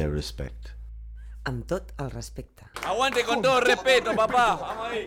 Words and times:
their 0.00 0.12
respect. 0.12 0.72
Amb 1.44 1.66
tot 1.68 1.92
el 2.00 2.10
respecte. 2.10 2.64
Aguante 2.88 3.24
con 3.24 3.42
todo 3.42 3.60
respeto, 3.60 4.14
papá. 4.16 4.56
Vamos 4.56 4.88
ahí. 4.88 5.06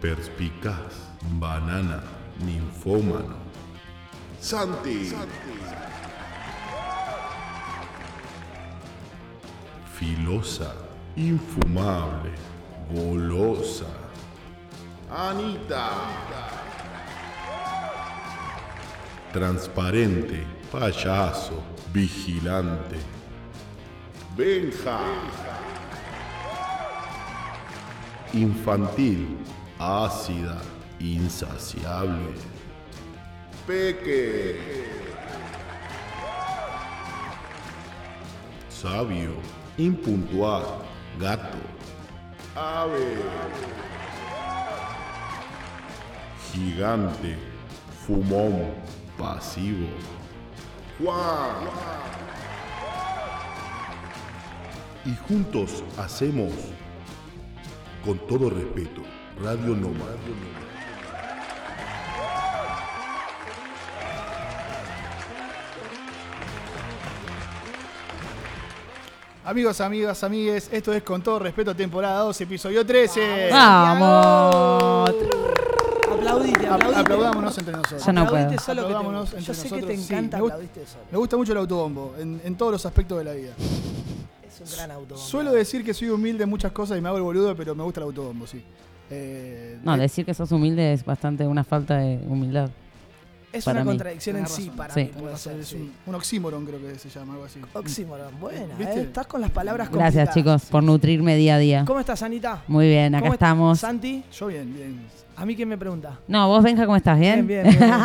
Perspicaz, 0.00 0.94
banana, 1.40 2.02
ninfómano. 2.44 3.36
Santi. 4.40 5.12
Filosa, 9.98 10.85
infumable, 11.16 12.30
golosa. 12.92 13.86
Anita. 15.10 15.90
Transparente, 19.32 20.46
payaso, 20.70 21.62
vigilante. 21.92 22.98
Benja. 24.36 25.00
Infantil, 28.34 29.38
ácida, 29.78 30.60
insaciable. 31.00 32.34
Peque. 33.66 34.60
Sabio, 38.68 39.36
impuntual, 39.78 40.84
gato. 41.18 41.58
Ave. 42.54 43.16
Gigante, 46.52 47.36
fumón, 48.06 48.74
pasivo. 49.18 49.88
Juan. 50.98 51.68
Y 55.04 55.14
juntos 55.28 55.84
hacemos, 55.98 56.52
con 58.04 58.18
todo 58.26 58.50
respeto, 58.50 59.02
Radio 59.42 59.76
Noma. 59.76 60.06
Amigos, 69.46 69.80
amigas, 69.80 70.24
amigues, 70.24 70.68
esto 70.72 70.92
es 70.92 71.02
con 71.04 71.22
todo 71.22 71.38
respeto 71.38 71.74
temporada 71.74 72.20
2, 72.20 72.40
episodio 72.40 72.84
13. 72.84 73.48
¡Vamos! 73.52 75.10
Aplaudite, 76.10 76.60
Apl- 76.66 76.72
aplaudite. 76.74 77.00
Aplaudámonos 77.00 77.58
entre 77.58 77.72
nosotros. 77.76 78.04
Yo 78.04 78.12
no 78.12 78.26
puedo. 78.28 78.42
solo 78.42 78.48
que 78.48 78.56
te 78.56 78.72
Aplaudámonos 78.72 79.28
entre 79.34 79.44
Yo 79.46 79.54
sé 79.54 79.68
que 79.70 79.82
te 79.82 79.96
Sí, 79.96 80.02
encanta 80.12 80.36
me 80.38 80.40
gusta- 80.42 80.54
aplaudirte 80.56 80.86
solo. 80.90 81.04
Me 81.12 81.18
gusta 81.18 81.36
mucho 81.36 81.52
el 81.52 81.58
autobombo, 81.58 82.14
en, 82.18 82.40
en 82.44 82.56
todos 82.56 82.72
los 82.72 82.86
aspectos 82.86 83.18
de 83.18 83.24
la 83.24 83.32
vida. 83.34 83.52
Es 84.46 84.60
un 84.72 84.76
gran 84.76 84.90
auto. 84.90 85.16
Suelo 85.16 85.52
decir 85.52 85.84
que 85.84 85.94
soy 85.94 86.08
humilde 86.08 86.42
en 86.42 86.50
muchas 86.50 86.72
cosas 86.72 86.98
y 86.98 87.00
me 87.00 87.08
hago 87.08 87.18
el 87.18 87.22
boludo, 87.24 87.54
pero 87.54 87.74
me 87.76 87.84
gusta 87.84 88.00
el 88.00 88.04
autobombo, 88.06 88.46
sí. 88.48 88.60
Eh, 89.10 89.78
No, 89.84 89.94
eh, 89.94 89.98
decir 89.98 90.24
que 90.26 90.34
sos 90.34 90.50
humilde 90.50 90.92
es 90.92 91.04
bastante 91.04 91.46
una 91.46 91.62
falta 91.62 91.98
de 91.98 92.18
humildad. 92.26 92.68
Es 93.58 93.64
para 93.64 93.80
una 93.80 93.84
mí. 93.84 93.90
contradicción 93.90 94.36
en 94.36 94.46
sí 94.46 94.70
para 94.76 94.94
Sí. 94.94 95.00
mí. 95.00 95.10
Puede 95.20 95.36
ser, 95.36 95.60
es 95.60 95.72
un, 95.72 95.92
un 96.06 96.14
oxímoron 96.14 96.64
creo 96.66 96.80
que 96.80 96.98
se 96.98 97.08
llama, 97.10 97.34
algo 97.34 97.44
así. 97.46 97.60
Oxímoron, 97.72 98.38
buena, 98.40 98.74
¿Viste? 98.76 98.98
¿eh? 98.98 99.02
Estás 99.02 99.26
con 99.26 99.40
las 99.40 99.50
palabras 99.50 99.90
Gracias, 99.90 100.28
complicadas. 100.28 100.60
chicos, 100.60 100.70
por 100.70 100.82
nutrirme 100.82 101.36
día 101.36 101.56
a 101.56 101.58
día. 101.58 101.84
¿Cómo 101.86 102.00
estás, 102.00 102.22
Anita? 102.22 102.62
Muy 102.68 102.86
bien, 102.88 103.14
acá 103.14 103.22
¿Cómo 103.24 103.32
estamos. 103.34 103.80
Santi, 103.80 104.22
Yo 104.32 104.46
bien, 104.48 104.72
bien. 104.74 105.25
¿A 105.36 105.44
mí 105.46 105.54
quién 105.56 105.68
me 105.68 105.76
pregunta? 105.78 106.18
No, 106.28 106.48
vos, 106.48 106.62
Benja, 106.64 106.84
¿cómo 106.86 106.96
estás? 106.96 107.18
¿Bien? 107.18 107.46
Bien, 107.46 107.62
bien, 107.64 107.78
bien, 107.78 107.90
bien, 107.90 108.00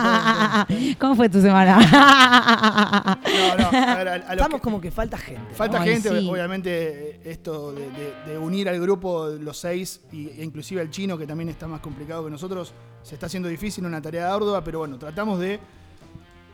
bien, 0.67 0.79
bien. 0.81 0.95
¿Cómo 0.99 1.15
fue 1.15 1.29
tu 1.29 1.41
semana? 1.41 1.77
No, 1.77 3.71
no, 3.71 3.77
a 3.77 3.95
ver, 3.95 4.07
a- 4.07 4.13
a 4.13 4.17
los 4.17 4.29
Estamos 4.31 4.55
que- 4.55 4.63
como 4.63 4.81
que 4.81 4.91
falta 4.91 5.17
gente. 5.17 5.53
Falta 5.53 5.81
Ay, 5.81 5.93
gente, 5.93 6.09
sí. 6.19 6.29
obviamente, 6.29 7.19
esto 7.29 7.71
de, 7.73 7.89
de- 7.91 8.13
de 8.33 8.37
unir 8.37 8.69
al 8.69 8.79
grupo, 8.79 9.27
los 9.27 9.57
seis, 9.57 10.01
y, 10.11 10.27
e 10.29 10.43
inclusive 10.43 10.81
al 10.81 10.89
chino, 10.89 11.17
que 11.17 11.25
también 11.27 11.49
está 11.49 11.67
más 11.67 11.79
complicado 11.81 12.25
que 12.25 12.31
nosotros, 12.31 12.73
se 13.03 13.15
está 13.15 13.25
haciendo 13.27 13.49
difícil, 13.49 13.85
una 13.85 14.01
tarea 14.01 14.33
ardua, 14.33 14.63
pero 14.63 14.79
bueno, 14.79 14.97
tratamos 14.97 15.39
de 15.39 15.59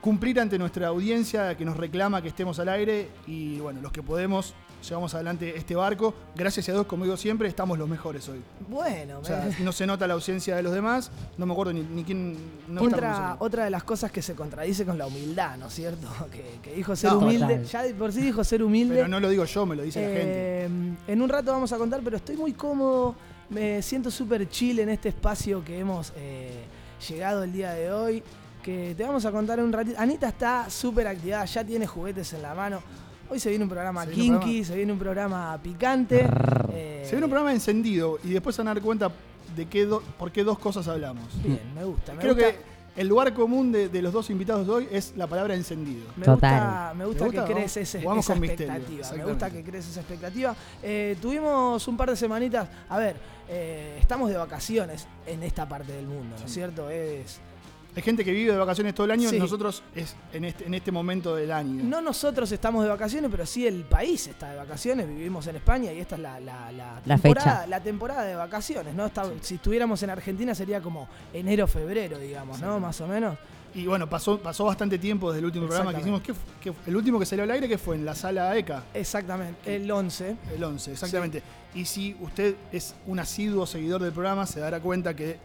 cumplir 0.02 0.40
ante 0.40 0.58
nuestra 0.60 0.88
audiencia 0.88 1.58
que 1.58 1.66
nos 1.66 1.76
reclama 1.76 2.22
que 2.22 2.30
estemos 2.30 2.60
al 2.60 2.70
aire, 2.70 3.10
y 3.26 3.60
bueno, 3.60 3.82
los 3.82 3.92
que 3.92 4.02
podemos, 4.04 4.54
llevamos 4.88 5.14
adelante 5.14 5.56
este 5.58 5.76
barco. 5.76 6.14
Gracias 6.36 6.68
a 6.70 6.74
Dios, 6.74 6.86
como 6.86 7.04
digo 7.06 7.18
siempre, 7.18 7.48
estamos 7.48 7.78
los 7.78 7.88
mejores 7.88 8.28
hoy. 8.30 8.42
Bueno, 8.68 9.20
O 9.20 9.26
sea, 9.26 9.48
me- 9.58 9.64
no 9.66 9.72
se 9.72 9.86
nota 9.88 10.08
la 10.08 10.14
ausencia 10.16 10.56
de 10.56 10.64
los 10.64 10.74
demás, 10.74 11.12
no 11.38 11.46
me 11.46 11.54
acuerdo 11.54 11.74
ni, 11.74 11.82
ni 11.82 12.04
quién... 12.04 12.38
No 12.68 12.82
otra, 12.84 13.36
otra 13.40 13.64
de 13.66 13.70
las 13.70 13.84
cosas 13.84 14.12
que 14.12 14.22
se 14.22 14.36
contradice 14.36 14.86
con 14.86 14.98
la 14.98 15.08
humildad, 15.08 15.58
¿no 15.58 15.68
es 15.68 15.74
cierto? 15.74 16.08
Que, 16.32 16.60
que 16.62 16.76
dijo 16.76 16.96
ser 16.96 17.12
No, 17.12 17.20
humilde. 17.20 17.46
total. 17.48 17.64
Ya 17.66 17.84
de 17.84 17.94
por 17.94 18.12
sí 18.12 18.22
dijo 18.22 18.44
ser 18.44 18.64
humilde. 18.64 18.96
Pero 18.96 19.08
no 19.08 19.20
lo 19.20 19.30
digo 19.30 19.46
yo, 19.46 19.66
me 19.66 19.76
lo 19.76 19.84
dice 19.84 20.02
la 20.02 20.08
gente. 20.08 20.22
Eh, 20.26 20.70
En 21.08 21.22
un 21.22 21.30
rato 21.30 21.52
vamos 21.52 21.72
a 21.74 21.78
contar, 21.78 22.02
pero 22.04 22.18
estoy 22.18 22.36
muy 22.38 22.54
cómodo. 22.54 23.16
Me 23.50 23.82
siento 23.82 24.12
súper 24.12 24.50
chill 24.50 24.80
en 24.80 24.90
este 24.90 25.10
espacio 25.10 25.64
que 25.64 25.80
hemos 25.80 26.12
eh, 26.18 26.66
llegado 27.08 27.44
el 27.44 27.54
día 27.54 27.72
de 27.72 27.92
hoy. 27.92 28.24
Que 28.62 28.94
te 28.98 29.04
vamos 29.04 29.24
a 29.26 29.32
contar 29.32 29.60
en 29.60 29.66
un 29.66 29.72
ratito. 29.72 29.98
Anita 29.98 30.28
está 30.28 30.70
súper 30.70 31.08
activada, 31.08 31.46
ya 31.46 31.64
tiene 31.64 31.88
juguetes 31.88 32.34
en 32.34 32.42
la 32.42 32.54
mano. 32.54 32.82
Hoy 33.30 33.40
se 33.40 33.50
viene 33.50 33.64
un 33.66 33.70
programa 33.70 34.06
Se 34.06 34.12
viene 34.12 34.36
un 34.38 34.40
kinky, 34.42 34.64
se 34.64 34.76
viene 34.76 34.92
un 34.94 35.00
programa 35.00 35.60
picante. 35.62 36.28
eh, 36.74 37.02
Se 37.06 37.12
viene 37.12 37.26
un 37.26 37.32
programa 37.32 37.52
encendido 37.54 38.20
y 38.24 38.30
después 38.30 38.56
se 38.56 38.62
van 38.62 38.70
a 38.70 38.74
dar 38.74 38.84
cuenta 38.84 39.12
de 39.56 39.66
qué 39.66 39.86
do- 39.86 40.02
por 40.18 40.32
qué 40.32 40.44
dos 40.44 40.60
cosas 40.60 40.88
hablamos. 40.88 41.26
Bien, 41.44 41.60
me 41.76 41.84
gusta. 41.84 42.14
Me 42.14 42.20
Creo 42.20 42.34
gusta, 42.36 42.52
que 42.52 42.58
el 43.02 43.08
lugar 43.08 43.34
común 43.34 43.72
de, 43.72 43.90
de 43.90 44.02
los 44.02 44.14
dos 44.14 44.30
invitados 44.30 44.66
de 44.66 44.74
hoy 44.74 44.88
es 44.92 45.14
la 45.18 45.28
palabra 45.28 45.56
encendido. 45.56 46.06
Me 46.16 46.26
Total. 46.26 46.52
gusta, 46.52 46.94
me 46.96 47.06
gusta 47.06 47.26
que 47.30 47.54
crees 47.54 47.78
ese- 47.78 48.00
esa 48.00 48.34
expectativa. 48.34 49.12
Me 49.18 49.26
gusta 49.26 49.50
que 49.50 49.64
crees 49.64 49.88
esa 49.90 50.00
expectativa. 50.00 50.56
Eh, 50.82 51.18
tuvimos 51.22 51.86
un 51.88 51.98
par 51.98 52.10
de 52.10 52.16
semanitas. 52.16 52.70
A 52.90 52.98
ver, 52.98 53.16
eh, 53.50 53.98
estamos 54.00 54.30
de 54.30 54.38
vacaciones 54.38 55.06
en 55.26 55.44
esta 55.44 55.68
parte 55.68 55.92
del 55.94 56.06
mundo, 56.08 56.36
¿no 56.40 56.46
es 56.46 56.52
cierto? 56.52 56.90
Es. 56.90 57.40
Hay 57.98 58.04
gente 58.04 58.24
que 58.24 58.32
vive 58.32 58.52
de 58.52 58.58
vacaciones 58.60 58.94
todo 58.94 59.06
el 59.06 59.12
año, 59.12 59.28
Sí. 59.28 59.40
nosotros 59.40 59.82
es 59.96 60.16
en 60.32 60.46
este, 60.46 60.68
en 60.68 60.76
este 60.76 60.92
momento 60.92 61.36
del 61.36 61.52
año. 61.52 61.84
No 61.84 62.00
nosotros 62.00 62.52
estamos 62.52 62.84
de 62.84 62.90
vacaciones, 62.92 63.32
pero 63.32 63.44
sí 63.46 63.66
el 63.66 63.86
país 63.86 64.28
está 64.28 64.52
de 64.52 64.56
vacaciones. 64.58 65.08
Vivimos 65.08 65.48
en 65.48 65.56
España 65.56 65.92
y 65.92 66.00
esta 66.00 66.14
es 66.14 66.22
la, 66.22 66.40
la, 66.40 66.72
la 66.72 67.02
La 67.06 67.18
temporada, 67.18 67.52
fecha. 67.56 67.68
la 67.68 67.80
temporada 67.82 68.24
de 68.24 68.36
vacaciones, 68.36 68.94
¿no? 68.94 69.08
Está- 69.08 69.26
Si 69.42 69.56
estuviéramos 69.56 70.04
en 70.04 70.12
Argentina 70.12 70.54
sería 70.54 70.80
como 70.80 71.10
enero, 71.34 71.66
febrero, 71.66 72.20
digamos, 72.20 72.62
¿no? 72.62 72.80
Más 72.80 73.02
o 73.02 73.08
menos. 73.08 73.36
Y 73.74 73.88
bueno, 73.88 74.08
pasó, 74.08 74.40
pasó 74.40 74.66
bastante 74.66 75.00
tiempo 75.00 75.30
desde 75.32 75.40
el 75.40 75.46
último 75.46 75.66
programa 75.66 75.92
que 75.94 76.02
hicimos. 76.02 76.22
¿Qué 76.22 76.34
fu- 76.36 76.40
qué 76.62 76.72
fu- 76.74 76.80
el 76.86 76.96
último 76.96 77.18
que 77.20 77.26
salió 77.26 77.44
al 77.46 77.52
aire 77.52 77.68
que 77.68 77.80
fue 77.80 77.96
en 77.96 78.06
la 78.06 78.14
sala 78.14 78.56
ECA, 78.56 78.84
Exactamente, 78.94 79.76
el 79.76 79.90
11. 79.90 80.36
el 80.56 80.64
11, 80.64 80.92
exactamente. 80.92 81.42
Y 81.74 81.86
si 81.86 82.16
usted 82.22 82.56
es 82.72 82.94
un 83.08 83.20
asiduo 83.20 83.66
seguidor 83.66 84.04
del 84.04 84.12
programa, 84.14 84.46
se 84.46 84.60
dará 84.60 84.80
cuenta 84.80 85.16
que 85.16 85.38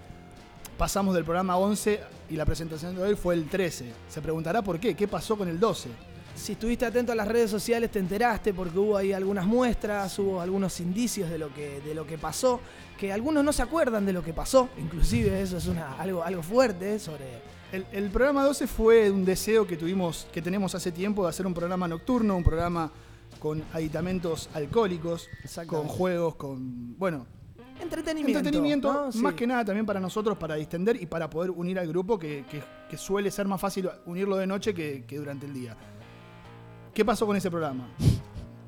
pasamos 0.79 1.15
del 1.15 1.25
programa 1.25 1.57
11 1.57 2.01
y 2.33 2.37
la 2.37 2.47
presentación 2.47 2.97
de 2.97 3.03
hoy 3.03 3.15
fue 3.15 3.35
el 3.35 3.47
13. 3.47 3.93
Se 4.09 4.23
preguntará 4.23 4.63
por 4.63 4.81
qué, 4.81 4.95
qué 4.95 5.07
pasó 5.07 5.37
con 5.37 5.49
el 5.49 5.61
12. 5.61 5.91
Si 6.35 6.53
estuviste 6.53 6.87
atento 6.87 7.13
a 7.13 7.15
las 7.15 7.29
redes 7.29 7.51
sociales 7.51 7.91
te 7.91 7.99
enteraste 7.99 8.55
porque 8.55 8.79
hubo 8.79 8.97
ahí 8.97 9.13
algunas 9.13 9.45
muestras, 9.45 10.19
hubo 10.19 10.41
algunos 10.41 10.81
indicios 10.81 11.29
de 11.29 11.37
lo 11.37 11.53
que, 11.53 11.83
de 11.83 11.95
lo 11.95 12.07
que 12.07 12.17
pasó, 12.17 12.59
que 12.99 13.13
algunos 13.13 13.45
no 13.45 13.53
se 13.53 13.61
acuerdan 13.61 14.07
de 14.07 14.15
lo 14.15 14.25
que 14.25 14.33
pasó, 14.33 14.71
inclusive 14.79 15.43
eso 15.43 15.59
es 15.59 15.67
una, 15.67 15.93
algo, 15.99 16.23
algo 16.23 16.43
fuerte 16.43 16.99
sobre... 16.99 17.53
El, 17.71 17.87
el 17.93 18.09
programa 18.09 18.45
12 18.45 18.67
fue 18.67 19.11
un 19.11 19.27
deseo 19.27 19.67
que 19.67 19.77
tuvimos, 19.77 20.27
que 20.33 20.41
tenemos 20.41 20.75
hace 20.75 20.91
tiempo 20.91 21.25
de 21.25 21.29
hacer 21.29 21.47
un 21.47 21.53
programa 21.53 21.87
nocturno, 21.87 22.35
un 22.35 22.45
programa 22.45 22.91
con 23.39 23.63
aditamentos 23.75 24.49
alcohólicos, 24.55 25.29
con 25.67 25.89
juegos, 25.89 26.35
con. 26.37 26.99
Bueno, 26.99 27.27
Entretenimiento. 27.83 28.39
entretenimiento, 28.39 28.93
¿no? 28.93 29.13
Sí. 29.13 29.19
más 29.19 29.35
que 29.35 29.47
nada 29.47 29.65
también 29.65 29.85
para 29.87 30.01
nosotros, 30.01 30.39
para 30.39 30.55
distender 30.55 31.01
y 31.03 31.07
para 31.07 31.29
poder 31.29 31.51
unir 31.51 31.79
al 31.79 31.89
grupo, 31.89 32.19
que, 32.19 32.45
que- 32.51 32.63
que 32.89 32.97
suele 32.97 33.31
ser 33.31 33.47
más 33.47 33.61
fácil 33.61 33.89
unirlo 34.07 34.37
de 34.37 34.47
noche 34.47 34.73
que, 34.75 35.05
que 35.07 35.17
durante 35.19 35.47
el 35.47 35.55
día. 35.55 35.77
¿qué 36.95 37.05
pasó 37.05 37.27
con 37.27 37.37
ese 37.37 37.51
programa? 37.51 37.89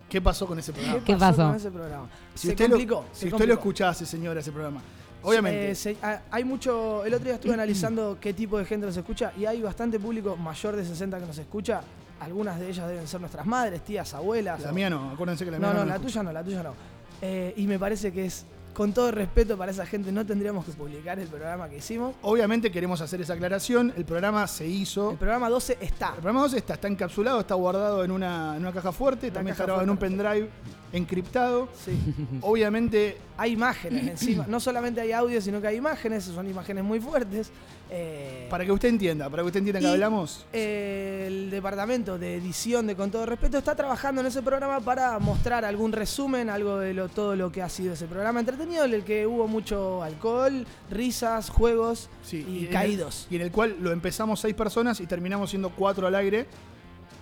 ¿Qué 0.08 0.20
pasó 0.20 0.46
con 0.46 0.58
ese 0.58 0.72
programa? 0.72 1.05
¿Qué 1.05 1.16
pasó? 1.16 1.46
con 1.49 1.56
ese 1.56 1.70
programa? 1.70 2.08
Si 2.34 2.46
se 2.46 2.52
usted, 2.52 2.69
complicó. 2.70 2.94
lo, 3.08 3.14
se 3.14 3.28
si 3.28 3.32
usted 3.34 3.46
lo 3.49 3.55
escuchase, 3.55 4.06
señora, 4.06 4.40
ese 4.40 4.52
programa. 4.52 4.81
Obviamente. 5.22 5.70
Eh, 5.70 5.75
se- 5.75 5.96
ah, 6.02 6.20
hay 6.31 6.44
mucho. 6.44 7.05
El 7.05 7.14
otro 7.14 7.25
día 7.26 7.34
estuve 7.34 7.52
analizando 7.55 8.19
qué 8.20 8.32
tipo 8.32 8.58
de 8.58 8.64
gente 8.64 8.87
nos 8.87 8.96
escucha 8.96 9.32
y 9.37 9.44
hay 9.46 9.60
bastante 9.62 9.99
público 9.99 10.37
mayor 10.37 10.76
de 10.76 10.84
60 10.84 11.19
que 11.20 11.26
nos 11.26 11.38
escucha. 11.38 11.81
Algunas 12.20 12.60
de 12.60 12.69
ellas 12.70 12.87
deben 12.88 13.06
ser 13.08 13.20
nuestras 13.20 13.44
madres, 13.44 13.82
tías, 13.84 14.14
abuelas. 14.14 14.60
la 14.62 14.70
o- 14.70 14.75
mía 14.75 14.88
no, 14.88 15.10
acuérdense 15.10 15.44
que 15.44 15.50
la 15.50 15.58
mía 15.58 15.69
No, 15.69 15.75
no. 15.75 15.81
no, 15.81 15.87
la 15.87 15.94
escucha. 15.96 16.12
tuya 16.20 16.22
no, 16.22 16.32
la 16.32 16.44
tuya 16.44 16.62
no. 16.62 16.75
Eh, 17.20 17.55
y 17.56 17.67
me 17.67 17.78
parece 17.78 18.12
que 18.12 18.26
es, 18.26 18.46
con 18.75 18.93
todo 18.93 19.11
respeto 19.11 19.56
para 19.56 19.71
esa 19.71 19.87
gente, 19.87 20.12
no 20.12 20.26
tendríamos 20.26 20.65
que 20.67 20.73
publicar 20.73 21.19
el 21.19 21.29
programa 21.29 21.69
que 21.69 21.79
hicimos. 21.79 22.15
Obviamente 22.23 22.71
queremos 22.71 23.00
hacer 23.00 23.21
esa 23.21 23.35
aclaración. 23.35 23.93
El 23.97 24.05
programa 24.05 24.47
se 24.47 24.67
hizo. 24.67 25.12
El 25.12 25.17
programa 25.17 25.49
12 25.49 25.79
está. 25.81 26.09
El 26.09 26.15
programa 26.15 26.41
2 26.43 26.55
está, 26.55 26.75
está 26.75 26.88
encapsulado, 26.88 27.41
está 27.41 27.55
guardado 27.55 28.05
en 28.05 28.11
una, 28.11 28.56
en 28.56 28.62
una 28.62 28.73
caja 28.73 28.93
fuerte, 28.93 29.29
Una 29.29 29.35
también 29.35 29.53
está 29.53 29.65
grabado 29.65 29.85
en 29.85 29.91
un 29.91 29.97
pendrive 29.97 30.50
encriptado. 30.96 31.69
Sí. 31.85 31.93
Obviamente, 32.41 33.19
Hay 33.37 33.52
imágenes 33.52 34.06
encima. 34.08 34.46
No 34.49 34.61
solamente 34.61 35.00
hay 35.00 35.11
audio, 35.12 35.41
sino 35.41 35.61
que 35.61 35.67
hay 35.67 35.76
imágenes. 35.76 36.25
Son 36.25 36.49
imágenes 36.49 36.85
muy 36.85 37.00
fuertes. 37.00 37.50
Eh, 37.91 38.46
para 38.49 38.64
que 38.64 38.73
usted 38.73 38.88
entienda, 38.88 39.29
para 39.29 39.43
que 39.43 39.46
usted 39.49 39.58
entienda 39.58 39.79
que 39.81 39.87
Y- 39.87 39.91
hablamos, 39.91 40.46
eh, 40.52 41.25
el 41.29 41.50
departamento 41.50 42.19
de 42.19 42.37
edición 42.37 42.87
de 42.87 42.96
Con 42.96 43.11
todo 43.11 43.26
respeto 43.26 43.58
está 43.58 43.75
trabajando 43.76 44.20
en 44.23 44.26
ese 44.29 44.41
programa 44.43 44.81
para 44.81 45.19
mostrar 45.19 45.64
algún 45.64 45.93
resumen, 45.93 46.49
algo 46.49 46.79
de 46.79 46.94
lo, 46.94 47.08
todo 47.08 47.37
lo 47.37 47.52
que 47.52 47.61
ha 47.62 47.69
sido 47.69 47.93
ese 47.93 48.06
programa 48.06 48.41
entretenido, 48.41 48.85
en 48.85 48.94
el 48.94 49.05
que 49.05 49.26
hubo 49.26 49.46
mucho 49.46 50.02
alcohol, 50.02 50.67
risas, 50.91 51.50
juegos 51.50 52.08
sí, 52.25 52.44
y, 52.49 52.67
el- 52.67 52.70
caídos. 52.73 53.26
y 53.31 53.37
en 53.37 53.43
el 53.43 53.50
cual 53.52 53.76
lo 53.81 53.93
empezamos 53.93 54.41
seis 54.41 54.55
personas 54.55 55.00
y 55.00 55.06
terminamos 55.06 55.50
siendo 55.50 55.70
cuatro 55.70 56.06
al 56.06 56.14
aire. 56.14 56.46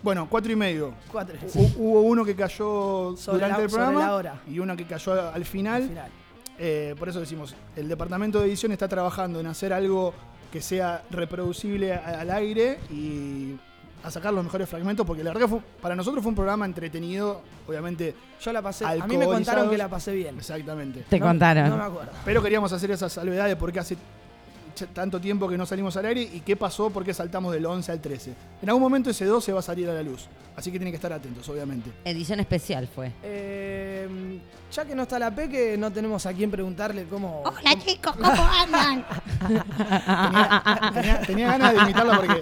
Bueno, 0.03 0.27
cuatro 0.29 0.51
y 0.53 0.57
medio. 0.57 0.95
Cuatro. 1.11 1.37
Hu- 1.55 1.75
Hubo 1.77 2.01
uno 2.03 2.25
que 2.25 2.35
cayó 2.35 3.15
Sobre 3.17 3.39
durante 3.39 3.59
la- 3.59 3.65
el 3.65 3.71
sobre 3.71 3.83
programa 3.85 4.07
la 4.07 4.15
hora. 4.15 4.41
y 4.49 4.59
uno 4.59 4.77
que 4.77 4.85
cayó 4.85 5.13
al 5.31 5.45
final. 5.45 5.83
Al 5.83 5.89
final. 5.89 6.11
Eh, 6.59 6.95
por 6.99 7.09
eso 7.09 7.21
decimos, 7.21 7.55
el 7.77 7.89
departamento 7.89 8.39
de 8.41 8.47
edición 8.47 8.73
está 8.73 8.87
trabajando 8.89 9.41
en 9.41 9.47
hacer 9.47 9.73
algo 9.73 10.13
que 10.53 10.61
sea 10.61 11.03
reproducible 11.11 11.95
al 11.95 12.31
aire 12.31 12.79
y 12.91 13.57
a 14.05 14.11
sacar 14.11 14.35
los 14.35 14.45
mejores 14.45 14.69
fragmentos, 14.69 15.07
porque 15.07 15.23
la 15.25 15.31
verdad 15.31 15.43
que 15.47 15.49
fue- 15.49 15.61
para 15.81 15.95
nosotros 15.97 16.23
fue 16.23 16.31
un 16.31 16.35
programa 16.37 16.67
entretenido, 16.67 17.41
obviamente, 17.69 18.15
Yo 18.43 18.53
la 18.53 18.61
pasé. 18.61 18.85
A 18.85 19.07
mí 19.07 19.17
me 19.17 19.25
contaron 19.25 19.71
que 19.71 19.79
la 19.79 19.89
pasé 19.89 20.13
bien. 20.13 20.37
exactamente. 20.37 21.05
Te 21.09 21.21
No- 21.21 21.27
contaron. 21.27 21.71
No 21.71 21.77
me 21.77 21.85
acuerdo. 21.85 22.11
Pero 22.25 22.43
queríamos 22.43 22.73
hacer 22.73 22.91
esa 22.91 23.09
salvedad 23.09 23.47
de 23.47 23.55
por 23.57 23.73
qué 23.73 23.79
hace 23.79 23.97
tanto 24.95 25.21
tiempo 25.21 25.49
que 25.49 25.57
no 25.59 25.67
salimos 25.67 25.97
al 25.97 26.07
aire 26.07 26.23
y 26.23 26.41
qué 26.41 26.57
pasó, 26.57 26.91
por 26.91 27.05
qué 27.05 27.13
saltamos 27.15 27.53
del 27.53 27.65
11 27.67 27.93
al 27.93 28.01
13. 28.01 28.33
En 28.63 28.69
algún 28.69 28.83
momento 28.83 29.11
ese 29.11 29.25
12 29.25 29.53
va 29.53 29.61
a 29.61 29.63
salir 29.63 29.89
a 29.89 29.95
la 29.95 30.03
luz, 30.03 30.27
así 30.57 30.71
que 30.73 30.79
tienen 30.79 30.93
que 30.93 30.97
estar 30.97 31.13
atentos, 31.13 31.49
obviamente. 31.49 31.91
Edición 32.05 32.41
especial 32.41 32.89
fue. 32.93 33.13
Eh, 33.23 34.39
ya 34.73 34.85
que 34.85 34.95
no 34.95 35.03
está 35.03 35.19
la 35.19 35.31
Peque, 35.35 35.77
no 35.79 35.91
tenemos 35.93 36.25
a 36.27 36.33
quién 36.33 36.51
preguntarle 36.51 37.05
cómo. 37.05 37.43
Hola 37.45 37.79
chicos, 37.85 38.15
¿cómo 38.17 38.43
andan? 38.61 39.05
Tenía, 39.49 40.91
tenía- 40.95 41.21
tenía 41.21 41.47
ganas 41.49 41.75
de 41.75 41.81
imitarla 41.83 42.17
porque 42.17 42.41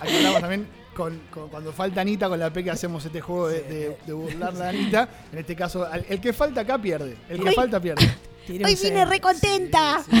aquí 0.00 0.16
hablamos 0.16 0.40
también 0.40 0.66
con, 0.94 1.20
con- 1.32 1.48
cuando 1.48 1.72
falta 1.72 2.00
Anita 2.00 2.28
con 2.28 2.38
la 2.38 2.50
P 2.50 2.62
que 2.64 2.70
hacemos 2.70 3.04
este 3.04 3.20
juego 3.20 3.48
de, 3.48 3.62
de- 3.62 3.96
de 4.06 4.12
burlar 4.12 4.54
a 4.62 4.68
Anita. 4.68 5.08
En 5.32 5.38
este 5.38 5.56
caso, 5.56 5.86
el 5.92 6.20
que 6.20 6.32
falta 6.32 6.60
acá 6.62 6.78
pierde. 6.78 7.16
El 7.28 7.42
que 7.42 7.52
falta 7.52 7.80
pierde. 7.80 8.08
Hoy 8.48 8.76
vine 8.82 9.04
re 9.04 9.20
contenta. 9.20 10.04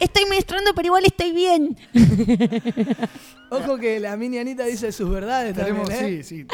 Estoy 0.00 0.24
menstruando, 0.30 0.72
pero 0.74 0.86
igual 0.86 1.04
estoy 1.04 1.32
bien. 1.32 1.76
Ojo 3.50 3.76
que 3.78 3.98
la 4.00 4.16
mini 4.16 4.38
Anita 4.38 4.64
dice 4.64 4.92
sus 4.92 5.10
verdades 5.10 5.54
Queremos, 5.54 5.88
también, 5.88 6.20
¿eh? 6.20 6.22
sí, 6.22 6.42
sí, 6.42 6.46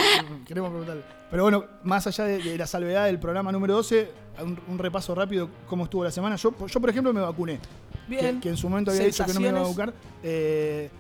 queremos 0.47 0.70
preguntarle. 0.70 1.03
Pero 1.31 1.43
bueno, 1.44 1.65
más 1.85 2.06
allá 2.06 2.25
de, 2.25 2.38
de 2.38 2.59
la 2.59 2.67
salvedad 2.67 3.06
del 3.06 3.19
programa 3.20 3.53
número 3.53 3.75
12, 3.75 4.11
un, 4.43 4.59
un 4.69 4.79
repaso 4.79 5.15
rápido 5.15 5.50
cómo 5.67 5.85
estuvo 5.85 6.03
la 6.03 6.11
semana. 6.11 6.37
Yo, 6.37 6.55
yo 6.67 6.81
por 6.81 6.91
ejemplo, 6.91 7.12
me 7.12 7.21
vacuné. 7.21 7.61
Bien. 8.09 8.37
Que, 8.37 8.41
que 8.44 8.49
en 8.49 8.56
su 8.56 8.69
momento 8.69 8.91
había 8.91 9.05
dicho 9.05 9.25
que 9.26 9.35
no 9.35 9.41
me 9.41 9.49
iba 9.49 9.61
a 9.61 9.62
vacunar. 9.62 9.93
Eh, 10.23 10.91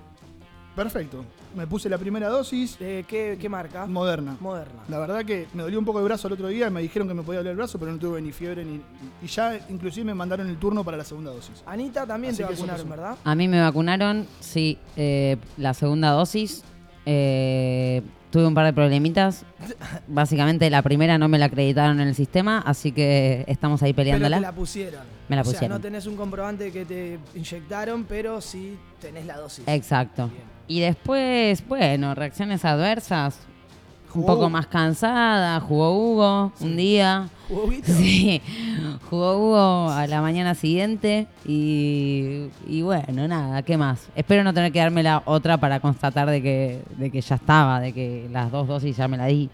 perfecto. 0.82 1.24
Me 1.56 1.66
puse 1.66 1.88
la 1.88 1.98
primera 1.98 2.28
dosis, 2.28 2.76
Eh, 2.80 3.04
¿qué, 3.08 3.36
qué 3.40 3.48
marca? 3.48 3.86
moderna. 3.86 4.36
Moderna. 4.40 4.82
La 4.88 4.98
verdad 4.98 5.24
que 5.24 5.46
me 5.54 5.62
dolió 5.64 5.78
un 5.78 5.84
poco 5.84 5.98
el 5.98 6.04
brazo 6.04 6.28
el 6.28 6.34
otro 6.34 6.46
día, 6.48 6.70
me 6.70 6.80
dijeron 6.80 7.08
que 7.08 7.14
me 7.14 7.22
podía 7.22 7.40
doler 7.40 7.50
el 7.52 7.56
brazo, 7.56 7.78
pero 7.78 7.90
no 7.92 7.98
tuve 7.98 8.22
ni 8.22 8.30
fiebre 8.32 8.64
ni. 8.64 8.80
Y 9.22 9.26
ya 9.26 9.58
inclusive 9.68 10.04
me 10.04 10.14
mandaron 10.14 10.48
el 10.48 10.56
turno 10.56 10.84
para 10.84 10.96
la 10.96 11.04
segunda 11.04 11.30
dosis. 11.32 11.62
Anita 11.66 12.06
también 12.06 12.32
Así 12.32 12.42
te 12.44 12.48
vacunaron. 12.50 12.88
¿verdad? 12.88 13.16
A 13.24 13.34
mí 13.34 13.48
me 13.48 13.60
vacunaron, 13.60 14.26
sí, 14.40 14.78
eh, 14.96 15.36
la 15.56 15.74
segunda 15.74 16.10
dosis. 16.10 16.62
Eh, 17.06 18.02
tuve 18.30 18.46
un 18.46 18.54
par 18.54 18.66
de 18.66 18.72
problemitas. 18.74 19.44
Básicamente 20.06 20.68
la 20.70 20.82
primera 20.82 21.16
no 21.18 21.28
me 21.28 21.38
la 21.38 21.46
acreditaron 21.46 21.98
en 22.00 22.08
el 22.08 22.14
sistema, 22.14 22.58
así 22.60 22.92
que 22.92 23.44
estamos 23.48 23.82
ahí 23.82 23.92
Pero 23.94 24.04
te 24.10 24.12
peleándola. 24.12 24.40
la 24.40 24.52
pusieron. 24.52 25.00
Me 25.28 25.36
la 25.36 25.42
O 25.42 25.44
sea, 25.46 25.52
pusieron. 25.54 25.76
no 25.78 25.80
tenés 25.82 26.06
un 26.06 26.16
comprobante 26.16 26.70
que 26.70 26.84
te 26.84 27.18
inyectaron, 27.34 28.04
pero 28.04 28.40
sí 28.42 28.76
tenés 29.00 29.24
la 29.26 29.38
dosis. 29.38 29.64
Exacto. 29.66 30.28
Bien. 30.28 30.57
Y 30.68 30.80
después, 30.80 31.66
bueno, 31.66 32.14
reacciones 32.14 32.64
adversas. 32.64 33.40
Un 34.14 34.24
poco 34.24 34.48
más 34.48 34.66
cansada, 34.66 35.60
jugó 35.60 35.92
Hugo 35.92 36.52
un 36.60 36.76
día. 36.76 37.28
¿Jugó? 37.48 37.70
Sí, 37.84 38.40
jugó 39.08 39.36
Hugo 39.36 39.90
a 39.90 40.06
la 40.06 40.22
mañana 40.22 40.54
siguiente 40.54 41.26
y, 41.46 42.48
y 42.66 42.82
bueno, 42.82 43.28
nada, 43.28 43.62
¿qué 43.62 43.76
más? 43.76 44.08
Espero 44.16 44.44
no 44.44 44.52
tener 44.54 44.72
que 44.72 44.78
darme 44.78 45.02
la 45.02 45.22
otra 45.24 45.58
para 45.58 45.80
constatar 45.80 46.28
de 46.28 46.42
que, 46.42 46.82
de 46.96 47.10
que 47.10 47.20
ya 47.20 47.36
estaba, 47.36 47.80
de 47.80 47.92
que 47.92 48.28
las 48.32 48.50
dos 48.50 48.66
dosis 48.66 48.96
ya 48.96 49.08
me 49.08 49.18
la 49.18 49.26
di. 49.26 49.50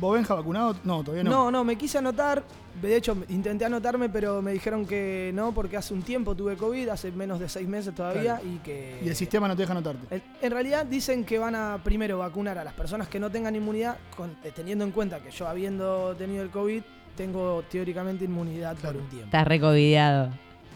¿Vos, 0.00 0.14
Benja, 0.14 0.34
vacunado? 0.34 0.74
No, 0.84 1.02
todavía 1.04 1.22
no. 1.24 1.30
No, 1.30 1.50
no, 1.50 1.64
me 1.64 1.76
quise 1.76 1.98
anotar. 1.98 2.42
De 2.82 2.96
hecho, 2.96 3.16
intenté 3.28 3.64
anotarme, 3.64 4.08
pero 4.08 4.42
me 4.42 4.52
dijeron 4.52 4.84
que 4.84 5.30
no, 5.32 5.52
porque 5.54 5.76
hace 5.76 5.94
un 5.94 6.02
tiempo 6.02 6.34
tuve 6.34 6.56
COVID, 6.56 6.88
hace 6.88 7.12
menos 7.12 7.38
de 7.38 7.48
seis 7.48 7.68
meses 7.68 7.94
todavía, 7.94 8.38
Claro. 8.40 8.46
y 8.48 8.58
que... 8.58 9.00
Y 9.04 9.08
el 9.08 9.14
sistema 9.14 9.46
no 9.46 9.54
te 9.54 9.62
deja 9.62 9.72
anotarte. 9.72 10.12
En- 10.14 10.22
En 10.42 10.50
realidad 10.50 10.84
dicen 10.84 11.24
que 11.24 11.38
van 11.38 11.54
a 11.54 11.78
primero 11.84 12.18
vacunar 12.18 12.58
a 12.58 12.64
las 12.64 12.74
personas 12.74 13.06
que 13.06 13.20
no 13.20 13.30
tengan 13.30 13.54
inmunidad, 13.54 13.96
con- 14.16 14.36
eh, 14.42 14.50
teniendo 14.54 14.84
en 14.84 14.90
cuenta 14.90 15.20
que 15.20 15.30
yo 15.30 15.46
habiendo 15.46 16.16
tenido 16.16 16.42
el 16.42 16.50
COVID, 16.50 16.82
tengo 17.16 17.62
teóricamente 17.70 18.24
inmunidad 18.24 18.74
por 18.76 18.96
un 18.96 19.06
tiempo. 19.08 19.26
Estás 19.26 19.46
recovidiado. 19.46 20.30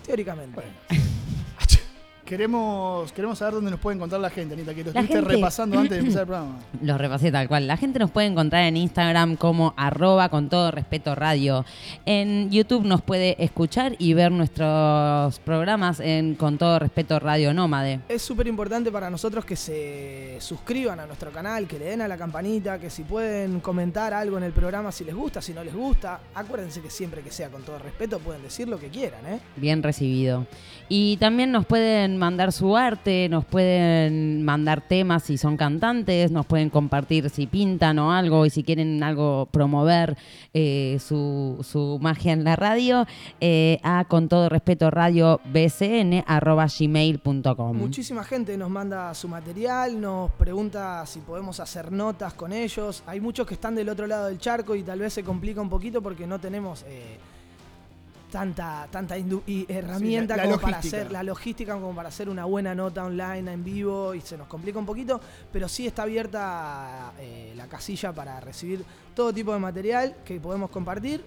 Teóricamente. 0.06 0.62
Queremos, 2.28 3.10
queremos 3.12 3.38
saber 3.38 3.54
dónde 3.54 3.70
nos 3.70 3.80
puede 3.80 3.96
encontrar 3.96 4.20
la 4.20 4.28
gente, 4.28 4.52
Anita, 4.52 4.74
que 4.74 4.84
lo 4.84 4.92
La 4.92 5.00
estuviste 5.00 5.14
gente. 5.14 5.34
repasando 5.34 5.78
antes 5.78 5.92
de 5.92 5.98
empezar 6.00 6.20
el 6.20 6.26
programa. 6.26 6.58
Los 6.82 6.98
repasé 6.98 7.32
tal 7.32 7.48
cual. 7.48 7.66
La 7.66 7.78
gente 7.78 7.98
nos 7.98 8.10
puede 8.10 8.26
encontrar 8.26 8.64
en 8.64 8.76
Instagram 8.76 9.36
como 9.36 9.72
arroba 9.78 10.28
con 10.28 10.50
todo 10.50 10.70
respeto 10.70 11.14
radio. 11.14 11.64
En 12.04 12.50
YouTube 12.50 12.84
nos 12.84 13.00
puede 13.00 13.42
escuchar 13.42 13.96
y 13.98 14.12
ver 14.12 14.30
nuestros 14.30 15.38
programas 15.38 16.00
en 16.00 16.34
con 16.34 16.58
todo 16.58 16.78
respeto 16.78 17.18
radio 17.18 17.54
nómade. 17.54 18.00
Es 18.10 18.20
súper 18.20 18.46
importante 18.46 18.92
para 18.92 19.08
nosotros 19.08 19.46
que 19.46 19.56
se 19.56 20.36
suscriban 20.38 21.00
a 21.00 21.06
nuestro 21.06 21.30
canal, 21.30 21.66
que 21.66 21.78
le 21.78 21.86
den 21.86 22.02
a 22.02 22.08
la 22.08 22.18
campanita, 22.18 22.78
que 22.78 22.90
si 22.90 23.04
pueden 23.04 23.60
comentar 23.60 24.12
algo 24.12 24.36
en 24.36 24.44
el 24.44 24.52
programa 24.52 24.92
si 24.92 25.02
les 25.02 25.14
gusta, 25.14 25.40
si 25.40 25.54
no 25.54 25.64
les 25.64 25.74
gusta. 25.74 26.20
Acuérdense 26.34 26.82
que 26.82 26.90
siempre 26.90 27.22
que 27.22 27.30
sea 27.30 27.48
con 27.48 27.62
todo 27.62 27.78
respeto 27.78 28.18
pueden 28.18 28.42
decir 28.42 28.68
lo 28.68 28.78
que 28.78 28.88
quieran, 28.88 29.20
¿eh? 29.26 29.40
Bien 29.56 29.82
recibido. 29.82 30.46
Y 30.90 31.16
también 31.16 31.52
nos 31.52 31.64
pueden 31.64 32.17
mandar 32.18 32.52
su 32.52 32.76
arte, 32.76 33.28
nos 33.28 33.44
pueden 33.44 34.44
mandar 34.44 34.80
temas 34.80 35.22
si 35.22 35.38
son 35.38 35.56
cantantes, 35.56 36.30
nos 36.30 36.46
pueden 36.46 36.70
compartir 36.70 37.30
si 37.30 37.46
pintan 37.46 37.98
o 37.98 38.12
algo 38.12 38.44
y 38.44 38.50
si 38.50 38.62
quieren 38.62 39.02
algo 39.02 39.48
promover 39.50 40.16
eh, 40.52 40.98
su, 41.00 41.58
su 41.62 41.98
magia 42.00 42.32
en 42.32 42.44
la 42.44 42.56
radio 42.56 43.06
eh, 43.40 43.78
a 43.82 44.04
con 44.04 44.28
todo 44.28 44.48
respeto 44.48 44.90
radio 44.90 45.40
bcn 45.52 46.24
arroba 46.26 46.66
gmail.com. 46.66 47.76
Muchísima 47.76 48.24
gente 48.24 48.56
nos 48.56 48.70
manda 48.70 49.14
su 49.14 49.28
material, 49.28 50.00
nos 50.00 50.30
pregunta 50.32 51.06
si 51.06 51.20
podemos 51.20 51.60
hacer 51.60 51.92
notas 51.92 52.34
con 52.34 52.52
ellos. 52.52 53.02
Hay 53.06 53.20
muchos 53.20 53.46
que 53.46 53.54
están 53.54 53.74
del 53.74 53.88
otro 53.88 54.06
lado 54.06 54.26
del 54.26 54.38
charco 54.38 54.74
y 54.74 54.82
tal 54.82 54.98
vez 54.98 55.12
se 55.12 55.24
complica 55.24 55.60
un 55.60 55.68
poquito 55.68 56.02
porque 56.02 56.26
no 56.26 56.38
tenemos 56.38 56.84
eh, 56.88 57.18
tanta, 58.30 58.86
tanta 58.90 59.16
y 59.18 59.66
herramienta 59.68 60.36
la- 60.36 60.42
la 60.44 60.48
como 60.50 60.60
para 60.60 60.78
hacer 60.78 61.10
la 61.12 61.22
logística 61.22 61.72
como 61.74 61.94
para 61.94 62.08
hacer 62.08 62.28
una 62.28 62.44
buena 62.44 62.74
nota 62.74 63.04
online 63.04 63.52
en 63.52 63.64
vivo 63.64 64.14
y 64.14 64.20
se 64.20 64.36
nos 64.36 64.46
complica 64.48 64.78
un 64.78 64.86
poquito, 64.86 65.20
pero 65.52 65.68
sí 65.68 65.86
está 65.86 66.02
abierta 66.02 67.12
eh, 67.18 67.52
la 67.56 67.66
casilla 67.66 68.12
para 68.12 68.38
recibir 68.40 68.84
todo 69.14 69.32
tipo 69.32 69.52
de 69.52 69.58
material 69.58 70.16
que 70.24 70.38
podemos 70.40 70.70
compartir 70.70 71.24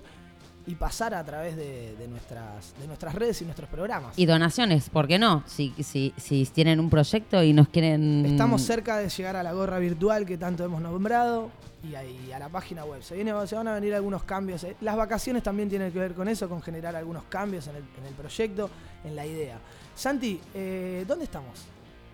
y 0.68 0.76
pasar 0.76 1.14
a 1.14 1.24
través 1.24 1.56
de, 1.56 1.96
de 1.96 2.08
nuestras, 2.08 2.74
de 2.80 2.88
nuestras 2.88 3.16
redes 3.16 3.42
y 3.42 3.46
nuestros 3.46 3.70
programas. 3.70 4.18
Y 4.18 4.26
donaciones, 4.26 4.90
¿por 4.90 5.08
qué 5.08 5.18
no? 5.18 5.44
Si, 5.48 5.74
si, 5.84 6.14
si 6.18 6.46
tienen 6.46 6.80
un 6.80 6.90
proyecto 6.90 7.42
y 7.44 7.54
nos 7.54 7.68
quieren... 7.70 8.26
Estamos 8.26 8.62
cerca 8.62 8.98
de 8.98 9.10
llegar 9.10 9.36
a 9.36 9.44
la 9.44 9.54
gorra 9.54 9.80
virtual 9.80 10.26
que 10.26 10.38
tanto 10.38 10.64
hemos 10.64 10.82
nombrado 10.82 11.50
y 11.84 11.96
ahí 11.96 12.32
a 12.32 12.38
la 12.38 12.48
página 12.50 12.86
web. 12.86 13.02
Se, 13.02 13.16
viene, 13.16 13.34
se 13.48 13.56
van 13.56 13.68
a 13.68 13.74
venir 13.74 13.96
algunos 13.96 14.24
cambios. 14.24 14.64
eh. 14.64 14.76
Las 14.82 14.96
vacaciones 14.96 15.42
también 15.42 15.68
tienen 15.68 15.92
que 15.92 15.98
ver 15.98 16.14
con 16.14 16.28
eso, 16.28 16.48
con 16.48 16.62
generar 16.62 16.96
algunos 16.96 17.24
cambios 17.24 17.66
en 17.68 17.78
el, 17.78 17.84
en 18.00 18.06
el 18.08 18.14
proyecto, 18.14 18.70
en 19.04 19.16
la 19.16 19.26
idea. 19.26 19.58
Santi, 19.96 20.40
eh, 20.54 21.06
¿dónde 21.08 21.26
estamos? 21.26 21.66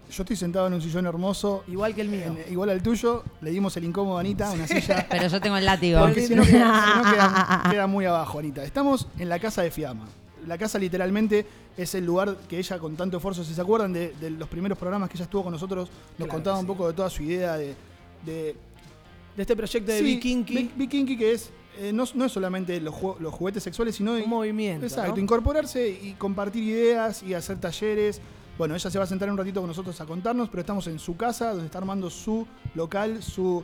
Yo 0.10 0.24
estoy 0.24 0.36
sentado 0.36 0.68
en 0.68 0.74
un 0.74 0.82
sillón 0.82 1.06
hermoso, 1.06 1.64
Igual 1.68 1.94
que 1.94 2.02
el 2.02 2.10
mío. 2.10 2.24
en- 2.26 2.52
igual 2.52 2.70
al 2.70 2.82
tuyo. 2.82 3.24
Le 3.42 3.52
dimos 3.52 3.76
el 3.78 3.84
incómodo 3.84 4.18
a 4.18 4.22
Anita, 4.22 4.52
una 4.52 4.66
silla. 4.68 5.06
Pero 5.12 5.28
yo 5.28 5.42
tengo 5.42 5.58
el 5.58 5.66
látigo. 5.66 6.00
Porque 6.00 6.26
si 6.28 6.34
no, 6.36 6.44
queda, 6.44 6.96
no 7.04 7.12
queda- 7.12 7.68
queda 7.72 7.88
muy 7.88 8.06
abajo, 8.06 8.40
Anita. 8.40 8.64
Estamos 8.64 9.08
en 9.20 9.28
la 9.30 9.38
casa 9.40 9.62
de 9.64 9.72
Fiamma. 9.72 10.08
La 10.46 10.58
casa 10.58 10.80
literalmente 10.80 11.46
es 11.76 11.94
el 11.96 12.06
lugar 12.06 12.38
que 12.48 12.58
ella 12.58 12.80
con 12.80 12.96
tanto 12.96 13.18
esfuerzo, 13.18 13.44
si 13.44 13.54
se 13.54 13.60
acuerdan 13.62 13.92
de, 13.92 14.14
de 14.20 14.30
los 14.32 14.48
primeros 14.48 14.78
programas 14.78 15.10
que 15.10 15.18
ella 15.18 15.26
estuvo 15.26 15.44
con 15.44 15.52
nosotros, 15.52 15.90
nos 15.90 16.16
Claro 16.18 16.32
contaba 16.32 16.58
un 16.60 16.66
poco 16.68 16.88
de 16.88 16.94
toda 16.94 17.10
su 17.10 17.24
idea 17.24 17.58
de... 17.58 17.76
de 18.26 18.56
De 19.36 19.42
este 19.44 19.56
proyecto 19.58 19.92
de 19.92 20.00
sí, 20.00 20.04
Vikinky. 20.06 21.18
Que 21.18 21.34
es, 21.34 21.50
eh, 21.80 21.92
no, 21.94 22.06
no 22.16 22.26
es 22.26 22.32
solamente 22.32 22.80
los, 22.80 22.96
ju- 22.96 23.20
los 23.20 23.34
juguetes 23.34 23.62
sexuales, 23.62 23.96
sino... 23.98 24.14
Un 24.14 24.30
movimiento. 24.30 24.86
Exacto, 24.86 25.16
¿no? 25.18 25.22
incorporarse 25.22 25.88
y 25.90 26.14
compartir 26.18 26.64
ideas 26.64 27.22
y 27.24 27.34
hacer 27.34 27.60
talleres. 27.60 28.22
Bueno, 28.58 28.76
ella 28.76 28.90
se 28.90 28.98
va 28.98 29.04
a 29.04 29.08
sentar 29.08 29.30
un 29.30 29.38
ratito 29.38 29.60
con 29.62 29.68
nosotros 29.70 30.00
a 30.02 30.06
contarnos, 30.06 30.50
pero 30.50 30.62
estamos 30.62 30.88
en 30.88 31.00
su 31.00 31.16
casa, 31.16 31.52
donde 31.52 31.66
está 31.66 31.78
armando 31.78 32.10
su 32.10 32.46
local, 32.76 33.22
su, 33.22 33.32
su 33.32 33.64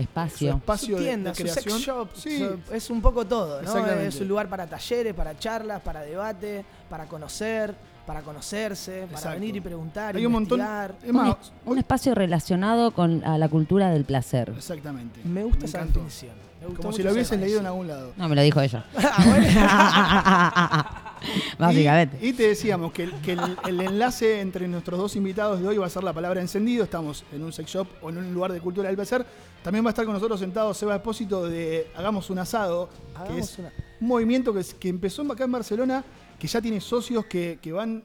Espacio. 0.00 0.54
espacio 0.56 0.96
su 0.96 1.02
tienda, 1.02 1.30
de, 1.30 1.36
su 1.36 1.42
creación. 1.42 1.74
sex 1.76 1.86
shop, 1.86 2.08
Sí, 2.14 2.38
su- 2.38 2.74
es 2.74 2.90
un 2.90 3.00
poco 3.02 3.24
todo, 3.26 3.62
¿no? 3.62 3.86
Es 3.86 4.20
un 4.20 4.28
lugar 4.28 4.48
para 4.48 4.66
talleres, 4.66 5.14
para 5.14 5.38
charlas, 5.38 5.80
para 5.82 6.00
debate, 6.00 6.64
para 6.90 7.06
conocer, 7.06 7.74
para 8.06 8.22
conocerse, 8.22 9.02
para 9.02 9.12
Exacto. 9.12 9.38
venir 9.38 9.54
y 9.56 9.60
preguntar, 9.60 10.16
hay 10.16 10.26
un 10.26 10.32
montón. 10.32 10.58
investigar. 10.58 10.94
Es 11.04 11.12
más, 11.12 11.36
Un 11.64 11.78
espacio 11.78 12.14
relacionado 12.16 12.90
con 12.90 13.24
a 13.24 13.38
la 13.38 13.48
cultura 13.48 13.90
del 13.90 14.04
placer. 14.04 14.52
exactamente. 14.56 15.20
Me 15.24 15.44
gusta 15.44 15.66
esa 15.66 15.84
definición. 15.84 16.32
Me 16.68 16.74
Como 16.74 16.92
si 16.92 17.02
lo 17.02 17.08
esa 17.10 17.14
hubiesen 17.14 17.40
leído 17.40 17.60
en 17.60 17.66
algún 17.66 17.86
lado. 17.88 18.12
No, 18.16 18.28
me 18.28 18.34
lo 18.36 18.42
dijo 18.42 18.60
ella. 18.60 18.84
Ah, 18.94 21.11
Básicamente. 21.58 22.18
Y, 22.20 22.28
y 22.28 22.32
te 22.32 22.48
decíamos 22.48 22.92
que, 22.92 23.04
el, 23.04 23.12
que 23.20 23.32
el- 23.32 23.56
el 23.66 23.80
enlace 23.80 24.40
entre 24.40 24.66
nuestros 24.68 24.98
dos 24.98 25.16
invitados 25.16 25.60
de 25.60 25.68
hoy 25.68 25.76
va 25.78 25.86
a 25.86 25.90
ser 25.90 26.04
la 26.04 26.12
palabra 26.12 26.40
encendido. 26.40 26.84
Estamos 26.84 27.24
en 27.32 27.42
un 27.42 27.52
sex 27.52 27.70
shop 27.70 27.86
o 28.02 28.10
en 28.10 28.18
un 28.18 28.32
lugar 28.34 28.52
de 28.52 28.60
cultura 28.60 28.88
del 28.88 28.96
placer. 28.96 29.24
También 29.62 29.84
va 29.84 29.90
a 29.90 29.92
estar 29.92 30.04
con 30.04 30.14
nosotros 30.14 30.40
sentado 30.40 30.74
Seba 30.74 30.96
Espósito 30.96 31.48
de 31.48 31.86
Hagamos 31.94 32.30
un 32.30 32.38
asado, 32.40 32.88
que 32.88 33.18
Hagamos 33.18 33.38
es 33.52 33.58
una- 33.58 33.72
un 34.00 34.08
movimiento 34.08 34.52
que, 34.52 34.60
es- 34.60 34.74
que 34.74 34.88
empezó 34.88 35.22
acá 35.30 35.44
en 35.44 35.52
Barcelona, 35.52 36.04
que 36.38 36.46
ya 36.48 36.60
tiene 36.60 36.80
socios 36.80 37.24
que, 37.26 37.58
que 37.62 37.72
van 37.72 38.04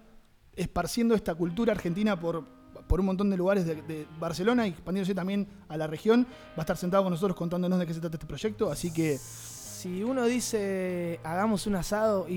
esparciendo 0.55 1.15
esta 1.15 1.33
cultura 1.35 1.71
argentina 1.73 2.19
por, 2.19 2.43
por 2.87 2.99
un 2.99 3.07
montón 3.07 3.29
de 3.29 3.37
lugares 3.37 3.65
de, 3.65 3.75
de 3.81 4.05
Barcelona 4.19 4.67
y 4.67 4.71
expandiéndose 4.71 5.15
también 5.15 5.47
a 5.67 5.77
la 5.77 5.87
región. 5.87 6.27
Va 6.51 6.57
a 6.57 6.61
estar 6.61 6.77
sentado 6.77 7.03
con 7.03 7.11
nosotros 7.11 7.35
contándonos 7.35 7.79
de 7.79 7.87
qué 7.87 7.93
se 7.93 7.99
trata 7.99 8.15
este 8.17 8.27
proyecto. 8.27 8.71
Así 8.71 8.91
que 8.93 9.17
Si 9.17 10.03
uno 10.03 10.25
dice 10.25 11.19
hagamos 11.23 11.67
un 11.67 11.75
asado, 11.75 12.27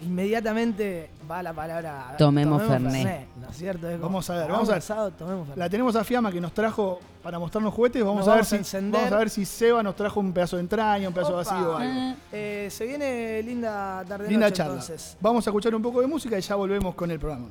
inmediatamente 0.00 1.10
va 1.30 1.42
la 1.42 1.52
palabra 1.52 2.14
Tomemos 2.18 2.62
Fernet. 2.62 3.26
¿no 3.40 3.48
es 3.50 3.56
cierto? 3.56 3.88
Es 3.88 3.94
como, 3.96 4.08
Vamos 4.08 4.30
a 4.30 4.34
ver, 4.36 4.50
vamos 4.50 4.68
a 4.68 4.72
ver. 4.72 4.78
asado, 4.78 5.10
tomemos 5.12 5.46
Fernet. 5.46 5.58
La 5.58 5.68
tenemos 5.70 5.96
a 5.96 6.04
Fiamma 6.04 6.30
que 6.32 6.40
nos 6.40 6.52
trajo 6.52 7.00
para 7.22 7.38
mostrarnos 7.38 7.74
juguetes. 7.74 8.02
Vamos, 8.02 8.18
Nos 8.20 8.28
a, 8.28 8.30
ver 8.32 8.36
vamos 8.38 8.48
si, 8.48 8.56
encender. 8.56 9.00
vamos 9.00 9.12
a 9.12 9.18
ver 9.18 9.30
si 9.30 9.44
Seba 9.44 9.82
nos 9.82 9.96
trajo 9.96 10.20
un 10.20 10.32
pedazo 10.32 10.56
de 10.56 10.62
entraña, 10.62 11.08
un 11.08 11.14
pedazo 11.14 11.32
Opa. 11.38 11.38
vacío 11.50 11.70
o 11.72 11.76
algo. 11.76 12.16
Eh, 12.32 12.68
se 12.70 12.86
viene 12.86 13.42
linda 13.42 14.04
tarde 14.08 14.28
Linda 14.30 14.46
noche, 14.46 14.56
charla. 14.56 14.72
entonces. 14.74 15.16
Vamos 15.20 15.46
a 15.46 15.50
escuchar 15.50 15.74
un 15.74 15.82
poco 15.82 16.00
de 16.00 16.06
música 16.06 16.38
y 16.38 16.40
ya 16.40 16.54
volvemos 16.54 16.94
con 16.94 17.10
el 17.10 17.18
programa. 17.18 17.46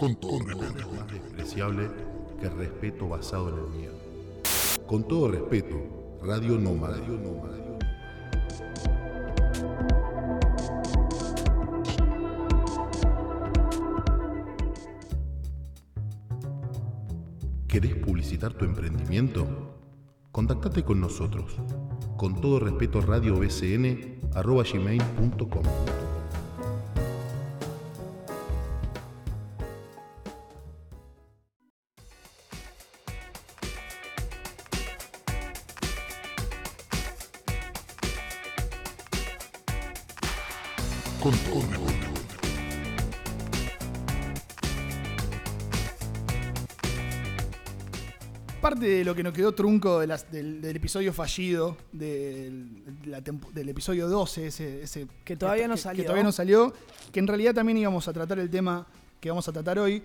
Con 0.00 0.16
todo 0.16 0.38
respeto. 0.38 0.88
más 0.96 1.12
despreciable 1.12 1.88
que 2.40 2.48
respeto 2.48 3.06
basado 3.06 3.50
en 3.50 3.58
el 3.58 3.68
miedo. 3.68 3.92
Con 4.86 5.06
todo 5.06 5.28
respeto, 5.28 5.76
Radio 6.22 6.58
Nómada. 6.58 6.96
Radio 6.96 7.18
Nómada. 7.18 7.58
¿Querés 17.68 17.94
publicitar 17.96 18.54
tu 18.54 18.64
emprendimiento? 18.64 19.46
Contactate 20.32 20.82
con 20.82 20.98
nosotros. 20.98 21.58
Con 22.16 22.40
todo 22.40 22.58
respeto, 22.58 23.02
radiobcn.gmail.com 23.02 25.50
Con 25.50 26.09
lo 49.10 49.14
que 49.16 49.22
nos 49.22 49.32
quedó 49.32 49.52
trunco 49.52 49.98
de 50.00 50.06
las- 50.06 50.30
del, 50.30 50.60
del 50.60 50.76
episodio 50.76 51.12
fallido, 51.12 51.76
del, 51.92 52.84
de 53.02 53.10
la 53.10 53.20
tempo- 53.22 53.50
del 53.52 53.68
episodio 53.68 54.08
12, 54.08 54.46
ese, 54.46 54.82
ese- 54.82 55.06
Que 55.24 55.36
todavía 55.36 55.66
no 55.68 55.74
que- 55.74 55.80
salió. 55.80 55.96
Que 56.02 56.06
todavía 56.06 56.24
no 56.24 56.32
salió, 56.32 56.72
que 57.12 57.18
en 57.20 57.26
realidad 57.26 57.54
también 57.54 57.78
íbamos 57.78 58.06
a 58.08 58.12
tratar 58.12 58.38
el 58.38 58.48
tema 58.50 58.86
que 59.20 59.28
vamos 59.28 59.46
a 59.48 59.52
tratar 59.52 59.78
hoy, 59.78 60.02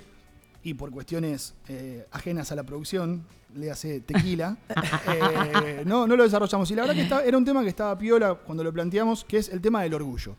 y 0.63 0.73
por 0.73 0.89
cuestiones 0.89 1.53
eh, 1.67 2.05
ajenas 2.11 2.51
a 2.51 2.55
la 2.55 2.63
producción, 2.63 3.23
le 3.55 3.69
hace 3.71 3.99
tequila, 4.01 4.57
eh, 5.07 5.83
no, 5.85 6.07
no 6.07 6.15
lo 6.15 6.23
desarrollamos. 6.23 6.69
Y 6.71 6.75
la 6.75 6.85
verdad 6.87 7.21
que 7.21 7.27
era 7.29 7.37
un 7.37 7.45
tema 7.45 7.61
que 7.61 7.69
estaba 7.69 7.97
piola 7.97 8.33
cuando 8.33 8.63
lo 8.63 8.73
planteamos, 8.73 9.23
que 9.23 9.37
es 9.37 9.49
el 9.49 9.61
tema 9.61 9.83
del 9.83 9.93
orgullo. 9.93 10.35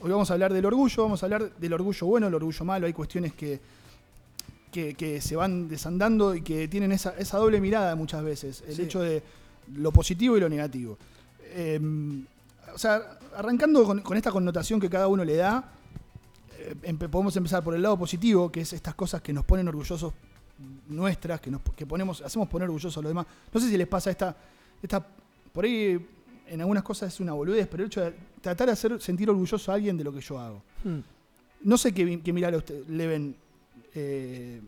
Hoy 0.00 0.10
vamos 0.10 0.30
a 0.30 0.34
hablar 0.34 0.52
del 0.52 0.66
orgullo, 0.66 1.02
vamos 1.04 1.22
a 1.22 1.26
hablar 1.26 1.50
del 1.56 1.72
orgullo 1.72 2.06
bueno, 2.06 2.26
el 2.28 2.34
orgullo 2.34 2.64
malo, 2.66 2.86
hay 2.86 2.92
cuestiones 2.92 3.32
que, 3.32 3.58
que, 4.74 4.94
que 4.94 5.20
se 5.20 5.36
van 5.36 5.68
desandando 5.68 6.34
y 6.34 6.42
que 6.42 6.66
tienen 6.68 6.90
esa, 6.92 7.14
esa 7.16 7.38
doble 7.38 7.60
mirada 7.60 7.94
muchas 7.94 8.22
veces, 8.24 8.62
el 8.66 8.74
Sí. 8.74 8.82
hecho 8.82 9.00
de 9.00 9.22
lo 9.76 9.92
positivo 9.92 10.36
y 10.36 10.40
lo 10.40 10.48
negativo. 10.48 10.98
Eh, 11.44 11.80
o 12.74 12.78
sea, 12.78 13.18
arrancando 13.36 13.84
con, 13.84 14.00
con 14.00 14.16
esta 14.16 14.32
connotación 14.32 14.80
que 14.80 14.90
cada 14.90 15.06
uno 15.06 15.24
le 15.24 15.36
da, 15.36 15.72
eh, 16.58 16.74
empe- 16.82 17.08
podemos 17.08 17.36
empezar 17.36 17.62
por 17.62 17.74
el 17.74 17.82
lado 17.82 17.96
positivo, 17.96 18.50
que 18.50 18.62
es 18.62 18.72
estas 18.72 18.94
cosas 18.96 19.22
que 19.22 19.32
nos 19.32 19.44
ponen 19.44 19.68
orgullosos 19.68 20.12
nuestras, 20.88 21.40
que, 21.40 21.50
nos, 21.50 21.60
que 21.76 21.86
ponemos, 21.86 22.20
hacemos 22.22 22.48
poner 22.48 22.66
orgullosos 22.68 22.96
a 22.98 23.00
los 23.02 23.10
demás. 23.10 23.26
No 23.52 23.60
sé 23.60 23.68
si 23.70 23.76
les 23.76 23.86
pasa 23.86 24.10
esta, 24.10 24.36
esta, 24.82 25.06
por 25.52 25.64
ahí 25.64 26.04
en 26.48 26.60
algunas 26.60 26.82
cosas 26.82 27.14
es 27.14 27.20
una 27.20 27.32
boludez, 27.32 27.68
pero 27.68 27.84
el 27.84 27.86
hecho 27.86 28.00
de 28.02 28.12
tratar 28.40 28.66
de 28.66 28.72
hacer 28.72 29.00
sentir 29.00 29.30
orgulloso 29.30 29.70
a 29.70 29.76
alguien 29.76 29.96
de 29.96 30.04
lo 30.04 30.12
que 30.12 30.20
yo 30.20 30.38
hago. 30.38 30.62
Hmm. 30.82 30.98
No 31.62 31.78
sé 31.78 31.92
qué, 31.92 32.20
qué 32.22 32.32
mirar 32.32 32.52
a 32.54 32.58
usted, 32.58 32.86
le 32.88 33.06
ven 33.06 33.36
eh, 33.94 34.60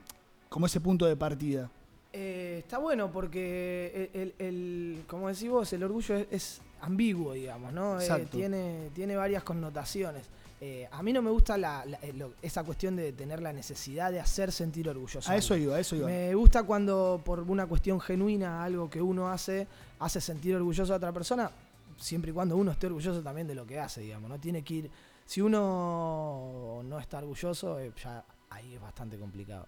como 0.48 0.66
ese 0.66 0.80
punto 0.80 1.06
de 1.06 1.16
partida. 1.16 1.70
Eh, 2.12 2.58
está 2.60 2.78
bueno 2.78 3.10
porque 3.12 4.10
el, 4.14 4.20
el- 4.22 4.34
el- 4.46 5.04
como 5.06 5.28
decís 5.28 5.50
vos, 5.50 5.72
el 5.72 5.82
orgullo 5.82 6.16
es, 6.16 6.26
es 6.30 6.60
ambiguo, 6.80 7.32
digamos, 7.34 7.72
¿no? 7.72 8.00
Eh, 8.00 8.04
tiene, 8.38 8.90
tiene 8.94 9.16
varias 9.16 9.42
connotaciones. 9.42 10.22
Eh, 10.58 10.88
a 10.90 11.02
mí 11.02 11.12
no 11.12 11.20
me 11.20 11.30
gusta 11.30 11.58
la- 11.58 11.84
la- 11.84 11.98
lo- 12.14 12.32
esa 12.40 12.64
cuestión 12.64 12.96
de 12.96 13.12
tener 13.12 13.42
la 13.42 13.52
necesidad 13.52 14.10
de 14.10 14.20
hacer 14.20 14.50
sentir 14.52 14.88
orgulloso. 14.88 15.30
A 15.30 15.36
eso 15.36 15.54
iba, 15.56 15.76
a 15.76 15.80
eso 15.80 15.96
iba. 15.96 16.06
Me 16.06 16.34
gusta 16.34 16.62
cuando 16.62 17.20
por 17.22 17.40
una 17.40 17.66
cuestión 17.66 18.00
genuina 18.00 18.64
algo 18.64 18.88
que 18.88 19.02
uno 19.02 19.28
hace 19.30 19.66
hace 19.98 20.20
sentir 20.20 20.54
orgulloso 20.56 20.94
a 20.94 20.96
otra 20.96 21.12
persona, 21.12 21.50
siempre 21.98 22.30
y 22.30 22.34
cuando 22.34 22.56
uno 22.56 22.70
esté 22.70 22.86
orgulloso 22.86 23.20
también 23.22 23.46
de 23.46 23.54
lo 23.54 23.66
que 23.66 23.78
hace, 23.78 24.00
digamos. 24.00 24.30
No 24.30 24.38
tiene 24.38 24.62
que 24.62 24.74
ir. 24.74 24.90
Si 25.26 25.42
uno 25.42 26.80
no 26.84 26.98
está 26.98 27.18
orgulloso, 27.18 27.78
eh, 27.80 27.92
ya 28.02 28.24
ahí 28.56 28.74
es 28.74 28.80
bastante 28.80 29.16
complicado. 29.18 29.66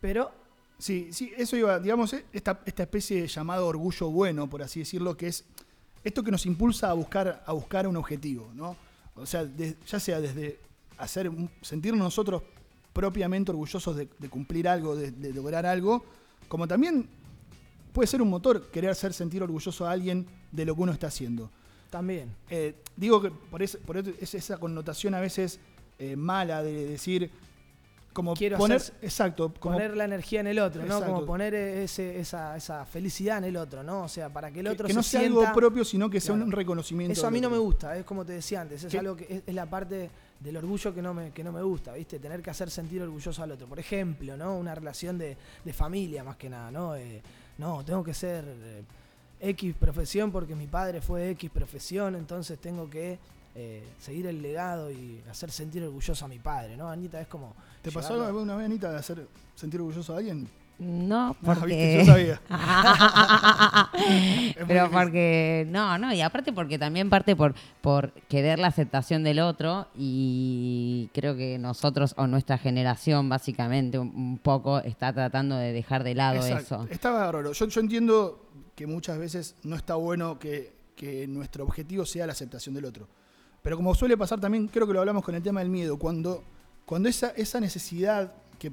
Pero 0.00 0.30
Sí, 0.76 1.10
sí, 1.12 1.32
eso 1.36 1.56
iba, 1.56 1.78
digamos, 1.78 2.12
eh, 2.14 2.24
esta, 2.32 2.60
esta 2.66 2.82
especie 2.82 3.22
de 3.22 3.28
llamado 3.28 3.68
orgullo 3.68 4.10
bueno, 4.10 4.50
por 4.50 4.60
así 4.60 4.80
decirlo, 4.80 5.16
que 5.16 5.28
es 5.28 5.44
esto 6.02 6.24
que 6.24 6.32
nos 6.32 6.46
impulsa 6.46 6.90
a 6.90 6.94
buscar, 6.94 7.44
a 7.46 7.52
buscar 7.52 7.86
un 7.86 7.96
objetivo, 7.96 8.50
¿no? 8.54 8.76
O 9.14 9.24
sea, 9.24 9.44
de- 9.44 9.76
ya 9.86 10.00
sea 10.00 10.20
desde 10.20 10.58
hacer, 10.98 11.30
sentirnos 11.62 12.02
nosotros 12.02 12.42
propiamente 12.92 13.52
orgullosos 13.52 13.94
de, 13.94 14.08
de 14.18 14.28
cumplir 14.28 14.66
algo, 14.68 14.96
de, 14.96 15.12
de 15.12 15.32
lograr 15.32 15.64
algo, 15.64 16.04
como 16.48 16.66
también 16.66 17.08
puede 17.92 18.08
ser 18.08 18.20
un 18.20 18.28
motor 18.28 18.66
querer 18.72 18.90
hacer 18.90 19.14
sentir 19.14 19.44
orgulloso 19.44 19.86
a 19.86 19.92
alguien 19.92 20.26
de 20.50 20.64
lo 20.64 20.74
que 20.74 20.80
uno 20.82 20.92
está 20.92 21.06
haciendo. 21.06 21.50
también. 21.88 22.34
Eh, 22.50 22.74
digo 22.96 23.22
que 23.22 23.30
por, 23.30 23.62
ese- 23.62 23.78
por 23.78 23.96
eso 23.96 24.10
es 24.20 24.34
esa 24.34 24.58
connotación 24.58 25.14
a 25.14 25.20
veces 25.20 25.60
eh, 26.00 26.16
mala 26.16 26.64
de 26.64 26.84
decir 26.88 27.30
como 28.14 28.32
quiero 28.34 28.56
poner, 28.56 28.78
hacer- 28.78 28.94
exacto, 29.02 29.52
como 29.60 29.74
poner 29.74 29.94
la 29.94 30.04
energía 30.06 30.40
en 30.40 30.46
el 30.46 30.58
otro, 30.60 30.80
¿no? 30.80 30.94
Exacto. 30.94 31.12
Como 31.12 31.26
poner 31.26 31.52
ese, 31.54 32.18
esa, 32.18 32.56
esa 32.56 32.86
felicidad 32.86 33.36
en 33.38 33.44
el 33.44 33.56
otro, 33.58 33.82
¿no? 33.82 34.04
O 34.04 34.08
sea, 34.08 34.30
para 34.32 34.50
que 34.50 34.60
el 34.60 34.66
que, 34.66 34.72
otro 34.72 34.86
que 34.86 34.94
no 34.94 35.02
se 35.02 35.10
sea 35.10 35.20
sienta... 35.20 35.40
algo 35.40 35.52
propio, 35.54 35.84
sino 35.84 36.08
que 36.08 36.20
sea 36.20 36.34
Claro. 36.34 36.46
un 36.46 36.52
reconocimiento. 36.52 37.12
Eso 37.12 37.26
a 37.26 37.30
mí 37.30 37.40
no 37.42 37.50
me 37.50 37.58
gusta, 37.58 37.94
es 37.98 38.04
como 38.06 38.24
te 38.24 38.32
decía 38.32 38.62
antes, 38.62 38.84
es 38.84 38.90
¿Qué? 38.90 38.98
algo 39.00 39.16
que 39.16 39.24
es, 39.28 39.42
es 39.46 39.54
la 39.54 39.66
parte 39.66 40.08
del 40.40 40.56
orgullo 40.56 40.94
que 40.94 41.02
no, 41.02 41.12
me, 41.12 41.30
que 41.32 41.44
no 41.44 41.52
me 41.52 41.62
gusta, 41.62 41.92
¿viste? 41.92 42.18
Tener 42.18 42.40
que 42.40 42.50
hacer 42.50 42.70
sentir 42.70 43.02
orgulloso 43.02 43.42
al 43.42 43.52
otro. 43.52 43.66
Por 43.66 43.78
ejemplo, 43.78 44.36
¿no? 44.36 44.56
Una 44.56 44.74
relación 44.74 45.18
de, 45.18 45.36
de 45.64 45.72
familia 45.72 46.24
más 46.24 46.36
que 46.36 46.48
nada, 46.48 46.70
¿no? 46.70 46.96
Eh, 46.96 47.20
no, 47.58 47.84
tengo 47.84 48.02
que 48.04 48.14
ser 48.14 48.44
eh, 48.46 48.82
X 49.40 49.74
profesión 49.78 50.30
porque 50.30 50.54
mi 50.54 50.66
padre 50.66 51.00
fue 51.00 51.30
X 51.30 51.50
profesión, 51.50 52.14
entonces 52.14 52.58
tengo 52.58 52.88
que 52.88 53.18
eh, 53.54 53.84
seguir 53.98 54.26
el 54.26 54.42
legado 54.42 54.90
y 54.90 55.22
hacer 55.30 55.50
sentir 55.50 55.82
orgulloso 55.84 56.24
a 56.24 56.28
mi 56.28 56.38
padre, 56.38 56.76
¿no? 56.76 56.88
Anita 56.90 57.20
es 57.20 57.26
como... 57.28 57.54
¿Te 57.82 57.90
pasó 57.92 58.14
llevarlo- 58.14 58.26
alguna 58.26 58.56
vez, 58.56 58.66
Anita, 58.66 58.90
de 58.90 58.98
hacer 58.98 59.26
sentir 59.54 59.80
orgulloso 59.80 60.14
a 60.14 60.18
alguien? 60.18 60.48
No, 60.76 61.28
Ah, 61.30 61.36
porque... 61.40 61.66
viste, 61.66 61.98
yo 61.98 62.04
sabía. 62.12 62.40
Pero 64.66 64.84
difícil. 64.84 64.90
porque, 64.90 65.66
no, 65.70 65.98
no, 65.98 66.12
y 66.12 66.20
aparte 66.20 66.52
porque 66.52 66.78
también 66.78 67.08
parte 67.10 67.36
por, 67.36 67.54
por 67.80 68.12
querer 68.28 68.58
la 68.58 68.68
aceptación 68.68 69.22
del 69.22 69.38
otro 69.40 69.86
y 69.94 71.10
creo 71.14 71.36
que 71.36 71.58
nosotros 71.58 72.14
o 72.16 72.26
nuestra 72.26 72.58
generación 72.58 73.28
básicamente 73.28 73.98
un, 73.98 74.08
un 74.16 74.38
poco 74.38 74.78
está 74.80 75.12
tratando 75.12 75.56
de 75.56 75.72
dejar 75.72 76.02
de 76.04 76.14
lado 76.14 76.36
Exacto. 76.44 76.82
eso. 76.82 76.86
Está 76.90 77.10
bárbaro. 77.10 77.52
Yo, 77.52 77.66
yo 77.66 77.80
entiendo 77.80 78.48
que 78.74 78.86
muchas 78.86 79.18
veces 79.18 79.54
no 79.62 79.76
está 79.76 79.94
bueno 79.94 80.38
que, 80.38 80.72
que 80.96 81.26
nuestro 81.28 81.62
objetivo 81.64 82.04
sea 82.04 82.26
la 82.26 82.32
aceptación 82.32 82.74
del 82.74 82.86
otro. 82.86 83.06
Pero 83.64 83.78
como 83.78 83.94
suele 83.94 84.14
pasar 84.18 84.38
también, 84.38 84.68
creo 84.68 84.86
que 84.86 84.92
lo 84.92 85.00
hablamos 85.00 85.24
con 85.24 85.34
el 85.34 85.42
tema 85.42 85.60
del 85.60 85.70
miedo, 85.70 85.98
cuando, 85.98 86.44
cuando 86.84 87.08
esa, 87.08 87.30
esa 87.30 87.60
necesidad 87.60 88.30
que, 88.58 88.70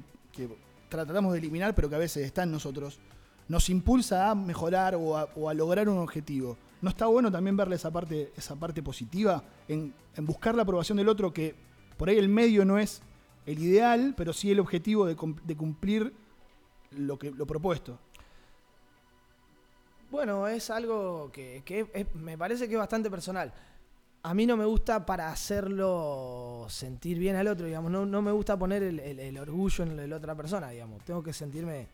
tratamos 0.90 1.32
de 1.32 1.38
eliminar, 1.38 1.74
pero 1.74 1.88
que 1.88 1.94
a 1.94 1.98
veces 1.98 2.26
está 2.26 2.42
en 2.42 2.52
nosotros, 2.52 3.00
nos 3.48 3.70
impulsa 3.70 4.30
a 4.30 4.34
mejorar 4.34 4.94
o 4.94 5.48
a, 5.48 5.54
lograr 5.54 5.88
un 5.88 5.96
objetivo. 5.96 6.58
¿No 6.82 6.90
está 6.90 7.06
bueno 7.06 7.32
también 7.32 7.56
verle 7.56 7.76
esa 7.76 7.90
parte, 7.90 8.34
esa 8.36 8.54
parte 8.54 8.82
positiva 8.82 9.42
en, 9.66 9.94
en 10.14 10.26
buscar 10.26 10.54
la 10.54 10.62
aprobación 10.62 10.98
del 10.98 11.08
otro, 11.08 11.32
que 11.32 11.54
por 11.96 12.10
ahí 12.10 12.18
el 12.18 12.28
medio 12.28 12.66
no 12.66 12.78
es 12.78 13.00
el 13.46 13.60
ideal, 13.60 14.12
pero 14.14 14.34
sí 14.34 14.50
el 14.50 14.60
objetivo 14.60 15.06
de, 15.06 15.16
cum- 15.16 15.40
de 15.42 15.56
cumplir 15.56 16.12
lo, 16.90 17.18
que, 17.18 17.30
lo 17.30 17.46
propuesto? 17.46 17.98
Bueno, 20.10 20.46
es 20.48 20.68
algo 20.68 21.30
que, 21.32 21.96
me 22.12 22.36
parece 22.36 22.68
que 22.68 22.74
es 22.74 22.78
bastante 22.78 23.10
personal. 23.10 23.54
A 24.24 24.34
mí 24.34 24.46
no 24.46 24.56
me 24.56 24.64
gusta 24.64 25.04
para 25.04 25.32
hacerlo 25.32 26.66
sentir 26.68 27.18
bien 27.18 27.34
al 27.36 27.48
otro, 27.48 27.66
digamos. 27.66 27.90
No, 27.90 28.06
no 28.06 28.22
me 28.22 28.30
gusta 28.30 28.56
poner 28.56 28.82
el, 28.82 29.38
orgullo 29.38 29.84
en 29.84 30.08
la 30.10 30.16
otra 30.16 30.34
persona, 30.34 30.70
digamos. 30.70 31.04
Tengo 31.04 31.22
que 31.22 31.32
sentirme 31.32 31.86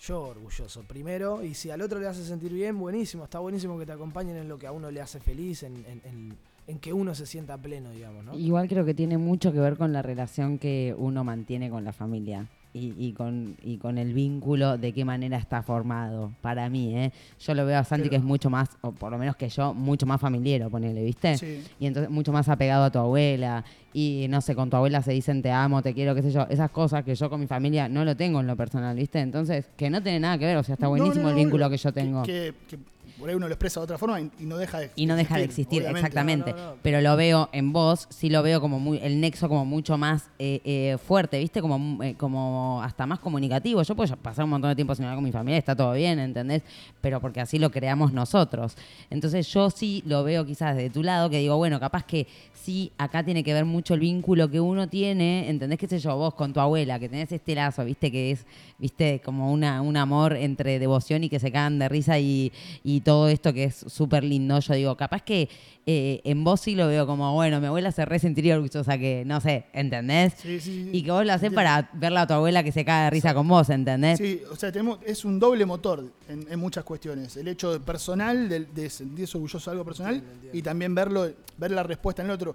yo 0.00 0.22
orgulloso 0.22 0.82
primero. 0.82 1.42
Y 1.42 1.54
si 1.54 1.70
al 1.70 1.82
otro 1.82 1.98
le 1.98 2.06
hace 2.06 2.24
sentir 2.24 2.52
bien, 2.52 2.78
buenísimo. 2.78 3.24
Está 3.24 3.40
buenísimo 3.40 3.78
que 3.78 3.86
te 3.86 3.92
acompañen 3.92 4.36
en 4.36 4.48
lo 4.48 4.58
que 4.58 4.66
a 4.68 4.72
uno 4.72 4.90
le 4.90 5.00
hace 5.00 5.18
feliz, 5.18 5.64
en, 5.64 5.76
en- 5.86 6.00
en- 6.04 6.36
en 6.68 6.78
que 6.78 6.92
uno 6.92 7.12
se 7.16 7.26
sienta 7.26 7.58
pleno, 7.58 7.90
digamos, 7.90 8.24
¿no? 8.24 8.38
Igual 8.38 8.68
creo 8.68 8.84
que 8.84 8.94
tiene 8.94 9.18
mucho 9.18 9.52
que 9.52 9.58
ver 9.58 9.76
con 9.76 9.92
la 9.92 10.00
relación 10.02 10.58
que 10.58 10.94
uno 10.96 11.24
mantiene 11.24 11.68
con 11.68 11.82
la 11.84 11.92
familia 11.92 12.46
y, 12.74 12.94
y 12.98 13.12
con, 13.12 13.56
y 13.62 13.76
con 13.76 13.98
el 13.98 14.14
vínculo 14.14 14.78
de 14.78 14.92
qué 14.92 15.04
manera 15.04 15.36
está 15.36 15.62
formado. 15.62 16.32
Para 16.40 16.68
mí, 16.70 16.96
¿eh? 16.96 17.12
Yo 17.38 17.54
lo 17.54 17.66
veo 17.66 17.78
a 17.78 17.84
Santi 17.84 18.08
que 18.08 18.16
es 18.16 18.22
mucho 18.22 18.48
más, 18.48 18.70
o 18.80 18.92
por 18.92 19.12
lo 19.12 19.18
menos 19.18 19.36
que 19.36 19.48
yo, 19.48 19.74
mucho 19.74 20.06
más 20.06 20.20
familiero, 20.20 20.70
ponele, 20.70 21.04
¿viste? 21.04 21.36
Sí. 21.36 21.62
Y 21.78 21.86
entonces 21.86 22.10
mucho 22.10 22.32
más 22.32 22.48
apegado 22.48 22.84
a 22.84 22.90
tu 22.90 22.98
abuela. 22.98 23.64
Y 23.94 24.26
no 24.30 24.40
sé, 24.40 24.54
con 24.54 24.70
tu 24.70 24.76
abuela 24.76 25.02
se 25.02 25.12
dicen 25.12 25.42
te 25.42 25.50
amo, 25.50 25.82
te 25.82 25.92
quiero, 25.92 26.14
qué 26.14 26.22
sé 26.22 26.30
yo. 26.30 26.46
Esas 26.48 26.70
cosas 26.70 27.04
que 27.04 27.14
yo 27.14 27.28
con 27.28 27.40
mi 27.40 27.46
familia 27.46 27.88
no 27.90 28.04
lo 28.06 28.16
tengo 28.16 28.40
en 28.40 28.46
lo 28.46 28.56
personal, 28.56 28.96
¿viste? 28.96 29.20
Entonces, 29.20 29.66
que 29.76 29.90
no 29.90 30.02
tiene 30.02 30.20
nada 30.20 30.38
que 30.38 30.46
ver. 30.46 30.56
O 30.56 30.62
sea, 30.62 30.74
está 30.74 30.86
No, 30.86 30.90
buenísimo 30.90 31.24
no, 31.24 31.30
el 31.30 31.36
vínculo 31.36 31.68
que 31.68 31.76
yo 31.76 31.92
tengo. 31.92 32.22
Que, 32.22 32.54
que 32.68 32.78
por 33.22 33.28
ahí 33.28 33.36
uno 33.36 33.46
lo 33.46 33.54
expresa 33.54 33.78
de 33.78 33.84
otra 33.84 33.98
forma 33.98 34.20
y, 34.20 34.28
y 34.40 34.46
no 34.46 34.58
deja 34.58 34.80
de 34.80 34.90
y 34.96 35.06
no 35.06 35.14
deja 35.14 35.36
de 35.36 35.44
existir, 35.44 35.80
obviamente. 35.82 36.08
exactamente. 36.08 36.50
No, 36.50 36.56
no, 36.56 36.70
no. 36.70 36.76
Pero 36.82 37.00
lo 37.00 37.14
veo 37.14 37.48
en 37.52 37.72
vos, 37.72 38.08
sí 38.10 38.28
lo 38.28 38.42
veo 38.42 38.60
como 38.60 38.80
muy, 38.80 38.98
el 38.98 39.20
nexo 39.20 39.48
como 39.48 39.64
mucho 39.64 39.96
más 39.96 40.28
eh, 40.40 40.60
eh, 40.64 40.98
fuerte, 41.06 41.38
¿viste? 41.38 41.60
Como, 41.60 42.02
eh, 42.02 42.16
como 42.18 42.82
hasta 42.82 43.06
más 43.06 43.20
comunicativo. 43.20 43.80
Yo 43.80 43.94
puedo 43.94 44.16
pasar 44.16 44.44
un 44.44 44.50
montón 44.50 44.70
de 44.70 44.74
tiempo 44.74 44.92
sin 44.96 45.04
hablar 45.04 45.18
con 45.18 45.24
mi 45.24 45.30
familia, 45.30 45.56
está 45.56 45.76
todo 45.76 45.92
bien, 45.92 46.18
¿entendés? 46.18 46.64
Pero 47.00 47.20
porque 47.20 47.40
así 47.40 47.60
lo 47.60 47.70
creamos 47.70 48.12
nosotros. 48.12 48.74
Entonces 49.08 49.46
yo 49.46 49.70
sí 49.70 50.02
lo 50.04 50.24
veo 50.24 50.44
quizás 50.44 50.74
de 50.74 50.90
tu 50.90 51.04
lado, 51.04 51.30
que 51.30 51.38
digo, 51.38 51.56
bueno, 51.56 51.78
capaz 51.78 52.04
que 52.04 52.26
sí, 52.52 52.90
acá 52.98 53.24
tiene 53.24 53.44
que 53.44 53.52
ver 53.52 53.64
mucho 53.64 53.94
el 53.94 54.00
vínculo 54.00 54.50
que 54.50 54.58
uno 54.58 54.88
tiene, 54.88 55.48
¿entendés? 55.48 55.78
¿Qué 55.78 55.86
sé 55.86 56.00
yo? 56.00 56.16
Vos 56.16 56.34
con 56.34 56.52
tu 56.52 56.58
abuela, 56.58 56.98
que 56.98 57.08
tenés 57.08 57.30
este 57.30 57.54
lazo, 57.54 57.84
¿viste? 57.84 58.10
Que 58.10 58.32
es, 58.32 58.46
¿viste? 58.78 59.20
Como 59.24 59.52
una, 59.52 59.80
un 59.80 59.96
amor 59.96 60.36
entre 60.36 60.80
devoción 60.80 61.22
y 61.22 61.28
que 61.28 61.38
se 61.38 61.52
cagan 61.52 61.78
de 61.78 61.88
risa 61.88 62.18
y, 62.18 62.52
y 62.82 63.00
todo 63.00 63.11
esto 63.28 63.52
que 63.52 63.64
es 63.64 63.74
súper 63.74 64.24
lindo. 64.24 64.58
Yo 64.60 64.74
digo, 64.74 64.96
capaz 64.96 65.22
que 65.22 65.48
eh, 65.86 66.20
en 66.24 66.44
vos 66.44 66.60
sí 66.60 66.74
lo 66.74 66.86
veo 66.86 67.06
como, 67.06 67.34
bueno, 67.34 67.60
mi 67.60 67.66
abuela 67.66 67.92
se 67.92 68.04
resentiría 68.04 68.54
orgullosa 68.56 68.98
que, 68.98 69.24
no 69.26 69.40
sé, 69.40 69.66
¿entendés? 69.72 70.34
Sí, 70.36 70.60
sí, 70.60 70.84
sí. 70.84 70.90
Y 70.92 71.02
que 71.02 71.10
vos 71.10 71.24
lo 71.24 71.32
hacés 71.32 71.48
Entiendo. 71.48 71.56
para 71.56 71.90
verla 71.94 72.22
a 72.22 72.26
tu 72.26 72.34
abuela 72.34 72.62
que 72.62 72.72
se 72.72 72.84
caga 72.84 73.04
de 73.04 73.10
risa 73.10 73.34
con 73.34 73.48
vos, 73.48 73.68
¿entendés? 73.70 74.18
Sí, 74.18 74.42
o 74.50 74.56
sea, 74.56 74.70
tenemos, 74.70 74.98
es 75.04 75.24
un 75.24 75.38
doble 75.38 75.66
motor 75.66 76.04
en, 76.28 76.46
en 76.50 76.58
muchas 76.58 76.84
cuestiones. 76.84 77.36
El 77.36 77.48
hecho 77.48 77.72
de 77.72 77.80
personal, 77.80 78.48
de, 78.48 78.60
de 78.66 78.90
sentirse 78.90 79.36
orgulloso 79.36 79.70
de 79.70 79.74
algo 79.74 79.84
personal, 79.84 80.22
y 80.52 80.62
también 80.62 80.94
verlo, 80.94 81.30
ver 81.58 81.70
la 81.70 81.82
respuesta 81.82 82.22
en 82.22 82.28
el 82.28 82.34
otro. 82.34 82.54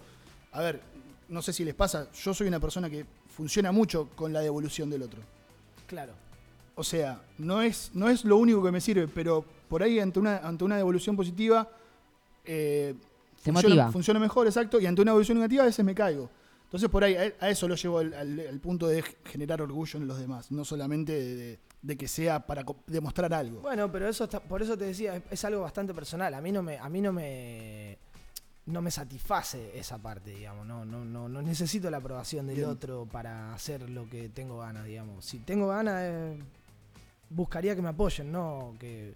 A 0.52 0.62
ver, 0.62 0.80
no 1.30 1.42
sé 1.42 1.52
si 1.54 1.66
les 1.66 1.74
pasa, 1.76 2.08
yo 2.24 2.34
soy 2.34 2.48
una 2.48 2.60
persona 2.60 2.90
que 2.90 3.06
funciona 3.36 3.72
mucho 3.72 4.10
con 4.16 4.32
la 4.34 4.40
devolución 4.40 4.90
del 4.90 5.04
otro. 5.04 5.20
Claro. 5.86 6.14
O 6.76 6.84
sea, 6.84 7.20
no 7.38 7.62
es, 7.62 7.92
no 7.94 8.08
es 8.08 8.24
lo 8.24 8.38
único 8.38 8.64
que 8.64 8.72
me 8.72 8.80
sirve, 8.80 9.08
pero 9.08 9.44
por 9.68 9.84
ahí 9.84 10.00
ante 10.00 10.20
una, 10.20 10.38
ante 10.38 10.64
una 10.64 10.78
devolución 10.78 11.16
positiva 11.16 11.70
eh, 12.46 12.96
Te 13.44 13.52
funciona, 13.52 13.92
funciona 13.92 14.20
mejor, 14.20 14.48
exacto, 14.48 14.80
y 14.80 14.86
ante 14.86 15.02
una 15.02 15.12
devolución 15.12 15.38
negativa 15.38 15.64
a 15.64 15.66
veces 15.68 15.84
me 15.86 15.94
caigo. 15.96 16.30
Entonces 16.66 16.90
por 16.90 17.04
ahí 17.04 17.16
a, 17.16 17.34
a 17.46 17.50
eso 17.50 17.68
lo 17.68 17.76
llevo 17.76 18.00
al, 18.00 18.14
al- 18.14 18.40
al 18.48 18.60
punto 18.60 18.88
de 18.88 19.02
generar 19.26 19.62
orgullo 19.62 20.00
en 20.00 20.08
los 20.08 20.20
demás, 20.20 20.52
no 20.52 20.66
solamente 20.66 21.14
de, 21.14 21.36
de- 21.36 21.60
de 21.82 21.96
que 21.96 22.08
sea 22.08 22.46
para 22.46 22.66
demostrar 22.88 23.34
algo. 23.34 23.62
Bueno, 23.62 23.90
pero 23.92 24.08
eso 24.10 24.24
está, 24.26 24.40
por 24.42 24.62
eso 24.62 24.78
te 24.78 24.86
decía, 24.86 25.16
es, 25.16 25.24
es 25.30 25.46
algo 25.46 25.62
bastante 25.62 25.94
personal. 25.94 26.34
A 26.34 26.42
mí 26.42 26.52
no 26.52 26.62
me, 26.64 26.78
a 26.78 26.90
mí 26.90 27.00
no 27.02 27.14
me, 27.14 27.98
no 28.66 28.82
me 28.82 28.92
satisface 28.92 29.78
esa 29.80 29.98
parte, 29.98 30.32
digamos. 30.32 30.66
No, 30.66 30.84
no, 30.84 31.06
no, 31.06 31.30
no 31.30 31.42
necesito 31.42 31.90
la 31.90 31.98
aprobación 31.98 32.48
del 32.48 32.58
Bien. 32.58 32.70
otro 32.70 33.06
para 33.10 33.54
hacer 33.54 33.90
lo 33.90 34.10
que 34.10 34.28
tengo 34.30 34.58
ganas, 34.60 34.86
digamos. 34.86 35.24
Si 35.24 35.38
tengo 35.40 35.68
ganas, 35.68 36.02
eh, 36.04 36.38
buscaría 37.30 37.76
que 37.76 37.82
me 37.82 37.90
apoyen, 37.90 38.32
no 38.32 38.76
que 38.80 39.14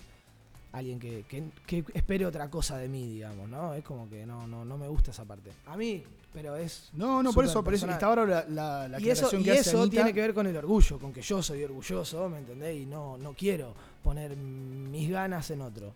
alguien 0.73 0.99
que, 0.99 1.23
que, 1.27 1.43
que 1.65 1.83
espere 1.93 2.25
otra 2.25 2.49
cosa 2.49 2.77
de 2.77 2.87
mí, 2.87 3.07
digamos, 3.07 3.49
¿no? 3.49 3.73
Es 3.73 3.83
como 3.83 4.09
que 4.09 4.25
no, 4.25 4.47
no, 4.47 4.63
no 4.65 4.77
me 4.77 4.87
gusta 4.87 5.11
esa 5.11 5.25
parte. 5.25 5.51
A 5.65 5.75
mí, 5.75 6.03
pero 6.33 6.55
es. 6.55 6.89
No, 6.93 7.21
no, 7.21 7.33
por 7.33 7.43
eso, 7.45 7.63
por 7.63 7.73
eso 7.73 7.89
está 7.89 8.05
ahora 8.05 8.25
la, 8.25 8.45
la, 8.47 8.87
la 8.87 8.99
y 9.01 9.09
eso, 9.09 9.25
aclaración 9.27 9.41
y 9.41 9.43
que 9.43 9.51
hace 9.51 9.69
eso 9.69 9.81
Anita. 9.81 9.95
tiene 9.97 10.13
que 10.13 10.21
ver 10.21 10.33
con 10.33 10.47
el 10.47 10.55
orgullo, 10.55 10.97
con 10.99 11.11
que 11.11 11.21
yo 11.21 11.43
soy 11.43 11.63
orgulloso, 11.63 12.29
¿me 12.29 12.37
entendés? 12.39 12.81
Y 12.81 12.85
no, 12.85 13.17
no 13.17 13.33
quiero 13.33 13.73
poner 14.03 14.35
mis 14.37 15.09
ganas 15.09 15.49
en 15.51 15.61
otro. 15.61 15.91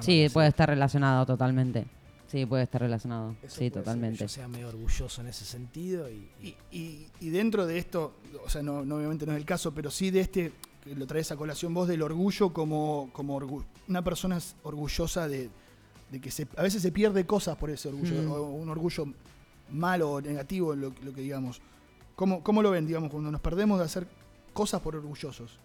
Sí, 0.00 0.28
puede 0.32 0.48
estar 0.48 0.68
relacionado 0.68 1.26
totalmente. 1.26 1.86
Sí, 2.26 2.46
puede 2.46 2.64
estar 2.64 2.80
relacionado. 2.80 3.36
Eso 3.42 3.54
sí, 3.56 3.56
puede 3.56 3.58
ser 3.58 3.70
que 3.72 3.78
totalmente. 3.80 4.18
yo 4.24 4.28
sea 4.28 4.48
medio 4.48 4.68
orgulloso 4.68 5.20
en 5.20 5.28
ese 5.28 5.44
sentido 5.44 6.10
y, 6.10 6.26
Y, 6.42 6.56
y- 6.72 7.06
y 7.20 7.28
dentro 7.28 7.66
de 7.66 7.78
esto, 7.78 8.14
o 8.44 8.48
sea, 8.48 8.62
no, 8.62 8.84
no, 8.84 8.96
obviamente 8.96 9.24
no 9.26 9.32
es 9.32 9.38
el 9.38 9.44
caso, 9.44 9.72
pero 9.72 9.90
sí 9.90 10.10
de 10.10 10.20
este, 10.20 10.52
que 10.84 10.94
lo 10.94 11.06
traes 11.06 11.32
a 11.32 11.36
colación 11.36 11.72
vos, 11.74 11.88
del 11.88 12.02
orgullo 12.02 12.52
como, 12.52 13.08
como 13.12 13.38
orgu- 13.40 13.64
una 13.88 14.02
persona 14.02 14.36
es 14.36 14.54
orgullosa 14.62 15.26
de, 15.28 15.50
de 16.10 16.20
que 16.20 16.30
se, 16.30 16.46
a 16.56 16.62
veces 16.62 16.82
se 16.82 16.92
pierde 16.92 17.24
cosas 17.26 17.56
por 17.56 17.70
ese 17.70 17.88
orgullo, 17.88 18.14
Mm. 18.22 18.30
o 18.32 18.42
un 18.42 18.68
orgullo 18.68 19.06
malo 19.70 20.12
o 20.12 20.20
negativo, 20.20 20.74
lo, 20.74 20.92
lo 21.02 21.12
que 21.14 21.22
digamos. 21.22 21.60
¿Cómo, 22.16 22.42
¿Cómo 22.44 22.62
lo 22.62 22.70
ven, 22.70 22.86
digamos, 22.86 23.10
cuando 23.10 23.30
nos 23.30 23.40
perdemos 23.40 23.78
de 23.78 23.86
hacer 23.86 24.06
cosas 24.52 24.80
por 24.80 24.94
orgullosos? 24.94 25.58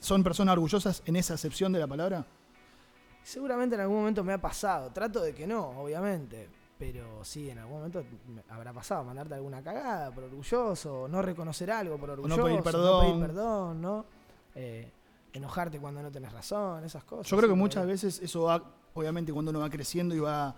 ¿Son 0.00 0.22
personas 0.22 0.52
orgullosas 0.54 1.02
en 1.06 1.16
esa 1.16 1.34
acepción 1.34 1.72
de 1.72 1.78
la 1.80 1.86
palabra? 1.86 2.24
seguramente 3.24 3.76
en 3.76 3.80
algún 3.82 3.98
momento 3.98 4.24
me 4.24 4.32
ha 4.32 4.40
pasado. 4.40 4.90
Trato 4.90 5.20
de 5.20 5.32
que 5.32 5.46
no, 5.46 5.68
obviamente. 5.80 6.48
Pero 6.82 7.24
sí, 7.24 7.48
en 7.48 7.60
algún 7.60 7.76
momento 7.76 8.02
me 8.26 8.42
habrá 8.48 8.72
pasado 8.72 9.04
mandarte 9.04 9.34
alguna 9.34 9.62
cagada 9.62 10.10
por 10.10 10.24
orgulloso, 10.24 11.06
no 11.08 11.22
reconocer 11.22 11.70
algo 11.70 11.96
por 11.96 12.08
no 12.08 12.14
orgulloso, 12.14 12.42
pedir 12.42 12.56
no 12.56 12.64
perdón. 12.64 13.06
pedir 13.06 13.20
perdón, 13.20 13.80
¿no? 13.80 14.04
Eh, 14.56 14.90
enojarte 15.32 15.78
cuando 15.78 16.02
no 16.02 16.10
tenés 16.10 16.32
razón, 16.32 16.82
esas 16.82 17.04
cosas. 17.04 17.28
Yo 17.28 17.36
creo 17.36 17.48
que 17.48 17.54
muchas 17.54 17.84
ahí. 17.84 17.88
veces 17.88 18.18
eso 18.20 18.42
va, 18.42 18.60
obviamente 18.94 19.32
cuando 19.32 19.52
uno 19.52 19.60
va 19.60 19.70
creciendo 19.70 20.12
y 20.12 20.18
va 20.18 20.56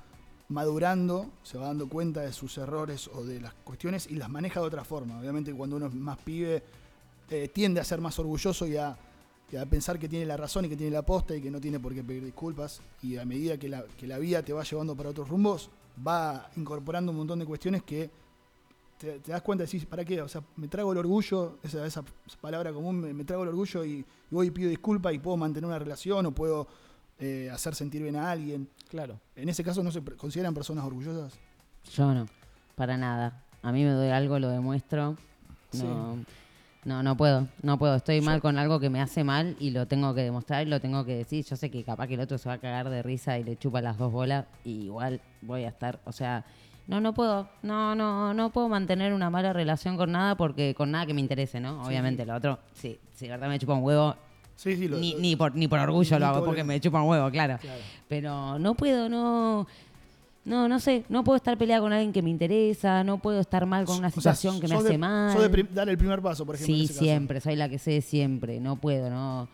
madurando, 0.48 1.30
se 1.42 1.58
va 1.58 1.66
dando 1.66 1.90
cuenta 1.90 2.22
de 2.22 2.32
sus 2.32 2.56
errores 2.56 3.06
o 3.08 3.22
de 3.22 3.42
las 3.42 3.52
cuestiones 3.52 4.06
y 4.10 4.14
las 4.14 4.30
maneja 4.30 4.60
de 4.60 4.66
otra 4.66 4.82
forma. 4.82 5.20
Obviamente 5.20 5.52
cuando 5.52 5.76
uno 5.76 5.88
es 5.88 5.94
más 5.94 6.16
pibe 6.16 6.62
eh, 7.28 7.48
tiende 7.48 7.80
a 7.80 7.84
ser 7.84 8.00
más 8.00 8.18
orgulloso 8.18 8.66
y 8.66 8.78
a, 8.78 8.96
y 9.52 9.56
a 9.56 9.66
pensar 9.66 9.98
que 9.98 10.08
tiene 10.08 10.24
la 10.24 10.38
razón 10.38 10.64
y 10.64 10.70
que 10.70 10.76
tiene 10.78 10.92
la 10.92 11.02
posta 11.02 11.36
y 11.36 11.42
que 11.42 11.50
no 11.50 11.60
tiene 11.60 11.78
por 11.78 11.92
qué 11.92 12.02
pedir 12.02 12.24
disculpas. 12.24 12.80
Y 13.02 13.18
a 13.18 13.26
medida 13.26 13.58
que 13.58 13.68
la, 13.68 13.84
que 13.98 14.06
la 14.06 14.16
vida 14.16 14.42
te 14.42 14.54
va 14.54 14.62
llevando 14.64 14.96
para 14.96 15.10
otros 15.10 15.28
rumbos, 15.28 15.68
va 16.06 16.50
incorporando 16.56 17.12
un 17.12 17.18
montón 17.18 17.38
de 17.38 17.46
cuestiones 17.46 17.82
que 17.82 18.10
te, 18.98 19.20
te 19.20 19.32
das 19.32 19.42
cuenta 19.42 19.64
y 19.64 19.66
decís, 19.66 19.86
¿para 19.86 20.04
qué? 20.04 20.20
O 20.22 20.28
sea, 20.28 20.42
me 20.56 20.68
trago 20.68 20.92
el 20.92 20.98
orgullo, 20.98 21.58
esa, 21.62 21.84
esa 21.86 22.04
palabra 22.40 22.72
común, 22.72 23.00
me, 23.00 23.12
me 23.12 23.24
trago 23.24 23.42
el 23.42 23.50
orgullo 23.50 23.84
y, 23.84 23.90
y 23.98 24.04
voy 24.30 24.48
y 24.48 24.50
pido 24.50 24.70
disculpas 24.70 25.12
y 25.14 25.18
puedo 25.18 25.36
mantener 25.36 25.66
una 25.66 25.78
relación 25.78 26.26
o 26.26 26.32
puedo 26.32 26.66
eh, 27.18 27.50
hacer 27.52 27.74
sentir 27.74 28.02
bien 28.02 28.16
a 28.16 28.30
alguien. 28.30 28.68
Claro. 28.88 29.20
En 29.36 29.48
ese 29.48 29.62
caso, 29.62 29.82
¿no 29.82 29.90
se 29.90 30.02
consideran 30.02 30.54
personas 30.54 30.84
orgullosas? 30.84 31.38
Yo 31.92 32.12
no, 32.14 32.26
para 32.74 32.96
nada. 32.96 33.44
A 33.62 33.72
mí 33.72 33.82
me 33.84 33.90
doy 33.90 34.08
algo, 34.08 34.38
lo 34.38 34.48
demuestro. 34.48 35.16
No, 35.72 36.18
no, 36.84 37.02
no 37.02 37.16
puedo, 37.16 37.46
no 37.62 37.78
puedo. 37.78 37.94
Estoy 37.96 38.20
mal 38.20 38.40
con 38.40 38.58
algo 38.58 38.78
que 38.80 38.90
me 38.90 39.00
hace 39.00 39.24
mal 39.24 39.56
y 39.58 39.70
lo 39.70 39.86
tengo 39.86 40.14
que 40.14 40.22
demostrar 40.22 40.66
y 40.66 40.70
lo 40.70 40.80
tengo 40.80 41.04
que 41.04 41.16
decir. 41.16 41.44
Yo 41.44 41.56
sé 41.56 41.70
que 41.70 41.82
capaz 41.84 42.06
que 42.06 42.14
el 42.14 42.20
otro 42.20 42.36
se 42.38 42.48
va 42.48 42.54
a 42.56 42.58
cagar 42.58 42.90
de 42.90 43.02
risa 43.02 43.38
y 43.38 43.44
le 43.44 43.56
chupa 43.56 43.80
las 43.80 43.96
dos 43.98 44.12
bolas 44.12 44.44
y 44.64 44.84
igual 44.84 45.20
voy 45.42 45.64
a 45.64 45.68
estar, 45.68 45.98
o 46.04 46.12
sea, 46.12 46.44
no, 46.86 47.00
no 47.00 47.14
puedo, 47.14 47.48
no, 47.62 47.94
no, 47.94 48.34
no 48.34 48.50
puedo 48.50 48.68
mantener 48.68 49.12
una 49.14 49.30
mala 49.30 49.52
relación 49.54 49.96
con 49.96 50.12
nada 50.12 50.36
porque 50.36 50.74
con 50.74 50.90
nada 50.90 51.06
que 51.06 51.14
me 51.14 51.20
interese, 51.22 51.58
¿no? 51.60 51.82
Obviamente, 51.86 52.26
lo 52.26 52.34
otro, 52.36 52.58
sí, 52.74 52.98
si 53.14 53.24
de 53.26 53.30
verdad 53.32 53.48
me 53.48 53.58
chupa 53.58 53.74
un 53.74 53.82
huevo, 53.82 54.14
Sí, 54.56 54.76
sí, 54.76 54.86
lo- 54.86 54.98
ni, 54.98 55.14
lo- 55.14 55.18
ni, 55.20 55.34
por, 55.36 55.54
ni 55.56 55.66
por 55.66 55.78
orgullo 55.80 56.14
ni 56.16 56.20
lo 56.20 56.26
hago, 56.26 56.38
por- 56.40 56.46
porque 56.50 56.62
me 56.62 56.78
chupa 56.80 57.02
un 57.02 57.08
huevo, 57.08 57.28
claro. 57.30 57.58
Pero 58.08 58.58
no 58.58 58.74
puedo, 58.74 59.08
no. 59.08 59.66
No, 60.44 60.68
no 60.68 60.78
sé, 60.78 61.04
no 61.08 61.24
puedo 61.24 61.36
estar 61.36 61.56
peleada 61.56 61.80
con 61.80 61.92
alguien 61.92 62.12
que 62.12 62.20
me 62.20 62.28
interesa, 62.28 63.02
no 63.02 63.16
puedo 63.18 63.40
estar 63.40 63.64
mal 63.64 63.86
con 63.86 63.96
una 63.96 64.08
o 64.08 64.10
sea, 64.10 64.34
situación 64.34 64.60
que 64.60 64.68
me 64.68 64.74
hace 64.74 64.88
de- 64.90 64.98
mal. 64.98 65.50
de 65.50 65.62
dar 65.72 65.88
el 65.88 65.96
primer 65.96 66.20
paso, 66.20 66.44
por 66.44 66.54
ejemplo. 66.56 66.74
en 66.74 66.82
Sí, 66.82 66.88
caso. 66.88 67.00
siempre, 67.00 67.40
soy 67.40 67.56
la 67.56 67.68
que 67.68 67.78
sé 67.78 68.02
siempre, 68.02 68.60
no 68.60 68.76
puedo, 68.76 69.08
no. 69.08 69.48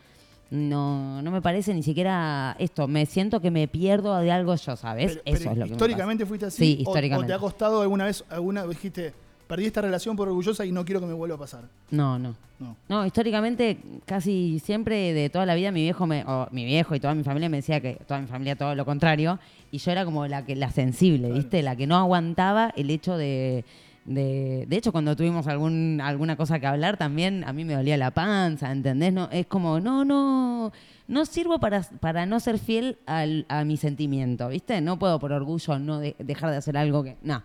No, 0.49 1.21
no 1.21 1.31
me 1.31 1.41
parece 1.41 1.73
ni 1.73 1.81
siquiera 1.81 2.57
esto, 2.59 2.85
me 2.89 3.05
siento 3.05 3.39
que 3.39 3.49
me 3.51 3.69
pierdo 3.69 4.17
de 4.17 4.33
algo 4.33 4.53
yo, 4.55 4.75
¿sabes? 4.75 5.13
Pero- 5.13 5.21
Eso 5.23 5.23
pero 5.23 5.37
es 5.37 5.45
lo 5.45 5.51
que 5.53 5.59
me 5.69 5.75
históricamente 5.75 6.23
pasa. 6.25 6.27
fuiste 6.29 6.45
así. 6.47 6.57
Sí, 6.57 6.75
o- 6.79 6.81
históricamente. 6.89 7.25
O, 7.25 7.27
te 7.27 7.33
ha 7.33 7.39
costado 7.39 7.81
alguna 7.81 8.03
vez, 8.03 8.25
alguna 8.29 8.67
dijiste, 8.67 9.13
perdí 9.51 9.65
esta 9.65 9.81
relación 9.81 10.15
por 10.15 10.27
orgullosa 10.29 10.65
y 10.65 10.71
no 10.71 10.85
quiero 10.85 11.01
que 11.01 11.07
me 11.07 11.13
vuelva 11.13 11.35
a 11.35 11.39
pasar. 11.39 11.63
No, 11.91 12.17
no. 12.17 12.35
No. 12.59 12.75
No, 12.89 13.05
históricamente 13.05 13.77
casi 14.05 14.59
siempre 14.59 15.13
de 15.13 15.29
toda 15.29 15.45
la 15.47 15.55
vida 15.55 15.71
mi 15.71 15.81
viejo 15.81 16.05
me, 16.07 16.23
o 16.27 16.47
mi 16.51 16.63
viejo 16.63 16.93
y 16.95 16.99
toda 16.99 17.15
mi 17.15 17.23
familia 17.23 17.49
me 17.49 17.57
decía 17.57 17.81
que 17.81 17.95
toda 18.07 18.21
mi 18.21 18.27
familia 18.27 18.55
todo 18.55 18.75
lo 18.75 18.85
contrario 18.85 19.39
y 19.71 19.79
yo 19.79 19.91
era 19.91 20.05
como 20.05 20.27
la 20.27 20.45
que 20.45 20.55
la 20.55 20.69
sensible, 20.71 21.31
¿viste? 21.31 21.63
La 21.63 21.75
que 21.75 21.87
no 21.87 21.97
aguantaba 21.97 22.71
el 22.77 22.89
hecho 22.91 23.17
de 23.17 23.65
de, 24.05 24.65
de 24.67 24.77
hecho 24.77 24.91
cuando 24.91 25.15
tuvimos 25.15 25.45
algún 25.47 26.01
alguna 26.03 26.35
cosa 26.35 26.59
que 26.59 26.65
hablar 26.67 26.97
también 26.97 27.43
a 27.45 27.51
mí 27.53 27.65
me 27.65 27.73
dolía 27.75 27.97
la 27.97 28.11
panza, 28.11 28.71
¿entendés? 28.71 29.11
No 29.13 29.27
es 29.31 29.45
como 29.47 29.79
no 29.79 30.05
no 30.05 30.71
no 31.07 31.25
sirvo 31.25 31.59
para, 31.59 31.81
para 31.99 32.25
no 32.25 32.39
ser 32.39 32.57
fiel 32.57 32.97
al- 33.05 33.45
a 33.49 33.63
mi 33.65 33.75
sentimiento, 33.75 34.47
¿viste? 34.49 34.79
No 34.81 34.97
puedo 34.99 35.19
por 35.19 35.31
orgullo 35.33 35.77
no 35.79 35.99
de- 35.99 36.15
dejar 36.19 36.51
de 36.51 36.57
hacer 36.57 36.77
algo 36.77 37.03
que 37.03 37.17
no. 37.23 37.41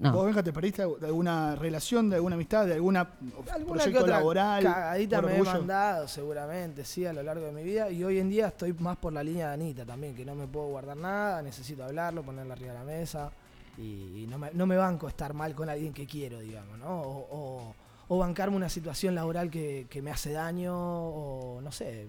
¿Vos. 0.00 0.24
Benja, 0.26 0.42
te 0.44 0.52
perdiste 0.52 0.86
de 0.86 1.06
alguna 1.06 1.56
relación, 1.56 2.08
de 2.08 2.16
alguna 2.16 2.36
amistad, 2.36 2.66
de 2.66 2.74
alguna 2.74 3.00
Alguna 3.00 3.56
que 3.58 3.64
proyecto 3.64 4.00
otra 4.04 4.18
laboral? 4.18 4.62
cagadita 4.62 5.20
me 5.22 5.36
he 5.38 5.42
mandado, 5.42 6.06
seguramente, 6.06 6.84
sí, 6.84 7.04
a 7.04 7.12
lo 7.12 7.22
largo 7.24 7.46
de 7.46 7.52
mi 7.52 7.64
vida. 7.64 7.90
Y 7.90 8.04
hoy 8.04 8.18
en 8.20 8.30
día 8.30 8.46
estoy 8.48 8.72
más 8.74 8.96
por 8.96 9.12
la 9.12 9.24
línea 9.24 9.48
de 9.48 9.54
Anita 9.54 9.84
también, 9.84 10.14
que 10.14 10.24
no 10.24 10.34
me 10.36 10.46
puedo 10.46 10.66
guardar 10.68 10.96
nada, 10.96 11.42
necesito 11.42 11.82
hablarlo, 11.84 12.22
ponerlo 12.22 12.52
arriba 12.52 12.72
de 12.74 12.78
la 12.78 12.84
mesa. 12.84 13.32
Y, 13.76 14.22
y 14.22 14.26
no, 14.28 14.38
me, 14.38 14.50
no 14.52 14.66
me 14.66 14.76
banco 14.76 15.08
estar 15.08 15.34
mal 15.34 15.54
con 15.54 15.68
alguien 15.68 15.92
que 15.92 16.06
quiero, 16.06 16.38
digamos, 16.40 16.78
¿no? 16.78 17.00
O, 17.02 17.26
o- 17.30 17.74
o 18.10 18.16
bancarme 18.18 18.56
una 18.56 18.70
situación 18.70 19.14
laboral 19.14 19.50
que, 19.50 19.86
que 19.90 20.00
me 20.00 20.10
hace 20.10 20.32
daño, 20.32 20.74
o 20.74 21.60
no 21.60 21.70
sé, 21.70 22.08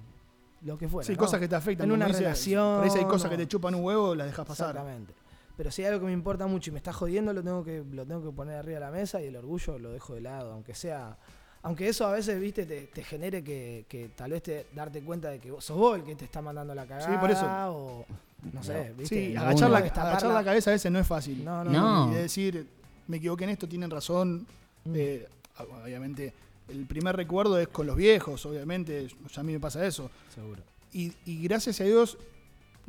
lo 0.61 0.77
que 0.77 0.87
fuera. 0.87 1.05
Sí, 1.05 1.11
¿no? 1.13 1.17
cosas 1.19 1.39
que 1.41 1.47
te 1.49 1.55
afectan. 1.55 1.85
En 1.87 1.91
una 1.91 2.05
dice, 2.05 2.19
relación. 2.21 2.75
Por 2.77 2.83
ahí 2.85 2.89
si 2.89 2.99
hay 2.99 3.05
cosas 3.05 3.29
que 3.29 3.35
te 3.37 3.47
chupan 3.47 3.75
un 3.75 3.83
huevo, 3.83 4.15
las 4.15 4.27
dejas 4.27 4.45
pasar. 4.45 4.69
Exactamente. 4.69 5.13
Pero 5.59 5.71
si 5.71 5.81
hay 5.81 5.89
algo 5.89 5.99
que 5.99 6.05
me 6.05 6.13
importa 6.13 6.47
mucho 6.47 6.69
y 6.69 6.71
me 6.71 6.77
está 6.77 6.93
jodiendo, 6.93 7.33
lo 7.33 7.43
tengo 7.43 7.65
que, 7.65 7.83
lo 7.91 8.05
tengo 8.05 8.23
que 8.23 8.33
poner 8.33 8.55
arriba 8.55 8.75
de 8.75 8.85
la 8.85 8.91
mesa 8.91 9.21
y 9.21 9.25
el 9.25 9.35
orgullo 9.35 9.77
lo 9.77 9.91
dejo 9.91 10.15
de 10.15 10.21
lado, 10.21 10.53
aunque 10.53 10.73
sea. 10.73 11.17
Aunque 11.63 11.89
eso 11.89 12.07
a 12.07 12.13
veces, 12.13 12.39
viste, 12.39 12.65
te, 12.65 12.83
te 12.83 13.03
genere 13.03 13.43
que, 13.43 13.83
que 13.89 14.07
tal 14.15 14.31
vez 14.31 14.41
te 14.41 14.67
darte 14.73 15.01
cuenta 15.01 15.29
de 15.29 15.39
que 15.39 15.51
vos 15.51 15.65
sos 15.65 15.75
vos 15.75 15.97
el 15.97 16.05
que 16.05 16.15
te 16.15 16.23
está 16.23 16.41
mandando 16.41 16.73
la 16.73 16.85
cagada. 16.85 17.11
Sí, 17.11 17.19
por 17.19 17.29
eso. 17.29 17.45
O, 17.75 18.05
no 18.53 18.63
sé, 18.63 18.93
viste. 18.97 19.15
Sí, 19.15 19.31
y 19.33 19.35
agachar, 19.35 19.69
la, 19.69 19.81
destaparla. 19.81 20.11
agachar 20.11 20.31
la 20.31 20.43
cabeza 20.45 20.69
a 20.69 20.73
veces 20.75 20.89
no 20.93 20.97
es 20.97 21.05
fácil. 21.05 21.43
No, 21.43 21.65
no, 21.65 21.71
No. 21.71 22.09
Y 22.09 22.15
de 22.15 22.21
decir, 22.21 22.65
me 23.07 23.17
equivoqué 23.17 23.43
en 23.43 23.49
esto, 23.49 23.67
tienen 23.67 23.89
razón. 23.89 24.47
Mm. 24.85 24.93
Eh, 24.95 25.27
obviamente, 25.83 26.33
el 26.69 26.85
primer 26.85 27.17
recuerdo 27.17 27.59
es 27.59 27.67
con 27.67 27.85
los 27.85 27.97
viejos, 27.97 28.45
obviamente. 28.45 29.09
o 29.25 29.27
sea, 29.27 29.41
a 29.41 29.43
mí 29.43 29.51
me 29.51 29.59
pasa 29.59 29.85
eso. 29.85 30.09
Seguro. 30.33 30.61
Y, 30.93 31.11
y 31.25 31.43
gracias 31.43 31.81
a 31.81 31.83
Dios, 31.83 32.17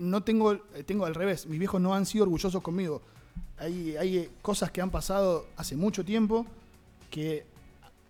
no 0.00 0.22
tengo, 0.22 0.54
eh, 0.54 0.82
tengo 0.84 1.04
al 1.04 1.14
revés. 1.14 1.46
Mis 1.46 1.58
viejos 1.58 1.80
no 1.80 1.94
han 1.94 2.06
sido 2.06 2.24
orgullosos 2.24 2.62
conmigo. 2.62 3.02
Hay, 3.58 3.96
hay 3.96 4.18
eh, 4.18 4.30
cosas 4.40 4.70
que 4.70 4.80
han 4.80 4.90
pasado 4.90 5.46
hace 5.56 5.76
mucho 5.76 6.04
tiempo 6.04 6.46
que 7.10 7.44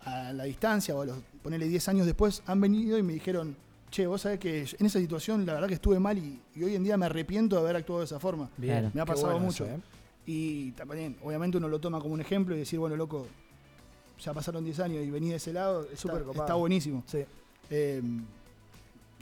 a 0.01 0.31
la 0.33 0.45
distancia 0.45 0.95
o 0.95 1.01
a 1.01 1.05
los, 1.05 1.17
ponerle 1.43 1.67
10 1.67 1.89
años 1.89 2.05
después, 2.05 2.41
han 2.45 2.61
venido 2.61 2.97
y 2.97 3.03
me 3.03 3.13
dijeron, 3.13 3.55
che, 3.89 4.07
vos 4.07 4.21
sabés 4.21 4.39
que 4.39 4.61
en 4.61 4.85
esa 4.85 4.99
situación 4.99 5.45
la 5.45 5.53
verdad 5.53 5.67
que 5.67 5.73
estuve 5.75 5.99
mal 5.99 6.17
y, 6.17 6.39
y 6.55 6.63
hoy 6.63 6.75
en 6.75 6.83
día 6.83 6.97
me 6.97 7.05
arrepiento 7.05 7.57
de 7.57 7.61
haber 7.61 7.75
actuado 7.75 7.99
de 7.99 8.05
esa 8.05 8.19
forma. 8.19 8.49
Claro. 8.59 8.91
Me 8.93 9.01
ha 9.01 9.05
pasado 9.05 9.31
bueno 9.31 9.45
mucho. 9.45 9.65
eso, 9.65 9.75
¿eh? 9.75 9.79
Y 10.25 10.71
también, 10.71 11.17
obviamente 11.23 11.57
uno 11.57 11.67
lo 11.67 11.79
toma 11.79 11.99
como 11.99 12.13
un 12.13 12.21
ejemplo 12.21 12.55
y 12.55 12.59
decir, 12.59 12.79
bueno, 12.79 12.95
loco, 12.95 13.27
ya 14.19 14.33
pasaron 14.33 14.63
10 14.63 14.79
años 14.79 15.03
y 15.03 15.09
vení 15.09 15.29
de 15.29 15.35
ese 15.35 15.51
lado, 15.51 15.87
es 15.91 15.99
Súper 15.99 16.23
está, 16.33 16.53
buenísimo. 16.53 17.03
Sí. 17.07 17.25
Eh, 17.69 18.01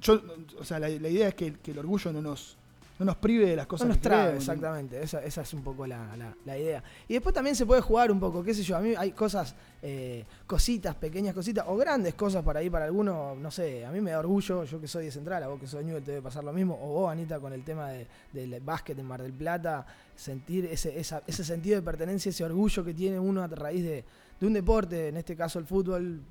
yo, 0.02 0.22
o 0.60 0.64
sea, 0.64 0.80
la, 0.80 0.90
la 0.90 1.10
idea 1.10 1.30
es 1.30 1.36
que, 1.36 1.54
que 1.54 1.72
el 1.72 1.80
orgullo 1.80 2.12
no 2.14 2.22
nos, 2.22 2.58
no 3.00 3.06
nos 3.06 3.16
prive 3.16 3.46
de 3.46 3.56
las 3.56 3.66
cosas 3.66 3.88
No 3.88 3.94
nos 3.94 4.02
que 4.04 4.10
queremos. 4.10 4.34
exactamente. 4.36 5.02
Esa, 5.02 5.24
esa 5.24 5.42
es 5.42 5.54
un 5.54 5.64
poco 5.64 5.88
la, 5.88 6.16
la- 6.18 6.36
la 6.46 6.58
idea. 6.58 6.84
Y 7.08 7.14
después 7.14 7.34
también 7.34 7.56
se 7.56 7.66
puede 7.66 7.82
jugar 7.82 8.12
un 8.12 8.20
poco, 8.20 8.44
qué 8.44 8.54
sé 8.54 8.62
yo. 8.62 8.76
A 8.76 8.82
mí 8.82 8.94
hay 8.98 9.12
cosas, 9.14 9.56
eh, 9.82 10.26
cositas, 10.46 10.96
pequeñas 10.96 11.34
cositas, 11.34 11.64
o 11.68 11.78
grandes 11.78 12.14
cosas 12.16 12.44
para 12.44 12.60
ahí 12.60 12.70
para 12.70 12.86
algunos, 12.86 13.38
no 13.38 13.50
sé. 13.52 13.86
A 13.86 13.92
mí 13.92 14.02
me 14.02 14.12
da 14.12 14.20
orgullo, 14.20 14.66
yo 14.66 14.82
que 14.82 14.88
soy 14.88 15.06
de 15.06 15.12
Central, 15.12 15.42
a 15.44 15.48
vos 15.48 15.60
que 15.62 15.66
de 15.66 15.84
Newell 15.84 16.04
te 16.04 16.12
debe 16.12 16.22
pasar 16.24 16.44
lo 16.44 16.52
mismo. 16.52 16.78
O 16.82 16.88
vos, 16.94 17.12
Anita, 17.12 17.40
con 17.40 17.54
el 17.54 17.64
tema 17.64 17.90
de- 17.90 18.06
del 18.34 18.60
básquet 18.62 19.00
en 19.00 19.06
Mar 19.06 19.22
del 19.22 19.32
Plata, 19.34 19.86
sentir 20.16 20.66
ese, 20.66 21.00
esa- 21.00 21.24
ese 21.26 21.46
sentido 21.46 21.78
de 21.78 21.82
pertenencia, 21.82 22.30
ese 22.30 22.44
orgullo 22.44 22.84
que 22.84 22.94
tiene 22.94 23.18
uno 23.18 23.42
a 23.42 23.48
raíz 23.48 23.84
de, 23.84 24.04
de 24.40 24.46
un 24.46 24.52
deporte, 24.54 25.08
en 25.08 25.16
este 25.18 25.38
caso 25.38 25.58
el 25.58 25.66
fútbol, 25.66 26.22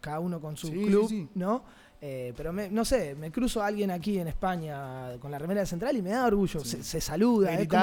cada 0.00 0.18
uno 0.18 0.40
con 0.40 0.56
su 0.56 0.66
Sí, 0.68 0.84
club, 0.86 1.08
sí, 1.08 1.22
sí. 1.22 1.28
¿no? 1.36 1.62
Eh, 2.02 2.32
pero 2.34 2.50
me- 2.50 2.70
no 2.70 2.82
sé, 2.86 3.14
me 3.14 3.30
cruzo 3.30 3.62
a 3.62 3.66
alguien 3.66 3.90
aquí 3.90 4.18
en 4.18 4.26
España 4.28 5.18
con 5.20 5.30
la 5.30 5.38
remera 5.38 5.60
de 5.60 5.66
Central 5.66 5.94
y 5.98 6.00
me 6.00 6.08
da 6.10 6.24
orgullo, 6.24 6.64
se, 6.64 6.82
se 6.82 6.98
saluda, 6.98 7.52
es 7.52 7.68
como, 7.68 7.80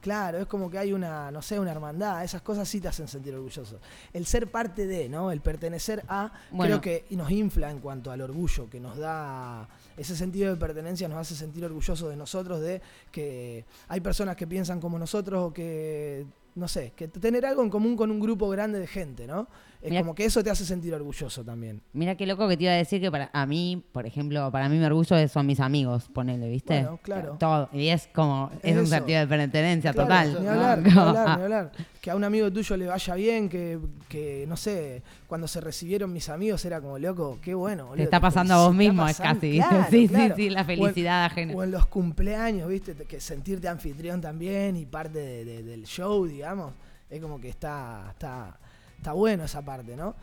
claro, 0.00 0.38
es 0.38 0.46
como 0.46 0.70
que 0.70 0.78
hay 0.78 0.92
una, 0.92 1.32
no 1.32 1.42
sé, 1.42 1.58
una 1.58 1.72
hermandad, 1.72 2.22
esas 2.22 2.42
cosas 2.42 2.68
sí 2.68 2.80
te 2.80 2.86
hacen 2.86 3.08
sentir 3.08 3.34
orgulloso. 3.34 3.80
El 4.12 4.24
ser 4.24 4.48
parte 4.52 4.86
de, 4.86 5.08
¿no? 5.08 5.32
El 5.32 5.40
pertenecer 5.40 6.04
a, 6.08 6.32
Bueno. 6.52 6.80
creo 6.80 6.80
que 6.80 7.06
y 7.12 7.16
nos 7.16 7.28
infla 7.32 7.68
en 7.72 7.80
cuanto 7.80 8.12
al 8.12 8.20
orgullo, 8.20 8.70
que 8.70 8.78
nos 8.78 8.96
da 8.98 9.68
ese 9.96 10.14
sentido 10.14 10.50
de 10.54 10.56
pertenencia, 10.60 11.08
nos 11.08 11.18
hace 11.18 11.34
sentir 11.34 11.64
orgullosos 11.64 12.08
de 12.08 12.14
nosotros, 12.16 12.60
de 12.60 12.80
que 13.10 13.64
hay 13.88 14.00
personas 14.00 14.36
que 14.36 14.46
piensan 14.46 14.80
como 14.80 14.96
nosotros 14.96 15.42
o 15.42 15.52
que, 15.52 16.24
no 16.54 16.68
sé, 16.68 16.92
que 16.94 17.08
tener 17.08 17.44
algo 17.44 17.64
en 17.64 17.70
común 17.70 17.96
con 17.96 18.12
un 18.12 18.20
grupo 18.20 18.48
grande 18.48 18.78
de 18.78 18.86
gente, 18.86 19.26
¿no? 19.26 19.48
Es 19.82 19.90
Mirá- 19.90 20.00
como 20.02 20.14
que 20.14 20.24
eso 20.24 20.42
te 20.42 20.50
hace 20.50 20.64
sentir 20.64 20.92
orgulloso 20.94 21.44
también. 21.44 21.80
Mira 21.92 22.16
qué 22.16 22.26
loco 22.26 22.48
que 22.48 22.56
te 22.56 22.64
iba 22.64 22.72
a 22.72 22.76
decir 22.76 23.00
que 23.00 23.10
para 23.10 23.30
a 23.32 23.46
mí, 23.46 23.84
por 23.92 24.04
ejemplo, 24.06 24.50
para 24.50 24.68
mí 24.68 24.78
mi 24.78 24.84
orgullo 24.84 25.28
son 25.28 25.46
mis 25.46 25.60
amigos, 25.60 26.08
ponele, 26.12 26.48
¿viste? 26.48 26.80
Bueno, 26.82 26.98
claro. 27.02 27.36
Todo. 27.38 27.68
Y 27.72 27.88
es 27.88 28.08
como, 28.12 28.50
es, 28.62 28.72
Es 28.74 28.78
un 28.80 28.86
sentido 28.86 29.20
de 29.20 29.26
pertenencia 29.26 29.92
Claro, 29.92 30.08
total. 30.08 30.34
Ni 30.40 30.44
¿no? 30.46 30.50
hablar, 30.52 30.78
ni 30.78 30.90
Como, 30.92 31.00
hablar, 31.06 31.28
ah, 31.28 31.36
ni 31.36 31.42
hablar. 31.44 31.72
Que 32.00 32.10
a 32.10 32.16
un 32.16 32.24
amigo 32.24 32.50
tuyo 32.52 32.76
le 32.76 32.86
vaya 32.86 33.14
bien, 33.14 33.48
que, 33.48 33.78
que, 34.08 34.44
no 34.48 34.56
sé, 34.56 35.02
cuando 35.26 35.46
se 35.48 35.60
recibieron 35.60 36.12
mis 36.12 36.28
amigos 36.28 36.64
era 36.64 36.80
como, 36.80 36.98
loco, 36.98 37.38
qué 37.42 37.54
bueno. 37.54 37.84
boludo, 37.84 37.96
Te 37.96 38.02
está 38.04 38.20
pasando 38.20 38.54
a 38.54 38.66
vos 38.66 38.74
mismo, 38.74 39.06
es 39.08 39.18
casi, 39.18 39.56
claro, 39.58 39.86
sí, 39.90 40.08
claro. 40.08 40.34
sí, 40.36 40.42
sí, 40.44 40.50
la 40.50 40.60
O 40.60 40.62
en- 40.62 40.66
felicidad 40.66 41.24
ajena. 41.26 41.54
O 41.54 41.62
en 41.64 41.70
los 41.70 41.86
cumpleaños, 41.86 42.68
¿viste? 42.68 42.94
Te- 42.94 43.04
Que 43.04 43.20
sentirte 43.20 43.68
anfitrión 43.68 44.20
también 44.20 44.76
y 44.76 44.86
parte 44.86 45.18
de- 45.18 45.44
de- 45.44 45.62
del 45.62 45.84
show, 45.84 46.24
digamos. 46.26 46.72
Es 47.10 47.20
como 47.20 47.40
que 47.40 47.48
está, 47.48 48.06
está, 48.10 48.58
está 49.06 49.12
bueno 49.12 49.44
esa 49.44 49.62
parte, 49.62 49.94
¿no? 49.94 50.16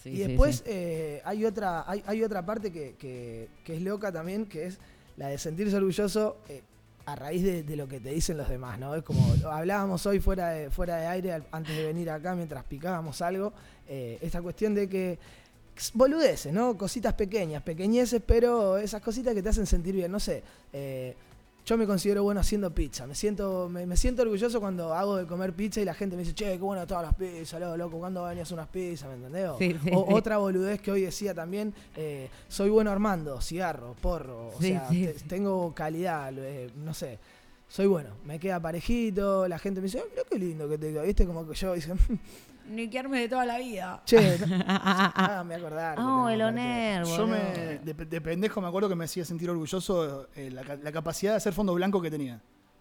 Sí, 0.00 0.10
y 0.10 0.18
después 0.18 0.58
sí. 0.58 0.62
eh, 0.66 1.20
hay, 1.24 1.44
otra, 1.44 1.82
hay, 1.90 2.04
hay 2.06 2.22
otra 2.22 2.46
parte 2.46 2.70
que, 2.70 2.94
que- 2.96 3.48
que 3.64 3.74
es 3.76 3.82
loca 3.82 4.12
también, 4.12 4.46
que 4.46 4.66
es 4.66 4.78
la 5.16 5.26
de 5.26 5.38
sentirse 5.38 5.74
orgulloso 5.76 6.36
eh, 6.48 6.62
a 7.06 7.16
raíz 7.16 7.42
de, 7.42 7.64
de 7.64 7.74
lo 7.74 7.88
que 7.88 7.98
te 7.98 8.10
dicen 8.10 8.36
los 8.36 8.48
demás, 8.48 8.78
¿no? 8.78 8.94
Es 8.94 9.02
como 9.02 9.20
hablábamos 9.50 10.06
hoy 10.06 10.20
fuera 10.20 10.50
de, 10.50 10.70
fuera 10.70 10.98
de 10.98 11.06
aire 11.08 11.42
antes 11.50 11.76
de 11.76 11.82
venir 11.84 12.08
acá 12.10 12.36
mientras 12.36 12.62
picábamos 12.62 13.20
algo, 13.22 13.52
eh, 13.88 14.18
esta 14.20 14.40
cuestión 14.40 14.72
de 14.72 14.88
que 14.88 15.18
boludeces, 15.94 16.52
¿no? 16.52 16.76
Cositas 16.78 17.14
pequeñas, 17.14 17.64
pequeñeces, 17.64 18.22
pero 18.24 18.78
esas 18.78 19.02
cositas 19.02 19.34
que 19.34 19.42
te 19.42 19.48
hacen 19.48 19.66
sentir 19.66 19.96
bien, 19.96 20.12
no 20.12 20.20
sé. 20.20 20.44
Yo 21.68 21.76
me 21.76 21.86
considero 21.86 22.22
bueno 22.22 22.40
haciendo 22.40 22.72
pizza. 22.74 23.06
Me 23.06 23.14
siento, 23.14 23.68
me, 23.68 23.84
me 23.84 23.94
siento 23.96 24.22
orgulloso 24.22 24.58
cuando 24.58 24.94
hago 24.94 25.16
de 25.16 25.26
comer 25.26 25.52
pizza 25.52 25.80
y 25.82 25.84
la 25.84 25.92
gente 25.92 26.16
me 26.16 26.22
dice, 26.22 26.34
che, 26.34 26.52
qué 26.52 26.58
bueno 26.58 26.86
todas 26.86 27.02
las 27.02 27.14
pizzas, 27.14 27.60
loco, 27.60 27.76
loco, 27.76 27.98
¿cuándo 27.98 28.24
venías 28.24 28.50
unas 28.52 28.68
pizzas? 28.68 29.08
¿Me 29.10 29.16
entendés? 29.16 29.48
O- 29.50 29.58
Sí, 29.58 29.76
sí, 29.84 29.90
o 29.92 30.06
sí. 30.06 30.12
otra 30.14 30.38
boludez 30.38 30.80
que 30.80 30.90
hoy 30.90 31.02
decía 31.02 31.34
también, 31.34 31.74
eh, 31.96 32.30
soy 32.48 32.70
bueno 32.70 32.90
armando, 32.90 33.40
cigarro, 33.42 33.94
porro, 34.00 34.48
o 34.56 34.60
sea, 34.62 34.88
te- 34.88 35.12
tengo 35.28 35.74
calidad, 35.74 36.32
eh, 36.38 36.70
no 36.76 36.94
sé. 36.94 37.18
soy 37.70 37.86
bueno. 37.86 38.08
Me 38.24 38.38
queda 38.40 38.58
parejito, 38.60 39.46
la 39.46 39.58
gente 39.58 39.82
me 39.82 39.88
dice, 39.88 39.98
"Ay, 39.98 40.06
mira 40.10 40.22
qué 40.30 40.38
lindo 40.38 40.66
que 40.70 40.78
te 40.78 40.90
queda. 40.90 41.02
¿Viste? 41.02 41.26
Como 41.26 41.46
que 41.46 41.54
yo 41.54 41.74
dice, 41.74 41.92
Ni 42.70 42.88
que 42.88 42.98
arme 42.98 43.20
de 43.20 43.28
toda 43.28 43.44
la 43.46 43.58
vida. 43.58 44.02
che, 44.04 44.38
no, 44.46 44.56
hágame 44.68 45.54
acordar. 45.54 45.98
Oh, 46.00 46.28
el 46.28 46.42
Oner, 46.42 47.04
Yo 47.04 47.26
me, 47.26 47.38
de, 47.84 47.94
de 47.94 48.20
pendejo 48.20 48.60
me 48.60 48.68
acuerdo 48.68 48.88
que 48.88 48.94
me 48.94 49.04
hacía 49.04 49.24
sentir 49.24 49.48
orgulloso 49.50 50.28
eh, 50.36 50.50
la, 50.50 50.62
ca- 50.62 50.76
la 50.76 50.92
capacidad 50.92 51.32
de 51.32 51.36
hacer 51.38 51.52
fondo 51.52 51.74
blanco 51.74 52.00
que 52.02 52.10
tenía. 52.10 52.40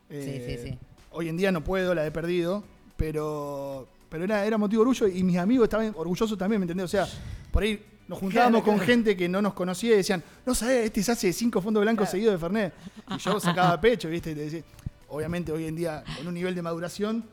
Eh, 0.09 0.57
sí, 0.63 0.69
sí. 0.69 0.77
Hoy 1.11 1.29
en 1.29 1.37
día 1.37 1.51
no 1.51 1.63
puedo, 1.63 1.95
la 1.95 2.05
he 2.05 2.11
perdido, 2.11 2.63
pero, 2.95 3.87
pero 4.09 4.23
era, 4.25 4.45
era 4.45 4.57
motivo 4.57 4.83
de 4.83 4.89
orgullo 4.89 5.07
y 5.07 5.23
mis 5.23 5.37
amigos 5.37 5.65
estaban 5.65 5.93
orgullosos 5.95 6.37
también, 6.37 6.59
¿me 6.59 6.65
entendés? 6.65 6.85
O 6.85 6.87
sea, 6.89 7.07
por 7.51 7.63
ahí 7.63 7.81
nos 8.07 8.19
juntábamos 8.19 8.61
Claro, 8.61 8.65
con 8.65 8.75
claro. 8.75 8.85
gente 8.91 9.17
que 9.17 9.27
no 9.29 9.41
nos 9.41 9.53
conocía 9.53 9.93
y 9.93 9.97
decían, 9.97 10.23
no 10.45 10.53
sabés, 10.55 10.85
este 10.85 11.03
se 11.03 11.11
hace 11.11 11.33
cinco 11.33 11.61
fondos 11.61 11.81
blancos 11.81 12.03
Claro. 12.05 12.11
seguidos 12.11 12.33
de 12.33 12.39
Fernet. 12.39 12.73
Y 13.15 13.17
yo 13.17 13.39
sacaba 13.39 13.79
pecho, 13.81 14.09
¿viste? 14.09 14.31
Y 14.31 14.35
te 14.35 14.41
decía, 14.41 14.61
obviamente 15.09 15.51
hoy 15.51 15.65
en 15.65 15.75
día, 15.75 16.03
con 16.17 16.27
un 16.27 16.33
nivel 16.33 16.53
de 16.55 16.61
maduración, 16.61 17.23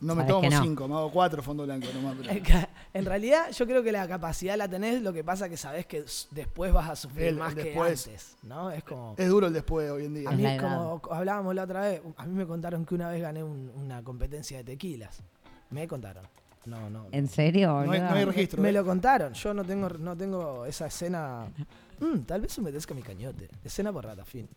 no 0.00 0.14
me 0.14 0.24
tomo 0.24 0.40
que 0.42 0.50
no. 0.50 0.62
cinco, 0.62 0.86
me 0.88 0.94
hago 0.94 1.10
cuatro 1.10 1.42
fondos 1.42 1.66
blancos 1.66 1.92
nomás. 1.94 2.16
pero- 2.20 2.66
En 2.94 3.04
realidad, 3.04 3.50
yo 3.52 3.66
creo 3.66 3.82
que 3.82 3.92
la 3.92 4.06
capacidad 4.08 4.56
la 4.56 4.68
tenés, 4.68 5.02
lo 5.02 5.12
que 5.12 5.22
pasa 5.24 5.48
que 5.48 5.56
sabés 5.56 5.86
que 5.86 6.04
después 6.30 6.72
vas 6.72 6.88
a 6.90 6.96
sufrir 6.96 7.26
El- 7.28 7.36
más 7.36 7.50
el 7.52 7.58
que 7.58 7.64
después. 7.64 8.06
antes, 8.06 8.36
¿no? 8.42 8.70
Es 8.70 8.82
como... 8.84 9.14
Es 9.18 9.28
duro 9.28 9.46
el 9.48 9.52
después 9.52 9.90
hoy 9.90 10.06
en 10.06 10.14
día. 10.14 10.28
A 10.30 10.32
mí, 10.32 10.44
como 10.58 11.00
hablábamos 11.10 11.54
la 11.54 11.64
otra 11.64 11.80
vez, 11.82 12.02
a 12.16 12.26
mí 12.26 12.34
me 12.34 12.46
contaron 12.46 12.84
que 12.86 12.94
una 12.94 13.08
vez 13.10 13.20
gané 13.22 13.42
un- 13.44 13.70
una 13.76 14.02
competencia 14.02 14.58
de 14.58 14.64
tequilas. 14.64 15.20
Me 15.70 15.86
contaron. 15.86 16.24
No, 16.64 16.88
no. 16.90 17.06
¿En 17.12 17.28
serio, 17.28 17.68
No 17.68 17.78
hay, 17.80 17.86
boludo? 18.00 18.04
no 18.10 18.16
hay 18.16 18.24
registro. 18.24 18.62
Me 18.62 18.68
¿eh? 18.70 18.72
lo 18.72 18.84
contaron. 18.84 19.32
Yo 19.34 19.54
no 19.54 19.64
tengo, 19.64 19.88
no 19.90 20.16
tengo 20.16 20.66
esa 20.66 20.86
escena. 20.86 21.46
Mm, 22.00 22.20
tal 22.20 22.40
vez 22.42 22.56
humedezca 22.58 22.94
mi 22.94 23.02
cañote. 23.02 23.48
Escena 23.64 23.92
por 23.92 24.04
rata, 24.04 24.24
fin. 24.24 24.48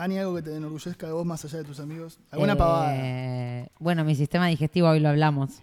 Ani, 0.00 0.18
algo 0.18 0.34
que 0.36 0.40
te 0.42 0.56
enorgullezca 0.56 1.06
de 1.08 1.12
vos 1.12 1.26
más 1.26 1.44
allá 1.44 1.58
de 1.58 1.64
tus 1.64 1.78
amigos. 1.78 2.18
¿Alguna 2.30 2.54
Eh, 2.54 2.56
pavada? 2.56 3.68
Bueno, 3.78 4.02
mi 4.02 4.14
sistema 4.14 4.46
digestivo 4.46 4.88
hoy 4.88 4.98
lo 4.98 5.10
hablamos. 5.10 5.60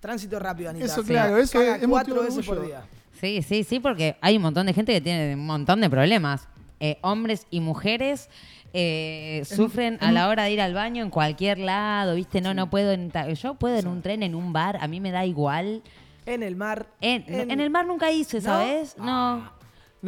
Tránsito 0.00 0.40
rápido, 0.40 0.70
Anita. 0.70 0.86
Eso, 0.86 1.02
Sí. 1.02 1.08
claro, 1.10 1.36
eso 1.38 1.56
Caga 1.60 1.76
es- 1.76 1.86
cuatro 1.86 2.20
veces 2.20 2.44
por 2.44 2.66
día. 2.66 2.82
Sí, 3.20 3.42
sí, 3.42 3.62
sí, 3.62 3.78
porque 3.78 4.16
hay 4.22 4.36
un 4.38 4.42
montón 4.42 4.66
de 4.66 4.72
gente 4.72 4.92
que 4.92 5.00
tiene 5.00 5.34
un 5.34 5.46
montón 5.46 5.80
de 5.80 5.88
problemas. 5.88 6.48
Eh, 6.80 6.98
hombres 7.02 7.46
y 7.50 7.60
mujeres 7.60 8.28
eh, 8.72 9.42
sufren 9.44 9.98
a 10.00 10.10
la 10.10 10.28
hora 10.28 10.44
de 10.44 10.52
ir 10.52 10.60
al 10.60 10.74
baño 10.74 11.02
en 11.04 11.10
cualquier 11.10 11.58
lado, 11.58 12.14
¿viste? 12.16 12.40
No, 12.40 12.54
no 12.54 12.70
puedo. 12.70 12.90
En 12.90 13.12
yo 13.34 13.54
puedo 13.54 13.76
en 13.76 13.86
un 13.86 14.02
tren, 14.02 14.22
en 14.24 14.34
un 14.34 14.52
bar, 14.52 14.78
a 14.80 14.88
mí 14.88 14.98
me 15.00 15.10
da 15.12 15.24
igual. 15.26 15.82
En 16.26 16.42
el 16.42 16.56
mar. 16.56 16.86
En, 17.00 17.24
En- 17.28 17.50
en 17.52 17.60
el 17.60 17.70
mar 17.70 17.86
nunca 17.86 18.10
hice. 18.10 18.40
¿sabes? 18.40 18.96
No. 18.98 19.36
No, 19.38 19.52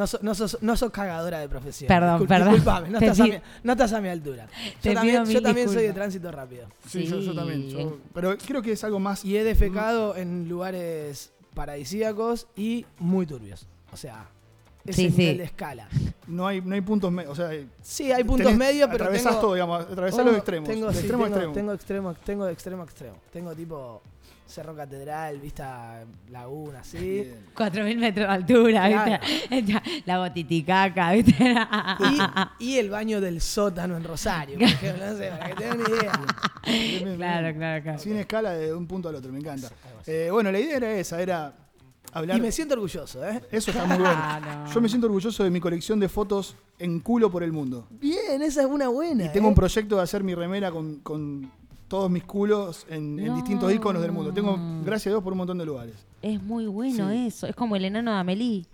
so- 0.06 0.18
no 0.22 0.34
sos, 0.34 0.58
no 0.62 0.76
sos 0.76 0.90
cagadora 0.90 1.38
de 1.40 1.48
profesión. 1.48 1.88
Perdón, 1.88 2.20
Discul- 2.22 2.28
perdón. 2.28 2.48
Disculpame, 2.54 2.88
no 2.90 2.98
estás, 2.98 3.20
a 3.20 3.24
mi, 3.24 3.30
pido- 3.30 3.42
no 3.62 3.72
estás 3.72 3.92
a 3.92 4.00
mi 4.00 4.08
altura. 4.08 4.48
Te 4.80 4.88
Yo 4.90 4.94
también, 4.94 5.24
yo 5.26 5.42
también 5.42 5.68
soy 5.68 5.82
de 5.82 5.92
tránsito 5.92 6.30
rápido. 6.32 6.66
Sí, 6.88 7.04
yo, 7.04 7.20
yo 7.20 7.34
también. 7.34 7.62
Sí. 7.62 7.72
yo- 7.76 7.98
pero 8.14 8.36
creo 8.38 8.62
que 8.62 8.72
es 8.72 8.82
algo 8.84 8.98
más. 8.98 9.24
Y 9.24 9.36
he 9.36 9.44
defecado 9.44 10.16
en 10.16 10.48
lugares 10.48 11.32
paradisíacos 11.54 12.46
y 12.56 12.86
muy 12.98 13.26
turbios. 13.26 13.66
O 13.92 13.96
sea, 13.96 14.26
ese 14.84 15.02
Sí, 15.02 15.10
sí. 15.10 15.16
nivel 15.18 15.38
de 15.38 15.44
escala. 15.44 15.88
No 16.26 16.46
hay, 16.46 16.60
no 16.60 16.74
hay 16.74 16.80
puntos 16.80 17.12
medios. 17.12 17.32
O 17.32 17.34
sea, 17.36 17.50
Sí, 17.82 18.10
hay 18.10 18.24
puntos 18.24 18.54
medios, 18.56 18.88
pero 18.90 19.04
atravesás 19.04 19.32
tengo, 19.32 19.40
todo, 19.42 19.54
digamos. 19.54 19.82
Atravesás 19.82 20.20
Oh, 20.20 20.24
los 20.24 20.36
extremos. 20.36 20.68
Tengo, 20.68 20.86
de 20.88 20.92
sí, 20.94 20.98
extremo 21.00 21.24
tengo, 21.24 21.36
extremo. 21.36 21.52
tengo 21.54 21.72
extremo, 21.74 22.14
tengo 22.24 22.48
extremo 22.48 22.82
a 22.82 22.84
extremo. 22.86 23.16
Tengo 23.32 23.54
tipo 23.54 24.02
Cerro 24.46 24.76
Catedral, 24.76 25.38
vista 25.38 26.04
Laguna, 26.30 26.80
así. 26.80 26.98
Bien. 26.98 27.46
4.000 27.56 27.96
metros 27.96 28.26
de 28.28 28.32
altura, 28.34 28.88
Claro. 28.88 29.24
¿viste? 29.50 29.82
La 30.04 30.18
botiticaca, 30.18 31.12
¿viste? 31.12 31.54
Y, 32.58 32.64
y 32.72 32.78
el 32.78 32.90
baño 32.90 33.20
del 33.20 33.40
sótano 33.40 33.96
en 33.96 34.04
Rosario, 34.04 34.58
por 34.58 34.68
ejemplo, 34.68 35.06
no 35.06 35.16
sé, 35.16 35.28
para 35.30 35.46
que 35.48 35.54
tengan 35.54 35.80
una 35.80 35.88
idea. 35.88 36.12
Claro, 37.16 37.54
claro, 37.56 37.82
claro. 37.82 37.98
Sin 37.98 38.16
escala 38.16 38.52
de 38.52 38.74
un 38.74 38.86
punto 38.86 39.08
al 39.08 39.14
otro, 39.14 39.32
me 39.32 39.38
encanta. 39.38 39.70
Eh, 40.06 40.28
bueno, 40.30 40.52
la 40.52 40.60
idea 40.60 40.76
era 40.76 40.92
esa, 40.94 41.20
era 41.22 41.54
hablar. 42.12 42.36
Y 42.36 42.40
me 42.40 42.52
siento 42.52 42.74
orgulloso, 42.74 43.26
¿eh? 43.26 43.40
Eso 43.50 43.70
está 43.70 43.84
muy 43.86 43.96
bueno. 43.96 44.14
Ah, 44.14 44.64
no. 44.66 44.72
Yo 44.74 44.80
me 44.80 44.88
siento 44.88 45.06
orgulloso 45.06 45.44
de 45.44 45.50
mi 45.50 45.60
colección 45.60 45.98
de 45.98 46.08
fotos 46.08 46.56
en 46.78 47.00
culo 47.00 47.30
por 47.30 47.42
el 47.42 47.52
mundo. 47.52 47.86
Bien, 47.90 48.42
esa 48.42 48.60
es 48.62 48.66
una 48.66 48.88
buena. 48.88 49.24
Y 49.24 49.28
tengo 49.30 49.46
¿eh? 49.46 49.50
un 49.50 49.54
proyecto 49.54 49.96
de 49.96 50.02
hacer 50.02 50.22
mi 50.22 50.34
remera 50.34 50.70
con, 50.70 50.96
con 51.00 51.50
todos 51.92 52.10
mis 52.10 52.24
culos 52.24 52.86
en, 52.88 53.16
distintos 53.34 53.70
iconos 53.70 54.00
del 54.00 54.12
mundo. 54.12 54.32
Tengo, 54.32 54.58
gracias 54.82 55.08
a 55.08 55.10
Dios, 55.10 55.22
por 55.22 55.34
un 55.34 55.36
montón 55.40 55.58
de 55.58 55.66
lugares. 55.66 55.94
Es 56.22 56.42
muy 56.42 56.66
bueno 56.66 57.10
Sí. 57.10 57.26
eso. 57.26 57.46
Es 57.46 57.54
como 57.54 57.76
el 57.76 57.84
enano 57.84 58.12
de 58.14 58.16
Amelie. 58.16 58.64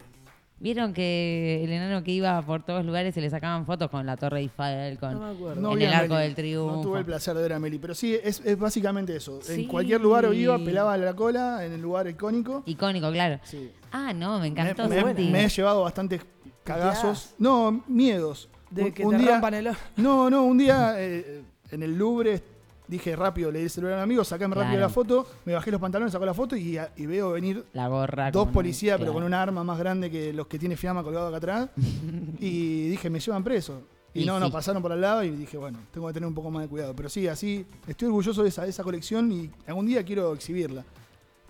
¿Vieron 0.60 0.92
que 0.92 1.64
el 1.64 1.72
enano 1.72 2.04
que 2.04 2.12
iba 2.12 2.40
por 2.42 2.62
todos 2.64 2.84
lugares 2.84 3.12
se 3.16 3.20
le 3.20 3.28
sacaban 3.28 3.66
fotos 3.66 3.90
con 3.90 4.06
la 4.06 4.16
Torre 4.16 4.38
Eiffel, 4.38 4.98
con 5.00 5.14
No 5.14 5.18
me 5.20 5.30
acuerdo. 5.32 5.60
No 5.60 5.72
en 5.72 5.82
el 5.82 5.92
Arco 5.92 6.14
Meli. 6.14 6.26
del 6.26 6.34
Triunfo? 6.36 6.76
No 6.76 6.80
tuve 6.82 6.98
el 7.00 7.04
placer 7.04 7.34
de 7.34 7.42
ver 7.42 7.52
a 7.54 7.58
Meli, 7.58 7.78
pero 7.80 7.92
sí, 7.92 8.16
es, 8.22 8.40
es 8.44 8.56
básicamente 8.56 9.16
eso. 9.16 9.40
Sí. 9.42 9.62
En 9.62 9.64
cualquier 9.66 10.00
lugar 10.00 10.32
iba, 10.32 10.56
pelaba 10.58 10.96
la 10.96 11.14
cola 11.16 11.64
en 11.66 11.72
el 11.72 11.80
lugar 11.82 12.06
icónico. 12.08 12.62
Icónico, 12.66 13.10
claro. 13.10 13.40
Sí. 13.42 13.68
Ah, 13.90 14.12
no, 14.12 14.38
me 14.38 14.46
encantó. 14.46 14.88
me, 14.88 15.02
me- 15.02 15.14
me 15.14 15.44
he 15.44 15.48
llevado 15.48 15.82
bastantes 15.82 16.20
cagazos. 16.62 17.34
No, 17.38 17.82
miedos. 17.88 18.48
De 18.70 18.84
Un- 18.84 18.92
que 18.92 19.04
un 19.04 19.10
te 19.12 19.18
día- 19.18 19.30
rompan 19.32 19.54
el 19.54 19.66
ojo. 19.68 19.78
No, 19.96 20.30
no, 20.30 20.44
un 20.44 20.58
día 20.58 20.94
eh, 20.98 21.42
en 21.72 21.82
el 21.82 21.96
Louvre 21.98 22.42
dije 22.88 23.14
rápido, 23.14 23.52
le 23.52 23.58
di 23.60 23.64
el 23.66 23.70
celular 23.70 23.94
a 23.94 23.96
un 23.98 24.02
amigo, 24.04 24.24
sacame 24.24 24.54
rápido 24.54 24.72
Claro. 24.72 24.86
la 24.86 24.92
foto, 24.92 25.26
me 25.44 25.52
bajé 25.54 25.70
los 25.70 25.80
pantalones, 25.80 26.12
sacó 26.12 26.24
la 26.26 26.34
foto 26.34 26.56
y, 26.56 26.78
y 26.96 27.06
veo 27.06 27.30
venir 27.32 27.64
La 27.74 27.86
gorra. 27.88 28.30
dos 28.30 28.48
policías, 28.48 28.98
pero 28.98 29.12
con 29.12 29.20
claro. 29.22 29.26
un 29.26 29.34
arma 29.34 29.62
más 29.64 29.78
grande 29.78 30.10
que 30.10 30.32
los 30.32 30.46
que 30.46 30.58
tiene 30.58 30.76
Fiamma 30.76 31.02
colgado 31.02 31.28
acá 31.28 31.36
atrás. 31.36 31.70
y 32.40 32.88
dije, 32.88 33.10
me 33.10 33.20
llevan 33.20 33.44
preso. 33.44 33.82
Y, 34.14 34.22
Y 34.22 34.26
no, 34.26 34.36
sí. 34.36 34.40
no, 34.40 34.50
pasaron 34.50 34.80
por 34.82 34.90
al 34.90 35.00
lado 35.00 35.22
y 35.22 35.30
dije, 35.30 35.56
bueno, 35.58 35.78
tengo 35.92 36.06
que 36.08 36.14
tener 36.14 36.26
un 36.26 36.34
poco 36.34 36.50
más 36.50 36.62
de 36.62 36.68
cuidado. 36.68 36.94
Pero 36.96 37.08
sí, 37.08 37.28
así, 37.28 37.64
estoy 37.86 38.06
orgulloso 38.08 38.42
de 38.42 38.48
esa, 38.48 38.64
de 38.64 38.70
esa 38.70 38.82
colección 38.82 39.30
y 39.30 39.50
algún 39.66 39.86
día 39.86 40.02
quiero 40.02 40.32
exhibirla 40.32 40.82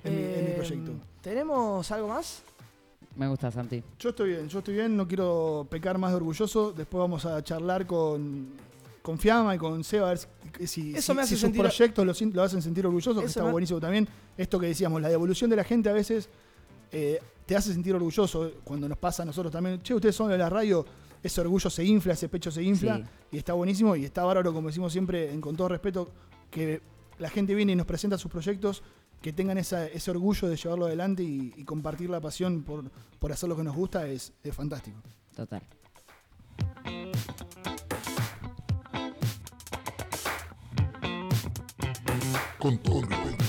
en, 0.05 0.15
mi, 0.17 0.23
en 0.23 0.29
mi 0.45 0.51
Eh, 0.51 0.55
proyecto. 0.57 0.93
¿Tenemos 1.23 1.91
algo 1.93 2.09
más? 2.09 2.43
Me 3.17 3.27
gusta, 3.29 3.51
Santi. 3.51 3.83
Yo 3.99 4.11
estoy 4.11 4.31
bien, 4.31 4.49
yo 4.49 4.59
estoy 4.59 4.75
bien, 4.75 4.97
no 4.97 5.07
quiero 5.09 5.67
pecar 5.71 5.99
más 5.99 6.11
de 6.11 6.17
orgulloso. 6.17 6.73
Después 6.73 7.01
vamos 7.01 7.25
a 7.27 7.43
charlar 7.43 7.87
con, 7.87 8.49
con 9.03 9.19
Fiamma 9.19 9.55
y 9.55 9.59
con 9.59 9.83
Seba 9.85 10.07
a 10.07 10.11
ver 10.11 10.19
si, 10.19 10.67
si- 10.67 10.95
Eso 10.97 11.13
si- 11.13 11.17
me 11.17 11.23
hace 11.23 11.31
si 11.31 11.35
sus 11.41 11.43
sentir- 11.51 11.61
proyectos 11.63 12.05
lo, 12.35 12.43
hacen 12.43 12.63
sentir 12.63 12.87
orgulloso, 12.87 13.15
que 13.21 13.27
Eso 13.27 13.41
está 13.41 13.45
me- 13.45 13.53
buenísimo 13.53 13.81
también. 13.81 14.09
Esto 14.37 14.59
que 14.59 14.67
decíamos, 14.67 15.01
la 15.03 15.09
devolución 15.09 15.49
de 15.51 15.57
la 15.57 15.65
gente 15.65 15.89
a 15.89 15.93
veces 15.93 16.29
eh, 16.93 17.21
te 17.47 17.55
hace 17.57 17.73
sentir 17.73 17.95
orgulloso 17.95 18.53
cuando 18.65 18.89
nos 18.89 18.97
pasa 18.99 19.23
a 19.23 19.27
nosotros 19.27 19.53
también. 19.53 19.83
Che, 19.83 19.95
ustedes 19.95 20.15
son 20.17 20.31
de 20.31 20.39
la 20.39 20.49
radio, 20.49 20.85
ese 21.23 21.41
orgullo 21.41 21.69
se 21.71 21.85
infla, 21.85 22.13
ese 22.15 22.29
pecho 22.29 22.51
se 22.51 22.63
infla 22.63 22.97
Sí. 22.97 23.05
y 23.33 23.39
está 23.39 23.53
buenísimo 23.53 23.95
y 23.97 24.05
está 24.05 24.25
bárbaro, 24.25 24.53
como 24.55 24.69
decimos 24.69 24.93
siempre, 24.93 25.31
en, 25.33 25.41
con 25.41 25.55
todo 25.57 25.69
respeto, 25.69 26.11
que 26.51 26.81
la 27.19 27.29
gente 27.29 27.55
viene 27.55 27.73
y 27.73 27.77
nos 27.77 27.87
presenta 27.87 28.17
sus 28.17 28.31
proyectos, 28.31 28.83
que 29.21 29.33
tengan 29.33 29.59
esa- 29.59 29.87
ese 29.87 30.11
orgullo 30.13 30.49
de 30.49 30.57
llevarlo 30.57 30.87
adelante 30.87 31.23
y, 31.25 31.53
y 31.57 31.65
compartir 31.65 32.09
la 32.09 32.21
pasión 32.21 32.63
por, 32.63 32.85
por 33.19 33.33
hacer 33.33 33.49
lo 33.49 33.57
que 33.57 33.65
nos 33.65 33.75
gusta 33.75 34.07
es, 34.07 34.33
es 34.45 34.55
fantástico. 34.55 34.99
Total. 35.35 35.63
Con 42.59 42.77
todo. 42.79 43.48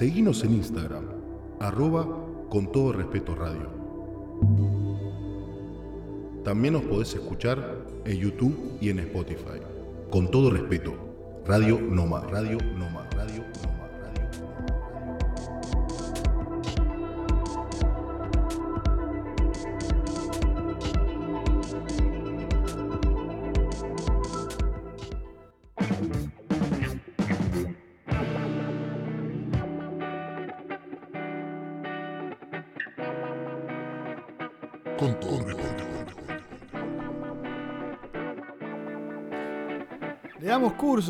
Seguinos 0.00 0.42
en 0.44 0.54
Instagram, 0.54 1.04
arroba 1.60 2.06
con 2.48 2.72
todo 2.72 2.90
respeto 2.90 3.34
radio. 3.34 3.68
También 6.42 6.72
nos 6.72 6.84
podés 6.84 7.12
escuchar 7.12 7.84
en 8.06 8.16
YouTube 8.16 8.78
y 8.80 8.88
en 8.88 9.00
Spotify. 9.00 9.60
Con 10.10 10.30
todo 10.30 10.48
respeto, 10.52 10.94
Radio 11.44 11.78
Noma, 11.78 12.22
Radio 12.22 12.56
Noma, 12.78 13.09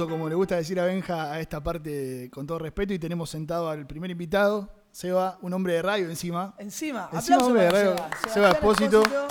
como 0.08 0.28
le 0.28 0.34
gusta 0.34 0.56
decir 0.56 0.78
a 0.80 0.84
Benja, 0.84 1.32
a 1.32 1.40
esta 1.40 1.62
parte 1.62 2.30
con 2.32 2.46
todo 2.46 2.58
respeto 2.58 2.92
y 2.92 2.98
tenemos 2.98 3.30
sentado 3.30 3.68
al 3.68 3.86
primer 3.86 4.10
invitado, 4.10 4.68
Seba, 4.92 5.38
un 5.42 5.52
hombre 5.52 5.74
de 5.74 5.82
radio 5.82 6.08
encima. 6.10 6.54
Encima, 6.58 7.08
Encima, 7.12 7.36
aplauso 7.38 7.46
hombre 7.46 7.62
de 7.64 7.70
radio. 7.70 7.90
Seba. 7.96 8.08
Seba 8.08 8.32
Sebastián 8.32 8.52
Espósito. 8.54 9.02
Espósito. 9.02 9.28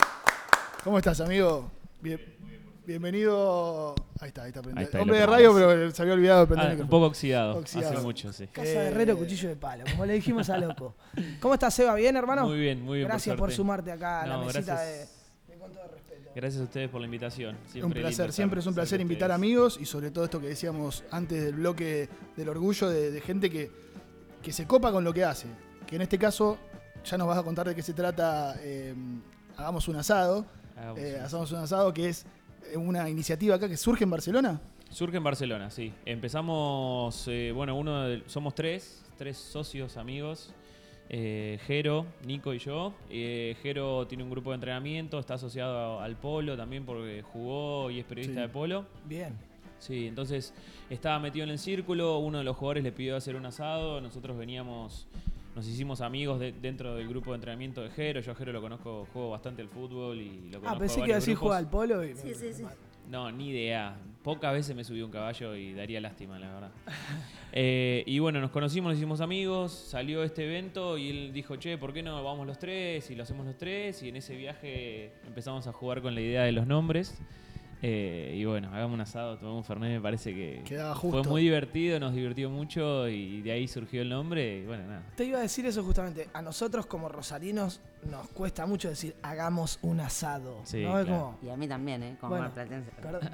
¿Cómo 0.84 0.98
estás, 0.98 1.20
amigo? 1.22 1.70
Bien- 2.02 2.38
bienvenido. 2.86 3.94
Ahí 4.22 4.30
está, 4.30 4.44
ahí 4.44 4.50
está. 4.50 4.62
Ahí 4.76 4.84
está, 4.84 4.98
ahí 4.98 5.02
hombre 5.02 5.20
de 5.20 5.26
radio, 5.26 5.54
pero 5.54 5.92
se 5.92 6.02
había 6.02 6.14
olvidado 6.14 6.42
de 6.42 6.48
prender 6.48 6.68
Ah, 6.70 6.74
el 6.74 6.82
un 6.82 6.90
poco 6.90 7.06
oxidado, 7.08 7.58
Oxidado. 7.58 7.94
hace 7.94 8.02
mucho, 8.02 8.34
sí. 8.34 8.48
Casa 8.48 8.68
Eh, 8.68 8.74
de 8.74 8.88
Herrero, 8.88 9.18
cuchillo 9.18 9.50
de 9.50 9.56
palo. 9.56 9.84
Como 9.92 10.06
le 10.06 10.14
dijimos 10.14 10.50
a 10.50 10.58
Loco. 10.58 10.96
¿Cómo 11.40 11.54
estás, 11.54 11.74
Seba? 11.74 11.94
¿Bien, 11.96 12.16
hermano? 12.16 12.48
Muy 12.48 12.58
bien, 12.60 12.82
muy 12.82 12.98
bien. 13.00 13.08
Gracias 13.08 13.36
por, 13.38 13.52
sumarte 13.52 13.92
acá 13.92 14.22
a 14.24 14.28
la 14.28 14.38
mesita 14.40 14.62
gracias. 14.76 15.10
de, 15.48 15.54
de 15.54 15.60
Con 15.60 15.72
todo 15.72 15.84
respeto. 15.88 16.09
Gracias 16.40 16.62
a 16.62 16.64
ustedes 16.64 16.90
por 16.90 17.02
la 17.02 17.06
invitación. 17.06 17.58
Siempre 17.68 18.00
un 18.00 18.06
placer, 18.08 18.32
siempre 18.32 18.62
es 18.62 18.66
un 18.66 18.74
placer 18.74 19.02
invitar 19.02 19.30
ustedes. 19.30 19.36
amigos 19.36 19.78
y 19.82 19.86
sobre 19.86 20.10
todo 20.10 20.24
esto 20.24 20.40
que 20.40 20.48
decíamos 20.48 21.04
antes 21.12 21.44
del 21.44 21.56
bloque 21.56 22.08
del 22.38 22.48
orgullo 22.48 22.88
de, 22.88 23.12
de 23.12 23.20
gente 23.20 23.50
que, 23.50 23.70
que 24.42 24.54
se 24.54 24.66
copa 24.66 24.90
con 24.94 25.04
lo 25.04 25.14
que 25.14 25.26
hace. 25.26 25.48
Que 25.86 25.98
en 25.98 26.02
este 26.04 26.18
caso 26.18 26.58
ya 27.04 27.18
nos 27.18 27.28
vas 27.28 27.38
a 27.38 27.44
contar 27.44 27.68
de 27.68 27.76
qué 27.76 27.82
se 27.82 27.94
trata 27.94 28.56
eh, 28.62 28.94
Hagamos 29.58 29.90
un 29.90 29.98
asado. 29.98 30.46
Hagamos 30.78 31.00
Eh, 31.00 31.16
un- 31.20 31.26
hagamos 31.26 31.52
un 31.52 31.58
asado 31.58 31.94
que 31.94 32.08
es 32.08 32.26
eh, 32.72 32.78
una 32.78 33.10
iniciativa 33.10 33.56
acá 33.56 33.68
que 33.68 33.76
surge 33.76 34.06
en 34.06 34.10
Barcelona. 34.10 34.62
Surge 34.92 35.18
en 35.18 35.24
Barcelona, 35.26 35.70
sí. 35.70 35.94
Empezamos, 36.06 37.26
eh, 37.28 37.52
bueno, 37.54 37.76
uno 37.76 38.04
de- 38.08 38.24
somos 38.28 38.56
tres, 38.56 39.04
tres 39.18 39.36
socios 39.38 39.98
amigos. 39.98 40.54
Eh, 41.10 41.60
Jero, 41.66 42.06
Nico 42.26 42.54
y 42.54 42.60
yo. 42.60 42.94
Eh, 43.10 43.56
Jero 43.62 44.06
tiene 44.08 44.24
un 44.24 44.30
grupo 44.30 44.52
de 44.52 44.56
entrenamiento, 44.56 45.20
está 45.20 45.34
asociado 45.36 46.00
al 46.00 46.16
polo 46.16 46.56
también 46.56 46.86
porque 46.86 47.22
jugó 47.24 47.90
y 47.92 48.00
es 48.00 48.06
periodista 48.06 48.36
Sí. 48.42 48.48
de 48.48 48.50
polo. 48.50 48.86
Bien. 49.06 49.34
Sí, 49.80 50.08
entonces 50.08 50.54
estaba 50.90 51.20
metido 51.20 51.46
en 51.46 51.52
el 51.52 51.60
círculo, 51.60 52.20
uno 52.20 52.38
de 52.40 52.44
los 52.44 52.56
jugadores 52.58 52.84
le 52.84 52.92
pidió 52.92 53.16
hacer 53.16 53.36
un 53.36 53.46
asado, 53.46 54.02
nosotros 54.02 54.38
veníamos, 54.38 55.08
nos 55.56 55.66
hicimos 55.68 56.02
amigos 56.02 56.38
de- 56.40 56.52
dentro 56.52 56.96
del 56.96 57.08
grupo 57.08 57.32
de 57.32 57.36
entrenamiento 57.36 57.82
de 57.82 57.90
Jero, 57.90 58.20
yo 58.20 58.34
a 58.34 58.36
Jero 58.36 58.52
lo 58.52 58.62
conozco, 58.62 59.08
juego 59.14 59.30
bastante 59.32 59.62
al 59.62 59.70
fútbol 59.70 60.20
y 60.20 60.50
lo 60.52 60.60
conozco 60.60 60.68
Ah, 60.68 60.74
de 60.74 60.80
pensé 60.80 60.96
que 60.96 61.00
varios 61.02 61.08
iba 61.08 61.16
a 61.16 61.20
decir 61.20 61.34
grupos. 61.36 61.48
juega 61.48 61.58
al 61.58 61.70
polo 61.70 62.04
y. 62.06 62.14
Sí, 62.16 62.34
sí, 62.36 62.54
sí. 62.54 62.64
No, 63.10 63.32
ni 63.32 63.50
idea. 63.50 63.98
Pocas 64.22 64.54
veces 64.54 64.76
me 64.76 64.84
subí 64.84 65.02
un 65.02 65.10
caballo 65.10 65.56
y 65.56 65.74
daría 65.74 66.00
lástima, 66.00 66.38
la 66.40 66.54
verdad. 66.54 66.72
Eh, 67.52 68.04
y 68.06 68.20
bueno, 68.20 68.40
nos 68.40 68.52
conocimos, 68.52 68.92
nos 68.92 68.98
hicimos 69.00 69.22
amigos, 69.22 69.72
salió 69.72 70.24
este 70.24 70.46
evento 70.46 71.00
y 71.00 71.10
él 71.10 71.34
dijo, 71.34 71.56
che, 71.56 71.80
¿por 71.80 71.94
qué 71.94 72.04
no 72.04 72.24
vamos 72.24 72.46
los 72.46 72.60
tres? 72.60 73.10
Y 73.10 73.16
lo 73.16 73.24
hacemos 73.24 73.44
los 73.44 73.58
tres. 73.58 74.04
Y 74.04 74.10
en 74.10 74.18
ese 74.18 74.36
viaje 74.36 75.14
empezamos 75.26 75.66
a 75.66 75.74
jugar 75.74 76.04
con 76.04 76.14
la 76.14 76.22
idea 76.22 76.44
de 76.44 76.52
los 76.52 76.68
nombres. 76.68 77.20
Eh, 77.82 78.36
y 78.36 78.44
bueno, 78.44 78.68
hagamos 78.74 78.94
un 78.96 79.02
asado, 79.02 79.38
tomamos 79.38 79.60
un 79.60 79.64
Fernet, 79.64 79.92
me 79.94 80.02
parece 80.02 80.34
que 80.36 80.62
Quedaba 80.66 80.96
fue 80.96 81.24
muy 81.24 81.44
divertido, 81.44 81.98
nos 81.98 82.14
divirtió 82.14 82.50
mucho 82.50 83.08
y 83.08 83.42
de 83.42 83.54
ahí 83.54 83.70
surgió 83.70 84.02
el 84.02 84.10
nombre. 84.10 84.60
Y 84.60 84.66
bueno, 84.66 84.86
nada. 84.86 85.04
Te 85.16 85.24
iba 85.24 85.40
a 85.40 85.42
decir 85.42 85.66
eso 85.66 85.82
justamente. 85.84 86.28
A 86.34 86.42
nosotros 86.42 86.86
como 86.88 87.08
rosarinos 87.08 87.80
nos 88.10 88.28
cuesta 88.30 88.66
mucho 88.66 88.90
decir 88.90 89.16
hagamos 89.22 89.80
un 89.82 90.02
asado. 90.02 90.60
Sí, 90.66 90.84
¿no? 90.84 91.00
Es 91.00 91.06
claro. 91.06 91.38
como, 91.38 91.40
Y 91.42 91.50
a 91.54 91.56
mí 91.58 91.68
también, 91.70 92.04
¿eh? 92.04 92.18
Como 92.20 92.36
Bueno, 92.36 92.52
perdón. 92.54 92.84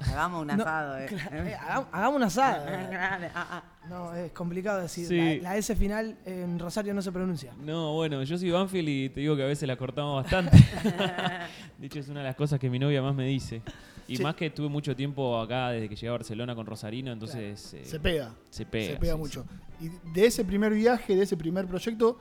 Hagamos 0.08 0.42
un 0.42 0.46
No, 0.46 0.52
asado, 0.62 0.98
¿eh? 0.98 1.06
eh, 1.32 1.56
hagam- 1.60 1.86
hagamos 1.90 2.16
un 2.16 2.22
asado. 2.22 2.64
eh. 2.68 2.88
Ah, 2.94 3.18
ah. 3.34 3.62
No, 3.88 4.14
es 4.14 4.30
complicado 4.32 4.80
decir. 4.80 5.06
Sí. 5.08 5.40
La, 5.40 5.50
la 5.50 5.56
S 5.56 5.74
final 5.74 6.16
en 6.24 6.58
Rosario 6.60 6.94
no 6.94 7.02
se 7.02 7.10
pronuncia. 7.10 7.52
No, 7.58 7.94
bueno, 7.94 8.22
yo 8.22 8.38
soy 8.38 8.50
Banfield 8.52 8.88
y 8.88 9.08
te 9.08 9.20
digo 9.20 9.34
que 9.34 9.42
a 9.42 9.46
veces 9.46 9.66
la 9.66 9.76
cortamos 9.76 10.22
bastante. 10.22 10.56
de 11.78 11.86
hecho, 11.86 11.98
es 12.00 12.08
una 12.08 12.20
de 12.20 12.26
las 12.26 12.36
cosas 12.36 12.58
que 12.60 12.70
mi 12.70 12.78
novia 12.78 13.02
más 13.02 13.14
me 13.14 13.26
dice. 13.26 13.62
Y 14.08 14.16
Sí. 14.16 14.22
más 14.22 14.34
que 14.36 14.46
estuve 14.46 14.68
mucho 14.68 14.94
tiempo 14.94 15.38
acá 15.40 15.70
desde 15.70 15.88
que 15.88 15.96
llegué 15.96 16.08
a 16.08 16.12
Barcelona 16.12 16.54
con 16.54 16.66
Rosarino, 16.66 17.12
entonces 17.12 17.74
eh, 17.74 17.84
Se 17.84 17.98
pega. 18.00 18.34
se 18.50 18.64
pega. 18.66 18.92
se 18.94 18.96
pega 19.00 19.12
sí, 19.14 19.18
mucho. 19.18 19.44
Y 19.80 19.88
de 20.12 20.26
ese 20.26 20.44
primer 20.44 20.72
viaje, 20.72 21.16
de 21.16 21.22
ese 21.22 21.36
primer 21.36 21.66
proyecto, 21.66 22.18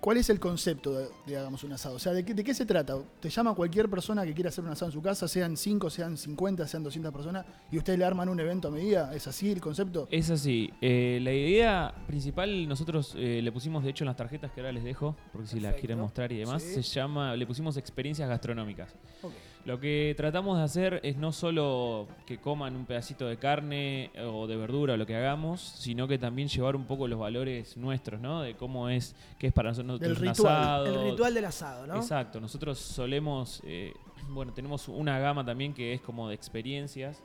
¿cuál 0.00 0.16
es 0.16 0.30
el 0.30 0.40
concepto 0.40 0.92
de, 0.98 1.08
de 1.26 1.36
Hagamos 1.36 1.62
un 1.64 1.72
asado? 1.72 1.96
O 1.96 1.98
sea, 1.98 2.12
¿de 2.12 2.24
qué, 2.24 2.32
de 2.32 2.42
qué 2.42 2.54
se 2.54 2.64
trata? 2.64 2.96
Te 3.20 3.28
llama 3.28 3.54
cualquier 3.54 3.90
persona 3.90 4.24
que 4.24 4.32
quiera 4.32 4.48
hacer 4.48 4.64
un 4.64 4.70
asado 4.70 4.86
en 4.88 4.92
su 4.92 5.02
casa, 5.02 5.28
sean 5.28 5.56
5, 5.58 5.90
sean 5.90 6.16
50, 6.16 6.66
sean 6.66 6.82
200 6.84 7.12
personas, 7.12 7.44
y 7.70 7.76
ustedes 7.76 7.98
le 7.98 8.04
arman 8.06 8.28
un 8.30 8.40
evento 8.40 8.68
a 8.68 8.70
medida. 8.70 9.14
¿Es 9.14 9.26
así 9.26 9.50
el 9.50 9.60
concepto? 9.60 10.08
Es 10.10 10.30
así. 10.30 10.70
Eh, 10.80 11.18
la 11.22 11.32
idea 11.34 11.94
principal, 12.06 12.66
nosotros 12.66 13.14
eh, 13.18 13.40
le 13.42 13.52
pusimos, 13.52 13.84
de 13.84 13.90
hecho, 13.90 14.04
en 14.04 14.06
las 14.06 14.16
tarjetas 14.16 14.52
que 14.52 14.60
ahora 14.60 14.72
les 14.72 14.84
dejo, 14.84 15.16
porque 15.32 15.48
si 15.48 15.60
las 15.60 15.74
quieren 15.74 15.98
mostrar 15.98 16.32
y 16.32 16.38
demás, 16.38 16.62
se 16.62 16.80
llama, 16.82 17.36
le 17.36 17.46
pusimos 17.46 17.76
experiencias 17.76 18.26
gastronómicas. 18.28 18.94
Ok. 19.22 19.32
Lo 19.66 19.78
que 19.78 20.14
tratamos 20.16 20.56
de 20.56 20.64
hacer 20.64 21.00
es 21.02 21.16
no 21.16 21.32
solo 21.32 22.08
que 22.26 22.38
coman 22.38 22.74
un 22.74 22.86
pedacito 22.86 23.26
de 23.26 23.36
carne 23.36 24.10
o 24.26 24.46
de 24.46 24.56
verdura 24.56 24.94
o 24.94 24.96
lo 24.96 25.06
que 25.06 25.14
hagamos, 25.14 25.60
sino 25.60 26.08
que 26.08 26.18
también 26.18 26.48
llevar 26.48 26.76
un 26.76 26.86
poco 26.86 27.06
los 27.06 27.18
valores 27.18 27.76
nuestros, 27.76 28.20
¿no? 28.20 28.40
De 28.40 28.54
cómo 28.54 28.88
es, 28.88 29.14
qué 29.38 29.48
es 29.48 29.52
para 29.52 29.68
nosotros 29.70 30.00
Del 30.00 30.12
un 30.12 30.16
ritual. 30.16 30.62
asado. 30.62 30.86
El 30.86 31.10
ritual 31.10 31.34
del 31.34 31.44
asado, 31.44 31.86
¿no? 31.86 31.96
Exacto, 31.96 32.40
nosotros 32.40 32.78
solemos, 32.78 33.60
eh, 33.64 33.92
bueno, 34.30 34.52
tenemos 34.54 34.88
una 34.88 35.18
gama 35.18 35.44
también 35.44 35.74
que 35.74 35.92
es 35.92 36.00
como 36.00 36.28
de 36.28 36.34
experiencias, 36.34 37.22